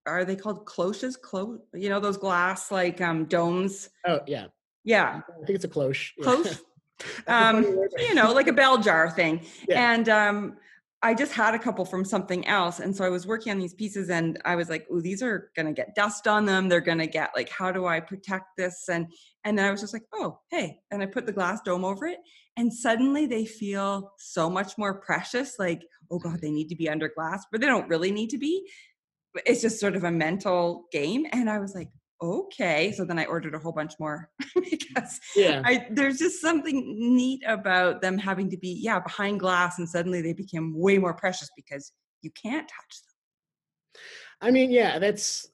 are 0.07 0.25
they 0.25 0.37
called 0.37 0.65
cloches? 0.67 1.17
Clo, 1.17 1.59
you 1.75 1.89
know 1.91 2.01
those 2.01 2.17
glass 2.19 2.71
like 2.71 3.01
um 3.03 3.25
domes? 3.27 3.91
oh, 4.07 4.21
yeah. 4.27 4.47
Yeah, 4.85 5.21
I 5.29 5.47
think 5.47 5.57
it's 5.57 5.65
a 5.65 5.69
cloche. 5.69 6.13
cloche. 6.23 6.59
That's 7.27 7.59
a 7.59 7.63
funny 7.63 7.79
um, 7.79 7.89
you 7.99 8.15
know, 8.15 8.33
like 8.33 8.49
a 8.49 8.53
bell 8.53 8.79
jar 8.79 9.11
thing. 9.11 9.41
Yeah. 9.69 9.93
And 9.93 10.09
um, 10.09 10.57
I 11.03 11.15
just 11.15 11.33
had 11.33 11.55
a 11.55 11.59
couple 11.59 11.85
from 11.85 12.05
something 12.05 12.47
else, 12.47 12.81
and 12.81 12.95
so 12.95 13.05
I 13.05 13.09
was 13.09 13.27
working 13.27 13.53
on 13.53 13.59
these 13.59 13.73
pieces, 13.73 14.11
and 14.11 14.41
I 14.45 14.55
was 14.55 14.69
like, 14.69 14.87
"Oh, 14.91 15.01
these 15.01 15.23
are 15.23 15.51
gonna 15.57 15.73
get 15.73 15.95
dust 15.95 16.29
on 16.29 16.45
them. 16.45 16.69
They're 16.69 16.81
gonna 16.81 17.07
get 17.07 17.31
like, 17.35 17.49
how 17.49 17.73
do 17.73 17.87
I 17.87 18.01
protect 18.01 18.57
this?" 18.59 18.89
And 18.89 19.07
and 19.45 19.59
then 19.59 19.65
I 19.65 19.71
was 19.71 19.81
just 19.81 19.93
like, 19.95 20.05
"Oh, 20.13 20.41
hey!" 20.51 20.81
And 20.91 21.03
I 21.03 21.07
put 21.07 21.25
the 21.25 21.33
glass 21.33 21.61
dome 21.63 21.85
over 21.85 22.07
it, 22.07 22.19
and 22.57 22.73
suddenly 22.73 23.27
they 23.27 23.47
feel 23.47 24.13
so 24.19 24.51
much 24.51 24.77
more 24.77 25.01
precious. 25.01 25.59
Like, 25.59 25.83
oh 26.11 26.19
god, 26.19 26.41
they 26.41 26.51
need 26.51 26.69
to 26.69 26.77
be 26.77 26.89
under 26.89 27.09
glass, 27.09 27.47
but 27.51 27.61
they 27.61 27.67
don't 27.67 27.89
really 27.89 28.11
need 28.11 28.31
to 28.31 28.39
be. 28.39 28.69
It's 29.47 29.63
just 29.63 29.81
sort 29.81 29.97
of 29.97 30.05
a 30.05 30.11
mental 30.11 30.87
game, 30.93 31.27
and 31.33 31.49
I 31.49 31.61
was 31.61 31.75
like, 31.75 31.89
"Okay." 32.23 32.93
So 32.93 33.05
then 33.05 33.19
I 33.19 33.25
ordered 33.25 33.55
a 33.55 33.59
whole 33.59 33.73
bunch 33.73 33.95
more 33.99 34.31
because 34.71 35.21
yeah. 35.37 35.63
I, 35.65 35.87
there's 35.91 36.19
just 36.19 36.41
something 36.41 36.97
neat 36.99 37.43
about 37.47 38.03
them 38.03 38.19
having 38.19 38.51
to 38.51 38.57
be, 38.57 38.79
yeah, 38.81 39.01
behind 39.01 39.41
glass, 39.41 39.79
and 39.79 39.89
suddenly 39.89 40.23
they 40.23 40.33
became 40.33 40.77
way 40.77 40.99
more 40.99 41.15
precious 41.15 41.51
because 41.57 41.93
you 42.23 42.31
can't 42.31 42.69
touch 42.69 43.01
them. 43.03 44.03
I 44.41 44.51
mean, 44.51 44.71
yeah, 44.71 44.99
that's 44.99 45.49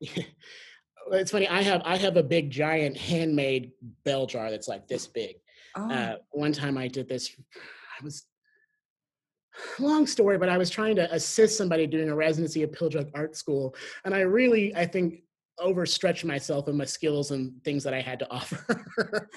it's 0.00 1.30
funny. 1.30 1.48
I 1.48 1.62
have 1.62 1.82
I 1.84 1.96
have 1.96 2.16
a 2.16 2.22
big 2.22 2.50
giant 2.50 2.96
handmade 2.96 3.72
bell 4.04 4.26
jar 4.26 4.50
that's 4.50 4.68
like 4.68 4.88
this 4.88 5.06
big. 5.06 5.36
Oh, 5.76 5.90
Uh, 5.90 6.16
one 6.30 6.52
time 6.52 6.76
I 6.76 6.88
did 6.88 7.08
this. 7.08 7.34
I 8.00 8.04
was 8.04 8.24
long 9.78 10.06
story, 10.06 10.38
but 10.38 10.48
I 10.48 10.58
was 10.58 10.70
trying 10.70 10.96
to 10.96 11.12
assist 11.12 11.56
somebody 11.56 11.86
doing 11.86 12.08
a 12.08 12.14
residency 12.14 12.62
at 12.62 12.72
Pilchuck 12.72 13.10
Art 13.14 13.36
School, 13.36 13.74
and 14.04 14.14
I 14.14 14.20
really, 14.20 14.74
I 14.74 14.86
think, 14.86 15.22
overstretched 15.58 16.24
myself 16.24 16.68
and 16.68 16.76
my 16.76 16.84
skills 16.84 17.30
and 17.30 17.52
things 17.64 17.84
that 17.84 17.94
I 17.94 18.00
had 18.00 18.18
to 18.20 18.30
offer. 18.30 19.28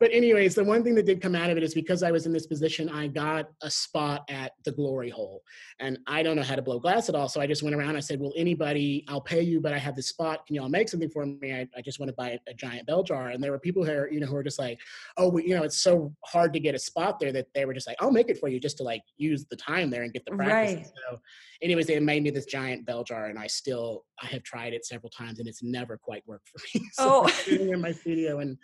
but 0.00 0.10
anyways, 0.12 0.54
the 0.54 0.64
one 0.64 0.84
thing 0.84 0.94
that 0.96 1.06
did 1.06 1.20
come 1.20 1.34
out 1.34 1.50
of 1.50 1.56
it 1.56 1.62
is 1.62 1.74
because 1.74 2.02
I 2.02 2.10
was 2.10 2.26
in 2.26 2.32
this 2.32 2.46
position, 2.46 2.88
I 2.88 3.06
got 3.08 3.50
a 3.62 3.70
spot 3.70 4.24
at 4.28 4.52
the 4.64 4.72
glory 4.72 5.10
hole, 5.10 5.42
and 5.80 5.98
I 6.06 6.22
don't 6.22 6.36
know 6.36 6.42
how 6.42 6.56
to 6.56 6.62
blow 6.62 6.78
glass 6.78 7.08
at 7.08 7.14
all, 7.14 7.28
so 7.28 7.40
I 7.40 7.46
just 7.46 7.62
went 7.62 7.74
around. 7.74 7.96
I 7.96 8.00
said, 8.00 8.20
"Well, 8.20 8.32
anybody, 8.36 9.04
I'll 9.08 9.20
pay 9.20 9.42
you, 9.42 9.60
but 9.60 9.72
I 9.72 9.78
have 9.78 9.96
this 9.96 10.08
spot. 10.08 10.46
Can 10.46 10.56
y'all 10.56 10.68
make 10.68 10.88
something 10.88 11.10
for 11.10 11.26
me? 11.26 11.52
I, 11.52 11.68
I 11.76 11.82
just 11.82 11.98
want 11.98 12.08
to 12.08 12.14
buy 12.14 12.30
a, 12.30 12.38
a 12.50 12.54
giant 12.54 12.86
bell 12.86 13.02
jar." 13.02 13.28
And 13.28 13.42
there 13.42 13.50
were 13.50 13.58
people 13.58 13.84
here, 13.84 14.08
you 14.10 14.20
know, 14.20 14.26
who 14.26 14.34
were 14.34 14.42
just 14.42 14.58
like, 14.58 14.80
"Oh, 15.16 15.28
we, 15.28 15.44
you 15.44 15.56
know, 15.56 15.62
it's 15.62 15.78
so 15.78 16.14
hard 16.24 16.52
to 16.52 16.60
get 16.60 16.74
a 16.74 16.78
spot 16.78 17.18
there 17.18 17.32
that 17.32 17.48
they 17.54 17.64
were 17.64 17.74
just 17.74 17.86
like, 17.86 17.96
I'll 18.00 18.12
make 18.12 18.28
it 18.28 18.38
for 18.38 18.48
you 18.48 18.60
just 18.60 18.76
to 18.78 18.82
like 18.82 19.02
use 19.16 19.46
the 19.46 19.56
time 19.56 19.90
there 19.90 20.02
and 20.02 20.12
get 20.12 20.24
the 20.24 20.32
practice." 20.32 20.74
Right. 20.76 20.86
So, 20.86 21.20
anyways, 21.62 21.86
they 21.86 21.98
made 22.00 22.22
me 22.22 22.30
this 22.30 22.46
giant 22.46 22.86
bell 22.86 23.04
jar, 23.04 23.26
and 23.26 23.38
I 23.38 23.46
still 23.46 24.04
I 24.22 24.26
have 24.26 24.42
tried 24.42 24.72
it 24.72 24.86
several 24.86 25.10
times, 25.10 25.38
and 25.38 25.48
it's 25.48 25.61
never 25.62 25.96
quite 25.96 26.22
worked 26.26 26.48
for 26.48 26.60
me. 26.74 26.84
so 26.92 27.22
Oh. 27.24 27.26
Sitting 27.28 27.70
in 27.70 27.80
my 27.80 27.92
studio, 27.92 28.40
and 28.40 28.58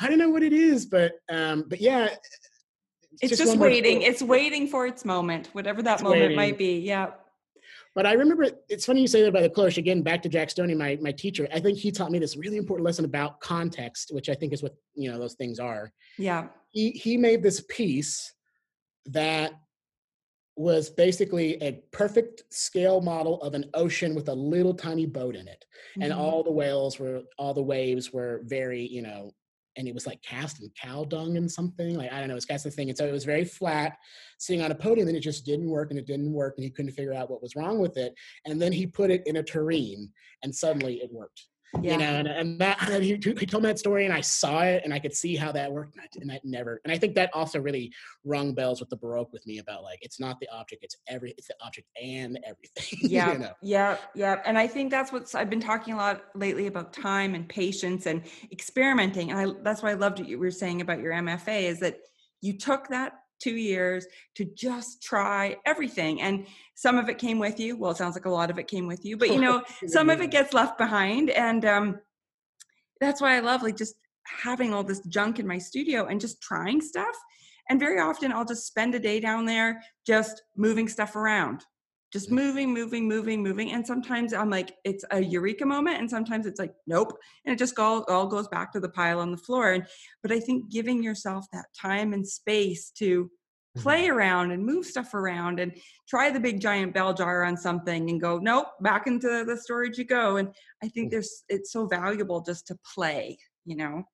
I 0.00 0.08
don't 0.08 0.18
know 0.18 0.30
what 0.30 0.42
it 0.42 0.52
is, 0.52 0.86
but 0.86 1.12
um, 1.30 1.64
but 1.68 1.80
yeah, 1.80 2.08
it's 3.20 3.36
just, 3.36 3.48
one 3.48 3.58
more 3.58 3.68
waiting. 3.68 4.02
It's 4.02 4.22
waiting 4.22 4.68
for 4.68 4.86
its 4.86 5.04
moment, 5.04 5.48
whatever 5.52 5.82
that 5.82 5.94
It's 5.94 6.02
moment 6.02 6.22
waiting. 6.22 6.36
might 6.36 6.58
be. 6.58 6.78
Yeah. 6.80 7.10
But 7.94 8.06
I 8.06 8.12
remember 8.12 8.46
it's 8.68 8.84
funny 8.86 9.00
you 9.00 9.08
say 9.08 9.22
that 9.22 9.28
about 9.28 9.42
the 9.42 9.50
cloche. 9.50 9.78
Again, 9.78 10.02
back 10.02 10.22
to 10.22 10.28
Jack 10.28 10.50
Stoney, 10.50 10.74
my 10.74 10.98
my 11.00 11.10
teacher. 11.10 11.48
I 11.52 11.58
think 11.58 11.78
he 11.78 11.90
taught 11.90 12.12
me 12.12 12.18
this 12.18 12.36
really 12.36 12.56
important 12.56 12.84
lesson 12.86 13.04
about 13.04 13.40
context, 13.40 14.14
which 14.14 14.28
I 14.28 14.34
think 14.34 14.52
is 14.52 14.62
what 14.62 14.74
you 14.94 15.10
know 15.10 15.18
those 15.18 15.34
things 15.34 15.58
are. 15.58 15.92
Yeah. 16.16 16.48
He 16.70 16.90
he 16.90 17.16
made 17.16 17.42
this 17.42 17.60
piece 17.68 18.32
that 19.06 19.52
was 20.58 20.90
basically 20.90 21.54
a 21.62 21.72
perfect 21.92 22.42
scale 22.52 23.00
model 23.00 23.40
of 23.42 23.54
an 23.54 23.70
ocean 23.74 24.14
with 24.14 24.28
a 24.28 24.34
little 24.34 24.74
tiny 24.74 25.06
boat 25.06 25.36
in 25.36 25.46
it, 25.48 25.64
and 26.00 26.12
Mhm. 26.12 26.18
all 26.18 26.42
the 26.42 26.50
whales 26.52 26.98
were 26.98 27.22
all 27.38 27.54
the 27.54 27.62
waves 27.62 28.12
were 28.12 28.42
very 28.44 28.82
you 28.86 29.02
know. 29.02 29.32
And 29.76 29.86
it 29.86 29.94
was 29.94 30.08
like 30.08 30.20
cast 30.22 30.60
in 30.60 30.70
cow 30.70 31.04
dung 31.04 31.36
and 31.36 31.48
something 31.50 31.94
like 31.96 32.10
I 32.12 32.18
don't 32.18 32.28
know. 32.28 32.34
It's 32.36 32.44
cast 32.44 32.64
the 32.64 32.70
thing, 32.72 32.88
and 32.88 32.98
so 32.98 33.06
it 33.06 33.12
was 33.12 33.24
very 33.24 33.44
flat, 33.44 33.96
sitting 34.38 34.60
on 34.60 34.72
a 34.72 34.74
podium. 34.74 35.06
And 35.06 35.16
it 35.16 35.20
just 35.20 35.46
didn't 35.46 35.70
work, 35.70 35.90
and 35.90 35.98
it 36.00 36.06
didn't 36.06 36.32
work, 36.32 36.54
and 36.56 36.64
he 36.64 36.70
couldn't 36.70 36.90
figure 36.92 37.14
out 37.14 37.30
what 37.30 37.40
was 37.42 37.54
wrong 37.54 37.78
with 37.78 37.96
it. 37.96 38.12
And 38.44 38.60
then 38.60 38.72
he 38.72 38.86
put 38.88 39.12
it 39.12 39.22
in 39.26 39.36
a 39.36 39.42
tureen, 39.44 40.12
and 40.42 40.52
suddenly 40.54 40.94
it 41.00 41.12
worked. 41.12 41.46
Yeah. 41.80 41.92
You 41.92 41.98
know, 41.98 42.04
and, 42.04 42.28
and 42.28 42.58
that 42.60 42.78
he, 43.02 43.10
he 43.10 43.46
told 43.46 43.62
me 43.62 43.68
that 43.68 43.78
story, 43.78 44.04
and 44.04 44.14
I 44.14 44.20
saw 44.20 44.62
it, 44.62 44.82
and 44.84 44.92
I 44.92 44.98
could 44.98 45.14
see 45.14 45.36
how 45.36 45.52
that 45.52 45.70
worked, 45.70 45.96
and, 45.96 46.02
I, 46.02 46.20
and 46.20 46.30
that 46.30 46.44
never. 46.44 46.80
And 46.84 46.92
I 46.92 46.98
think 46.98 47.14
that 47.16 47.30
also 47.34 47.60
really 47.60 47.92
rung 48.24 48.54
bells 48.54 48.80
with 48.80 48.88
the 48.88 48.96
Baroque 48.96 49.32
with 49.32 49.46
me 49.46 49.58
about 49.58 49.82
like 49.82 49.98
it's 50.02 50.18
not 50.18 50.40
the 50.40 50.48
object, 50.50 50.84
it's 50.84 50.96
every, 51.08 51.34
it's 51.36 51.48
the 51.48 51.54
object 51.64 51.86
and 52.02 52.38
everything. 52.44 52.98
Yeah, 53.02 53.32
you 53.34 53.38
know? 53.38 53.52
yeah, 53.62 53.96
yeah. 54.14 54.40
And 54.44 54.58
I 54.58 54.66
think 54.66 54.90
that's 54.90 55.12
what 55.12 55.34
I've 55.34 55.50
been 55.50 55.60
talking 55.60 55.94
a 55.94 55.96
lot 55.96 56.24
lately 56.34 56.66
about 56.66 56.92
time 56.92 57.34
and 57.34 57.48
patience 57.48 58.06
and 58.06 58.22
experimenting. 58.50 59.30
And 59.30 59.38
I, 59.38 59.54
that's 59.62 59.82
why 59.82 59.90
I 59.90 59.94
loved 59.94 60.18
what 60.18 60.28
you 60.28 60.38
were 60.38 60.50
saying 60.50 60.80
about 60.80 61.00
your 61.00 61.12
MFA 61.12 61.62
is 61.62 61.80
that 61.80 61.98
you 62.40 62.56
took 62.56 62.88
that 62.88 63.14
two 63.40 63.56
years 63.56 64.06
to 64.34 64.44
just 64.44 65.02
try 65.02 65.56
everything. 65.64 66.20
And 66.20 66.46
some 66.74 66.98
of 66.98 67.08
it 67.08 67.18
came 67.18 67.38
with 67.38 67.58
you. 67.60 67.76
Well, 67.76 67.92
it 67.92 67.96
sounds 67.96 68.16
like 68.16 68.26
a 68.26 68.30
lot 68.30 68.50
of 68.50 68.58
it 68.58 68.68
came 68.68 68.86
with 68.86 69.04
you, 69.04 69.16
but 69.16 69.30
you 69.30 69.40
know, 69.40 69.62
some 69.86 70.10
of 70.10 70.20
it 70.20 70.30
gets 70.30 70.52
left 70.52 70.78
behind. 70.78 71.30
And 71.30 71.64
um, 71.64 72.00
that's 73.00 73.20
why 73.20 73.36
I 73.36 73.40
love 73.40 73.62
like 73.62 73.76
just 73.76 73.94
having 74.42 74.74
all 74.74 74.84
this 74.84 75.00
junk 75.06 75.38
in 75.38 75.46
my 75.46 75.58
studio 75.58 76.06
and 76.06 76.20
just 76.20 76.40
trying 76.40 76.80
stuff. 76.80 77.16
And 77.70 77.78
very 77.78 78.00
often 78.00 78.32
I'll 78.32 78.44
just 78.44 78.66
spend 78.66 78.94
a 78.94 78.98
day 78.98 79.20
down 79.20 79.44
there 79.44 79.82
just 80.06 80.42
moving 80.56 80.88
stuff 80.88 81.16
around 81.16 81.64
just 82.12 82.30
moving, 82.30 82.72
moving, 82.72 83.06
moving, 83.06 83.42
moving. 83.42 83.72
And 83.72 83.86
sometimes 83.86 84.32
I'm 84.32 84.50
like, 84.50 84.74
it's 84.84 85.04
a 85.10 85.20
eureka 85.20 85.66
moment. 85.66 85.98
And 85.98 86.08
sometimes 86.08 86.46
it's 86.46 86.58
like, 86.58 86.72
nope. 86.86 87.12
And 87.44 87.52
it 87.52 87.58
just 87.58 87.78
all, 87.78 88.04
all 88.08 88.26
goes 88.26 88.48
back 88.48 88.72
to 88.72 88.80
the 88.80 88.88
pile 88.88 89.20
on 89.20 89.30
the 89.30 89.36
floor. 89.36 89.72
And, 89.72 89.86
but 90.22 90.32
I 90.32 90.40
think 90.40 90.70
giving 90.70 91.02
yourself 91.02 91.44
that 91.52 91.66
time 91.78 92.12
and 92.12 92.26
space 92.26 92.90
to 92.98 93.30
play 93.76 94.06
Mhm. 94.06 94.14
around 94.14 94.50
and 94.50 94.64
move 94.64 94.86
stuff 94.86 95.12
around 95.14 95.60
and 95.60 95.72
try 96.08 96.30
the 96.30 96.40
big 96.40 96.60
giant 96.60 96.94
bell 96.94 97.12
jar 97.12 97.44
on 97.44 97.56
something 97.56 98.08
and 98.10 98.20
go, 98.20 98.38
nope, 98.38 98.68
back 98.80 99.06
into 99.06 99.44
the 99.44 99.56
storage 99.56 99.98
you 99.98 100.04
go. 100.04 100.38
And 100.38 100.52
I 100.82 100.88
think 100.88 101.08
Mm. 101.08 101.10
there's, 101.12 101.44
it's 101.48 101.70
so 101.70 101.86
valuable 101.86 102.40
just 102.40 102.66
to 102.68 102.78
play, 102.94 103.38
you 103.66 103.76
know? 103.76 104.04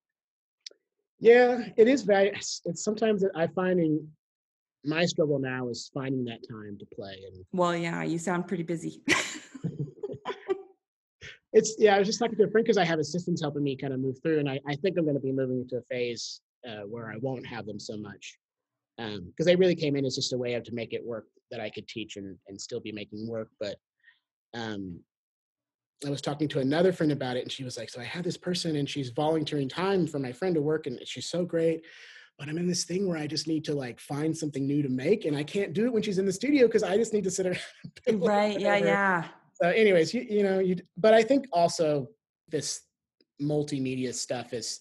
Yeah, 1.20 1.68
it 1.76 1.88
is 1.88 2.02
very. 2.02 2.30
It's, 2.30 2.60
sometimes 2.74 3.24
I 3.34 3.46
finding 3.46 4.10
my 4.84 5.04
struggle 5.06 5.38
now 5.38 5.68
is 5.68 5.90
finding 5.92 6.24
that 6.26 6.40
time 6.48 6.76
to 6.78 6.86
play, 6.94 7.22
and 7.26 7.44
Well, 7.52 7.74
yeah, 7.76 8.02
you 8.02 8.18
sound 8.18 8.46
pretty 8.46 8.62
busy. 8.62 9.02
it's 11.52 11.76
yeah. 11.78 11.96
I 11.96 11.98
was 11.98 12.06
just 12.08 12.18
talking 12.18 12.36
to 12.36 12.44
a 12.44 12.50
friend 12.50 12.64
because 12.64 12.78
I 12.78 12.84
have 12.84 12.98
assistants 12.98 13.40
helping 13.40 13.62
me 13.62 13.76
kind 13.76 13.92
of 13.92 14.00
move 14.00 14.18
through, 14.22 14.40
and 14.40 14.48
I, 14.48 14.60
I 14.68 14.74
think 14.76 14.98
I'm 14.98 15.04
going 15.04 15.16
to 15.16 15.22
be 15.22 15.32
moving 15.32 15.60
into 15.60 15.76
a 15.76 15.82
phase 15.82 16.40
uh, 16.68 16.82
where 16.82 17.10
I 17.10 17.16
won't 17.20 17.46
have 17.46 17.66
them 17.66 17.80
so 17.80 17.96
much 17.96 18.38
because 18.96 19.46
they 19.46 19.56
really 19.56 19.74
came 19.74 19.96
in 19.96 20.04
as 20.04 20.14
just 20.14 20.32
a 20.32 20.38
way 20.38 20.54
of 20.54 20.62
to 20.64 20.72
make 20.72 20.92
it 20.92 21.04
work 21.04 21.26
that 21.50 21.60
I 21.60 21.68
could 21.70 21.88
teach 21.88 22.16
and 22.16 22.36
and 22.48 22.60
still 22.60 22.80
be 22.80 22.92
making 22.92 23.28
work, 23.28 23.50
but 23.58 23.76
um. 24.54 25.00
I 26.04 26.10
was 26.10 26.20
talking 26.20 26.48
to 26.48 26.58
another 26.58 26.92
friend 26.92 27.12
about 27.12 27.38
it, 27.38 27.44
and 27.44 27.52
she 27.52 27.64
was 27.64 27.78
like, 27.78 27.88
"So 27.88 27.98
I 27.98 28.04
have 28.04 28.24
this 28.24 28.36
person, 28.36 28.76
and 28.76 28.90
she's 28.90 29.08
volunteering 29.10 29.70
time 29.70 30.06
for 30.06 30.18
my 30.18 30.32
friend 30.32 30.54
to 30.54 30.60
work, 30.60 30.86
and 30.86 30.98
she's 31.04 31.24
so 31.24 31.46
great. 31.46 31.82
But 32.38 32.48
I'm 32.48 32.58
in 32.58 32.66
this 32.66 32.84
thing 32.84 33.08
where 33.08 33.18
I 33.18 33.26
just 33.26 33.46
need 33.46 33.64
to 33.66 33.74
like 33.74 34.00
find 34.00 34.36
something 34.36 34.66
new 34.66 34.82
to 34.82 34.88
make, 34.88 35.24
and 35.24 35.36
I 35.36 35.44
can't 35.44 35.72
do 35.72 35.84
it 35.86 35.92
when 35.92 36.02
she's 36.02 36.18
in 36.18 36.26
the 36.26 36.32
studio 36.32 36.66
because 36.66 36.82
I 36.82 36.96
just 36.96 37.12
need 37.12 37.24
to 37.24 37.30
sit 37.30 37.46
around. 37.46 37.58
and 38.06 38.20
piddle 38.20 38.24
or 38.24 38.28
right. 38.28 38.58
Yeah. 38.58 38.76
Yeah. 38.76 39.24
So, 39.54 39.68
anyways, 39.68 40.12
you, 40.12 40.26
you 40.28 40.42
know, 40.42 40.58
you. 40.58 40.76
But 40.96 41.14
I 41.14 41.22
think 41.22 41.46
also 41.52 42.08
this 42.48 42.82
multimedia 43.40 44.12
stuff 44.12 44.52
is, 44.52 44.80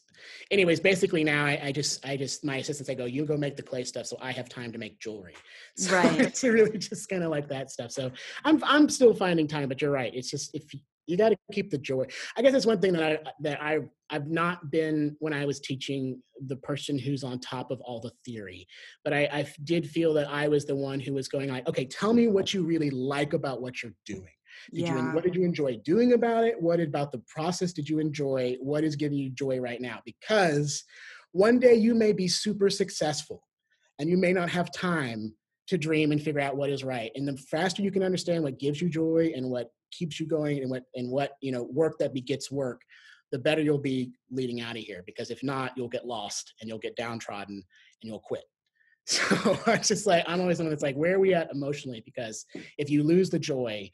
anyways. 0.50 0.80
Basically, 0.80 1.24
now 1.24 1.46
I, 1.46 1.60
I 1.66 1.72
just, 1.72 2.06
I 2.06 2.18
just, 2.18 2.44
my 2.44 2.58
assistants, 2.58 2.90
I 2.90 2.96
go, 2.96 3.06
you 3.06 3.26
go 3.26 3.38
make 3.38 3.56
the 3.56 3.64
clay 3.64 3.84
stuff, 3.84 4.08
so 4.08 4.18
I 4.20 4.32
have 4.32 4.50
time 4.50 4.72
to 4.72 4.78
make 4.78 5.00
jewelry. 5.00 5.36
So 5.76 5.96
Right. 5.96 6.22
It's 6.22 6.44
really 6.44 6.78
just 6.78 7.10
kind 7.10 7.24
of 7.24 7.32
like 7.32 7.48
that 7.50 7.72
stuff. 7.72 7.92
So 7.92 8.12
I'm, 8.46 8.64
I'm 8.64 8.90
still 8.90 9.14
finding 9.14 9.48
time, 9.48 9.70
but 9.70 9.82
you're 9.82 9.92
right. 9.92 10.14
It's 10.14 10.30
just 10.30 10.54
if 10.54 10.72
you, 11.08 11.14
you 11.14 11.18
got 11.18 11.30
to 11.30 11.38
keep 11.52 11.70
the 11.70 11.78
joy. 11.78 12.06
I 12.38 12.42
guess 12.42 12.52
that's 12.54 12.66
one 12.66 12.80
thing 12.80 12.94
that 12.94 13.04
I 13.04 13.32
that 13.42 13.62
I 13.62 13.80
I've 14.10 14.28
not 14.28 14.70
been 14.72 15.16
when 15.20 15.34
I 15.34 15.46
was 15.46 15.60
teaching 15.60 16.22
the 16.48 16.56
person 16.58 17.00
who's 17.00 17.24
on 17.24 17.40
top 17.40 17.72
of 17.72 17.82
all 17.82 18.00
the 18.00 18.12
theory, 18.26 18.68
but 19.04 19.14
I, 19.14 19.22
I 19.32 19.48
did 19.64 19.90
feel 19.90 20.14
that 20.16 20.30
I 20.30 20.48
was 20.48 20.66
the 20.66 20.76
one 20.76 21.00
who 21.00 21.14
was 21.14 21.28
going 21.28 21.50
like, 21.50 21.68
okay, 21.68 21.86
tell 21.86 22.14
me 22.14 22.28
what 22.28 22.54
you 22.54 22.64
really 22.64 22.92
like 22.92 23.34
about 23.34 23.62
what 23.62 23.82
you're 23.82 23.96
doing. 24.06 24.28
Did 24.74 24.88
you 24.88 24.96
Yeah. 24.96 25.12
what 25.14 25.24
did 25.24 25.36
you 25.36 25.44
enjoy 25.44 25.78
doing 25.78 26.14
about 26.14 26.44
it? 26.44 26.62
What 26.62 26.80
about 26.80 27.12
the 27.12 27.24
process 27.28 27.74
did 27.74 27.90
you 27.90 28.00
enjoy? 28.00 28.56
What 28.60 28.84
is 28.84 28.96
giving 28.96 29.18
you 29.18 29.30
joy 29.32 29.60
right 29.60 29.82
now? 29.82 30.02
Because 30.06 30.84
one 31.32 31.60
day 31.60 31.74
you 31.74 31.96
may 31.96 32.14
be 32.14 32.28
super 32.28 32.70
successful 32.70 33.44
and 34.00 34.10
you 34.10 34.18
may 34.18 34.34
not 34.34 34.50
have 34.50 34.72
time 34.72 35.34
to 35.68 35.78
dream 35.78 36.12
and 36.12 36.22
figure 36.22 36.42
out 36.42 36.58
what 36.58 36.70
is 36.70 36.84
right. 36.84 37.12
And 37.16 37.28
the 37.28 37.38
faster 37.38 37.82
you 37.82 37.90
can 37.90 38.04
understand 38.04 38.44
what 38.44 38.60
gives 38.60 38.82
you 38.82 38.90
joy 38.90 39.32
and 39.36 39.50
what 39.50 39.72
keeps 39.98 40.20
you 40.20 40.26
going 40.26 40.60
and 40.60 40.70
what 40.70 40.84
and 40.96 41.10
what 41.10 41.32
you 41.42 41.52
know 41.52 41.64
work 41.64 41.98
that 42.00 42.14
begets 42.14 42.52
work, 42.52 42.82
the 43.32 43.40
better 43.40 43.62
you'll 43.62 43.78
be 43.78 44.12
leading 44.32 44.62
out 44.62 44.78
of 44.78 44.84
here. 44.84 45.04
Because 45.06 45.32
if 45.32 45.44
not, 45.44 45.74
you'll 45.76 45.90
get 45.90 46.06
lost 46.06 46.54
and 46.60 46.70
you'll 46.70 46.80
get 46.80 46.96
downtrodden 46.96 47.56
and 47.56 47.64
you'll 48.02 48.20
quit. 48.20 48.44
So 49.06 49.60
it's 49.68 49.90
just 49.90 50.08
like 50.08 50.24
I'm 50.28 50.40
always 50.40 50.58
someone 50.58 50.72
that's 50.72 50.84
like, 50.84 50.96
where 50.96 51.16
are 51.16 51.20
we 51.20 51.34
at 51.34 51.52
emotionally? 51.52 52.02
Because 52.06 52.46
if 52.78 52.90
you 52.90 53.04
lose 53.04 53.30
the 53.30 53.40
joy, 53.40 53.92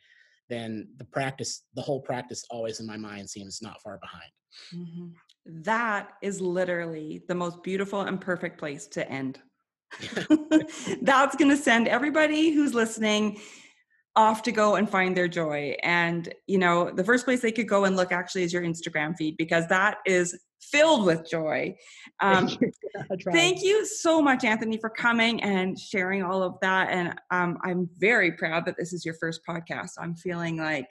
then 0.50 0.88
the 0.98 1.06
practice, 1.06 1.64
the 1.76 1.82
whole 1.82 2.00
practice, 2.02 2.46
always 2.52 2.80
in 2.80 2.86
my 2.86 2.98
mind 2.98 3.28
seems 3.28 3.60
not 3.62 3.82
far 3.82 3.98
behind. 4.00 4.32
Mhm. 4.74 5.14
That 5.64 6.10
is 6.22 6.42
literally 6.42 7.24
the 7.28 7.34
most 7.34 7.64
beautiful 7.64 8.02
and 8.02 8.22
perfect 8.22 8.60
place 8.60 8.86
to 8.88 9.10
end. 9.10 9.40
That's 11.02 11.36
going 11.36 11.50
to 11.50 11.58
send 11.58 11.88
everybody 11.88 12.52
who's 12.52 12.74
listening 12.74 13.40
off 14.16 14.44
to 14.44 14.52
go 14.52 14.76
and 14.76 14.90
find 14.90 15.16
their 15.16 15.28
joy. 15.28 15.76
And, 15.84 16.34
you 16.48 16.58
know, 16.58 16.92
the 16.92 17.04
first 17.04 17.26
place 17.26 17.42
they 17.42 17.52
could 17.52 17.68
go 17.68 17.86
and 17.86 17.96
look 17.96 18.12
actually 18.12 18.44
is 18.44 18.52
your 18.52 18.64
Instagram 18.64 19.16
feed 19.16 19.38
because 19.38 19.68
that 19.68 19.98
is 20.06 20.38
filled 20.62 21.06
with 21.06 21.30
joy. 21.30 21.76
Um, 22.20 22.50
Thank 23.32 23.64
you 23.64 23.86
so 23.86 24.22
much, 24.22 24.44
Anthony, 24.44 24.78
for 24.78 24.90
coming 24.90 25.42
and 25.42 25.80
sharing 25.80 26.24
all 26.24 26.44
of 26.44 26.56
that. 26.62 26.90
And 26.90 27.16
um, 27.32 27.58
I'm 27.64 27.90
very 27.98 28.34
proud 28.34 28.66
that 28.66 28.76
this 28.78 28.94
is 28.94 29.06
your 29.06 29.16
first 29.16 29.42
podcast. 29.48 29.92
I'm 30.00 30.16
feeling 30.16 30.58
like 30.58 30.90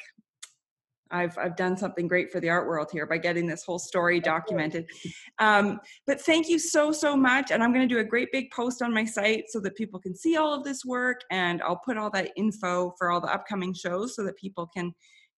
I've 1.11 1.37
I've 1.39 1.57
done 1.57 1.77
something 1.77 2.07
great 2.09 2.31
for 2.31 2.41
the 2.41 2.49
art 2.49 2.67
world 2.67 2.89
here 2.93 3.07
by 3.07 3.19
getting 3.19 3.47
this 3.47 3.65
whole 3.65 3.79
story 3.79 4.21
documented. 4.21 4.87
Um, 5.39 5.81
but 6.07 6.21
thank 6.21 6.49
you 6.49 6.59
so 6.59 6.93
so 6.93 7.17
much. 7.17 7.51
And 7.51 7.63
I'm 7.63 7.73
going 7.73 7.89
to 7.89 7.95
do 7.95 8.01
a 8.01 8.05
great 8.05 8.31
big 8.33 8.51
post 8.51 8.83
on 8.83 8.93
my 8.93 9.05
site 9.05 9.45
so 9.49 9.61
that 9.61 9.77
people 9.77 10.01
can 10.01 10.15
see 10.15 10.37
all 10.37 10.53
of 10.55 10.65
this 10.65 10.85
work, 10.85 11.21
and 11.31 11.63
I'll 11.63 11.81
put 11.85 11.97
all 11.97 12.11
that 12.11 12.31
info 12.37 12.95
for 12.99 13.11
all 13.11 13.21
the 13.21 13.33
upcoming 13.33 13.75
shows 13.75 14.15
so 14.15 14.25
that 14.25 14.37
people 14.37 14.67
can 14.67 14.93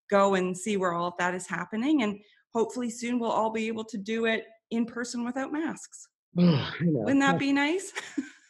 go 0.09 0.35
and 0.35 0.57
see 0.57 0.77
where 0.77 0.93
all 0.93 1.07
of 1.07 1.13
that 1.19 1.33
is 1.33 1.47
happening. 1.47 2.03
And 2.03 2.19
hopefully 2.53 2.89
soon 2.89 3.19
we'll 3.19 3.31
all 3.31 3.49
be 3.51 3.67
able 3.67 3.85
to 3.85 3.97
do 3.97 4.25
it 4.25 4.45
in 4.71 4.85
person 4.85 5.23
without 5.23 5.51
masks. 5.51 6.07
Know. 6.35 6.67
Wouldn't 6.79 7.19
that 7.21 7.37
be 7.39 7.51
nice? 7.53 7.93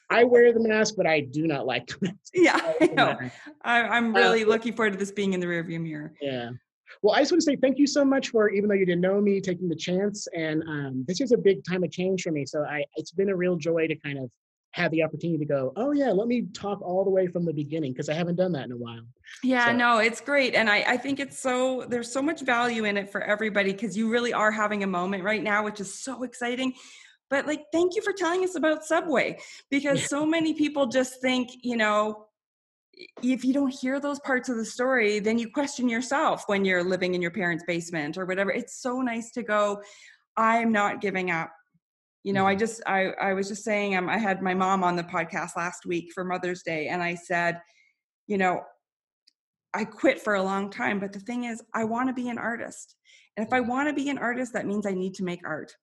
I 0.10 0.24
wear 0.24 0.54
the 0.54 0.60
mask, 0.60 0.96
but 0.98 1.08
I 1.08 1.22
do 1.22 1.48
not 1.48 1.66
like 1.66 1.88
the 1.88 1.98
mask. 2.02 2.18
yeah, 2.34 2.74
I 2.82 2.86
know. 2.88 3.18
I, 3.64 3.82
I'm 3.84 4.16
Uh, 4.16 4.20
really 4.20 4.44
looking 4.44 4.74
forward 4.74 4.92
to 4.94 5.00
this 5.00 5.12
being 5.12 5.34
in 5.34 5.40
the 5.40 5.48
rearview 5.48 5.82
mirror. 5.82 6.14
Yeah. 6.22 6.52
Well, 7.02 7.16
I 7.16 7.20
just 7.20 7.32
want 7.32 7.42
to 7.42 7.46
say 7.46 7.56
thank 7.56 7.78
you 7.78 7.88
so 7.88 8.04
much 8.06 8.30
for, 8.30 8.50
even 8.50 8.70
though 8.70 8.76
you 8.76 8.86
didn't 8.86 9.02
know 9.02 9.20
me, 9.22 9.42
taking 9.42 9.70
the 9.70 9.76
chance. 9.76 10.28
And 10.36 10.64
um, 10.64 11.06
this 11.08 11.22
is 11.22 11.32
a 11.32 11.38
big 11.38 11.64
time 11.64 11.84
of 11.84 11.92
change 11.92 12.24
for 12.24 12.32
me. 12.32 12.46
So 12.46 12.64
I, 12.64 12.84
it's 12.96 13.12
been 13.12 13.30
a 13.30 13.36
real 13.36 13.56
joy 13.56 13.88
to 13.88 13.96
kind 13.96 14.20
of 14.20 14.30
have 14.74 14.92
the 14.92 15.04
opportunity 15.04 15.38
to 15.38 15.46
go, 15.46 15.74
oh 15.76 15.92
yeah, 15.92 16.12
let 16.12 16.28
me 16.28 16.44
talk 16.54 16.82
all 16.82 17.04
the 17.04 17.10
way 17.10 17.28
from 17.28 17.44
the 17.46 17.52
beginning 17.54 17.92
because 17.92 18.08
I 18.08 18.14
haven't 18.14 18.36
done 18.38 18.54
that 18.54 18.66
in 18.66 18.72
a 18.72 18.78
while. 18.78 19.02
Yeah, 19.44 19.66
So- 19.68 19.76
no, 19.76 19.98
it's 19.98 20.22
great. 20.22 20.56
And 20.56 20.70
I, 20.70 20.84
I 20.88 20.98
think 20.98 21.20
it's 21.20 21.40
so, 21.40 21.86
there's 21.90 22.12
so 22.12 22.22
much 22.22 22.42
value 22.42 22.86
in 22.86 22.98
it 22.98 23.12
for 23.12 23.22
everybody 23.22 23.74
because 23.74 23.98
you 23.98 24.10
really 24.10 24.34
are 24.34 24.52
having 24.52 24.84
a 24.84 24.88
moment 24.88 25.24
right 25.24 25.44
now, 25.44 25.64
which 25.64 25.80
is 25.82 25.94
so 25.94 26.24
exciting. 26.24 26.74
But 27.30 27.48
like, 27.48 27.64
thank 27.72 27.96
you 27.96 28.02
for 28.02 28.14
telling 28.14 28.44
us 28.44 28.56
about 28.56 28.84
Subway 28.84 29.40
because 29.70 30.06
so 30.06 30.26
many 30.26 30.54
people 30.54 30.88
just 30.88 31.22
think, 31.22 31.50
you 31.64 31.78
know, 31.78 32.28
if 33.24 33.44
you 33.44 33.54
don't 33.54 33.74
hear 33.74 34.00
those 34.00 34.20
parts 34.20 34.50
of 34.50 34.58
the 34.58 34.66
story, 34.66 35.20
then 35.20 35.38
you 35.38 35.50
question 35.50 35.90
yourself 35.90 36.44
when 36.48 36.66
you're 36.66 36.84
living 36.84 37.16
in 37.16 37.22
your 37.22 37.32
parents' 37.32 37.64
basement 37.68 38.18
or 38.18 38.26
whatever. 38.26 38.52
It's 38.52 38.82
so 38.82 39.02
nice 39.02 39.32
to 39.32 39.44
go, 39.44 39.82
I'm 40.38 40.72
not 40.72 41.02
giving 41.02 41.32
up. 41.32 41.52
You 42.24 42.34
know, 42.34 42.46
I 42.46 42.56
Mhm. 42.56 42.60
just, 42.60 42.82
I, 42.86 43.08
I 43.20 43.34
was 43.34 43.48
just 43.48 43.64
saying, 43.64 43.96
um, 43.96 44.10
I 44.10 44.18
had 44.18 44.42
my 44.42 44.54
mom 44.54 44.84
on 44.84 44.96
the 44.96 45.04
podcast 45.04 45.56
last 45.56 45.86
week 45.86 46.12
for 46.14 46.24
Mother's 46.24 46.62
Day, 46.64 46.88
and 46.88 47.02
I 47.02 47.16
said, 47.16 47.62
you 48.28 48.38
know, 48.38 48.62
I 49.74 49.86
quit 49.86 50.22
for 50.22 50.36
a 50.36 50.44
long 50.44 50.70
time, 50.70 51.00
but 51.00 51.14
the 51.14 51.20
thing 51.20 51.46
is, 51.46 51.64
I 51.74 51.86
want 51.86 52.10
to 52.10 52.14
be 52.14 52.30
an 52.30 52.38
artist. 52.38 52.96
And 53.36 53.46
if 53.46 53.54
I 53.54 53.62
want 53.62 53.88
to 53.90 53.94
be 53.94 54.10
an 54.10 54.18
artist, 54.18 54.54
that 54.54 54.68
means 54.68 54.86
I 54.86 54.92
need 54.92 55.16
to 55.16 55.24
make 55.24 55.42
art. 55.46 55.76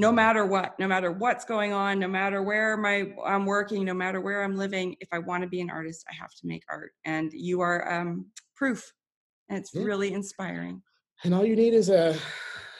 No 0.00 0.12
matter 0.12 0.46
what, 0.46 0.78
no 0.78 0.86
matter 0.86 1.10
what's 1.10 1.44
going 1.44 1.72
on, 1.72 1.98
no 1.98 2.06
matter 2.06 2.40
where 2.42 2.76
my 2.76 3.12
I'm 3.26 3.44
working, 3.44 3.84
no 3.84 3.94
matter 3.94 4.20
where 4.20 4.44
I'm 4.44 4.56
living, 4.56 4.94
if 5.00 5.08
I 5.10 5.18
want 5.18 5.42
to 5.42 5.48
be 5.48 5.60
an 5.60 5.70
artist, 5.70 6.06
I 6.08 6.14
have 6.14 6.30
to 6.36 6.46
make 6.46 6.62
art. 6.70 6.92
And 7.04 7.32
you 7.32 7.60
are 7.62 7.92
um, 7.92 8.26
proof. 8.54 8.92
And 9.48 9.58
it's 9.58 9.74
Yeah. 9.74 9.82
really 9.82 10.12
inspiring. 10.12 10.82
And 11.24 11.34
all 11.34 11.44
you 11.44 11.56
need 11.56 11.74
is 11.74 11.88
a 11.90 12.16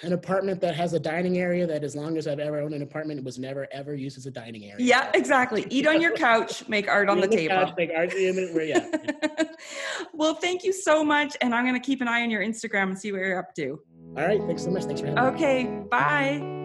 an 0.03 0.13
apartment 0.13 0.61
that 0.61 0.77
has 0.77 0.93
a 0.93 1.01
dining 1.01 1.39
area 1.39 1.67
that, 1.67 1.83
as 1.83 1.97
long 1.97 2.17
as 2.19 2.29
I've 2.29 2.39
ever 2.39 2.61
owned 2.61 2.73
an 2.73 2.83
apartment, 2.83 3.19
it 3.19 3.25
was 3.25 3.37
never 3.37 3.67
ever 3.73 3.97
used 3.97 4.17
as 4.17 4.27
a 4.27 4.31
dining 4.31 4.63
area. 4.67 4.77
Yeah, 4.79 5.11
exactly. 5.13 5.67
Eat 5.71 5.89
on 5.89 6.01
your 6.01 6.13
couch, 6.15 6.69
make 6.69 6.87
art 6.97 7.09
on 7.09 7.17
the 7.19 7.25
In 7.25 7.31
table. 7.31 7.57
couch, 7.57 7.75
like, 7.77 7.91
art 7.97 8.13
in 8.15 8.37
the- 8.37 8.65
yeah. 8.65 9.45
well, 10.13 10.35
thank 10.35 10.63
you 10.63 10.73
so 10.73 11.03
much. 11.03 11.37
And 11.41 11.53
I'm 11.53 11.65
going 11.65 11.75
to 11.75 11.85
keep 11.85 12.01
an 12.01 12.07
eye 12.07 12.23
on 12.23 12.31
your 12.31 12.43
Instagram 12.43 12.91
and 12.91 12.99
see 12.99 13.11
what 13.11 13.23
you're 13.23 13.41
up 13.41 13.53
to. 13.57 13.81
All 14.17 14.25
right. 14.25 14.41
Thanks 14.43 14.63
so 14.63 14.71
much. 14.71 14.85
Thanks 14.85 15.01
for 15.01 15.09
having 15.09 15.25
me. 15.25 15.31
Okay, 15.37 15.65
bye. 15.91 16.58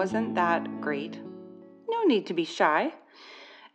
Wasn't 0.00 0.34
that 0.36 0.80
great? 0.80 1.20
No 1.86 2.04
need 2.04 2.26
to 2.28 2.32
be 2.32 2.46
shy. 2.46 2.94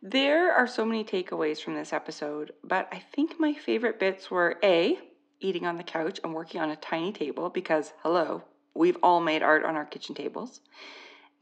There 0.01 0.51
are 0.51 0.65
so 0.65 0.83
many 0.83 1.03
takeaways 1.03 1.61
from 1.61 1.75
this 1.75 1.93
episode, 1.93 2.51
but 2.63 2.89
I 2.91 2.97
think 2.97 3.39
my 3.39 3.53
favorite 3.53 3.99
bits 3.99 4.31
were 4.31 4.57
A, 4.63 4.97
eating 5.39 5.67
on 5.67 5.77
the 5.77 5.83
couch 5.83 6.19
and 6.23 6.33
working 6.33 6.59
on 6.61 6.71
a 6.71 6.77
tiny 6.77 7.11
table 7.11 7.51
because, 7.51 7.93
hello, 8.01 8.41
we've 8.73 8.97
all 9.03 9.21
made 9.21 9.43
art 9.43 9.63
on 9.65 9.75
our 9.75 9.85
kitchen 9.85 10.15
tables. 10.15 10.61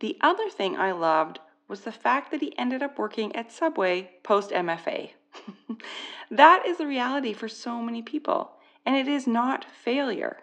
The 0.02 0.18
other 0.20 0.50
thing 0.50 0.76
I 0.76 0.92
loved 0.92 1.40
was 1.70 1.80
the 1.80 1.94
fact 1.94 2.30
that 2.32 2.42
he 2.42 2.54
ended 2.58 2.84
up 2.84 3.00
working 3.00 3.34
at 3.38 3.54
Subway 3.54 4.12
post 4.22 4.50
MFA. 4.50 5.12
that 6.30 6.66
is 6.68 6.78
the 6.78 6.88
reality 6.88 7.32
for 7.32 7.48
so 7.48 7.82
many 7.82 8.02
people, 8.02 8.58
and 8.86 8.98
it 8.98 9.08
is 9.08 9.28
not 9.28 9.64
failure, 9.64 10.40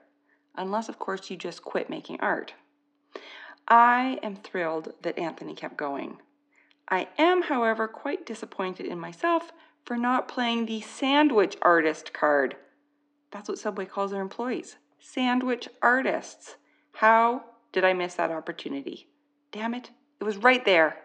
unless, 0.57 0.89
of 0.89 0.99
course, 0.99 1.29
you 1.29 1.37
just 1.37 1.62
quit 1.62 1.91
making 1.91 2.19
art. 2.21 2.55
I 3.71 4.19
am 4.25 4.35
thrilled 4.35 4.95
that 5.03 5.17
Anthony 5.17 5.55
kept 5.55 5.77
going. 5.77 6.19
I 6.89 7.07
am, 7.17 7.43
however, 7.43 7.87
quite 7.87 8.27
disappointed 8.27 8.85
in 8.85 8.99
myself 8.99 9.53
for 9.85 9.97
not 9.97 10.27
playing 10.27 10.67
the 10.67 10.81
sandwich 10.81 11.57
artist 11.63 12.13
card. 12.13 12.57
That's 13.31 13.49
what 13.49 13.59
Subway 13.59 13.87
calls 13.87 14.11
their 14.11 14.21
employees 14.21 14.77
sandwich 15.03 15.69
artists. 15.81 16.57
How 16.93 17.45
did 17.73 17.85
I 17.85 17.95
miss 17.95 18.15
that 18.15 18.31
opportunity? 18.31 19.09
Damn 19.53 19.73
it, 19.73 19.91
it 20.21 20.25
was 20.25 20.37
right 20.37 20.65
there. 20.65 20.99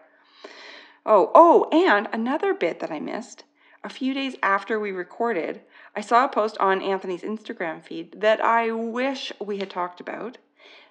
Oh, 1.06 1.30
oh, 1.34 1.68
and 1.72 2.08
another 2.12 2.52
bit 2.52 2.80
that 2.80 2.90
I 2.90 3.00
missed. 3.00 3.44
A 3.84 3.88
few 3.88 4.12
days 4.12 4.34
after 4.42 4.80
we 4.80 4.90
recorded, 4.90 5.60
I 5.94 6.00
saw 6.00 6.24
a 6.24 6.28
post 6.28 6.58
on 6.58 6.82
Anthony's 6.82 7.22
Instagram 7.22 7.82
feed 7.82 8.20
that 8.20 8.44
I 8.44 8.72
wish 8.72 9.32
we 9.40 9.58
had 9.58 9.70
talked 9.70 10.00
about. 10.00 10.38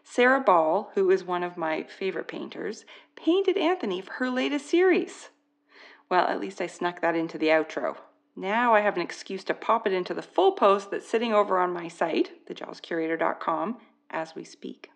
Sarah 0.07 0.39
Ball, 0.39 0.91
who 0.93 1.09
is 1.09 1.23
one 1.23 1.43
of 1.43 1.57
my 1.57 1.83
favorite 1.83 2.27
painters, 2.27 2.85
painted 3.15 3.57
Anthony 3.57 4.01
for 4.01 4.13
her 4.13 4.29
latest 4.29 4.67
series. 4.67 5.29
Well, 6.09 6.27
at 6.27 6.39
least 6.39 6.61
I 6.61 6.67
snuck 6.67 7.01
that 7.01 7.15
into 7.15 7.39
the 7.39 7.47
outro. 7.47 7.97
Now 8.35 8.73
I 8.75 8.81
have 8.81 8.95
an 8.95 9.01
excuse 9.01 9.43
to 9.45 9.55
pop 9.55 9.87
it 9.87 9.93
into 9.93 10.13
the 10.13 10.21
full 10.21 10.51
post 10.51 10.91
that's 10.91 11.07
sitting 11.07 11.33
over 11.33 11.57
on 11.57 11.73
my 11.73 11.87
site, 11.87 12.45
thejealouscurator.com, 12.47 13.77
as 14.11 14.35
we 14.35 14.43
speak. 14.43 14.91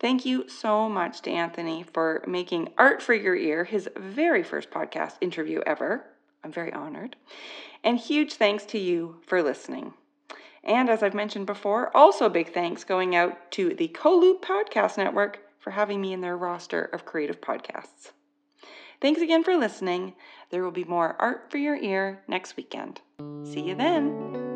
Thank 0.00 0.24
you 0.24 0.48
so 0.48 0.88
much 0.88 1.20
to 1.22 1.30
Anthony 1.30 1.82
for 1.82 2.24
making 2.26 2.70
Art 2.78 3.02
for 3.02 3.14
Your 3.14 3.36
Ear 3.36 3.64
his 3.64 3.90
very 3.94 4.42
first 4.42 4.70
podcast 4.70 5.16
interview 5.20 5.60
ever. 5.66 6.06
I'm 6.42 6.52
very 6.52 6.72
honored. 6.72 7.16
And 7.84 7.98
huge 7.98 8.34
thanks 8.34 8.64
to 8.66 8.78
you 8.78 9.20
for 9.26 9.42
listening. 9.42 9.92
And 10.68 10.90
as 10.90 11.02
I've 11.02 11.14
mentioned 11.14 11.46
before, 11.46 11.90
also 11.96 12.28
big 12.28 12.52
thanks 12.52 12.84
going 12.84 13.16
out 13.16 13.50
to 13.52 13.74
the 13.74 13.88
CoLoop 13.88 14.42
Podcast 14.42 14.98
Network 14.98 15.40
for 15.58 15.70
having 15.70 16.00
me 16.00 16.12
in 16.12 16.20
their 16.20 16.36
roster 16.36 16.82
of 16.82 17.06
creative 17.06 17.40
podcasts. 17.40 18.12
Thanks 19.00 19.22
again 19.22 19.42
for 19.42 19.56
listening. 19.56 20.14
There 20.50 20.62
will 20.62 20.70
be 20.70 20.84
more 20.84 21.16
Art 21.18 21.50
for 21.50 21.56
Your 21.56 21.76
Ear 21.76 22.22
next 22.28 22.56
weekend. 22.56 23.00
See 23.44 23.62
you 23.62 23.74
then. 23.74 24.47